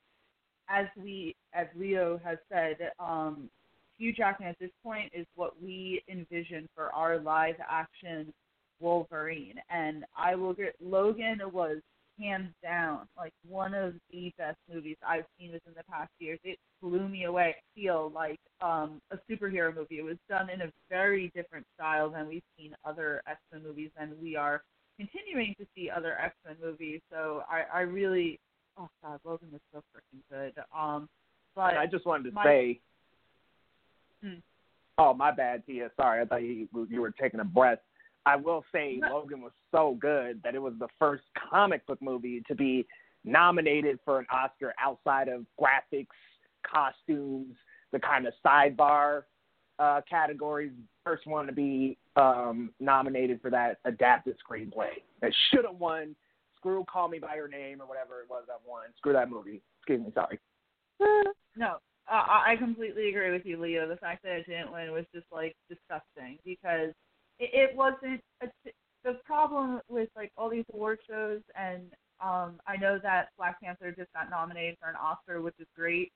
as 0.71 0.87
we 0.97 1.35
as 1.53 1.67
Leo 1.75 2.19
has 2.23 2.37
said, 2.51 2.77
um 2.99 3.49
Hugh 3.97 4.13
Jackman 4.13 4.49
at 4.49 4.59
this 4.59 4.71
point 4.83 5.11
is 5.13 5.27
what 5.35 5.61
we 5.61 6.01
envision 6.09 6.67
for 6.75 6.91
our 6.93 7.19
live 7.19 7.55
action 7.69 8.33
Wolverine. 8.79 9.55
And 9.69 10.05
I 10.17 10.35
will 10.35 10.53
get 10.53 10.75
Logan 10.81 11.39
was 11.53 11.77
hands 12.19 12.53
down 12.61 13.07
like 13.17 13.33
one 13.47 13.73
of 13.73 13.93
the 14.11 14.31
best 14.37 14.57
movies 14.71 14.97
I've 15.07 15.25
seen 15.39 15.51
within 15.51 15.73
the 15.75 15.83
past 15.89 16.11
years. 16.19 16.39
It 16.43 16.57
blew 16.81 17.07
me 17.07 17.25
away. 17.25 17.55
I 17.57 17.79
feel 17.79 18.11
like 18.13 18.39
um 18.61 18.99
a 19.11 19.17
superhero 19.29 19.75
movie. 19.75 19.99
It 19.99 20.05
was 20.05 20.17
done 20.29 20.49
in 20.49 20.61
a 20.61 20.71
very 20.89 21.31
different 21.35 21.65
style 21.75 22.09
than 22.09 22.27
we've 22.27 22.43
seen 22.57 22.73
other 22.85 23.21
X 23.27 23.39
Men 23.51 23.63
movies 23.63 23.91
and 23.97 24.13
we 24.21 24.35
are 24.35 24.61
continuing 24.97 25.55
to 25.59 25.65
see 25.75 25.89
other 25.89 26.17
X 26.19 26.35
Men 26.45 26.55
movies. 26.61 27.01
So 27.11 27.43
I, 27.49 27.79
I 27.79 27.81
really, 27.81 28.39
oh 28.77 28.89
god, 29.03 29.19
Logan 29.23 29.49
was 29.51 29.61
so 29.73 29.83
freaking 29.93 30.21
good. 30.29 30.61
Um, 30.77 31.09
but 31.55 31.75
I 31.77 31.85
just 31.85 32.05
wanted 32.05 32.29
to 32.29 32.31
my, 32.31 32.43
say. 32.43 32.79
Hmm. 34.23 34.39
Oh, 34.97 35.13
my 35.13 35.31
bad, 35.31 35.65
Tia. 35.65 35.89
Sorry, 35.95 36.21
I 36.21 36.25
thought 36.25 36.43
you 36.43 36.67
you 36.89 37.01
were 37.01 37.11
taking 37.11 37.39
a 37.39 37.45
breath. 37.45 37.79
I 38.25 38.35
will 38.35 38.63
say 38.71 38.97
No. 39.01 39.15
Logan 39.15 39.41
was 39.41 39.51
so 39.71 39.97
good 39.99 40.41
that 40.43 40.53
it 40.53 40.61
was 40.61 40.73
the 40.79 40.87
first 40.99 41.23
comic 41.49 41.85
book 41.87 42.01
movie 42.01 42.43
to 42.47 42.55
be 42.55 42.85
nominated 43.23 43.99
for 44.05 44.19
an 44.19 44.25
Oscar 44.31 44.73
outside 44.79 45.27
of 45.27 45.45
graphics, 45.59 46.07
costumes, 46.63 47.55
the 47.91 47.99
kind 47.99 48.27
of 48.27 48.33
sidebar 48.45 49.23
uh, 49.79 50.01
categories. 50.09 50.71
First 51.03 51.25
one 51.25 51.47
to 51.47 51.51
be 51.51 51.97
um, 52.15 52.71
nominated 52.79 53.41
for 53.41 53.49
that 53.49 53.79
adapted 53.85 54.35
screenplay. 54.37 55.01
It 55.21 55.35
should 55.49 55.65
have 55.65 55.79
won. 55.79 56.15
Screw 56.61 56.85
Call 56.91 57.09
Me 57.09 57.19
by 57.19 57.35
Your 57.35 57.47
Name 57.47 57.81
or 57.81 57.87
whatever 57.87 58.21
it 58.21 58.29
was 58.29 58.43
that 58.47 58.59
won. 58.65 58.83
Screw 58.97 59.13
that 59.13 59.29
movie. 59.29 59.61
Excuse 59.79 60.05
me. 60.05 60.11
Sorry. 60.13 60.39
no, 61.57 61.77
I 62.07 62.51
I 62.51 62.55
completely 62.57 63.09
agree 63.09 63.31
with 63.31 63.45
you, 63.45 63.59
Leo. 63.59 63.87
The 63.87 63.95
fact 63.97 64.23
that 64.23 64.33
it 64.33 64.47
didn't 64.47 64.71
win 64.71 64.91
was 64.91 65.05
just 65.13 65.25
like 65.31 65.55
disgusting 65.67 66.37
because 66.45 66.91
it, 67.39 67.49
it 67.53 67.75
wasn't. 67.75 68.21
A, 68.43 68.47
the 69.03 69.13
problem 69.25 69.81
with 69.89 70.09
like 70.15 70.31
all 70.37 70.49
these 70.49 70.65
award 70.73 70.99
shows, 71.09 71.41
and 71.59 71.81
um, 72.23 72.59
I 72.67 72.77
know 72.79 72.99
that 73.01 73.29
Black 73.37 73.59
Panther 73.59 73.91
just 73.91 74.13
got 74.13 74.29
nominated 74.29 74.77
for 74.79 74.89
an 74.89 74.95
Oscar, 74.95 75.41
which 75.41 75.55
is 75.59 75.67
great. 75.75 76.11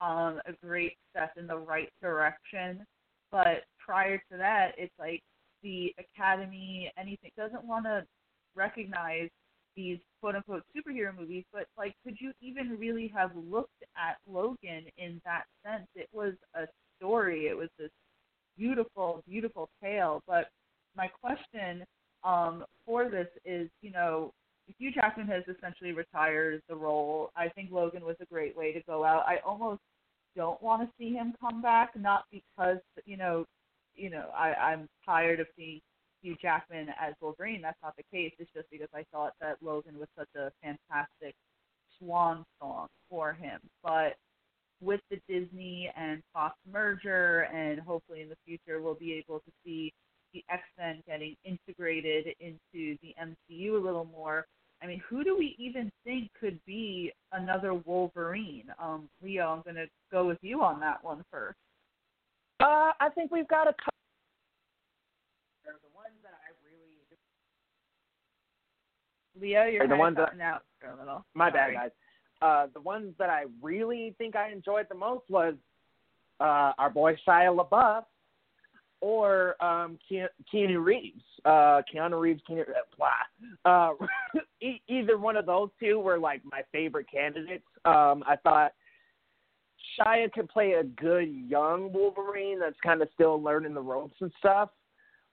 Um, 0.00 0.40
a 0.46 0.52
great 0.60 0.94
step 1.10 1.34
in 1.38 1.46
the 1.46 1.56
right 1.56 1.88
direction. 2.02 2.84
But 3.30 3.62
prior 3.78 4.18
to 4.18 4.36
that, 4.36 4.72
it's 4.76 4.92
like 4.98 5.22
the 5.62 5.94
Academy, 5.98 6.92
anything 6.98 7.30
doesn't 7.36 7.64
want 7.64 7.84
to 7.84 8.04
recognize 8.56 9.28
these 9.76 9.98
quote 10.20 10.36
unquote 10.36 10.62
superhero 10.76 11.16
movies, 11.16 11.44
but 11.52 11.66
like 11.76 11.94
could 12.04 12.16
you 12.20 12.32
even 12.40 12.76
really 12.78 13.12
have 13.14 13.30
looked 13.34 13.82
at 13.96 14.16
Logan 14.30 14.84
in 14.98 15.20
that 15.24 15.44
sense? 15.64 15.86
It 15.94 16.08
was 16.12 16.34
a 16.54 16.66
story, 16.98 17.46
it 17.46 17.56
was 17.56 17.68
this 17.78 17.90
beautiful, 18.56 19.22
beautiful 19.28 19.68
tale. 19.82 20.22
But 20.26 20.48
my 20.96 21.08
question 21.08 21.84
um 22.22 22.64
for 22.86 23.08
this 23.10 23.28
is, 23.44 23.68
you 23.82 23.90
know, 23.90 24.32
Hugh 24.78 24.92
Jackman 24.92 25.26
has 25.26 25.42
essentially 25.54 25.92
retired 25.92 26.62
the 26.68 26.76
role. 26.76 27.30
I 27.36 27.48
think 27.48 27.70
Logan 27.70 28.04
was 28.04 28.16
a 28.20 28.26
great 28.26 28.56
way 28.56 28.72
to 28.72 28.80
go 28.86 29.04
out. 29.04 29.24
I 29.26 29.38
almost 29.44 29.80
don't 30.36 30.60
want 30.62 30.82
to 30.82 30.88
see 30.98 31.12
him 31.12 31.34
come 31.40 31.60
back, 31.60 31.90
not 31.96 32.24
because 32.30 32.78
you 33.04 33.16
know, 33.16 33.44
you 33.94 34.10
know, 34.10 34.30
I, 34.36 34.54
I'm 34.54 34.88
tired 35.04 35.40
of 35.40 35.46
seeing 35.56 35.80
Hugh 36.24 36.36
Jackman 36.40 36.88
as 37.00 37.12
Wolverine. 37.20 37.60
That's 37.60 37.78
not 37.82 37.94
the 37.96 38.04
case. 38.10 38.32
It's 38.38 38.50
just 38.54 38.70
because 38.70 38.88
I 38.94 39.04
thought 39.12 39.34
that 39.40 39.58
Logan 39.60 39.98
was 39.98 40.08
such 40.16 40.28
a 40.34 40.50
fantastic 40.62 41.34
swan 41.98 42.44
song 42.58 42.88
for 43.10 43.34
him. 43.34 43.60
But 43.82 44.16
with 44.80 45.00
the 45.10 45.18
Disney 45.28 45.90
and 45.96 46.22
Fox 46.32 46.56
merger, 46.70 47.42
and 47.54 47.78
hopefully 47.80 48.22
in 48.22 48.28
the 48.28 48.36
future 48.46 48.80
we'll 48.80 48.94
be 48.94 49.12
able 49.12 49.40
to 49.40 49.52
see 49.64 49.92
the 50.32 50.42
X 50.50 50.62
Men 50.78 51.02
getting 51.06 51.36
integrated 51.44 52.34
into 52.40 52.96
the 53.02 53.14
MCU 53.20 53.74
a 53.74 53.84
little 53.84 54.06
more. 54.06 54.46
I 54.82 54.86
mean, 54.86 55.00
who 55.08 55.24
do 55.24 55.36
we 55.38 55.54
even 55.58 55.90
think 56.04 56.30
could 56.38 56.58
be 56.66 57.12
another 57.32 57.74
Wolverine? 57.74 58.64
Um, 58.78 59.08
Leo, 59.22 59.48
I'm 59.48 59.62
going 59.62 59.76
to 59.76 59.86
go 60.10 60.26
with 60.26 60.38
you 60.42 60.62
on 60.62 60.80
that 60.80 61.02
one 61.02 61.24
first. 61.30 61.56
Uh, 62.60 62.92
I 63.00 63.08
think 63.14 63.30
we've 63.30 63.48
got 63.48 63.68
a 63.68 63.72
couple. 63.72 63.94
They're 65.64 65.80
the 65.80 65.94
ones 65.96 66.20
that 66.22 66.36
I 66.44 66.52
really. 66.66 67.00
Leo, 69.40 69.64
you're 69.66 69.88
the 69.88 69.96
ones 69.96 70.16
that- 70.16 70.40
out 70.40 70.64
for 70.80 70.88
a 70.90 70.96
little. 70.96 71.24
My 71.34 71.50
bad, 71.50 71.74
guys. 71.74 71.90
Uh, 72.42 72.66
the 72.74 72.80
ones 72.80 73.14
that 73.18 73.30
I 73.30 73.44
really 73.62 74.14
think 74.18 74.36
I 74.36 74.50
enjoyed 74.50 74.86
the 74.88 74.94
most 74.94 75.24
was 75.30 75.54
uh, 76.40 76.72
our 76.78 76.90
boy 76.90 77.16
Shia 77.26 77.56
LaBeouf 77.56 78.04
or 79.00 79.62
um, 79.64 79.98
Ke- 80.08 80.30
Keanu 80.52 80.84
Reeves. 80.84 81.22
Uh, 81.44 81.80
Keanu 81.92 82.20
Reeves, 82.20 82.42
Keanu, 82.48 82.64
blah. 82.98 83.10
Uh, 83.64 83.92
e- 84.60 84.82
either 84.88 85.16
one 85.16 85.36
of 85.36 85.46
those 85.46 85.70
two 85.80 85.98
were 85.98 86.18
like 86.18 86.42
my 86.50 86.62
favorite 86.72 87.06
candidates. 87.10 87.64
Um, 87.84 88.24
I 88.26 88.36
thought 88.42 88.72
Shia 89.98 90.30
could 90.32 90.48
play 90.48 90.72
a 90.72 90.84
good 90.84 91.26
young 91.48 91.92
Wolverine 91.92 92.58
that's 92.58 92.80
kind 92.82 93.00
of 93.00 93.08
still 93.14 93.40
learning 93.42 93.74
the 93.74 93.80
ropes 93.80 94.16
and 94.20 94.32
stuff. 94.38 94.70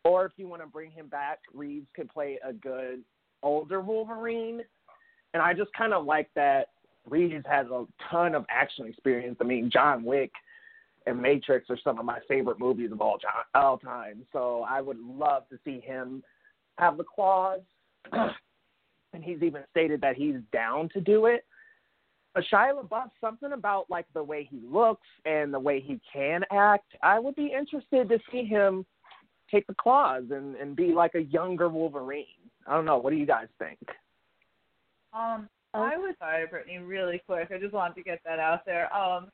Or 0.03 0.25
if 0.25 0.31
you 0.37 0.47
want 0.47 0.61
to 0.61 0.67
bring 0.67 0.91
him 0.91 1.07
back, 1.07 1.39
Reeves 1.53 1.87
could 1.95 2.09
play 2.09 2.39
a 2.47 2.53
good 2.53 3.01
older 3.43 3.81
Wolverine. 3.81 4.61
And 5.33 5.41
I 5.41 5.53
just 5.53 5.71
kind 5.73 5.93
of 5.93 6.05
like 6.05 6.29
that 6.35 6.67
Reeves 7.09 7.45
has 7.49 7.67
a 7.67 7.85
ton 8.09 8.35
of 8.35 8.45
action 8.49 8.85
experience. 8.85 9.37
I 9.41 9.43
mean, 9.43 9.69
John 9.71 10.03
Wick 10.03 10.31
and 11.07 11.21
Matrix 11.21 11.69
are 11.69 11.79
some 11.83 11.99
of 11.99 12.05
my 12.05 12.19
favorite 12.27 12.59
movies 12.59 12.91
of 12.91 13.01
all, 13.01 13.17
time, 13.17 13.43
all 13.55 13.77
time. 13.77 14.25
So 14.31 14.65
I 14.69 14.81
would 14.81 14.99
love 14.99 15.47
to 15.49 15.57
see 15.65 15.79
him 15.79 16.21
have 16.77 16.97
the 16.97 17.03
claws. 17.03 17.61
and 19.13 19.23
he's 19.23 19.41
even 19.41 19.63
stated 19.69 20.01
that 20.01 20.15
he's 20.15 20.35
down 20.53 20.89
to 20.89 21.01
do 21.01 21.25
it. 21.25 21.45
But 22.33 22.45
Shia 22.51 22.81
LaBeouf, 22.81 23.09
something 23.19 23.51
about 23.51 23.89
like 23.89 24.05
the 24.13 24.23
way 24.23 24.47
he 24.49 24.61
looks 24.65 25.07
and 25.25 25.53
the 25.53 25.59
way 25.59 25.81
he 25.81 25.99
can 26.11 26.43
act. 26.51 26.95
I 27.03 27.19
would 27.19 27.35
be 27.35 27.53
interested 27.57 28.07
to 28.07 28.19
see 28.31 28.45
him 28.45 28.85
take 29.51 29.67
the 29.67 29.75
claws 29.75 30.23
and 30.31 30.55
and 30.55 30.75
be 30.75 30.93
like 30.93 31.15
a 31.15 31.21
younger 31.23 31.69
Wolverine. 31.69 32.25
I 32.67 32.75
don't 32.75 32.85
know. 32.85 32.97
What 32.97 33.11
do 33.11 33.17
you 33.17 33.25
guys 33.25 33.47
think? 33.59 33.79
Um, 35.13 35.49
I 35.73 35.97
would 35.97 36.17
sorry, 36.19 36.47
Brittany, 36.47 36.77
really 36.79 37.21
quick. 37.25 37.49
I 37.53 37.57
just 37.57 37.73
wanted 37.73 37.95
to 37.95 38.03
get 38.03 38.19
that 38.25 38.39
out 38.39 38.65
there. 38.65 38.93
Um, 38.95 39.29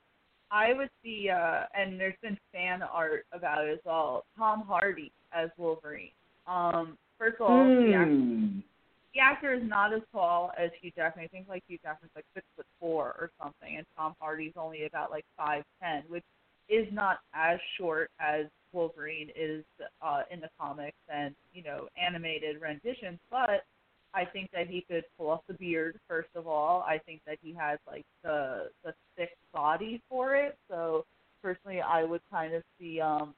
I 0.49 0.74
would 0.74 0.89
see, 1.03 1.30
uh, 1.30 1.63
and 1.74 1.99
there's 1.99 2.15
been 2.22 2.38
fan 2.53 2.82
art 2.82 3.26
about 3.34 3.65
it 3.68 3.72
as 3.72 3.80
well. 3.84 4.26
Tom 4.38 4.63
Hardy 4.68 5.11
as 5.34 5.49
Wolverine. 5.57 6.11
Um, 6.47 6.97
first 7.18 7.36
of 7.41 7.47
all, 7.49 7.65
the, 7.65 7.93
actor, 7.93 8.11
Hmm. 8.11 8.59
the 9.13 9.20
actor 9.20 9.53
is 9.53 9.63
not 9.63 9.93
as 9.93 10.01
tall 10.13 10.51
as 10.57 10.72
Hugh 10.80 10.91
Jackman. 10.95 11.26
I 11.26 11.28
think 11.28 11.49
like 11.49 11.63
Hugh 11.68 11.80
Jackman's 11.84 12.13
like 12.15 12.26
six 12.34 12.45
foot 12.55 12.65
four 12.80 13.15
or 13.20 13.32
something, 13.41 13.76
and 13.78 13.86
Tom 13.97 14.15
Hardy's 14.22 14.53
only 14.55 14.86
about 14.86 15.11
like 15.11 15.26
five 15.36 15.63
ten, 15.82 16.03
which 16.07 16.24
is 16.70 16.88
not 16.93 17.20
as 17.34 17.59
short 17.78 18.09
as 18.20 18.45
Wolverine 18.74 19.30
is 19.36 19.63
uh, 20.01 20.22
in 20.32 20.39
the 20.39 20.49
comics 20.59 20.97
and 21.13 21.36
you 21.53 21.63
know 21.63 21.88
animated 21.97 22.61
renditions, 22.61 23.20
but 23.30 23.63
I 24.13 24.26
think 24.26 24.49
that 24.51 24.68
he 24.68 24.86
could 24.89 25.03
pull 25.18 25.30
off 25.30 25.41
the 25.47 25.53
beard 25.53 25.99
first 26.07 26.30
of 26.36 26.47
all. 26.47 26.82
I 26.82 26.97
think 27.05 27.22
that 27.26 27.38
he 27.41 27.53
has 27.53 27.80
like 27.88 28.05
the 28.24 28.70
the 28.84 28.93
thick 29.15 29.32
body 29.53 30.01
for 30.09 30.36
it. 30.36 30.57
So 30.70 31.05
personally, 31.41 31.82
I 31.82 32.03
would 32.03 32.22
kind 32.32 32.53
of 32.53 32.63
see 32.80 32.99
um 32.99 33.34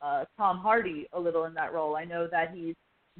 uh 0.00 0.24
Tom 0.36 0.58
Hardy 0.58 1.06
a 1.12 1.20
little 1.20 1.44
in 1.44 1.54
that 1.54 1.72
role. 1.72 1.96
I 1.96 2.04
know 2.04 2.28
that 2.30 2.52
he's 2.54 2.74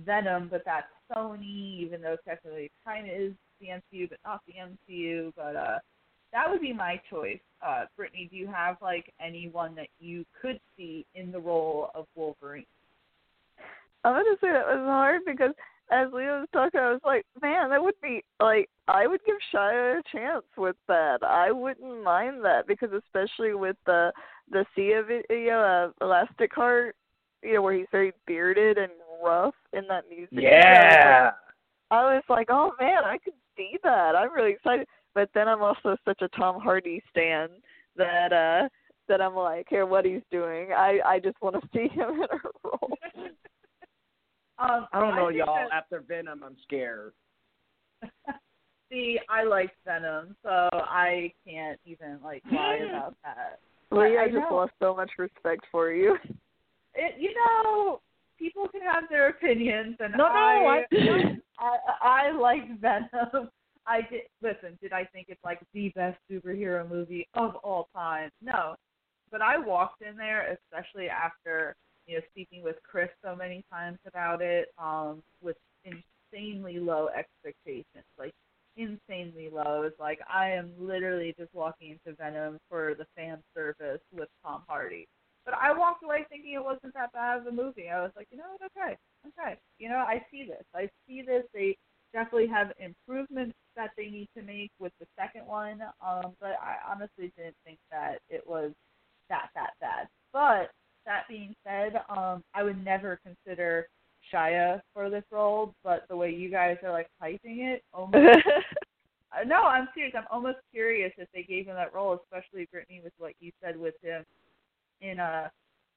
Venom, 0.04 0.48
but 0.50 0.62
that's 0.64 0.86
Sony, 1.14 1.80
even 1.80 2.00
though 2.00 2.16
technically 2.26 2.64
it 2.64 2.72
kind 2.84 3.10
of 3.10 3.14
is 3.14 3.32
the 3.60 3.66
MCU, 3.68 4.08
but 4.08 4.18
not 4.24 4.40
the 4.46 4.54
MCU. 4.54 5.32
But 5.36 5.56
uh 5.56 5.78
that 6.32 6.50
would 6.50 6.60
be 6.60 6.72
my 6.72 7.00
choice. 7.10 7.40
Uh, 7.66 7.84
Brittany, 7.96 8.28
do 8.30 8.36
you 8.36 8.46
have 8.48 8.76
like 8.82 9.12
anyone 9.20 9.74
that 9.76 9.88
you 10.00 10.24
could 10.40 10.60
see 10.76 11.06
in 11.14 11.30
the 11.30 11.38
role 11.40 11.90
of 11.94 12.06
Wolverine? 12.14 12.64
I'm 14.04 14.14
gonna 14.14 14.36
say 14.40 14.48
that 14.48 14.66
was 14.66 14.84
hard 14.84 15.22
because 15.26 15.52
as 15.92 16.08
Leo 16.12 16.40
was 16.40 16.48
talking, 16.52 16.80
I 16.80 16.90
was 16.90 17.00
like, 17.04 17.24
man, 17.40 17.70
that 17.70 17.82
would 17.82 17.94
be 18.02 18.24
like 18.40 18.68
I 18.88 19.06
would 19.06 19.20
give 19.24 19.36
Shia 19.54 20.00
a 20.00 20.02
chance 20.10 20.44
with 20.56 20.76
that. 20.88 21.18
I 21.22 21.52
wouldn't 21.52 22.02
mind 22.02 22.44
that 22.44 22.66
because 22.66 22.90
especially 22.92 23.54
with 23.54 23.76
the 23.86 24.12
the 24.50 24.64
Sia 24.74 25.02
video, 25.04 25.60
uh, 25.60 26.04
Elastic 26.04 26.52
Heart, 26.52 26.96
you 27.42 27.54
know, 27.54 27.62
where 27.62 27.74
he's 27.74 27.86
very 27.92 28.12
bearded 28.26 28.76
and 28.78 28.90
rough 29.24 29.54
in 29.72 29.86
that 29.88 30.08
music. 30.08 30.30
video, 30.32 30.50
I 30.50 30.54
was 30.56 30.64
like- 30.64 30.94
Yeah. 31.04 31.30
I 31.90 32.14
was 32.14 32.24
like, 32.28 32.46
oh 32.50 32.72
man, 32.80 33.04
I 33.04 33.18
could 33.18 33.34
see 33.56 33.78
that. 33.84 34.16
I'm 34.16 34.32
really 34.32 34.52
excited. 34.52 34.88
But 35.14 35.28
then 35.34 35.48
I'm 35.48 35.62
also 35.62 35.96
such 36.04 36.22
a 36.22 36.28
Tom 36.28 36.60
Hardy 36.60 37.02
stan 37.10 37.48
that 37.96 38.32
uh 38.32 38.68
that 39.08 39.20
I'm 39.20 39.34
like, 39.34 39.66
here, 39.68 39.84
what 39.86 40.04
he's 40.04 40.22
doing. 40.30 40.68
I 40.72 41.00
I 41.04 41.18
just 41.18 41.40
want 41.42 41.56
to 41.60 41.68
see 41.72 41.88
him 41.88 42.10
in 42.14 42.22
a 42.22 42.40
role. 42.64 42.98
Um, 44.58 44.86
I 44.92 45.00
don't 45.00 45.16
know, 45.16 45.28
think 45.28 45.38
y'all. 45.38 45.56
that- 45.56 45.74
After 45.76 46.00
Venom, 46.06 46.42
I'm 46.44 46.56
scared. 46.62 47.14
See, 48.90 49.18
I 49.28 49.42
like 49.42 49.70
Venom, 49.84 50.36
so 50.42 50.68
I 50.72 51.32
can't 51.44 51.80
even 51.84 52.18
like 52.22 52.42
lie 52.52 52.76
about 52.88 53.16
that. 53.24 53.58
Lee, 53.90 54.16
I 54.18 54.24
I 54.24 54.26
just 54.26 54.36
know. 54.48 54.54
lost 54.56 54.72
so 54.80 54.94
much 54.94 55.10
respect 55.18 55.64
for 55.72 55.90
you. 55.90 56.16
It, 56.94 57.14
you 57.18 57.34
know, 57.34 58.02
people 58.38 58.68
can 58.68 58.82
have 58.82 59.04
their 59.10 59.30
opinions, 59.30 59.96
and 59.98 60.12
No, 60.12 60.28
no, 60.28 60.34
I, 60.34 60.84
I- 60.92 61.36
I, 61.58 62.28
I 62.28 62.30
like 62.32 62.78
Venom. 62.80 63.50
I 63.86 64.00
did 64.02 64.22
listen. 64.42 64.78
Did 64.80 64.92
I 64.92 65.04
think 65.12 65.26
it's 65.28 65.42
like 65.44 65.60
the 65.74 65.90
best 65.90 66.18
superhero 66.30 66.88
movie 66.88 67.26
of 67.34 67.56
all 67.56 67.88
time? 67.94 68.30
No, 68.40 68.76
but 69.30 69.42
I 69.42 69.58
walked 69.58 70.02
in 70.02 70.16
there, 70.16 70.56
especially 70.58 71.08
after 71.08 71.74
you 72.06 72.16
know 72.16 72.22
speaking 72.30 72.62
with 72.62 72.76
Chris 72.88 73.08
so 73.24 73.34
many 73.34 73.64
times 73.72 73.98
about 74.06 74.42
it, 74.42 74.68
um, 74.78 75.22
with 75.40 75.56
insanely 75.84 76.78
low 76.78 77.08
expectations, 77.08 78.04
like 78.18 78.32
insanely 78.76 79.50
low. 79.52 79.82
It's 79.82 79.98
like 79.98 80.20
I 80.32 80.50
am 80.50 80.72
literally 80.78 81.34
just 81.38 81.52
walking 81.54 81.90
into 81.90 82.16
Venom 82.16 82.58
for 82.68 82.94
the 82.96 83.06
fan 83.16 83.38
service 83.54 84.00
with 84.12 84.28
Tom 84.44 84.62
Hardy. 84.68 85.06
But 85.44 85.54
I 85.54 85.76
walked 85.76 86.04
away 86.04 86.24
thinking 86.28 86.52
it 86.52 86.62
wasn't 86.62 86.94
that 86.94 87.12
bad 87.12 87.40
of 87.40 87.46
a 87.48 87.52
movie. 87.52 87.88
I 87.88 88.00
was 88.00 88.12
like, 88.14 88.28
you 88.30 88.38
know 88.38 88.44
what, 88.58 88.70
okay, 88.76 88.96
okay. 89.26 89.58
You 89.78 89.88
know, 89.88 89.96
I 89.96 90.24
see 90.30 90.44
this. 90.46 90.62
I 90.72 90.88
see 91.06 91.22
this. 91.22 91.42
They 91.52 91.76
definitely 92.12 92.46
have 92.46 92.72
improvements 92.78 93.54
that 93.76 93.90
they 93.96 94.06
need 94.06 94.28
to 94.36 94.42
make 94.42 94.70
with 94.78 94.92
the 95.00 95.06
second 95.18 95.46
one. 95.46 95.80
Um, 96.06 96.32
but 96.40 96.56
I 96.62 96.76
honestly 96.90 97.32
didn't 97.36 97.56
think 97.64 97.78
that 97.90 98.18
it 98.28 98.42
was 98.46 98.72
that 99.28 99.48
that 99.54 99.70
bad. 99.80 100.08
But 100.32 100.70
that 101.06 101.24
being 101.28 101.54
said, 101.66 102.00
um, 102.08 102.42
I 102.54 102.62
would 102.62 102.82
never 102.84 103.18
consider 103.24 103.86
Shia 104.32 104.80
for 104.94 105.10
this 105.10 105.24
role. 105.30 105.74
But 105.82 106.04
the 106.08 106.16
way 106.16 106.30
you 106.30 106.50
guys 106.50 106.76
are 106.82 106.92
like 106.92 107.08
hyping 107.22 107.74
it, 107.74 107.82
almost 107.92 108.16
uh, 109.32 109.44
no, 109.46 109.62
I'm 109.62 109.88
serious. 109.94 110.14
I'm 110.16 110.26
almost 110.30 110.58
curious 110.72 111.12
if 111.18 111.28
they 111.34 111.42
gave 111.42 111.66
him 111.66 111.76
that 111.76 111.94
role, 111.94 112.18
especially 112.22 112.68
Brittany, 112.70 113.00
with 113.02 113.12
what 113.18 113.32
you 113.40 113.52
said 113.62 113.76
with 113.76 113.94
him 114.02 114.24
in 115.00 115.18
a 115.18 115.50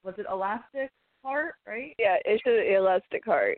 was 0.03 0.15
it 0.17 0.25
Elastic 0.31 0.91
Heart, 1.23 1.55
right? 1.65 1.95
yeah, 1.97 2.17
it's 2.25 2.43
an 2.45 2.75
elastic 2.75 3.25
heart. 3.25 3.57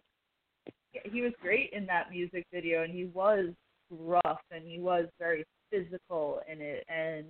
Yeah, 0.93 1.01
he 1.11 1.21
was 1.21 1.33
great 1.41 1.71
in 1.73 1.85
that 1.87 2.09
music 2.09 2.45
video, 2.53 2.83
and 2.83 2.93
he 2.93 3.05
was 3.05 3.49
rough 3.89 4.41
and 4.51 4.65
he 4.65 4.79
was 4.79 5.05
very 5.19 5.45
physical 5.71 6.41
in 6.51 6.61
it. 6.61 6.85
And 6.89 7.27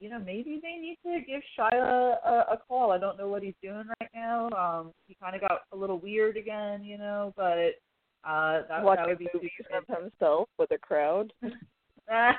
you 0.00 0.10
know, 0.10 0.18
maybe 0.18 0.60
they 0.62 0.76
need 0.76 0.98
to 1.04 1.24
give 1.24 1.40
Shia 1.58 1.72
a, 1.72 2.52
a 2.52 2.58
call. 2.68 2.90
I 2.90 2.98
don't 2.98 3.16
know 3.16 3.28
what 3.28 3.42
he's 3.42 3.54
doing 3.62 3.84
right 4.00 4.10
now. 4.14 4.50
Um, 4.50 4.92
he 5.06 5.16
kind 5.22 5.34
of 5.34 5.40
got 5.40 5.62
a 5.72 5.76
little 5.76 5.98
weird 5.98 6.36
again, 6.36 6.84
you 6.84 6.98
know, 6.98 7.32
but 7.36 7.76
uh, 8.24 8.52
that, 8.52 8.68
that 8.68 8.84
Watching 8.84 9.06
would 9.06 9.18
be 9.18 9.28
of 9.72 10.02
himself 10.02 10.48
with 10.58 10.70
a 10.72 10.78
crowd. 10.78 11.32
yeah, 12.08 12.32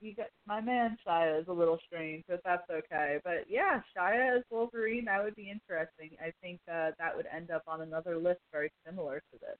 you 0.00 0.14
got 0.14 0.26
my 0.46 0.60
man 0.60 0.96
Shia 1.06 1.40
is 1.40 1.48
a 1.48 1.52
little 1.52 1.78
strange, 1.86 2.24
but 2.28 2.40
that's 2.44 2.68
okay. 2.70 3.18
But 3.24 3.44
yeah, 3.48 3.80
Shia 3.96 4.38
as 4.38 4.44
Wolverine, 4.50 5.06
that 5.06 5.22
would 5.22 5.36
be 5.36 5.50
interesting. 5.50 6.10
I 6.20 6.32
think 6.42 6.60
uh, 6.68 6.90
that 6.98 7.16
would 7.16 7.26
end 7.34 7.50
up 7.50 7.62
on 7.66 7.82
another 7.82 8.16
list 8.16 8.40
very 8.52 8.70
similar 8.84 9.22
to 9.32 9.38
this. 9.40 9.56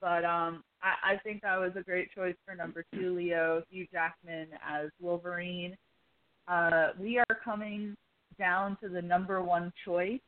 But 0.00 0.24
um, 0.24 0.62
I, 0.82 1.14
I 1.14 1.16
think 1.22 1.42
that 1.42 1.58
was 1.58 1.72
a 1.76 1.82
great 1.82 2.10
choice 2.14 2.34
for 2.46 2.54
number 2.54 2.84
two, 2.94 3.14
Leo 3.14 3.62
Hugh 3.70 3.86
Jackman 3.92 4.48
as 4.66 4.90
Wolverine. 5.00 5.76
Uh, 6.48 6.88
we 6.98 7.18
are 7.18 7.38
coming 7.44 7.96
down 8.38 8.76
to 8.82 8.88
the 8.88 9.02
number 9.02 9.42
one 9.42 9.72
choice, 9.84 10.20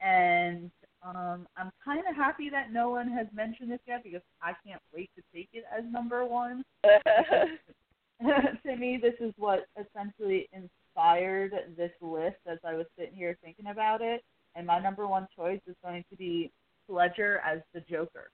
and 0.00 0.70
um, 1.02 1.46
I'm 1.56 1.70
kind 1.84 2.02
of 2.08 2.16
happy 2.16 2.50
that 2.50 2.72
no 2.72 2.90
one 2.90 3.08
has 3.08 3.26
mentioned 3.34 3.70
this 3.70 3.80
yet 3.86 4.02
because 4.02 4.22
I 4.42 4.52
can't 4.66 4.82
wait 4.94 5.10
to 5.16 5.22
take 5.34 5.48
it 5.52 5.64
as 5.76 5.84
number 5.90 6.24
one. 6.24 6.64
to 6.84 8.76
me, 8.76 8.98
this 9.00 9.14
is 9.20 9.32
what 9.36 9.66
essentially 9.78 10.48
inspired 10.52 11.52
this 11.76 11.92
list 12.00 12.36
as 12.46 12.58
I 12.64 12.74
was 12.74 12.86
sitting 12.98 13.14
here 13.14 13.36
thinking 13.42 13.66
about 13.66 14.02
it. 14.02 14.22
And 14.54 14.66
my 14.66 14.78
number 14.80 15.06
one 15.06 15.28
choice 15.36 15.60
is 15.66 15.76
going 15.82 16.04
to 16.10 16.16
be 16.16 16.50
Ledger 16.88 17.40
as 17.46 17.60
the 17.72 17.80
Joker. 17.80 18.30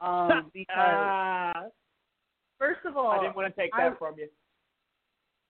Um, 0.00 0.50
because 0.52 0.68
Ah, 0.76 1.64
first 2.58 2.84
of 2.84 2.96
all, 2.96 3.10
I 3.10 3.20
didn't 3.20 3.36
want 3.36 3.54
to 3.54 3.60
take 3.60 3.70
I- 3.74 3.88
that 3.88 3.98
from 3.98 4.18
you. 4.18 4.28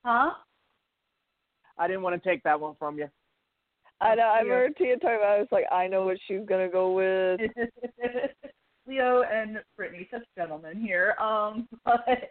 huh? 0.04 0.34
I 1.76 1.86
didn't 1.88 2.02
want 2.02 2.20
to 2.22 2.28
take 2.28 2.42
that 2.44 2.60
one 2.60 2.74
from 2.76 2.98
you. 2.98 3.08
I 4.00 4.14
know. 4.14 4.24
I 4.24 4.42
Yeah. 4.42 4.52
remember 4.52 4.74
Tia 4.78 4.96
talking 4.98 5.16
about. 5.16 5.32
it. 5.32 5.36
I 5.36 5.38
was 5.40 5.48
like, 5.52 5.64
I 5.72 5.86
know 5.88 6.04
what 6.04 6.18
she's 6.26 6.44
gonna 6.46 6.68
go 6.68 6.92
with. 6.92 7.40
Leo 8.86 9.22
and 9.22 9.62
Brittany, 9.76 10.06
such 10.10 10.24
gentlemen 10.36 10.78
here. 10.80 11.14
Um, 11.18 11.66
but 11.84 12.30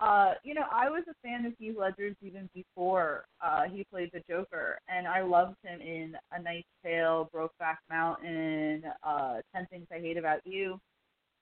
uh, 0.00 0.34
you 0.42 0.52
know, 0.52 0.64
I 0.70 0.90
was 0.90 1.04
a 1.08 1.14
fan 1.22 1.46
of 1.46 1.52
Heath 1.58 1.76
Ledger's 1.78 2.16
even 2.22 2.50
before 2.54 3.24
uh, 3.40 3.64
he 3.64 3.84
played 3.84 4.10
the 4.12 4.20
Joker, 4.28 4.80
and 4.88 5.06
I 5.06 5.20
loved 5.22 5.56
him 5.62 5.80
in 5.80 6.16
A 6.32 6.42
Knight's 6.42 6.66
Tale, 6.84 7.30
Brokeback 7.32 7.76
Mountain, 7.88 8.82
uh, 9.04 9.40
Ten 9.54 9.66
Things 9.66 9.86
I 9.92 10.00
Hate 10.00 10.16
About 10.16 10.40
You. 10.44 10.80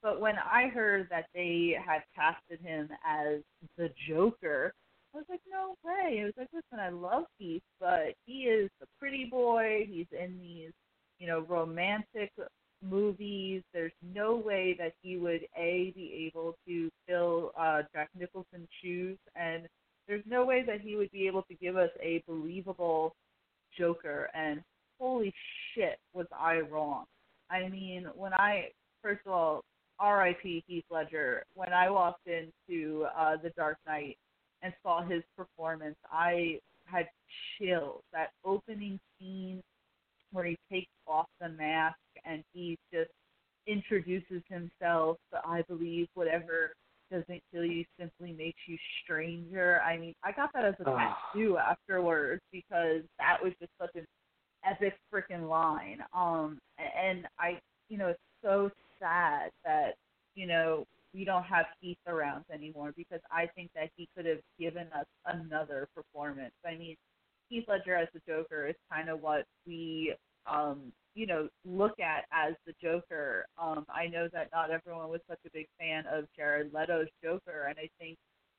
But 0.02 0.20
when 0.20 0.36
I 0.39 0.68
heard 0.68 1.09
that 1.10 1.27
they 1.35 1.77
had 1.85 2.02
casted 2.14 2.64
him 2.64 2.89
as 3.06 3.40
the 3.77 3.90
Joker, 4.09 4.72
I 5.14 5.18
was 5.18 5.27
like, 5.28 5.40
no 5.51 5.74
way. 5.85 6.20
I 6.22 6.24
was 6.24 6.35
like, 6.39 6.48
listen, 6.52 6.78
I 6.78 6.89
love 6.90 7.24
Heath, 7.39 7.62
but 7.78 8.14
he 8.24 8.43
is 8.44 8.70
the 8.81 8.86
pretty 8.98 9.27
boy. 9.27 9.86
He's 9.89 10.06
in 10.12 10.39
these, 10.40 10.72
you 11.18 11.27
know, 11.27 11.40
romantic 11.40 12.31
movies. 12.82 13.62
There's 13.74 13.93
no 14.14 14.36
way 14.36 14.74
that 14.78 14.93
he 15.02 15.16
would 15.16 15.47
a 15.56 15.93
be 15.94 16.31
able 16.31 16.56
to 16.66 16.90
fill 17.06 17.52
uh, 17.59 17.82
Jack 17.93 18.09
Nicholson's 18.18 18.68
shoes, 18.82 19.18
and 19.35 19.66
there's 20.09 20.24
no 20.27 20.44
way 20.44 20.64
that 20.66 20.81
he 20.81 20.97
would 20.97 21.10
be 21.10 21.27
able 21.27 21.43
to 21.43 21.55
give 21.55 21.77
us 21.77 21.90
a 22.02 22.22
believable 22.27 23.14
Joker. 23.77 24.31
And 24.35 24.62
holy 24.98 25.35
shit, 25.74 25.98
was 26.14 26.27
I 26.32 26.60
wrong? 26.60 27.05
I 27.51 27.68
mean, 27.68 28.06
when 28.14 28.32
I 28.32 28.68
first 29.02 29.20
of 29.27 29.32
all, 29.32 29.64
R.I.P. 30.01 30.64
Heath 30.66 30.85
Ledger. 30.90 31.44
When 31.55 31.72
I 31.72 31.90
walked 31.90 32.27
into 32.27 33.06
uh, 33.16 33.36
The 33.43 33.51
Dark 33.51 33.77
Knight 33.86 34.16
and 34.62 34.72
saw 34.82 35.02
his 35.06 35.22
performance, 35.36 35.97
I 36.10 36.59
had 36.85 37.06
chills. 37.59 38.02
That 38.12 38.31
opening 38.44 38.98
scene 39.18 39.62
where 40.32 40.44
he 40.47 40.56
takes 40.70 40.90
off 41.06 41.27
the 41.40 41.51
mask 41.51 41.98
and 42.24 42.43
he 42.52 42.78
just 42.93 43.10
introduces 43.66 44.43
himself. 44.48 45.18
I 45.44 45.62
believe 45.68 46.09
whatever 46.14 46.72
doesn't 47.10 47.43
kill 47.52 47.64
you 47.64 47.85
simply 47.98 48.32
makes 48.32 48.59
you 48.66 48.77
stranger. 49.02 49.81
I 49.82 49.98
mean, 49.98 50.14
I 50.24 50.32
got 50.32 50.52
that 50.55 50.64
as 50.64 50.74
a 50.81 50.89
Oh. 50.89 50.97
tattoo 50.97 51.59
afterwards 51.59 52.43
because 52.52 53.02
that 53.18 53.43
was 53.43 53.52
just 53.60 53.72
such 53.81 53.94
an 53.97 54.06
epic 54.64 54.97
freaking 55.12 55.48
line. 55.48 56.05
Um, 56.12 56.59
and 56.78 57.27
I, 57.39 57.60
you 57.89 57.98
know, 57.98 58.09
it's 58.09 58.20
so 58.43 58.70
sad 59.01 59.51
that 59.64 59.94
you 60.35 60.47
know 60.47 60.86
we 61.14 61.24
don't 61.24 61.44
have 61.44 61.66
Heath 61.81 61.98
around 62.06 62.44
anymore 62.52 62.93
because 62.97 63.20
I 63.31 63.47
think 63.55 63.70
that 63.74 63.90
he 63.97 64.09
could 64.16 64.27
have 64.27 64.40
given 64.59 64.86
us 64.97 65.06
another 65.27 65.89
performance. 65.94 66.55
I 66.64 66.77
mean, 66.77 66.97
Heath 67.48 67.64
Ledger 67.68 67.97
as 67.97 68.09
the 68.14 68.20
Joker 68.27 68.68
is 68.68 68.77
kind 68.93 69.09
of 69.09 69.20
what 69.20 69.44
we, 69.66 70.14
um, 70.47 70.93
you 71.14 71.27
know, 71.27 71.48
look 71.64 71.98
at 71.98 72.24
as 72.32 72.55
the 72.64 72.72
Joker. 72.81 73.44
Um, 73.60 73.85
I 73.89 74.06
know 74.06 74.28
that 74.32 74.48
not 74.52 74.70
everyone 74.70 75.09
was 75.09 75.20
such 75.28 75.40
a 75.47 75.51
big 75.52 75.66
fan 75.78 76.05
of 76.06 76.27
Jared 76.36 76.72
Leto's 76.72 77.09
Joker, 77.22 77.66
and 77.68 77.77
I 77.78 77.89
think 77.98 78.16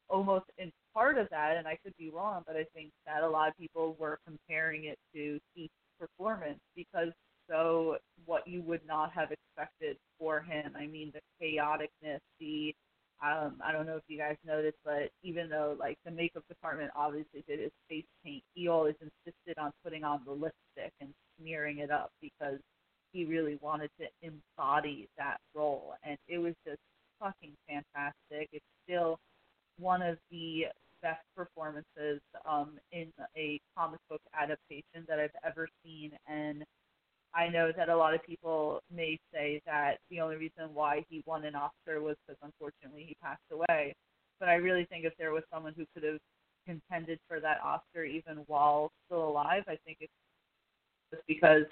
almost 0.09 0.45
in 0.57 0.72
part 0.93 1.18
of 1.18 1.27
that, 1.31 1.55
and 1.57 1.68
I 1.68 1.77
could 1.84 1.95
be 1.97 2.09
wrong, 2.09 2.43
but 2.45 2.57
I 2.57 2.65
think 2.76 2.91
that 3.05 3.23
a 3.23 3.30
lot 3.30 3.47
of 3.47 3.57
people 3.57 3.95
were 3.97 4.19
comparing 4.27 4.85
it 4.85 4.97
to 5.15 5.39
Heath's 5.55 5.73
performance 5.97 6.59
because 6.76 7.13
so 7.49 7.97
what 8.26 8.47
you 8.47 8.61
would 8.63 8.81
not 8.85 9.11
have 9.13 9.30
expected 9.31 9.97
for 10.32 10.40
him. 10.40 10.72
I 10.78 10.88
mean, 10.88 11.12
the 11.14 11.20
chaoticness, 11.44 12.20
the 12.40 12.74
um, 13.22 13.58
I 13.64 13.72
don't 13.72 13.86
know 13.86 13.98
if 13.98 14.03
you 14.08 14.18
guys 14.18 14.38
noticed, 14.48 14.78
but 14.84 15.12
even 15.24 15.49
though 15.49 15.76
like 15.78 15.98
the 16.06 16.12
makeup 16.12 16.44
department 16.48 16.90
obviously 16.95 17.44
did 17.48 17.60
his 17.60 17.72
face 17.90 18.06
paint, 18.24 18.41
he 18.56 18.68
always 18.68 18.95
insisted 19.02 19.60
on 19.62 19.72
putting 19.84 20.03
on 20.03 20.22
the 20.26 20.32
lipstick 20.32 20.94
and 21.02 21.10
smearing 21.38 21.80
it 21.80 21.91
up 21.91 22.12
because 22.22 22.60
he 23.12 23.26
really 23.26 23.60
wanted 23.62 23.91
to 23.99 24.08
embody 24.24 25.08
that 25.18 25.38
role, 25.53 25.94
and 26.03 26.18
it 26.28 26.38
was 26.38 26.53
just 26.66 26.80
fucking 27.20 27.53
fantastic. 27.68 28.49
It's 28.53 28.66
still 28.88 29.20
one 29.78 30.02
of 30.02 30.18
the 30.32 30.64
best 31.02 31.22
performances 31.36 32.22
um, 32.49 32.80
in 32.91 33.12
a 33.38 33.60
comic 33.78 33.99
book 34.10 34.22
adaptation 34.34 35.06
that 35.08 35.20
I've 35.20 35.36
ever 35.45 35.68
seen, 35.84 36.12
and 36.28 36.64
I 37.34 37.48
know 37.48 37.72
that 37.76 37.90
a 37.90 37.95
lot 37.95 38.14
of 38.14 38.24
people 38.24 38.82
may 38.94 39.18
say 39.34 39.62
that 39.66 39.98
the 40.10 40.20
only 40.20 40.36
reason 40.36 40.74
why 40.74 41.06
he 41.10 41.24
won 41.26 41.45
an 41.45 41.56
Oscar 41.56 42.02
was 42.02 42.16
because 42.28 42.40
unfortunately 42.44 43.06
he 43.08 43.16
passed 43.22 43.41
away. 43.52 43.95
But 44.40 44.49
I 44.49 44.56
really 44.56 44.86
think 44.86 45.06
if 45.06 45.14
there 45.18 45.32
was 45.32 45.44
someone 45.53 45.74
who 45.78 45.86
could 45.94 46.03
have 46.03 46.20
contended 46.66 47.20
for 47.28 47.40
that 47.40 47.60
Oscar 47.64 48.03
even 48.03 48.38
while 48.48 48.91
still 49.06 49.28
alive, 49.28 49.64
I 49.68 49.78
think 49.86 49.98
it's 50.02 50.12
just 51.12 51.24
because 51.28 51.64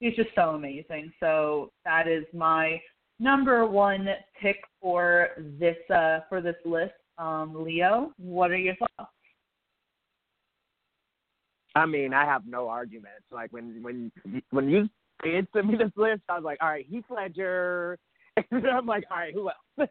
he's 0.00 0.16
just 0.16 0.30
so 0.34 0.50
amazing. 0.50 1.12
So 1.20 1.70
that 1.84 2.06
is 2.08 2.24
my 2.34 2.80
number 3.18 3.66
one 3.66 4.08
pick 4.40 4.58
for 4.80 5.28
this 5.58 5.76
uh, 5.90 6.20
for 6.28 6.40
this 6.40 6.56
list. 6.64 6.92
Um, 7.18 7.64
Leo, 7.64 8.12
what 8.18 8.50
are 8.50 8.56
your 8.56 8.76
thoughts? 8.76 9.12
I 11.74 11.86
mean, 11.86 12.12
I 12.12 12.24
have 12.24 12.46
no 12.46 12.68
arguments. 12.68 13.24
Like 13.30 13.52
when 13.52 13.82
when 13.82 14.12
when 14.50 14.68
you 14.68 14.88
did 15.22 15.46
sent 15.52 15.66
me 15.66 15.76
this 15.76 15.92
list, 15.96 16.22
I 16.28 16.34
was 16.34 16.44
like, 16.44 16.58
all 16.60 16.68
right, 16.68 16.86
Heath 16.88 17.04
Ledger. 17.10 17.98
And 18.52 18.64
I'm 18.68 18.86
like, 18.86 19.02
all 19.10 19.16
right, 19.16 19.34
who 19.34 19.48
else? 19.48 19.88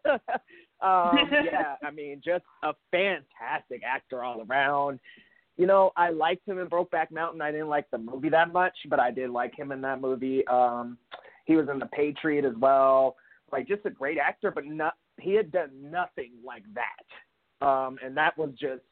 um, 0.80 1.18
yeah, 1.44 1.74
I 1.86 1.90
mean, 1.94 2.22
just 2.24 2.44
a 2.62 2.72
fantastic 2.90 3.82
actor 3.84 4.24
all 4.24 4.42
around. 4.48 5.00
You 5.58 5.66
know, 5.66 5.92
I 5.98 6.08
liked 6.08 6.48
him 6.48 6.58
in 6.58 6.66
Brokeback 6.66 7.10
Mountain. 7.10 7.42
I 7.42 7.50
didn't 7.50 7.68
like 7.68 7.90
the 7.90 7.98
movie 7.98 8.30
that 8.30 8.50
much, 8.50 8.72
but 8.88 8.98
I 8.98 9.10
did 9.10 9.28
like 9.28 9.54
him 9.54 9.70
in 9.70 9.82
that 9.82 10.00
movie. 10.00 10.46
Um, 10.46 10.96
he 11.44 11.56
was 11.56 11.68
in 11.70 11.78
The 11.78 11.90
Patriot 11.92 12.46
as 12.46 12.54
well. 12.58 13.16
Like, 13.52 13.68
just 13.68 13.84
a 13.84 13.90
great 13.90 14.16
actor, 14.16 14.50
but 14.50 14.64
not 14.64 14.94
he 15.20 15.34
had 15.34 15.52
done 15.52 15.70
nothing 15.82 16.32
like 16.44 16.64
that. 16.74 17.66
Um, 17.66 17.98
and 18.04 18.16
that 18.16 18.38
was 18.38 18.50
just 18.52 18.82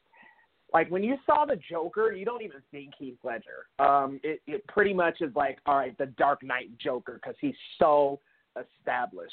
like 0.73 0.89
when 0.91 1.03
you 1.03 1.15
saw 1.25 1.45
the 1.45 1.57
Joker, 1.69 2.11
you 2.11 2.25
don't 2.25 2.41
even 2.41 2.61
think 2.71 2.93
Heath 2.97 3.17
Ledger. 3.23 3.67
Um, 3.79 4.19
it 4.23 4.41
it 4.47 4.65
pretty 4.67 4.93
much 4.93 5.21
is 5.21 5.33
like, 5.35 5.59
all 5.65 5.77
right, 5.77 5.97
the 5.97 6.07
Dark 6.17 6.43
Knight 6.43 6.69
Joker 6.77 7.19
because 7.21 7.35
he's 7.39 7.55
so 7.79 8.19
established. 8.55 9.31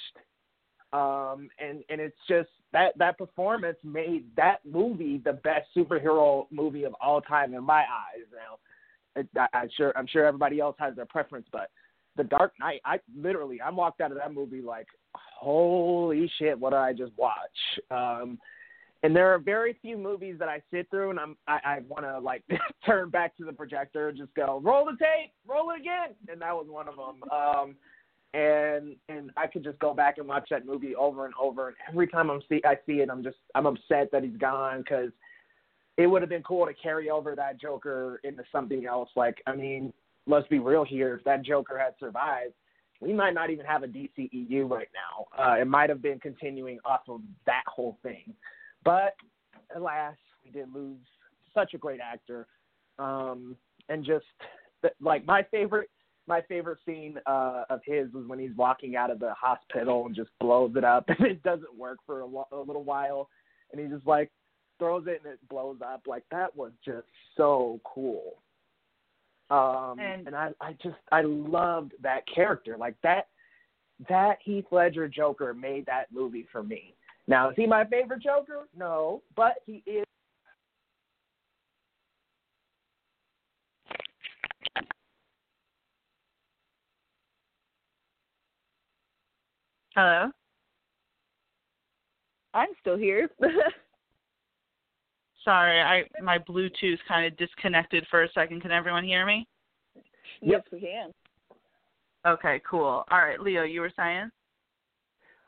Um, 0.92 1.48
and 1.58 1.82
and 1.88 2.00
it's 2.00 2.16
just 2.28 2.50
that 2.72 2.96
that 2.98 3.18
performance 3.18 3.78
made 3.82 4.26
that 4.36 4.58
movie 4.64 5.20
the 5.24 5.32
best 5.32 5.66
superhero 5.76 6.46
movie 6.52 6.84
of 6.84 6.94
all 7.00 7.20
time 7.20 7.52
in 7.52 7.64
my 7.64 7.80
eyes. 7.80 8.26
Now, 8.32 9.20
it, 9.20 9.28
I, 9.36 9.58
I'm 9.58 9.70
sure 9.76 9.92
I'm 9.96 10.06
sure 10.06 10.24
everybody 10.24 10.60
else 10.60 10.76
has 10.78 10.94
their 10.94 11.06
preference, 11.06 11.46
but 11.50 11.70
the 12.16 12.24
Dark 12.24 12.52
Knight, 12.60 12.80
I 12.84 13.00
literally 13.16 13.60
I 13.60 13.70
walked 13.70 14.00
out 14.00 14.12
of 14.12 14.18
that 14.18 14.32
movie 14.32 14.60
like, 14.60 14.86
holy 15.16 16.30
shit, 16.38 16.58
what 16.58 16.70
did 16.70 16.78
I 16.78 16.92
just 16.92 17.12
watch? 17.16 17.34
Um, 17.90 18.38
and 19.04 19.14
there 19.14 19.32
are 19.34 19.38
very 19.38 19.76
few 19.82 19.98
movies 19.98 20.36
that 20.38 20.48
I 20.48 20.62
sit 20.70 20.88
through 20.88 21.10
and 21.10 21.20
I'm 21.20 21.36
I, 21.46 21.58
I 21.64 21.78
want 21.86 22.06
to 22.06 22.18
like 22.18 22.42
turn 22.86 23.10
back 23.10 23.36
to 23.36 23.44
the 23.44 23.52
projector 23.52 24.08
and 24.08 24.16
just 24.16 24.34
go 24.34 24.62
roll 24.64 24.86
the 24.86 24.92
tape, 24.92 25.30
roll 25.46 25.70
it 25.70 25.80
again, 25.80 26.16
and 26.28 26.40
that 26.40 26.54
was 26.54 26.66
one 26.68 26.88
of 26.88 26.96
them. 26.96 27.22
Um, 27.30 27.76
and 28.32 28.96
and 29.10 29.30
I 29.36 29.46
could 29.46 29.62
just 29.62 29.78
go 29.78 29.92
back 29.92 30.16
and 30.16 30.26
watch 30.26 30.48
that 30.50 30.64
movie 30.64 30.96
over 30.96 31.26
and 31.26 31.34
over. 31.40 31.68
And 31.68 31.76
every 31.86 32.08
time 32.08 32.30
I'm 32.30 32.40
see 32.48 32.62
I 32.64 32.76
see 32.86 32.94
it, 32.94 33.10
I'm 33.10 33.22
just 33.22 33.36
I'm 33.54 33.66
upset 33.66 34.10
that 34.10 34.24
he's 34.24 34.38
gone 34.38 34.78
because 34.78 35.10
it 35.98 36.06
would 36.06 36.22
have 36.22 36.30
been 36.30 36.42
cool 36.42 36.64
to 36.64 36.72
carry 36.72 37.10
over 37.10 37.36
that 37.36 37.60
Joker 37.60 38.20
into 38.24 38.42
something 38.50 38.86
else. 38.86 39.10
Like 39.16 39.42
I 39.46 39.54
mean, 39.54 39.92
let's 40.26 40.48
be 40.48 40.60
real 40.60 40.82
here. 40.84 41.14
If 41.14 41.24
that 41.24 41.44
Joker 41.44 41.78
had 41.78 41.92
survived, 42.00 42.54
we 43.02 43.12
might 43.12 43.34
not 43.34 43.50
even 43.50 43.66
have 43.66 43.82
a 43.82 43.86
DCEU 43.86 44.68
right 44.68 44.88
now. 44.94 45.26
Uh, 45.38 45.60
it 45.60 45.66
might 45.66 45.90
have 45.90 46.00
been 46.00 46.18
continuing 46.20 46.78
off 46.86 47.02
of 47.06 47.20
that 47.44 47.64
whole 47.66 47.98
thing. 48.02 48.32
But 48.84 49.14
alas, 49.74 50.14
we 50.44 50.50
did 50.50 50.72
lose 50.72 50.98
such 51.54 51.74
a 51.74 51.78
great 51.78 52.00
actor. 52.00 52.46
Um, 52.98 53.56
and 53.88 54.04
just 54.04 54.24
like 55.00 55.24
my 55.26 55.42
favorite, 55.50 55.90
my 56.26 56.40
favorite 56.42 56.78
scene 56.86 57.18
uh, 57.26 57.64
of 57.70 57.80
his 57.84 58.12
was 58.12 58.26
when 58.26 58.38
he's 58.38 58.54
walking 58.56 58.96
out 58.96 59.10
of 59.10 59.18
the 59.18 59.34
hospital 59.34 60.06
and 60.06 60.14
just 60.14 60.30
blows 60.40 60.72
it 60.76 60.84
up, 60.84 61.04
and 61.08 61.26
it 61.26 61.42
doesn't 61.42 61.76
work 61.76 61.98
for 62.06 62.20
a, 62.20 62.26
lo- 62.26 62.48
a 62.52 62.56
little 62.56 62.84
while, 62.84 63.28
and 63.72 63.80
he 63.80 63.86
just 63.88 64.06
like 64.06 64.30
throws 64.78 65.04
it 65.06 65.20
and 65.24 65.32
it 65.32 65.38
blows 65.48 65.76
up. 65.84 66.02
Like 66.06 66.24
that 66.30 66.54
was 66.56 66.72
just 66.84 67.06
so 67.36 67.80
cool. 67.84 68.34
Um, 69.50 69.98
And- 70.00 70.26
and 70.26 70.36
I, 70.36 70.50
I 70.60 70.72
just 70.82 70.96
I 71.12 71.22
loved 71.22 71.92
that 72.02 72.22
character. 72.32 72.76
Like 72.78 72.96
that 73.02 73.28
that 74.08 74.38
Heath 74.42 74.64
Ledger 74.72 75.06
Joker 75.08 75.54
made 75.54 75.86
that 75.86 76.06
movie 76.12 76.46
for 76.50 76.62
me. 76.62 76.94
Now, 77.26 77.50
is 77.50 77.56
he 77.56 77.66
my 77.66 77.84
favorite 77.86 78.22
Joker? 78.22 78.68
No, 78.76 79.22
but 79.34 79.54
he 79.64 79.82
is. 79.86 80.04
Hello. 89.94 90.30
I'm 92.52 92.68
still 92.80 92.96
here. 92.96 93.30
Sorry, 95.44 95.80
I 95.80 96.04
my 96.22 96.38
Bluetooth 96.38 96.98
kind 97.06 97.26
of 97.26 97.36
disconnected 97.36 98.06
for 98.10 98.24
a 98.24 98.32
second. 98.32 98.62
Can 98.62 98.70
everyone 98.70 99.04
hear 99.04 99.26
me? 99.26 99.46
yes, 100.40 100.62
we 100.72 100.80
can. 100.80 101.12
Okay, 102.26 102.60
cool. 102.68 103.04
All 103.10 103.18
right, 103.18 103.38
Leo, 103.40 103.62
you 103.64 103.82
were 103.82 103.92
saying? 103.96 104.30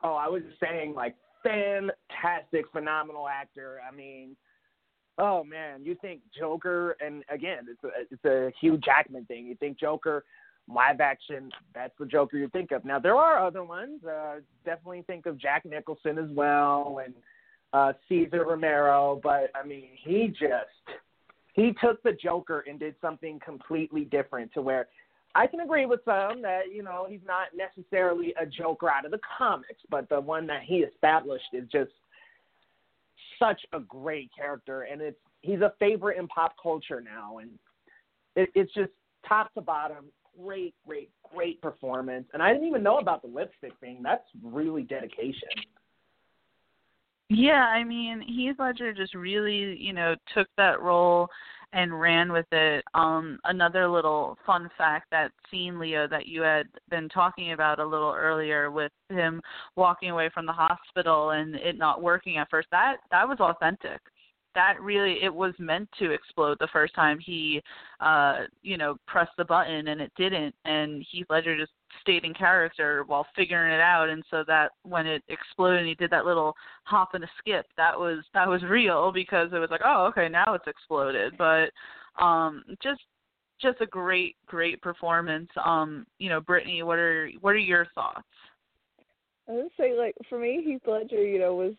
Oh, 0.02 0.14
I 0.14 0.28
was 0.28 0.42
saying, 0.62 0.94
like, 0.94 1.16
fantastic, 1.46 2.66
phenomenal 2.72 3.28
actor. 3.28 3.80
I 3.86 3.94
mean, 3.94 4.36
oh 5.18 5.44
man, 5.44 5.84
you 5.84 5.96
think 6.00 6.20
Joker, 6.36 6.96
and 7.00 7.24
again, 7.30 7.66
it's 7.70 7.84
a 7.84 7.88
it's 8.10 8.24
a 8.24 8.52
Hugh 8.60 8.78
Jackman 8.78 9.24
thing. 9.26 9.46
You 9.46 9.54
think 9.56 9.78
Joker, 9.78 10.24
live 10.68 11.00
action, 11.00 11.50
that's 11.74 11.94
the 11.98 12.06
Joker 12.06 12.38
you 12.38 12.48
think 12.48 12.72
of. 12.72 12.84
Now 12.84 12.98
there 12.98 13.16
are 13.16 13.44
other 13.44 13.64
ones. 13.64 14.02
Uh, 14.04 14.36
definitely 14.64 15.04
think 15.06 15.26
of 15.26 15.38
Jack 15.38 15.64
Nicholson 15.64 16.18
as 16.18 16.30
well, 16.30 17.00
and 17.04 17.14
uh, 17.72 17.92
Cesar 18.08 18.44
Romero. 18.44 19.20
But 19.22 19.50
I 19.54 19.66
mean, 19.66 19.90
he 20.04 20.28
just 20.28 20.98
he 21.54 21.72
took 21.82 22.02
the 22.02 22.12
Joker 22.12 22.64
and 22.68 22.78
did 22.78 22.94
something 23.00 23.40
completely 23.44 24.04
different 24.04 24.52
to 24.54 24.62
where 24.62 24.88
I 25.36 25.46
can 25.46 25.60
agree 25.60 25.84
with 25.84 26.00
some 26.04 26.40
that 26.42 26.72
you 26.72 26.82
know 26.82 27.06
he's 27.08 27.20
not 27.26 27.48
necessarily 27.54 28.34
a 28.40 28.46
Joker 28.46 28.90
out 28.90 29.04
of 29.04 29.10
the 29.10 29.20
comics, 29.38 29.82
but 29.90 30.08
the 30.08 30.20
one 30.20 30.46
that 30.46 30.62
he 30.64 30.76
established 30.76 31.44
is 31.52 31.68
just 31.70 31.90
such 33.38 33.60
a 33.72 33.80
great 33.80 34.30
character, 34.34 34.82
and 34.82 35.02
it's 35.02 35.18
he's 35.42 35.60
a 35.60 35.74
favorite 35.78 36.18
in 36.18 36.26
pop 36.28 36.54
culture 36.60 37.02
now, 37.02 37.38
and 37.38 37.50
it, 38.34 38.48
it's 38.54 38.72
just 38.72 38.90
top 39.28 39.52
to 39.54 39.60
bottom 39.60 40.06
great, 40.42 40.74
great, 40.86 41.10
great 41.34 41.60
performance. 41.60 42.26
And 42.32 42.42
I 42.42 42.52
didn't 42.52 42.68
even 42.68 42.82
know 42.82 42.98
about 42.98 43.22
the 43.22 43.28
lipstick 43.28 43.72
thing. 43.80 44.00
That's 44.02 44.24
really 44.42 44.82
dedication. 44.82 45.48
Yeah, 47.28 47.64
I 47.64 47.82
mean, 47.82 48.20
Heath 48.20 48.56
Ledger 48.58 48.92
just 48.92 49.14
really, 49.14 49.76
you 49.80 49.92
know, 49.92 50.14
took 50.34 50.46
that 50.56 50.80
role 50.80 51.28
and 51.72 52.00
ran 52.00 52.32
with 52.32 52.46
it. 52.52 52.84
Um, 52.94 53.38
another 53.44 53.88
little 53.88 54.38
fun 54.46 54.70
fact 54.78 55.06
that 55.10 55.32
scene, 55.50 55.78
Leo, 55.78 56.08
that 56.08 56.26
you 56.26 56.42
had 56.42 56.66
been 56.90 57.08
talking 57.08 57.52
about 57.52 57.78
a 57.78 57.86
little 57.86 58.14
earlier 58.16 58.70
with 58.70 58.92
him 59.08 59.40
walking 59.76 60.10
away 60.10 60.30
from 60.32 60.46
the 60.46 60.52
hospital 60.52 61.30
and 61.30 61.54
it 61.56 61.76
not 61.76 62.02
working 62.02 62.36
at 62.38 62.50
first, 62.50 62.68
that 62.70 62.96
that 63.10 63.28
was 63.28 63.38
authentic 63.40 64.00
that 64.56 64.80
really 64.80 65.18
it 65.22 65.32
was 65.32 65.52
meant 65.58 65.88
to 65.98 66.10
explode 66.10 66.56
the 66.58 66.68
first 66.72 66.94
time 66.94 67.18
he 67.20 67.62
uh 68.00 68.38
you 68.62 68.78
know 68.78 68.96
pressed 69.06 69.36
the 69.36 69.44
button 69.44 69.88
and 69.88 70.00
it 70.00 70.10
didn't. 70.16 70.54
And 70.64 71.04
Heath 71.12 71.26
Ledger 71.30 71.56
just 71.56 71.72
stayed 72.00 72.24
in 72.24 72.34
character 72.34 73.04
while 73.06 73.26
figuring 73.36 73.72
it 73.72 73.80
out. 73.80 74.08
And 74.08 74.24
so 74.30 74.42
that 74.48 74.72
when 74.82 75.06
it 75.06 75.22
exploded 75.28 75.80
and 75.80 75.88
he 75.88 75.94
did 75.94 76.10
that 76.10 76.24
little 76.24 76.54
hop 76.84 77.10
and 77.14 77.22
a 77.22 77.28
skip 77.38 77.66
that 77.76 77.96
was 77.96 78.24
that 78.34 78.48
was 78.48 78.62
real 78.64 79.12
because 79.12 79.50
it 79.52 79.58
was 79.58 79.70
like 79.70 79.82
oh 79.84 80.06
okay 80.06 80.28
now 80.28 80.54
it's 80.54 80.66
exploded. 80.66 81.34
But 81.38 81.70
um 82.20 82.64
just 82.82 83.02
just 83.60 83.80
a 83.82 83.86
great 83.86 84.36
great 84.46 84.80
performance. 84.80 85.50
Um 85.62 86.06
you 86.18 86.30
know 86.30 86.40
Brittany 86.40 86.82
what 86.82 86.98
are 86.98 87.30
what 87.42 87.50
are 87.50 87.58
your 87.58 87.86
thoughts? 87.94 88.26
I 89.48 89.52
would 89.52 89.68
say 89.78 89.92
like 89.92 90.14
for 90.30 90.38
me 90.38 90.62
Heath 90.64 90.80
Ledger 90.86 91.22
you 91.22 91.38
know 91.38 91.54
was 91.54 91.74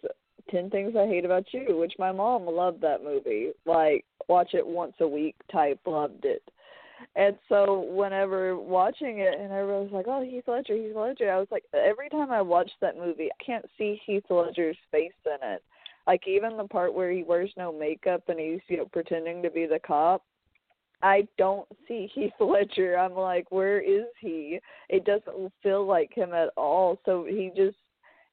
Ten 0.50 0.70
Things 0.70 0.96
I 0.98 1.08
Hate 1.08 1.26
About 1.26 1.46
You, 1.52 1.78
which 1.78 1.94
my 2.00 2.12
mom 2.12 2.46
loved 2.46 2.82
that 2.82 3.04
movie. 3.04 3.52
Like 3.66 4.06
watch 4.28 4.54
it 4.54 4.66
once 4.66 4.94
a 5.00 5.08
week 5.08 5.36
type, 5.52 5.80
loved 5.86 6.26
it. 6.26 6.44
And 7.16 7.38
so 7.48 7.88
whenever 7.92 8.58
watching 8.58 9.20
it 9.20 9.40
and 9.40 9.52
everyone 9.52 9.84
was 9.84 9.92
like, 9.92 10.08
Oh, 10.08 10.22
Heath 10.24 10.48
Ledger, 10.48 10.76
Heath 10.76 10.96
Ledger 10.96 11.32
I 11.32 11.38
was 11.38 11.48
like 11.52 11.64
every 11.74 12.10
time 12.10 12.32
I 12.32 12.42
watch 12.42 12.72
that 12.82 12.98
movie 12.98 13.30
I 13.32 13.44
can't 13.44 13.66
see 13.78 14.02
Heath 14.06 14.24
Ledger's 14.30 14.78
face 14.92 15.12
in 15.26 15.48
it. 15.48 15.64
Like 16.06 16.28
even 16.28 16.58
the 16.58 16.68
part 16.68 16.94
where 16.94 17.12
he 17.12 17.24
wears 17.24 17.52
no 17.58 17.72
makeup 17.72 18.24
and 18.30 18.40
he's, 18.40 18.62
you 18.68 18.78
know, 18.78 18.86
pretending 18.86 19.42
to 19.44 19.52
be 19.52 19.66
the 19.66 19.80
cop. 19.86 20.24
I 21.04 21.28
don't 21.38 21.68
see 21.88 22.10
Heath 22.16 22.32
Ledger. 22.40 22.98
I'm 22.98 23.14
like, 23.14 23.52
where 23.52 23.80
is 23.80 24.06
he? 24.20 24.60
It 24.90 25.06
doesn't 25.06 25.52
feel 25.62 25.86
like 25.86 26.14
him 26.14 26.34
at 26.34 26.50
all. 26.56 27.00
So 27.06 27.26
he 27.28 27.52
just 27.56 27.78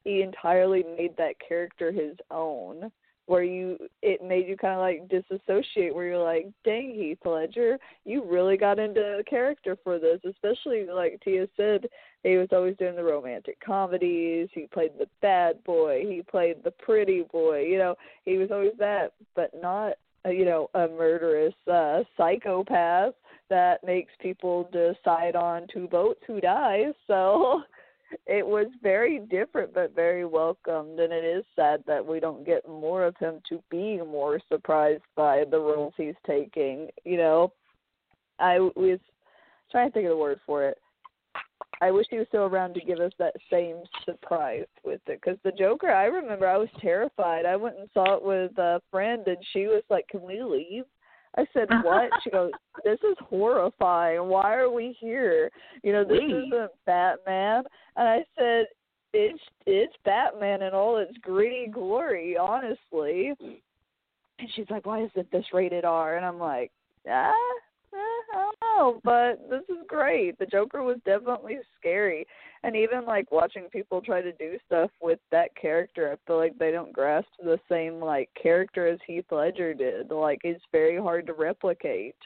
he 0.05 0.23
entirely 0.23 0.85
made 0.97 1.17
that 1.17 1.35
character 1.47 1.91
his 1.91 2.17
own 2.31 2.91
where 3.27 3.43
you 3.43 3.79
it 4.03 4.23
made 4.23 4.47
you 4.47 4.57
kind 4.57 4.75
of 4.75 4.81
like 4.81 5.09
disassociate 5.09 5.95
where 5.95 6.07
you're 6.07 6.23
like 6.23 6.47
dang 6.65 6.95
heath 6.95 7.19
ledger 7.25 7.79
you 8.05 8.23
really 8.25 8.57
got 8.57 8.79
into 8.79 9.23
character 9.29 9.77
for 9.83 9.99
this 9.99 10.21
especially 10.29 10.87
like 10.87 11.21
tia 11.25 11.47
said 11.57 11.87
he 12.23 12.37
was 12.37 12.49
always 12.53 12.77
doing 12.77 12.97
the 12.97 13.03
romantic 13.03 13.59
comedies 13.65 14.49
he 14.53 14.67
played 14.73 14.93
the 14.99 15.09
bad 15.23 15.63
boy 15.65 16.03
he 16.07 16.23
played 16.23 16.57
the 16.65 16.71
pretty 16.71 17.23
boy 17.33 17.61
you 17.61 17.79
know 17.79 17.95
he 18.25 18.37
was 18.37 18.51
always 18.51 18.73
that 18.79 19.13
but 19.35 19.51
not 19.61 19.95
uh, 20.27 20.31
you 20.31 20.45
know 20.45 20.69
a 20.75 20.87
murderous 20.89 21.55
uh 21.73 22.03
psychopath 22.17 23.15
that 23.51 23.85
makes 23.85 24.13
people 24.21 24.69
decide 24.73 25.37
on 25.37 25.67
two 25.73 25.87
votes 25.89 26.21
who 26.27 26.41
dies 26.41 26.93
so 27.07 27.63
it 28.27 28.47
was 28.47 28.67
very 28.83 29.21
different 29.31 29.73
but 29.75 29.95
very 29.95 30.25
welcomed 30.25 30.99
and 30.99 31.13
it 31.13 31.25
is 31.25 31.45
sad 31.57 31.83
that 31.87 32.05
we 32.05 32.21
don't 32.21 32.45
get 32.45 32.69
more 32.69 33.05
of 33.05 33.17
him 33.19 33.41
to 33.49 33.63
be 33.71 33.99
more 33.99 34.41
surprised 34.49 35.03
by 35.17 35.45
the 35.51 35.57
mm-hmm. 35.57 35.79
roles 35.79 35.95
he's 35.97 36.15
taking 36.27 36.89
you 37.05 37.17
know? 37.17 37.53
I 38.39 38.59
was 38.59 38.99
trying 39.71 39.89
to 39.89 39.93
think 39.93 40.07
of 40.07 40.11
the 40.11 40.17
word 40.17 40.41
for 40.45 40.65
it. 40.65 40.79
I 41.81 41.91
wish 41.91 42.07
he 42.11 42.19
was 42.19 42.27
still 42.29 42.45
around 42.45 42.75
to 42.75 42.81
give 42.81 42.99
us 42.99 43.13
that 43.19 43.35
same 43.51 43.77
surprise 44.05 44.67
with 44.85 45.01
it 45.07 45.21
because 45.23 45.39
the 45.45 45.53
joker 45.53 45.91
i 45.91 46.05
remember 46.05 46.47
i 46.47 46.57
was 46.57 46.69
terrified. 46.81 47.47
I 47.47 47.57
went 47.57 47.79
and 47.79 47.89
saw 47.93 48.17
it 48.17 48.23
with 48.23 48.57
a 48.59 48.81
friend 48.91 49.23
and 49.27 49.39
she 49.53 49.67
was 49.67 49.83
like 49.91 50.09
can 50.09 50.23
we 50.23 50.43
leave 50.43 50.85
I 51.37 51.47
said, 51.53 51.69
"What?" 51.83 52.11
she 52.23 52.31
goes, 52.31 52.53
"This 52.85 52.99
is 53.01 53.17
horrifying. 53.21 54.29
Why 54.29 54.55
are 54.55 54.71
we 54.71 54.97
here? 55.01 55.51
You 55.83 55.93
know, 55.93 56.05
this 56.05 56.23
isn't 56.23 56.71
Batman." 56.87 57.65
And 57.97 58.09
I 58.09 58.25
said, 58.39 58.67
"It's 59.13 59.43
it's 59.67 59.95
Batman 60.05 60.63
in 60.63 60.75
all 60.75 60.97
its 60.99 61.17
gritty 61.19 61.67
glory, 61.67 62.37
honestly." 62.37 63.33
And 63.41 64.49
she's 64.55 64.71
like, 64.71 64.87
"Why 64.87 65.03
isn't 65.03 65.31
this 65.31 65.47
rated 65.53 65.85
R?" 65.85 66.17
And 66.17 66.25
I'm 66.25 66.39
like, 66.39 66.71
"Ah, 67.09 67.33
I 67.95 68.43
don't 68.43 68.57
know, 68.63 69.01
but 69.05 69.49
this 69.49 69.63
is 69.69 69.83
great. 69.87 70.39
The 70.39 70.47
Joker 70.47 70.83
was 70.83 70.99
definitely 71.05 71.59
scary, 71.79 72.27
and 72.63 72.75
even 72.75 73.05
like 73.05 73.31
watching 73.31 73.69
people 73.71 74.01
try 74.01 74.23
to 74.23 74.33
do 74.33 74.59
stuff 74.67 74.91
with 75.01 75.19
that 75.31 75.55
character, 75.57 76.13
I 76.13 76.17
feel 76.27 76.39
like 76.39 76.59
they 76.59 76.71
don't 76.71 76.93
grasp 76.93 77.29
the 77.39 77.59
same 77.71 78.01
like 78.01 78.29
character 78.41 78.87
as 78.87 78.99
Heath 79.07 79.27
Ledger 79.31 79.75
did. 79.75 80.11
Like 80.11 80.41
it's 80.45 80.65
very 80.73 80.99
hard 81.01 81.27
to 81.27 81.33
replicate. 81.33 82.17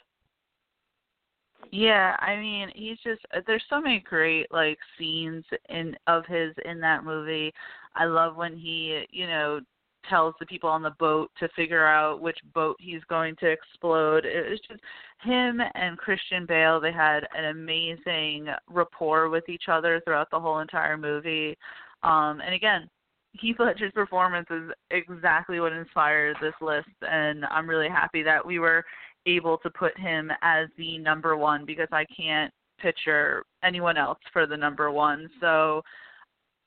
Yeah, 1.70 2.16
I 2.20 2.36
mean, 2.36 2.70
he's 2.74 2.98
just 3.04 3.20
uh, 3.36 3.40
there's 3.46 3.64
so 3.68 3.80
many 3.80 4.00
great 4.00 4.46
like 4.50 4.78
scenes 4.98 5.44
in 5.68 5.96
of 6.06 6.24
his 6.26 6.54
in 6.64 6.80
that 6.80 7.04
movie. 7.04 7.52
I 7.94 8.04
love 8.04 8.36
when 8.36 8.56
he, 8.56 9.04
you 9.10 9.26
know, 9.26 9.60
tells 10.08 10.34
the 10.38 10.46
people 10.46 10.68
on 10.68 10.82
the 10.82 10.94
boat 10.98 11.30
to 11.38 11.48
figure 11.56 11.86
out 11.86 12.20
which 12.20 12.38
boat 12.54 12.76
he's 12.78 13.02
going 13.08 13.36
to 13.36 13.50
explode. 13.50 14.24
It 14.24 14.50
was 14.50 14.60
just 14.68 14.80
him 15.22 15.60
and 15.74 15.98
Christian 15.98 16.46
Bale. 16.46 16.80
They 16.80 16.92
had 16.92 17.26
an 17.36 17.46
amazing 17.46 18.48
rapport 18.68 19.28
with 19.28 19.48
each 19.48 19.64
other 19.68 20.00
throughout 20.04 20.30
the 20.30 20.40
whole 20.40 20.60
entire 20.60 20.96
movie. 20.96 21.56
Um, 22.02 22.40
and 22.44 22.54
again, 22.54 22.88
Heath 23.32 23.56
Ledger's 23.58 23.92
performance 23.92 24.46
is 24.50 24.70
exactly 24.90 25.60
what 25.60 25.72
inspired 25.72 26.36
this 26.40 26.54
list, 26.60 26.88
and 27.02 27.44
I'm 27.46 27.68
really 27.68 27.88
happy 27.88 28.22
that 28.22 28.44
we 28.44 28.58
were 28.58 28.84
able 29.26 29.58
to 29.58 29.70
put 29.70 29.96
him 29.98 30.30
as 30.42 30.68
the 30.78 30.98
number 30.98 31.36
one 31.36 31.64
because 31.66 31.88
I 31.92 32.06
can't 32.06 32.52
picture 32.80 33.44
anyone 33.62 33.96
else 33.96 34.18
for 34.32 34.46
the 34.46 34.56
number 34.56 34.90
one. 34.90 35.28
So 35.40 35.82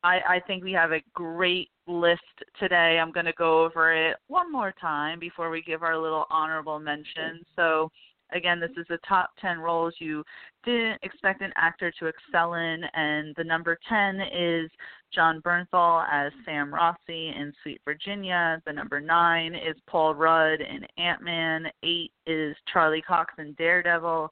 I, 0.03 0.19
I 0.27 0.39
think 0.45 0.63
we 0.63 0.71
have 0.73 0.91
a 0.91 1.01
great 1.13 1.69
list 1.99 2.21
today. 2.59 2.99
I'm 3.01 3.11
going 3.11 3.25
to 3.25 3.33
go 3.33 3.63
over 3.63 3.93
it 3.93 4.17
one 4.27 4.51
more 4.51 4.73
time 4.79 5.19
before 5.19 5.49
we 5.49 5.61
give 5.61 5.83
our 5.83 5.97
little 5.97 6.25
honorable 6.29 6.79
mention. 6.79 7.45
So, 7.55 7.89
again, 8.33 8.59
this 8.59 8.71
is 8.77 8.85
the 8.89 8.99
top 9.07 9.31
10 9.41 9.59
roles 9.59 9.93
you 9.99 10.23
didn't 10.63 10.99
expect 11.03 11.41
an 11.41 11.51
actor 11.55 11.91
to 11.99 12.07
excel 12.07 12.53
in, 12.53 12.83
and 12.93 13.35
the 13.35 13.43
number 13.43 13.77
10 13.89 14.21
is 14.21 14.69
Jon 15.13 15.41
Bernthal 15.41 16.05
as 16.11 16.31
Sam 16.45 16.73
Rossi 16.73 17.29
in 17.29 17.51
Sweet 17.61 17.81
Virginia. 17.83 18.61
The 18.65 18.73
number 18.73 18.99
9 18.99 19.55
is 19.55 19.75
Paul 19.87 20.15
Rudd 20.15 20.61
in 20.61 20.85
Ant 21.03 21.21
Man. 21.21 21.65
8 21.83 22.11
is 22.27 22.55
Charlie 22.71 23.01
Cox 23.01 23.33
in 23.37 23.53
Daredevil 23.53 24.31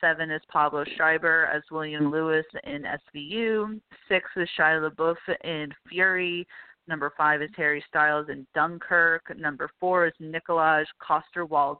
seven 0.00 0.30
is 0.30 0.40
Pablo 0.50 0.84
Schreiber 0.96 1.46
as 1.46 1.62
William 1.70 2.10
Lewis 2.10 2.46
in 2.64 2.84
SVU. 2.84 3.80
Six 4.08 4.24
is 4.36 4.48
Shia 4.58 4.90
LaBeouf 4.90 5.16
in 5.44 5.68
Fury. 5.88 6.46
Number 6.88 7.12
five 7.16 7.42
is 7.42 7.50
Harry 7.56 7.84
Styles 7.88 8.28
in 8.28 8.46
Dunkirk. 8.54 9.22
Number 9.36 9.70
four 9.78 10.06
is 10.06 10.12
Nikolaj 10.20 10.84
Coster-Waldau 11.00 11.78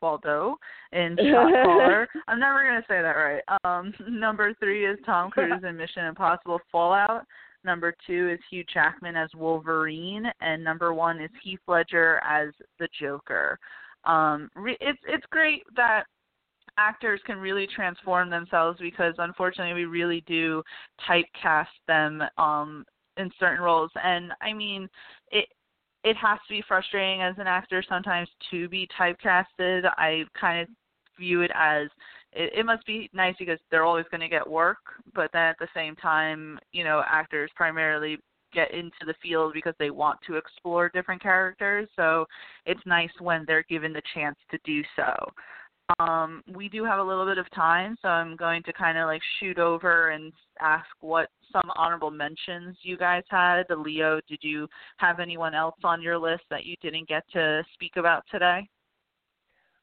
Waldo 0.00 0.56
in 0.92 1.16
Shot 1.30 2.08
I'm 2.28 2.40
never 2.40 2.64
gonna 2.64 2.84
say 2.88 3.02
that 3.02 3.16
right. 3.16 3.42
Um, 3.64 3.92
number 4.08 4.54
three 4.54 4.86
is 4.86 4.98
Tom 5.04 5.30
Cruise 5.32 5.62
in 5.66 5.76
Mission 5.76 6.06
Impossible 6.06 6.60
Fallout. 6.70 7.24
Number 7.64 7.94
two 8.06 8.30
is 8.30 8.40
Hugh 8.50 8.64
Jackman 8.72 9.16
as 9.16 9.28
Wolverine, 9.34 10.24
and 10.40 10.64
number 10.64 10.94
one 10.94 11.20
is 11.20 11.30
Heath 11.42 11.60
Ledger 11.68 12.20
as 12.24 12.48
the 12.78 12.88
Joker. 12.98 13.58
Um, 14.04 14.48
re- 14.54 14.78
it's 14.80 15.00
it's 15.06 15.26
great 15.30 15.62
that 15.76 16.04
actors 16.78 17.20
can 17.26 17.36
really 17.36 17.66
transform 17.74 18.30
themselves 18.30 18.78
because 18.80 19.14
unfortunately 19.18 19.74
we 19.74 19.84
really 19.84 20.22
do 20.26 20.62
typecast 21.08 21.66
them 21.86 22.22
um 22.38 22.84
in 23.16 23.30
certain 23.38 23.62
roles. 23.62 23.90
And 24.02 24.32
i 24.40 24.52
mean 24.52 24.88
it 25.30 25.46
it 26.02 26.16
has 26.16 26.38
to 26.48 26.54
be 26.54 26.64
frustrating 26.66 27.20
as 27.20 27.34
an 27.38 27.46
actor 27.46 27.84
sometimes 27.86 28.28
to 28.50 28.70
be 28.70 28.88
typecasted. 28.98 29.84
I 29.98 30.24
kind 30.38 30.62
of 30.62 30.68
view 31.18 31.42
it 31.42 31.50
as 31.54 31.88
it, 32.32 32.52
it 32.60 32.66
must 32.66 32.86
be 32.86 33.10
nice 33.12 33.34
because 33.38 33.58
they're 33.70 33.84
always 33.84 34.06
going 34.10 34.22
to 34.22 34.28
get 34.28 34.48
work 34.48 34.78
but 35.14 35.30
then 35.34 35.42
at 35.42 35.58
the 35.58 35.68
same 35.74 35.94
time 35.96 36.58
you 36.72 36.82
know 36.82 37.02
actors 37.06 37.50
primarily 37.54 38.16
get 38.52 38.72
into 38.72 39.04
the 39.06 39.14
field 39.22 39.52
because 39.54 39.74
they 39.78 39.90
want 39.90 40.18
to 40.26 40.36
explore 40.36 40.88
different 40.88 41.22
characters. 41.22 41.88
So 41.96 42.26
it's 42.66 42.80
nice 42.86 43.10
when 43.20 43.44
they're 43.46 43.64
given 43.68 43.92
the 43.92 44.02
chance 44.14 44.36
to 44.50 44.58
do 44.64 44.82
so 44.96 45.14
um, 45.98 46.42
we 46.54 46.68
do 46.68 46.84
have 46.84 46.98
a 46.98 47.02
little 47.02 47.26
bit 47.26 47.38
of 47.38 47.50
time, 47.50 47.96
so 48.02 48.08
I'm 48.08 48.36
going 48.36 48.62
to 48.64 48.72
kind 48.72 48.98
of 48.98 49.06
like 49.06 49.22
shoot 49.38 49.58
over 49.58 50.10
and 50.10 50.32
ask 50.60 50.86
what 51.00 51.28
some 51.52 51.70
honorable 51.76 52.10
mentions 52.10 52.76
you 52.82 52.96
guys 52.96 53.24
had. 53.28 53.64
Leo, 53.70 54.20
did 54.28 54.40
you 54.42 54.68
have 54.98 55.20
anyone 55.20 55.54
else 55.54 55.76
on 55.84 56.02
your 56.02 56.18
list 56.18 56.42
that 56.50 56.64
you 56.64 56.76
didn't 56.82 57.08
get 57.08 57.24
to 57.32 57.62
speak 57.74 57.92
about 57.96 58.24
today? 58.30 58.68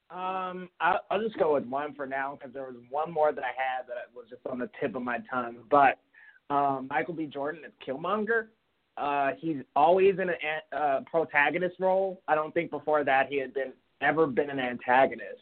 Um, 0.09 0.69
I, 0.79 0.97
I'll 1.11 1.21
just 1.21 1.37
go 1.37 1.55
with 1.55 1.65
one 1.65 1.93
for 1.93 2.05
now 2.05 2.37
because 2.37 2.53
there 2.53 2.63
was 2.63 2.75
one 2.89 3.11
more 3.11 3.33
that 3.33 3.43
I 3.43 3.47
had 3.47 3.87
that 3.87 4.15
was 4.15 4.25
just 4.29 4.41
on 4.49 4.59
the 4.59 4.69
tip 4.79 4.95
of 4.95 5.01
my 5.01 5.17
tongue. 5.29 5.57
But 5.69 5.99
um, 6.49 6.87
Michael 6.89 7.13
B. 7.13 7.25
Jordan 7.25 7.63
is 7.65 7.73
Killmonger. 7.85 8.47
Uh, 8.97 9.31
he's 9.37 9.57
always 9.75 10.15
in 10.19 10.29
a 10.29 10.75
uh, 10.75 11.01
protagonist 11.11 11.75
role. 11.79 12.21
I 12.27 12.35
don't 12.35 12.53
think 12.53 12.71
before 12.71 13.03
that 13.03 13.27
he 13.29 13.37
had 13.37 13.53
been 13.53 13.73
ever 14.01 14.27
been 14.27 14.49
an 14.49 14.59
antagonist. 14.59 15.41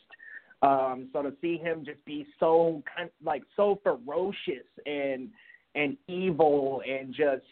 Um, 0.62 1.10
so 1.14 1.22
to 1.22 1.34
see 1.42 1.58
him 1.58 1.84
just 1.86 2.04
be 2.06 2.26
so 2.40 2.82
kind 2.96 3.10
like 3.24 3.44
so 3.56 3.80
ferocious 3.84 4.66
and 4.86 5.30
and 5.76 5.98
evil 6.08 6.82
and 6.88 7.14
just 7.14 7.46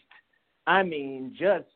I 0.66 0.82
mean 0.82 1.34
just 1.38 1.66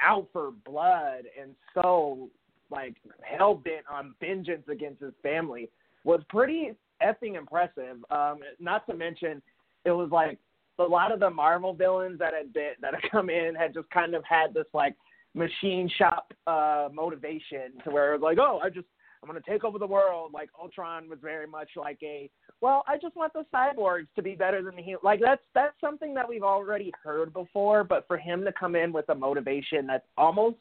out 0.00 0.28
for 0.32 0.50
blood 0.64 1.24
and 1.40 1.54
so 1.74 2.28
like 2.70 2.96
hell 3.22 3.54
bent 3.54 3.84
on 3.90 4.14
vengeance 4.20 4.64
against 4.68 5.00
his 5.00 5.14
family 5.22 5.70
was 6.04 6.20
pretty 6.28 6.72
effing 7.02 7.36
impressive. 7.36 7.98
Um, 8.10 8.38
not 8.58 8.86
to 8.86 8.94
mention, 8.94 9.42
it 9.84 9.90
was 9.90 10.10
like 10.10 10.38
a 10.78 10.82
lot 10.82 11.12
of 11.12 11.20
the 11.20 11.30
Marvel 11.30 11.74
villains 11.74 12.18
that 12.18 12.34
had 12.34 12.52
been 12.52 12.72
that 12.80 12.94
had 12.94 13.10
come 13.10 13.30
in 13.30 13.54
had 13.54 13.74
just 13.74 13.88
kind 13.90 14.14
of 14.14 14.24
had 14.24 14.52
this 14.54 14.66
like 14.74 14.94
machine 15.34 15.90
shop 15.98 16.32
uh 16.46 16.88
motivation 16.92 17.72
to 17.84 17.90
where 17.90 18.12
it 18.12 18.20
was 18.20 18.24
like, 18.24 18.38
oh, 18.38 18.60
I 18.62 18.70
just 18.70 18.86
I'm 19.26 19.34
gonna 19.34 19.44
take 19.46 19.64
over 19.64 19.78
the 19.78 19.86
world. 19.86 20.32
Like 20.32 20.50
Ultron 20.60 21.08
was 21.08 21.18
very 21.20 21.46
much 21.46 21.70
like 21.76 21.98
a 22.02 22.30
well, 22.60 22.84
I 22.86 22.96
just 22.96 23.16
want 23.16 23.32
the 23.32 23.44
cyborgs 23.52 24.06
to 24.14 24.22
be 24.22 24.34
better 24.34 24.62
than 24.62 24.76
the 24.76 24.82
humans. 24.82 25.02
Like 25.02 25.20
that's 25.20 25.42
that's 25.54 25.74
something 25.80 26.14
that 26.14 26.28
we've 26.28 26.44
already 26.44 26.92
heard 27.02 27.32
before, 27.32 27.82
but 27.82 28.06
for 28.06 28.16
him 28.16 28.44
to 28.44 28.52
come 28.52 28.76
in 28.76 28.92
with 28.92 29.08
a 29.08 29.14
motivation 29.14 29.86
that's 29.86 30.06
almost 30.16 30.56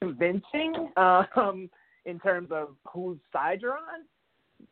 convincing 0.00 0.92
um, 0.96 1.68
in 2.04 2.20
terms 2.20 2.48
of 2.52 2.76
whose 2.92 3.18
side 3.32 3.60
you're 3.62 3.72
on. 3.72 4.04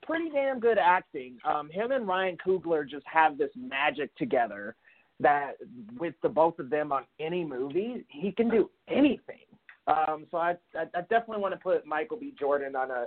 Pretty 0.03 0.31
damn 0.31 0.61
good 0.61 0.79
acting. 0.79 1.37
Um, 1.45 1.69
him 1.71 1.91
and 1.91 2.07
Ryan 2.07 2.39
Coogler 2.47 2.89
just 2.89 3.05
have 3.13 3.37
this 3.37 3.51
magic 3.57 4.15
together 4.17 4.77
that 5.21 5.57
with 5.99 6.15
the 6.23 6.29
both 6.29 6.59
of 6.59 6.71
them 6.71 6.93
on 6.93 7.03
any 7.21 7.45
movie, 7.45 8.05
he 8.09 8.33
can 8.33 8.49
do 8.49 8.71
anything. 8.89 9.45
Um, 9.87 10.27
so 10.31 10.39
I, 10.39 10.57
I, 10.75 10.85
I 10.95 11.01
definitely 11.03 11.39
want 11.39 11.53
to 11.53 11.61
put 11.61 11.87
Michael 11.87 12.17
B. 12.17 12.35
Jordan 12.39 12.75
on 12.75 12.91
a 12.91 13.05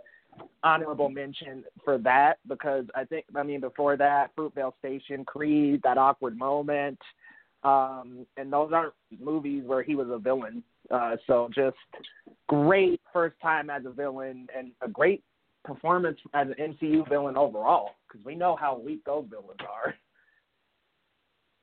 honorable 0.64 1.10
mention 1.10 1.64
for 1.84 1.98
that 2.00 2.40
because 2.48 2.86
I 2.96 3.06
think 3.06 3.26
I 3.36 3.44
mean 3.44 3.62
before 3.62 3.98
that, 3.98 4.36
Fruitvale 4.36 4.74
Station, 4.80 5.26
Creed, 5.26 5.82
that 5.84 5.98
awkward 5.98 6.38
moment, 6.38 7.00
um, 7.64 8.26
and 8.38 8.52
those 8.52 8.72
aren't 8.74 8.94
movies 9.20 9.64
where 9.66 9.84
he 9.84 9.96
was 9.96 10.08
a 10.10 10.18
villain. 10.18 10.64
Uh, 10.90 11.18
so 11.26 11.50
just 11.54 11.78
great 12.48 13.02
first 13.12 13.36
time 13.42 13.70
as 13.70 13.86
a 13.86 13.92
villain 13.92 14.48
and 14.56 14.72
a 14.82 14.88
great 14.88 15.24
performance 15.66 16.18
as 16.34 16.48
an 16.48 16.76
MCU 16.82 17.08
villain 17.10 17.36
overall 17.36 17.92
because 18.08 18.26
we 18.26 18.36
know 18.36 18.56
how 18.56 18.78
weak 18.78 19.04
those 19.06 19.26
villains 19.30 19.60
are. 19.62 19.94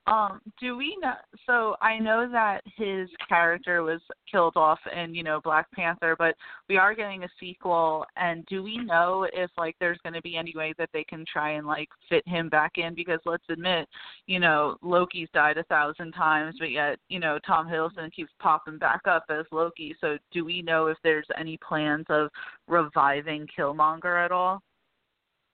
Um, 0.06 0.42
do 0.60 0.76
we 0.76 0.98
know? 1.00 1.14
So 1.46 1.76
I 1.80 1.98
know 1.98 2.28
that 2.30 2.62
his 2.76 3.08
character 3.26 3.82
was 3.82 4.02
killed 4.30 4.54
off 4.54 4.78
in 4.94 5.14
you 5.14 5.22
know 5.22 5.40
Black 5.42 5.70
Panther, 5.72 6.14
but 6.18 6.34
we 6.68 6.76
are 6.76 6.94
getting 6.94 7.24
a 7.24 7.28
sequel. 7.40 8.04
And 8.16 8.44
do 8.44 8.62
we 8.62 8.76
know 8.76 9.26
if 9.32 9.50
like 9.56 9.76
there's 9.80 9.98
going 10.02 10.12
to 10.12 10.20
be 10.20 10.36
any 10.36 10.52
way 10.54 10.74
that 10.76 10.90
they 10.92 11.04
can 11.04 11.24
try 11.30 11.52
and 11.52 11.66
like 11.66 11.88
fit 12.10 12.26
him 12.28 12.50
back 12.50 12.72
in? 12.76 12.94
Because 12.94 13.20
let's 13.24 13.44
admit, 13.48 13.88
you 14.26 14.40
know 14.40 14.76
Loki's 14.82 15.28
died 15.32 15.56
a 15.56 15.64
thousand 15.64 16.12
times, 16.12 16.56
but 16.58 16.70
yet 16.70 16.98
you 17.08 17.18
know 17.18 17.38
Tom 17.46 17.66
Hiddleston 17.66 18.12
keeps 18.12 18.32
popping 18.38 18.76
back 18.76 19.00
up 19.06 19.24
as 19.30 19.46
Loki. 19.52 19.96
So 20.02 20.18
do 20.32 20.44
we 20.44 20.60
know 20.60 20.88
if 20.88 20.98
there's 21.02 21.26
any 21.38 21.58
plans 21.66 22.04
of 22.10 22.28
reviving 22.68 23.46
Killmonger 23.58 24.22
at 24.22 24.32
all? 24.32 24.60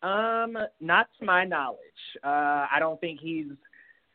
Um, 0.02 0.56
not 0.80 1.08
to 1.18 1.26
my 1.26 1.44
knowledge. 1.44 1.78
Uh, 2.24 2.66
I 2.72 2.78
don't 2.78 3.00
think 3.00 3.20
he's 3.20 3.52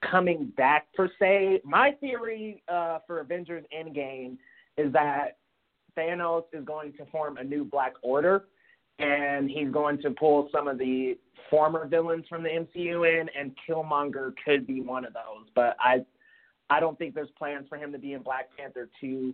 coming 0.09 0.51
back 0.57 0.88
per 0.93 1.09
se. 1.19 1.61
My 1.63 1.91
theory 1.99 2.63
uh, 2.67 2.99
for 3.07 3.19
Avengers 3.19 3.65
Endgame 3.76 4.38
is 4.77 4.91
that 4.93 5.38
Thanos 5.97 6.43
is 6.53 6.65
going 6.65 6.93
to 6.93 7.05
form 7.05 7.38
a 7.38 7.43
new 7.43 7.63
Black 7.63 7.93
Order, 8.01 8.45
and 8.99 9.49
he's 9.49 9.69
going 9.72 10.01
to 10.01 10.11
pull 10.11 10.49
some 10.51 10.67
of 10.67 10.77
the 10.77 11.17
former 11.49 11.88
villains 11.88 12.26
from 12.30 12.43
the 12.43 12.49
MCU 12.49 13.22
in, 13.22 13.27
and 13.38 13.51
Killmonger 13.67 14.34
could 14.43 14.67
be 14.67 14.81
one 14.81 15.05
of 15.05 15.13
those. 15.13 15.47
But 15.55 15.76
I, 15.80 16.05
I 16.69 16.80
don't 16.80 16.97
think 16.97 17.15
there's 17.15 17.30
plans 17.38 17.67
for 17.69 17.77
him 17.77 17.91
to 17.91 17.97
be 17.97 18.13
in 18.13 18.22
Black 18.22 18.49
Panther 18.57 18.89
two. 18.99 19.34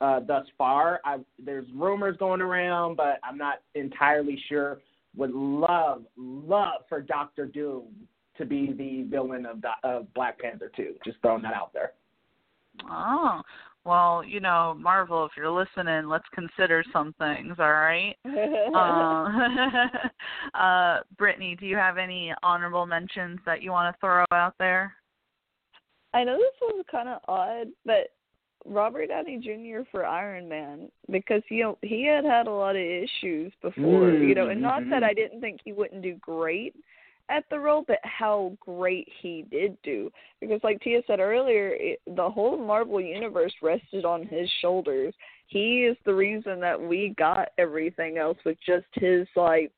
Uh, 0.00 0.20
thus 0.20 0.44
far, 0.58 1.00
I, 1.04 1.18
there's 1.42 1.66
rumors 1.74 2.16
going 2.18 2.42
around, 2.42 2.96
but 2.96 3.18
I'm 3.24 3.38
not 3.38 3.62
entirely 3.74 4.38
sure. 4.48 4.78
Would 5.16 5.32
love, 5.32 6.02
love 6.18 6.82
for 6.88 7.00
Doctor 7.00 7.46
Doom 7.46 7.86
to 8.38 8.44
be 8.44 8.72
the 8.72 9.02
villain 9.08 9.46
of 9.46 9.62
of 9.84 10.12
Black 10.14 10.38
Panther 10.38 10.70
2. 10.76 10.96
Just 11.04 11.18
throwing 11.22 11.42
that 11.42 11.54
out 11.54 11.72
there. 11.72 11.92
Oh, 12.90 13.40
well, 13.84 14.24
you 14.24 14.40
know, 14.40 14.76
Marvel, 14.78 15.24
if 15.24 15.32
you're 15.36 15.50
listening, 15.50 16.08
let's 16.08 16.24
consider 16.34 16.84
some 16.92 17.14
things, 17.18 17.54
all 17.58 17.72
right? 17.72 18.16
uh, 20.54 20.58
uh, 20.58 21.00
Brittany, 21.16 21.56
do 21.58 21.66
you 21.66 21.76
have 21.76 21.96
any 21.96 22.34
honorable 22.42 22.84
mentions 22.84 23.38
that 23.46 23.62
you 23.62 23.70
want 23.70 23.94
to 23.94 24.00
throw 24.00 24.24
out 24.32 24.54
there? 24.58 24.92
I 26.12 26.24
know 26.24 26.36
this 26.36 26.54
was 26.60 26.84
kind 26.90 27.08
of 27.08 27.20
odd, 27.28 27.68
but 27.84 28.08
Robert 28.64 29.08
Downey 29.08 29.38
Jr. 29.38 29.88
for 29.90 30.04
Iron 30.04 30.48
Man 30.48 30.90
because 31.10 31.42
you 31.50 31.62
know 31.62 31.78
he 31.82 32.06
had 32.06 32.24
had 32.24 32.46
a 32.46 32.50
lot 32.50 32.74
of 32.74 32.82
issues 32.82 33.52
before, 33.62 34.10
mm-hmm. 34.10 34.28
you 34.28 34.34
know, 34.34 34.48
and 34.48 34.60
not 34.60 34.82
that 34.90 35.04
I 35.04 35.14
didn't 35.14 35.40
think 35.40 35.60
he 35.64 35.72
wouldn't 35.72 36.02
do 36.02 36.16
great, 36.20 36.74
at 37.28 37.44
the 37.50 37.58
role, 37.58 37.84
but 37.86 37.98
how 38.02 38.56
great 38.60 39.08
he 39.20 39.44
did 39.50 39.76
do. 39.82 40.10
Because, 40.40 40.60
like 40.62 40.80
Tia 40.80 41.00
said 41.06 41.20
earlier, 41.20 41.70
it, 41.74 42.00
the 42.14 42.28
whole 42.28 42.56
Marvel 42.58 43.00
universe 43.00 43.52
rested 43.62 44.04
on 44.04 44.26
his 44.26 44.48
shoulders. 44.60 45.14
He 45.48 45.84
is 45.84 45.96
the 46.04 46.14
reason 46.14 46.60
that 46.60 46.80
we 46.80 47.14
got 47.16 47.48
everything 47.58 48.18
else 48.18 48.38
with 48.44 48.58
just 48.66 48.86
his 48.94 49.26
like 49.36 49.70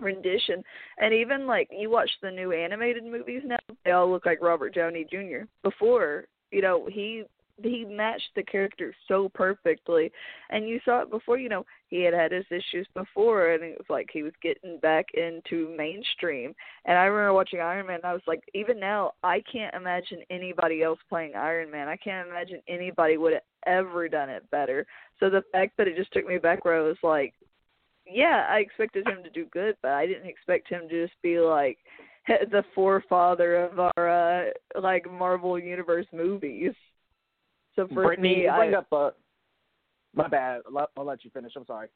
rendition. 0.00 0.62
And 0.98 1.14
even 1.14 1.46
like 1.46 1.68
you 1.70 1.90
watch 1.90 2.10
the 2.22 2.30
new 2.30 2.52
animated 2.52 3.04
movies 3.04 3.42
now, 3.44 3.58
they 3.84 3.92
all 3.92 4.10
look 4.10 4.26
like 4.26 4.42
Robert 4.42 4.74
Downey 4.74 5.06
Jr. 5.10 5.44
Before, 5.62 6.24
you 6.50 6.62
know, 6.62 6.88
he 6.90 7.24
he 7.62 7.84
matched 7.84 8.30
the 8.34 8.42
character 8.42 8.94
so 9.08 9.28
perfectly. 9.34 10.10
And 10.50 10.68
you 10.68 10.80
saw 10.84 11.02
it 11.02 11.10
before 11.10 11.38
you 11.38 11.48
know 11.48 11.64
he 11.88 12.02
had 12.02 12.14
had 12.14 12.32
his 12.32 12.44
issues 12.50 12.86
before 12.94 13.52
and 13.52 13.62
it 13.62 13.78
was 13.78 13.86
like 13.88 14.08
he 14.12 14.22
was 14.22 14.32
getting 14.42 14.78
back 14.78 15.06
into 15.14 15.74
mainstream. 15.76 16.54
And 16.84 16.98
i 16.98 17.04
remember 17.04 17.34
watching 17.34 17.60
iron 17.60 17.86
man 17.86 18.00
i 18.04 18.12
was 18.12 18.22
like 18.26 18.42
even 18.54 18.80
now 18.80 19.12
i 19.22 19.42
can't 19.50 19.74
imagine 19.74 20.20
anybody 20.30 20.82
else 20.82 20.98
playing 21.08 21.34
iron 21.34 21.70
man. 21.70 21.88
I 21.88 21.96
can't 21.96 22.28
imagine 22.28 22.60
anybody 22.68 23.16
would 23.16 23.34
have 23.34 23.42
ever 23.66 24.08
done 24.08 24.28
it 24.28 24.50
better. 24.50 24.86
So 25.20 25.30
the 25.30 25.44
fact 25.52 25.76
that 25.78 25.86
it 25.88 25.96
just 25.96 26.12
took 26.12 26.26
me 26.26 26.38
back 26.38 26.64
where 26.64 26.78
i 26.78 26.82
was 26.82 26.96
like 27.02 27.34
yeah 28.06 28.46
i 28.50 28.58
expected 28.58 29.06
him 29.06 29.22
to 29.22 29.30
do 29.30 29.46
good 29.52 29.76
but 29.82 29.92
i 29.92 30.06
didn't 30.06 30.26
expect 30.26 30.68
him 30.68 30.88
to 30.88 31.06
just 31.06 31.20
be 31.22 31.38
like 31.38 31.78
the 32.26 32.64
forefather 32.74 33.64
of 33.64 33.78
our 33.96 34.08
uh 34.08 34.50
like 34.80 35.10
marvel 35.10 35.58
universe 35.58 36.06
movies 36.12 36.72
so 37.76 37.86
for 37.88 38.04
Brittany, 38.06 38.28
me, 38.28 38.42
you 38.42 38.52
bring 38.56 38.74
I, 38.74 38.78
up 38.78 38.92
a. 38.92 39.12
My 40.14 40.28
bad. 40.28 40.62
I'll, 40.66 40.88
I'll 40.96 41.06
let 41.06 41.24
you 41.24 41.30
finish. 41.30 41.52
I'm 41.56 41.66
sorry. 41.66 41.88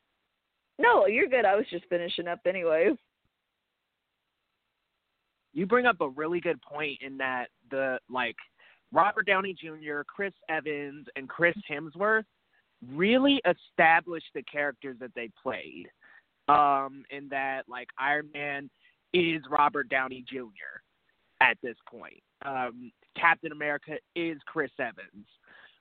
No, 0.78 1.06
you're 1.06 1.28
good. 1.28 1.44
I 1.44 1.56
was 1.56 1.66
just 1.70 1.84
finishing 1.88 2.28
up 2.28 2.40
anyway. 2.46 2.90
You 5.52 5.66
bring 5.66 5.86
up 5.86 6.00
a 6.00 6.08
really 6.08 6.40
good 6.40 6.60
point 6.62 6.98
in 7.00 7.16
that 7.18 7.46
the 7.70 7.98
like 8.10 8.36
Robert 8.92 9.26
Downey 9.26 9.54
Jr., 9.54 10.02
Chris 10.06 10.34
Evans, 10.48 11.06
and 11.16 11.28
Chris 11.28 11.56
Hemsworth 11.70 12.24
really 12.92 13.40
established 13.46 14.26
the 14.34 14.42
characters 14.42 14.96
that 15.00 15.12
they 15.14 15.30
played. 15.42 15.86
Um, 16.48 17.04
in 17.10 17.28
that 17.30 17.62
like 17.68 17.88
Iron 17.98 18.28
Man 18.32 18.70
is 19.12 19.42
Robert 19.50 19.88
Downey 19.88 20.24
Jr. 20.30 20.80
at 21.40 21.56
this 21.62 21.76
point. 21.90 22.22
Um, 22.44 22.92
Captain 23.18 23.50
America 23.50 23.96
is 24.14 24.38
Chris 24.46 24.70
Evans. 24.78 25.26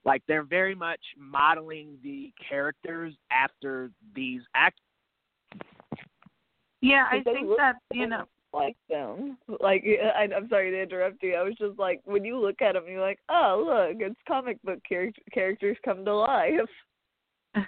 Like 0.06 0.22
they're 0.28 0.44
very 0.44 0.76
much 0.76 1.02
modeling 1.18 1.98
the 2.04 2.32
characters 2.48 3.14
after 3.32 3.92
these 4.16 4.42
actors. 4.54 4.80
Yeah, 6.82 7.08
I 7.12 7.22
think 7.24 7.48
that 7.58 7.78
you 7.92 8.08
know 8.08 8.26
like 8.54 8.78
them. 8.90 9.38
Like 9.60 9.84
I, 10.16 10.28
I'm 10.36 10.48
sorry 10.50 10.72
to 10.72 10.82
interrupt 10.82 11.22
you. 11.24 11.36
I 11.36 11.44
was 11.44 11.56
just 11.60 11.78
like, 11.78 12.02
when 12.06 12.24
you 12.24 12.40
look 12.40 12.62
at 12.62 12.74
them, 12.74 12.84
you're 12.88 13.02
like, 13.02 13.20
oh 13.30 13.64
look, 13.66 13.98
it's 14.00 14.20
comic 14.28 14.62
book 14.64 14.80
char- 14.88 15.12
characters 15.34 15.78
come 15.84 16.06
to 16.06 16.16
life. 16.16 16.70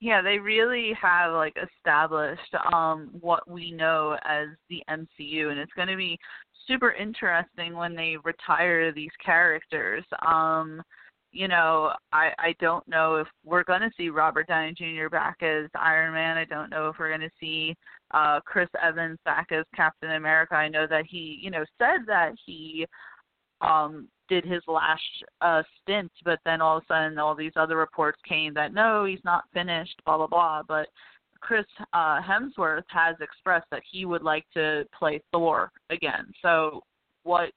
yeah, 0.00 0.22
they 0.22 0.38
really 0.38 0.92
have 1.00 1.32
like 1.32 1.56
established 1.56 2.54
um 2.72 3.10
what 3.20 3.48
we 3.50 3.70
know 3.72 4.16
as 4.24 4.48
the 4.68 4.82
MCU, 4.88 5.50
and 5.50 5.58
it's 5.58 5.72
going 5.74 5.88
to 5.88 5.96
be 5.96 6.18
super 6.66 6.92
interesting 6.92 7.74
when 7.74 7.96
they 7.96 8.16
retire 8.24 8.92
these 8.92 9.10
characters. 9.24 10.04
Um, 10.24 10.82
you 11.32 11.48
know, 11.48 11.92
I 12.12 12.32
I 12.38 12.54
don't 12.60 12.86
know 12.86 13.16
if 13.16 13.26
we're 13.44 13.64
going 13.64 13.80
to 13.80 13.90
see 13.96 14.08
Robert 14.08 14.46
Downey 14.46 14.74
Jr. 14.76 15.08
back 15.10 15.42
as 15.42 15.68
Iron 15.74 16.14
Man. 16.14 16.38
I 16.38 16.44
don't 16.44 16.70
know 16.70 16.88
if 16.88 16.96
we're 16.98 17.08
going 17.08 17.28
to 17.28 17.36
see 17.40 17.74
uh 18.12 18.40
Chris 18.44 18.68
Evans 18.80 19.18
back 19.24 19.48
as 19.50 19.64
Captain 19.74 20.12
America. 20.12 20.54
I 20.54 20.68
know 20.68 20.86
that 20.86 21.04
he, 21.06 21.38
you 21.42 21.50
know, 21.50 21.64
said 21.78 22.06
that 22.06 22.32
he 22.46 22.86
um 23.60 24.08
did 24.28 24.44
his 24.44 24.62
last 24.66 25.02
uh 25.40 25.62
stint, 25.82 26.12
but 26.24 26.38
then 26.44 26.60
all 26.60 26.78
of 26.78 26.82
a 26.84 26.86
sudden 26.86 27.18
all 27.18 27.34
these 27.34 27.52
other 27.56 27.76
reports 27.76 28.18
came 28.28 28.54
that 28.54 28.74
no, 28.74 29.04
he's 29.04 29.24
not 29.24 29.44
finished, 29.52 30.00
blah 30.04 30.16
blah 30.16 30.26
blah. 30.26 30.62
But 30.66 30.88
Chris 31.40 31.66
uh 31.92 32.20
Hemsworth 32.20 32.84
has 32.88 33.16
expressed 33.20 33.66
that 33.70 33.82
he 33.90 34.04
would 34.04 34.22
like 34.22 34.44
to 34.54 34.84
play 34.96 35.22
Thor 35.32 35.70
again. 35.90 36.32
So 36.42 36.82
what 37.22 37.50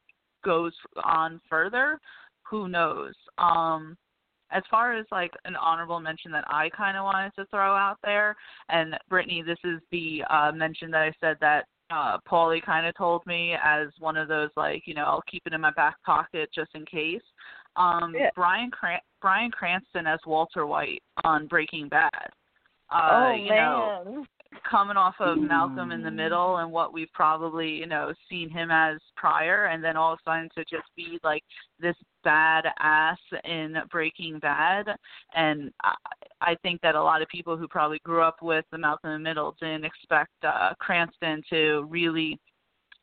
goes 0.43 0.73
on 1.03 1.41
further, 1.49 1.99
who 2.43 2.67
knows? 2.67 3.13
Um 3.37 3.97
as 4.51 4.63
far 4.69 4.93
as 4.93 5.05
like 5.11 5.31
an 5.45 5.55
honorable 5.55 5.99
mention 5.99 6.31
that 6.31 6.45
I 6.47 6.69
kind 6.69 6.97
of 6.97 7.03
wanted 7.03 7.33
to 7.35 7.45
throw 7.45 7.75
out 7.75 7.97
there, 8.03 8.35
and 8.69 8.97
Brittany, 9.09 9.41
this 9.41 9.57
is 9.63 9.79
the 9.91 10.23
uh, 10.29 10.51
mention 10.51 10.91
that 10.91 11.03
I 11.03 11.13
said 11.21 11.37
that 11.41 11.65
uh 11.93 12.17
Paulie 12.29 12.63
kind 12.63 12.85
of 12.85 12.95
told 12.95 13.25
me 13.25 13.55
as 13.63 13.87
one 13.99 14.17
of 14.17 14.27
those 14.27 14.49
like 14.55 14.83
you 14.85 14.93
know 14.93 15.03
I'll 15.03 15.23
keep 15.29 15.43
it 15.45 15.53
in 15.53 15.61
my 15.61 15.71
back 15.71 15.95
pocket 16.05 16.49
just 16.53 16.71
in 16.73 16.85
case. 16.85 17.21
Um 17.75 18.13
Yeah. 18.17 18.29
Bryan 18.35 18.71
Cran- 18.71 19.01
Bryan 19.21 19.51
Cranston 19.51 20.07
as 20.07 20.19
Walter 20.25 20.65
White 20.65 21.03
on 21.23 21.47
Breaking 21.47 21.87
Bad. 21.89 22.29
Uh, 22.89 23.09
oh 23.11 23.35
you 23.35 23.49
man. 23.49 23.57
know, 23.57 24.25
coming 24.69 24.97
off 24.97 25.15
of 25.19 25.37
Malcolm 25.37 25.91
in 25.91 26.03
the 26.03 26.11
Middle 26.11 26.57
and 26.57 26.71
what 26.71 26.93
we've 26.93 27.11
probably, 27.13 27.69
you 27.69 27.85
know, 27.85 28.13
seen 28.29 28.49
him 28.49 28.69
as 28.69 28.99
prior 29.15 29.65
and 29.65 29.83
then 29.83 29.95
all 29.95 30.13
of 30.13 30.19
a 30.25 30.29
sudden 30.29 30.49
to 30.55 30.63
just 30.65 30.87
be 30.95 31.19
like 31.23 31.43
this 31.79 31.95
bad 32.23 32.65
ass 32.79 33.17
in 33.45 33.75
Breaking 33.89 34.39
Bad 34.39 34.87
and 35.35 35.71
I, 35.83 35.95
I 36.41 36.55
think 36.63 36.81
that 36.81 36.95
a 36.95 37.01
lot 37.01 37.21
of 37.21 37.27
people 37.29 37.55
who 37.57 37.67
probably 37.67 37.99
grew 38.03 38.21
up 38.21 38.41
with 38.41 38.65
the 38.71 38.77
Malcolm 38.77 39.11
in 39.11 39.23
the 39.23 39.29
Middle 39.29 39.55
didn't 39.59 39.85
expect 39.85 40.31
uh 40.43 40.73
Cranston 40.79 41.43
to 41.49 41.87
really 41.89 42.39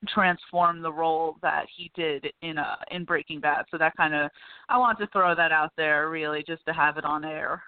transform 0.06 0.80
the 0.80 0.92
role 0.92 1.36
that 1.42 1.66
he 1.74 1.90
did 1.94 2.26
in 2.42 2.58
uh 2.58 2.76
in 2.90 3.04
Breaking 3.04 3.40
Bad. 3.40 3.64
So 3.70 3.78
that 3.78 3.96
kind 3.96 4.14
of 4.14 4.30
I 4.68 4.78
want 4.78 4.98
to 4.98 5.08
throw 5.08 5.34
that 5.34 5.52
out 5.52 5.72
there 5.76 6.10
really 6.10 6.44
just 6.46 6.64
to 6.66 6.72
have 6.72 6.98
it 6.98 7.04
on 7.04 7.24
air. 7.24 7.62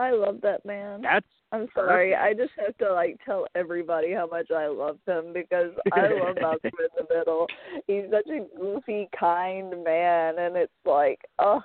I 0.00 0.12
love 0.12 0.40
that 0.42 0.64
man. 0.64 1.02
That's 1.02 1.26
I'm 1.52 1.66
sorry. 1.74 2.14
I 2.14 2.32
just 2.32 2.52
have 2.64 2.76
to 2.78 2.92
like 2.92 3.18
tell 3.24 3.46
everybody 3.54 4.12
how 4.12 4.26
much 4.26 4.50
I 4.50 4.66
love 4.68 4.98
him 5.06 5.32
because 5.32 5.72
I 5.92 6.08
love 6.08 6.36
Malcolm 6.40 6.70
in 6.78 6.88
the 6.96 7.14
Middle. 7.14 7.46
He's 7.86 8.04
such 8.10 8.28
a 8.28 8.46
goofy, 8.58 9.08
kind 9.18 9.70
man, 9.84 10.38
and 10.38 10.56
it's 10.56 10.72
like, 10.84 11.20
oh, 11.38 11.60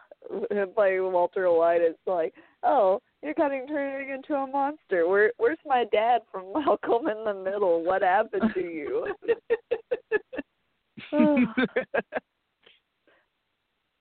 him 0.52 0.70
playing 0.76 1.12
Walter 1.12 1.52
White. 1.52 1.82
It's 1.82 2.00
like, 2.08 2.34
oh, 2.64 3.00
you're 3.24 3.36
kind 3.36 3.62
of 3.62 3.68
turning 3.70 4.10
into 4.10 4.34
a 4.34 4.48
monster. 4.48 5.08
Where, 5.08 5.32
where's 5.38 5.58
my 5.66 5.86
dad 5.92 6.22
from 6.32 6.52
Malcolm 6.66 7.08
in 7.08 7.24
the 7.24 7.34
Middle? 7.34 7.84
What 7.86 8.02
happened 8.02 8.52
to 8.56 8.60
you? 8.62 9.08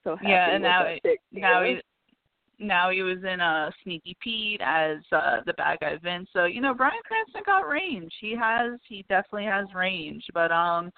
so 0.04 0.16
happy 0.16 0.28
Yeah, 0.28 0.54
and 0.54 0.62
now 0.62 0.84
that 0.84 0.98
it- 1.04 1.20
now 1.30 1.60
you 1.62 1.74
know? 1.74 1.74
he 1.76 1.82
now 2.58 2.90
he 2.90 3.02
was 3.02 3.18
in 3.24 3.40
uh 3.40 3.70
Sneaky 3.82 4.16
Pete 4.22 4.60
as 4.64 4.98
uh 5.12 5.38
the 5.46 5.52
bad 5.54 5.78
guy 5.80 5.96
Vince. 6.02 6.28
So, 6.32 6.44
you 6.44 6.60
know, 6.60 6.74
Bryan 6.74 6.94
Cranston 7.06 7.42
got 7.46 7.68
range. 7.68 8.12
He 8.20 8.34
has 8.36 8.78
he 8.88 9.04
definitely 9.08 9.46
has 9.46 9.66
range. 9.74 10.24
But 10.32 10.52
um 10.52 10.90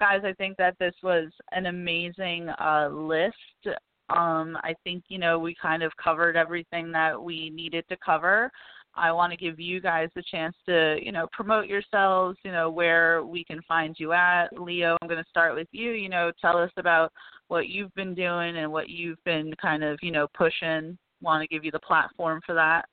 guys, 0.00 0.22
I 0.24 0.32
think 0.32 0.56
that 0.58 0.76
this 0.78 0.94
was 1.02 1.30
an 1.52 1.66
amazing 1.66 2.48
uh 2.60 2.88
list. 2.90 3.78
Um 4.10 4.58
I 4.62 4.74
think, 4.84 5.04
you 5.08 5.18
know, 5.18 5.38
we 5.38 5.54
kind 5.60 5.82
of 5.82 5.92
covered 6.02 6.36
everything 6.36 6.92
that 6.92 7.20
we 7.20 7.50
needed 7.50 7.84
to 7.88 7.96
cover. 8.04 8.50
I 8.96 9.10
want 9.10 9.32
to 9.32 9.36
give 9.36 9.58
you 9.58 9.80
guys 9.80 10.08
the 10.14 10.22
chance 10.30 10.54
to, 10.66 10.98
you 11.02 11.10
know, 11.10 11.26
promote 11.32 11.66
yourselves, 11.66 12.38
you 12.44 12.52
know, 12.52 12.70
where 12.70 13.24
we 13.24 13.44
can 13.44 13.60
find 13.66 13.96
you 13.98 14.12
at. 14.12 14.48
Leo, 14.58 14.96
I'm 15.02 15.08
going 15.08 15.22
to 15.22 15.28
start 15.30 15.54
with 15.54 15.66
you. 15.72 15.90
You 15.90 16.08
know, 16.08 16.30
tell 16.40 16.56
us 16.56 16.70
about 16.76 17.12
what 17.48 17.68
you've 17.68 17.94
been 17.94 18.14
doing 18.14 18.56
and 18.56 18.70
what 18.70 18.88
you've 18.88 19.22
been 19.24 19.52
kind 19.60 19.84
of, 19.84 19.98
you 20.02 20.10
know, 20.10 20.26
pushing. 20.36 20.98
Want 21.20 21.42
to 21.42 21.48
give 21.48 21.64
you 21.64 21.70
the 21.70 21.80
platform 21.80 22.40
for 22.44 22.54
that. 22.54 22.86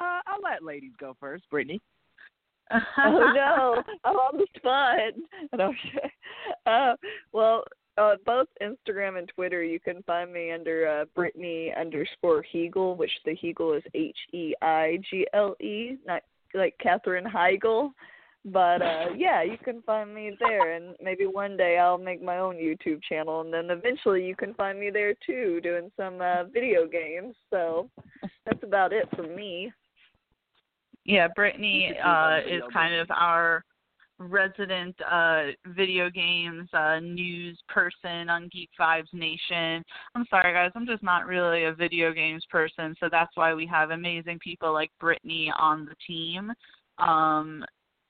Uh, 0.00 0.20
I'll 0.26 0.42
let 0.42 0.64
ladies 0.64 0.92
go 0.98 1.16
first. 1.20 1.44
Brittany. 1.50 1.80
oh 2.72 3.32
no, 3.34 3.82
I'm 4.04 4.16
on 4.16 4.38
the 4.38 4.46
spot. 4.56 4.98
No, 5.56 5.72
uh, 6.66 6.96
well, 7.32 7.62
uh, 7.98 8.14
both 8.26 8.48
Instagram 8.60 9.18
and 9.18 9.28
Twitter, 9.28 9.62
you 9.62 9.80
can 9.80 10.02
find 10.02 10.32
me 10.32 10.50
under 10.50 10.86
uh, 10.88 11.04
Brittany 11.14 11.72
underscore 11.78 12.44
Heigle, 12.52 12.96
which 12.96 13.12
the 13.24 13.36
Heigle 13.36 13.76
is 13.76 13.84
H 13.94 14.16
E 14.32 14.54
I 14.60 14.98
G 15.08 15.26
L 15.32 15.54
E, 15.60 15.96
not 16.06 16.22
like 16.54 16.76
Katherine 16.78 17.24
Heigl. 17.24 17.90
But 18.46 18.80
uh 18.80 19.06
yeah, 19.16 19.42
you 19.42 19.58
can 19.62 19.82
find 19.82 20.14
me 20.14 20.36
there, 20.38 20.74
and 20.76 20.94
maybe 21.02 21.26
one 21.26 21.56
day 21.56 21.78
I'll 21.78 21.98
make 21.98 22.22
my 22.22 22.38
own 22.38 22.54
YouTube 22.56 23.02
channel, 23.02 23.40
and 23.40 23.52
then 23.52 23.70
eventually 23.70 24.24
you 24.24 24.36
can 24.36 24.54
find 24.54 24.78
me 24.78 24.90
there 24.90 25.14
too, 25.26 25.60
doing 25.62 25.90
some 25.96 26.20
uh 26.20 26.44
video 26.44 26.86
games. 26.86 27.34
So 27.50 27.90
that's 28.44 28.62
about 28.62 28.92
it 28.92 29.08
for 29.16 29.24
me. 29.24 29.72
Yeah, 31.04 31.28
Brittany 31.34 31.88
You 31.88 31.94
could 31.94 32.02
do 32.02 32.08
uh, 32.08 32.38
is 32.56 32.62
kind 32.72 32.94
of 32.94 33.08
our 33.10 33.64
resident 34.18 34.96
uh, 35.02 35.46
video 35.66 36.08
games 36.08 36.68
uh, 36.72 37.00
news 37.00 37.58
person 37.68 38.30
on 38.30 38.48
Geek 38.52 38.70
Vibes 38.80 39.12
Nation. 39.12 39.84
I'm 40.14 40.24
sorry, 40.30 40.52
guys, 40.52 40.70
I'm 40.74 40.86
just 40.86 41.02
not 41.02 41.26
really 41.26 41.64
a 41.64 41.74
video 41.74 42.12
games 42.12 42.44
person, 42.50 42.94
so 42.98 43.08
that's 43.10 43.36
why 43.36 43.54
we 43.54 43.66
have 43.66 43.90
amazing 43.90 44.38
people 44.38 44.72
like 44.72 44.90
Brittany 45.00 45.52
on 45.58 45.84
the 45.84 45.94
team. 46.06 46.52
Um, 46.98 47.64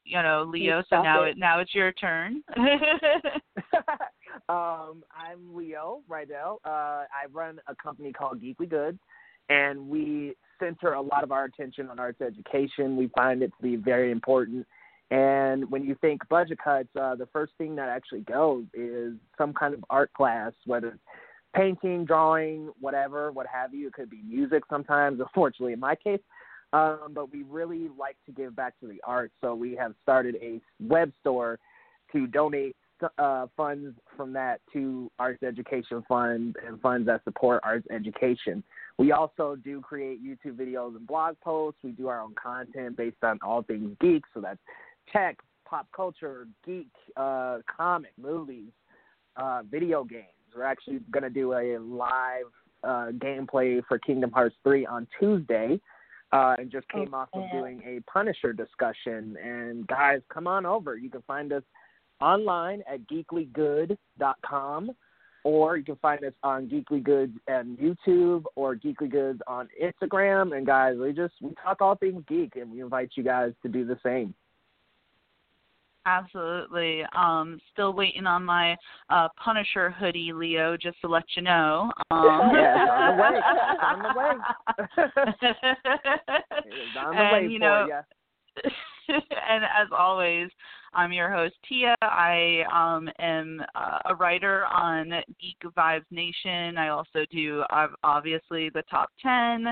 you 0.07 0.23
know, 0.23 0.45
Leo. 0.49 0.83
So 0.89 1.03
now 1.03 1.25
it. 1.25 1.37
now 1.37 1.61
it's 1.61 1.75
your 1.75 1.93
turn. 1.93 2.43
um, 4.49 5.03
I'm 5.11 5.55
Leo 5.55 6.03
Rydell. 6.09 6.59
Uh, 6.65 7.05
I 7.05 7.27
run 7.33 7.59
a 7.67 7.75
company 7.75 8.13
called 8.13 8.41
Geekly 8.41 8.69
Goods, 8.69 8.99
and 9.49 9.89
we 9.89 10.35
center 10.59 10.95
a 10.95 11.01
lot 11.01 11.25
of 11.25 11.33
our 11.33 11.45
attention 11.45 11.89
on 11.89 11.99
arts 11.99 12.21
education. 12.21 12.97
We 12.97 13.11
find 13.17 13.43
it 13.43 13.53
to 13.57 13.63
be 13.63 13.77
very 13.77 14.11
important. 14.11 14.67
And 15.11 15.71
when 15.71 15.85
you 15.85 15.97
think 16.01 16.27
budget 16.29 16.59
cuts, 16.63 16.89
uh, 17.01 17.15
the 17.15 17.29
first 17.33 17.53
thing 17.59 17.77
that 17.77 17.89
actually 17.89 18.23
goes 18.23 18.65
is 18.75 19.15
some 19.39 19.53
kind 19.53 19.73
of 19.75 19.85
art 19.89 20.13
class, 20.15 20.53
whether 20.65 20.89
it's 20.89 20.99
painting, 21.55 22.05
drawing, 22.05 22.71
whatever, 22.81 23.31
what 23.33 23.47
have 23.47 23.73
you. 23.73 23.87
It 23.89 23.93
could 23.93 24.11
be 24.11 24.21
music 24.27 24.65
sometimes, 24.69 25.21
unfortunately, 25.27 25.73
in 25.73 25.81
my 25.81 25.95
case. 25.95 26.21
Um, 26.73 27.13
but 27.15 27.33
we 27.33 27.43
really 27.45 27.89
like 27.99 28.17
to 28.27 28.33
give 28.33 28.57
back 28.57 28.79
to 28.81 28.87
the 28.87 29.01
arts. 29.05 29.35
So 29.41 29.55
we 29.55 29.75
have 29.77 29.95
started 30.03 30.37
a 30.43 30.61
web 30.81 31.13
store 31.21 31.59
to 32.13 32.27
donate 32.27 32.77
uh, 33.19 33.47
funds 33.57 33.97
from 34.17 34.33
that 34.33 34.61
to 34.73 35.11
Arts 35.19 35.43
Education 35.43 36.03
Fund 36.09 36.57
and 36.67 36.81
funds 36.81 37.07
that 37.07 37.23
support 37.25 37.61
arts 37.63 37.87
education. 37.91 38.63
We 38.99 39.13
also 39.13 39.57
do 39.63 39.81
create 39.81 40.25
YouTube 40.25 40.57
videos 40.57 40.97
and 40.97 41.07
blog 41.07 41.37
posts. 41.41 41.81
We 41.83 41.91
do 41.91 42.09
our 42.09 42.21
own 42.21 42.35
content 42.43 42.97
based 42.97 43.23
on 43.23 43.39
all 43.43 43.63
things 43.63 43.95
geek. 44.01 44.23
So 44.33 44.41
that's 44.41 44.59
tech, 45.13 45.37
pop 45.69 45.87
culture, 45.95 46.47
geek, 46.65 46.89
uh, 47.17 47.59
comic, 47.75 48.13
movies, 48.21 48.71
uh, 49.37 49.63
video 49.71 50.05
games. 50.05 50.25
We're 50.55 50.65
actually 50.65 51.01
going 51.11 51.25
to 51.25 51.31
do 51.31 51.53
a 51.53 51.79
live 51.79 52.47
uh, 52.83 53.11
gameplay 53.19 53.83
for 53.87 53.99
Kingdom 53.99 54.31
Hearts 54.31 54.57
3 54.65 54.87
on 54.87 55.07
Tuesday. 55.21 55.79
Uh, 56.33 56.57
and 56.59 56.73
just 56.73 56.89
came 56.89 57.15
off 57.15 57.29
of 57.33 57.45
doing 57.53 57.81
a 57.87 58.01
Punisher 58.11 58.53
discussion. 58.53 59.37
And 59.43 59.87
guys, 59.87 60.21
come 60.29 60.47
on 60.49 60.67
over. 60.67 60.97
You 60.97 61.09
can 61.09 61.23
find 61.23 61.53
us 61.53 61.63
online 62.21 62.83
at 62.93 63.07
geeklygood.com 63.07 64.91
or 65.47 65.77
you 65.77 65.85
can 65.85 65.97
find 65.97 66.25
us 66.25 66.33
on 66.43 66.67
Geekly 66.67 67.05
Goods 67.05 67.39
on 67.49 67.79
YouTube 67.81 68.47
or 68.57 68.75
Geekly 68.75 69.09
Goods 69.09 69.41
on 69.47 69.69
Instagram. 69.81 70.57
And 70.57 70.67
guys, 70.67 70.97
we 71.01 71.13
just 71.13 71.35
we 71.41 71.53
talk 71.63 71.81
all 71.81 71.95
things 71.95 72.25
geek, 72.27 72.57
and 72.57 72.69
we 72.69 72.81
invite 72.81 73.11
you 73.15 73.23
guys 73.23 73.53
to 73.63 73.69
do 73.69 73.87
the 73.87 73.97
same. 74.05 74.35
Absolutely. 76.07 77.03
Um, 77.17 77.59
still 77.73 77.93
waiting 77.93 78.27
on 78.27 78.45
my 78.45 78.77
uh, 79.11 79.29
Punisher 79.43 79.91
hoodie, 79.91 80.33
Leo. 80.33 80.77
Just 80.77 81.01
to 81.01 81.09
let 81.09 81.25
you 81.35 81.43
know. 81.43 81.91
Um, 82.11 82.53
Yeah, 82.55 82.77
it's 82.77 82.91
on 82.93 83.17
the 83.17 83.23
way. 83.23 83.41
On 83.83 83.99
the 84.03 84.15
way. 84.17 84.33
On 86.97 87.15
the 87.15 87.21
and, 87.21 87.33
way 87.33 87.53
you 87.53 87.59
know, 87.59 87.87
you. 87.87 88.71
and 89.09 89.65
as 89.65 89.89
always, 89.97 90.49
I'm 90.95 91.13
your 91.13 91.31
host 91.31 91.55
Tia. 91.69 91.95
I 92.03 92.63
um, 92.73 93.11
am 93.19 93.61
uh, 93.75 93.99
a 94.07 94.15
writer 94.15 94.65
on 94.67 95.11
Geek 95.41 95.59
Vibes 95.77 96.05
Nation. 96.11 96.79
I 96.79 96.89
also 96.89 97.27
do 97.33 97.65
uh, 97.71 97.89
obviously 98.05 98.71
the 98.71 98.83
top 98.89 99.11
ten. 99.21 99.67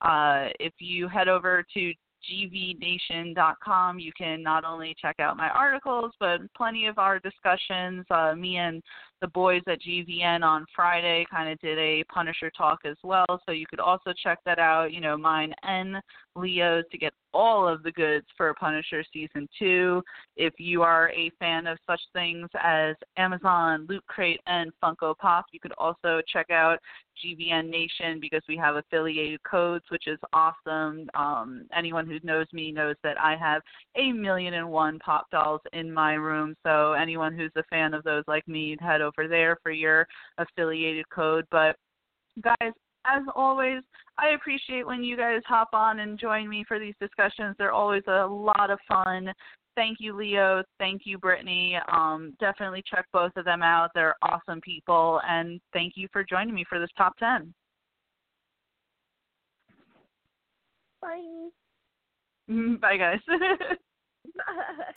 Uh, 0.00 0.48
if 0.60 0.72
you 0.78 1.08
head 1.08 1.28
over 1.28 1.64
to 1.74 1.92
gvnation.com, 2.30 3.98
you 3.98 4.12
can 4.16 4.42
not 4.42 4.64
only 4.64 4.94
check 5.00 5.16
out 5.20 5.36
my 5.36 5.48
articles, 5.48 6.12
but 6.20 6.40
plenty 6.56 6.86
of 6.86 6.98
our 6.98 7.18
discussions. 7.18 8.04
Uh, 8.10 8.34
me 8.34 8.56
and 8.56 8.82
the 9.20 9.28
boys 9.28 9.62
at 9.68 9.80
GVN 9.80 10.42
on 10.42 10.66
Friday 10.74 11.26
kind 11.30 11.50
of 11.50 11.58
did 11.60 11.78
a 11.78 12.04
Punisher 12.12 12.50
talk 12.50 12.80
as 12.84 12.96
well, 13.02 13.26
so 13.46 13.52
you 13.52 13.66
could 13.66 13.80
also 13.80 14.12
check 14.22 14.38
that 14.44 14.58
out. 14.58 14.92
You 14.92 15.00
know, 15.00 15.16
mine 15.16 15.54
and 15.62 15.96
Leo's 16.36 16.84
to 16.90 16.98
get 16.98 17.12
all 17.32 17.66
of 17.66 17.82
the 17.82 17.92
goods 17.92 18.26
for 18.36 18.54
Punisher 18.54 19.04
season 19.12 19.48
two. 19.58 20.02
If 20.36 20.54
you 20.58 20.82
are 20.82 21.10
a 21.10 21.30
fan 21.38 21.66
of 21.66 21.78
such 21.86 22.00
things 22.12 22.48
as 22.62 22.94
Amazon, 23.16 23.86
Loot 23.88 24.04
Crate, 24.06 24.40
and 24.46 24.70
Funko 24.82 25.16
Pop, 25.16 25.46
you 25.52 25.60
could 25.60 25.74
also 25.78 26.20
check 26.32 26.50
out 26.50 26.78
GVN 27.24 27.68
Nation 27.68 28.20
because 28.20 28.42
we 28.48 28.56
have 28.56 28.76
affiliated 28.76 29.42
codes, 29.42 29.84
which 29.88 30.06
is 30.06 30.18
awesome. 30.32 31.08
Um, 31.14 31.66
anyone 31.76 32.06
who 32.06 32.18
knows 32.22 32.46
me 32.52 32.72
knows 32.72 32.96
that 33.02 33.20
I 33.20 33.36
have 33.36 33.62
a 33.96 34.12
million 34.12 34.54
and 34.54 34.68
one 34.68 34.98
pop 34.98 35.30
dolls 35.30 35.60
in 35.72 35.92
my 35.92 36.14
room, 36.14 36.54
so 36.64 36.92
anyone 36.92 37.36
who's 37.36 37.52
a 37.56 37.62
fan 37.64 37.94
of 37.94 38.04
those 38.04 38.24
like 38.26 38.46
me, 38.48 38.76
head 38.80 39.00
over 39.00 39.28
there 39.28 39.58
for 39.62 39.70
your 39.70 40.06
affiliated 40.38 41.08
code. 41.10 41.46
But 41.50 41.76
guys, 42.42 42.72
as 43.06 43.22
always, 43.34 43.82
I 44.18 44.30
appreciate 44.30 44.86
when 44.86 45.02
you 45.02 45.16
guys 45.16 45.40
hop 45.46 45.70
on 45.72 46.00
and 46.00 46.18
join 46.18 46.48
me 46.48 46.64
for 46.66 46.78
these 46.78 46.94
discussions. 47.00 47.54
They're 47.58 47.72
always 47.72 48.02
a 48.06 48.26
lot 48.26 48.70
of 48.70 48.78
fun. 48.88 49.32
Thank 49.76 49.98
you, 50.00 50.16
Leo. 50.16 50.62
Thank 50.78 51.02
you, 51.04 51.18
Brittany. 51.18 51.76
Um, 51.90 52.36
definitely 52.38 52.82
check 52.88 53.06
both 53.12 53.32
of 53.36 53.44
them 53.44 53.62
out. 53.62 53.90
They're 53.94 54.14
awesome 54.22 54.60
people. 54.60 55.20
And 55.28 55.60
thank 55.72 55.94
you 55.96 56.08
for 56.12 56.24
joining 56.24 56.54
me 56.54 56.64
for 56.68 56.78
this 56.78 56.90
top 56.96 57.16
10. 57.18 57.52
Bye. 61.02 61.48
Bye, 62.80 62.96
guys. 62.96 63.20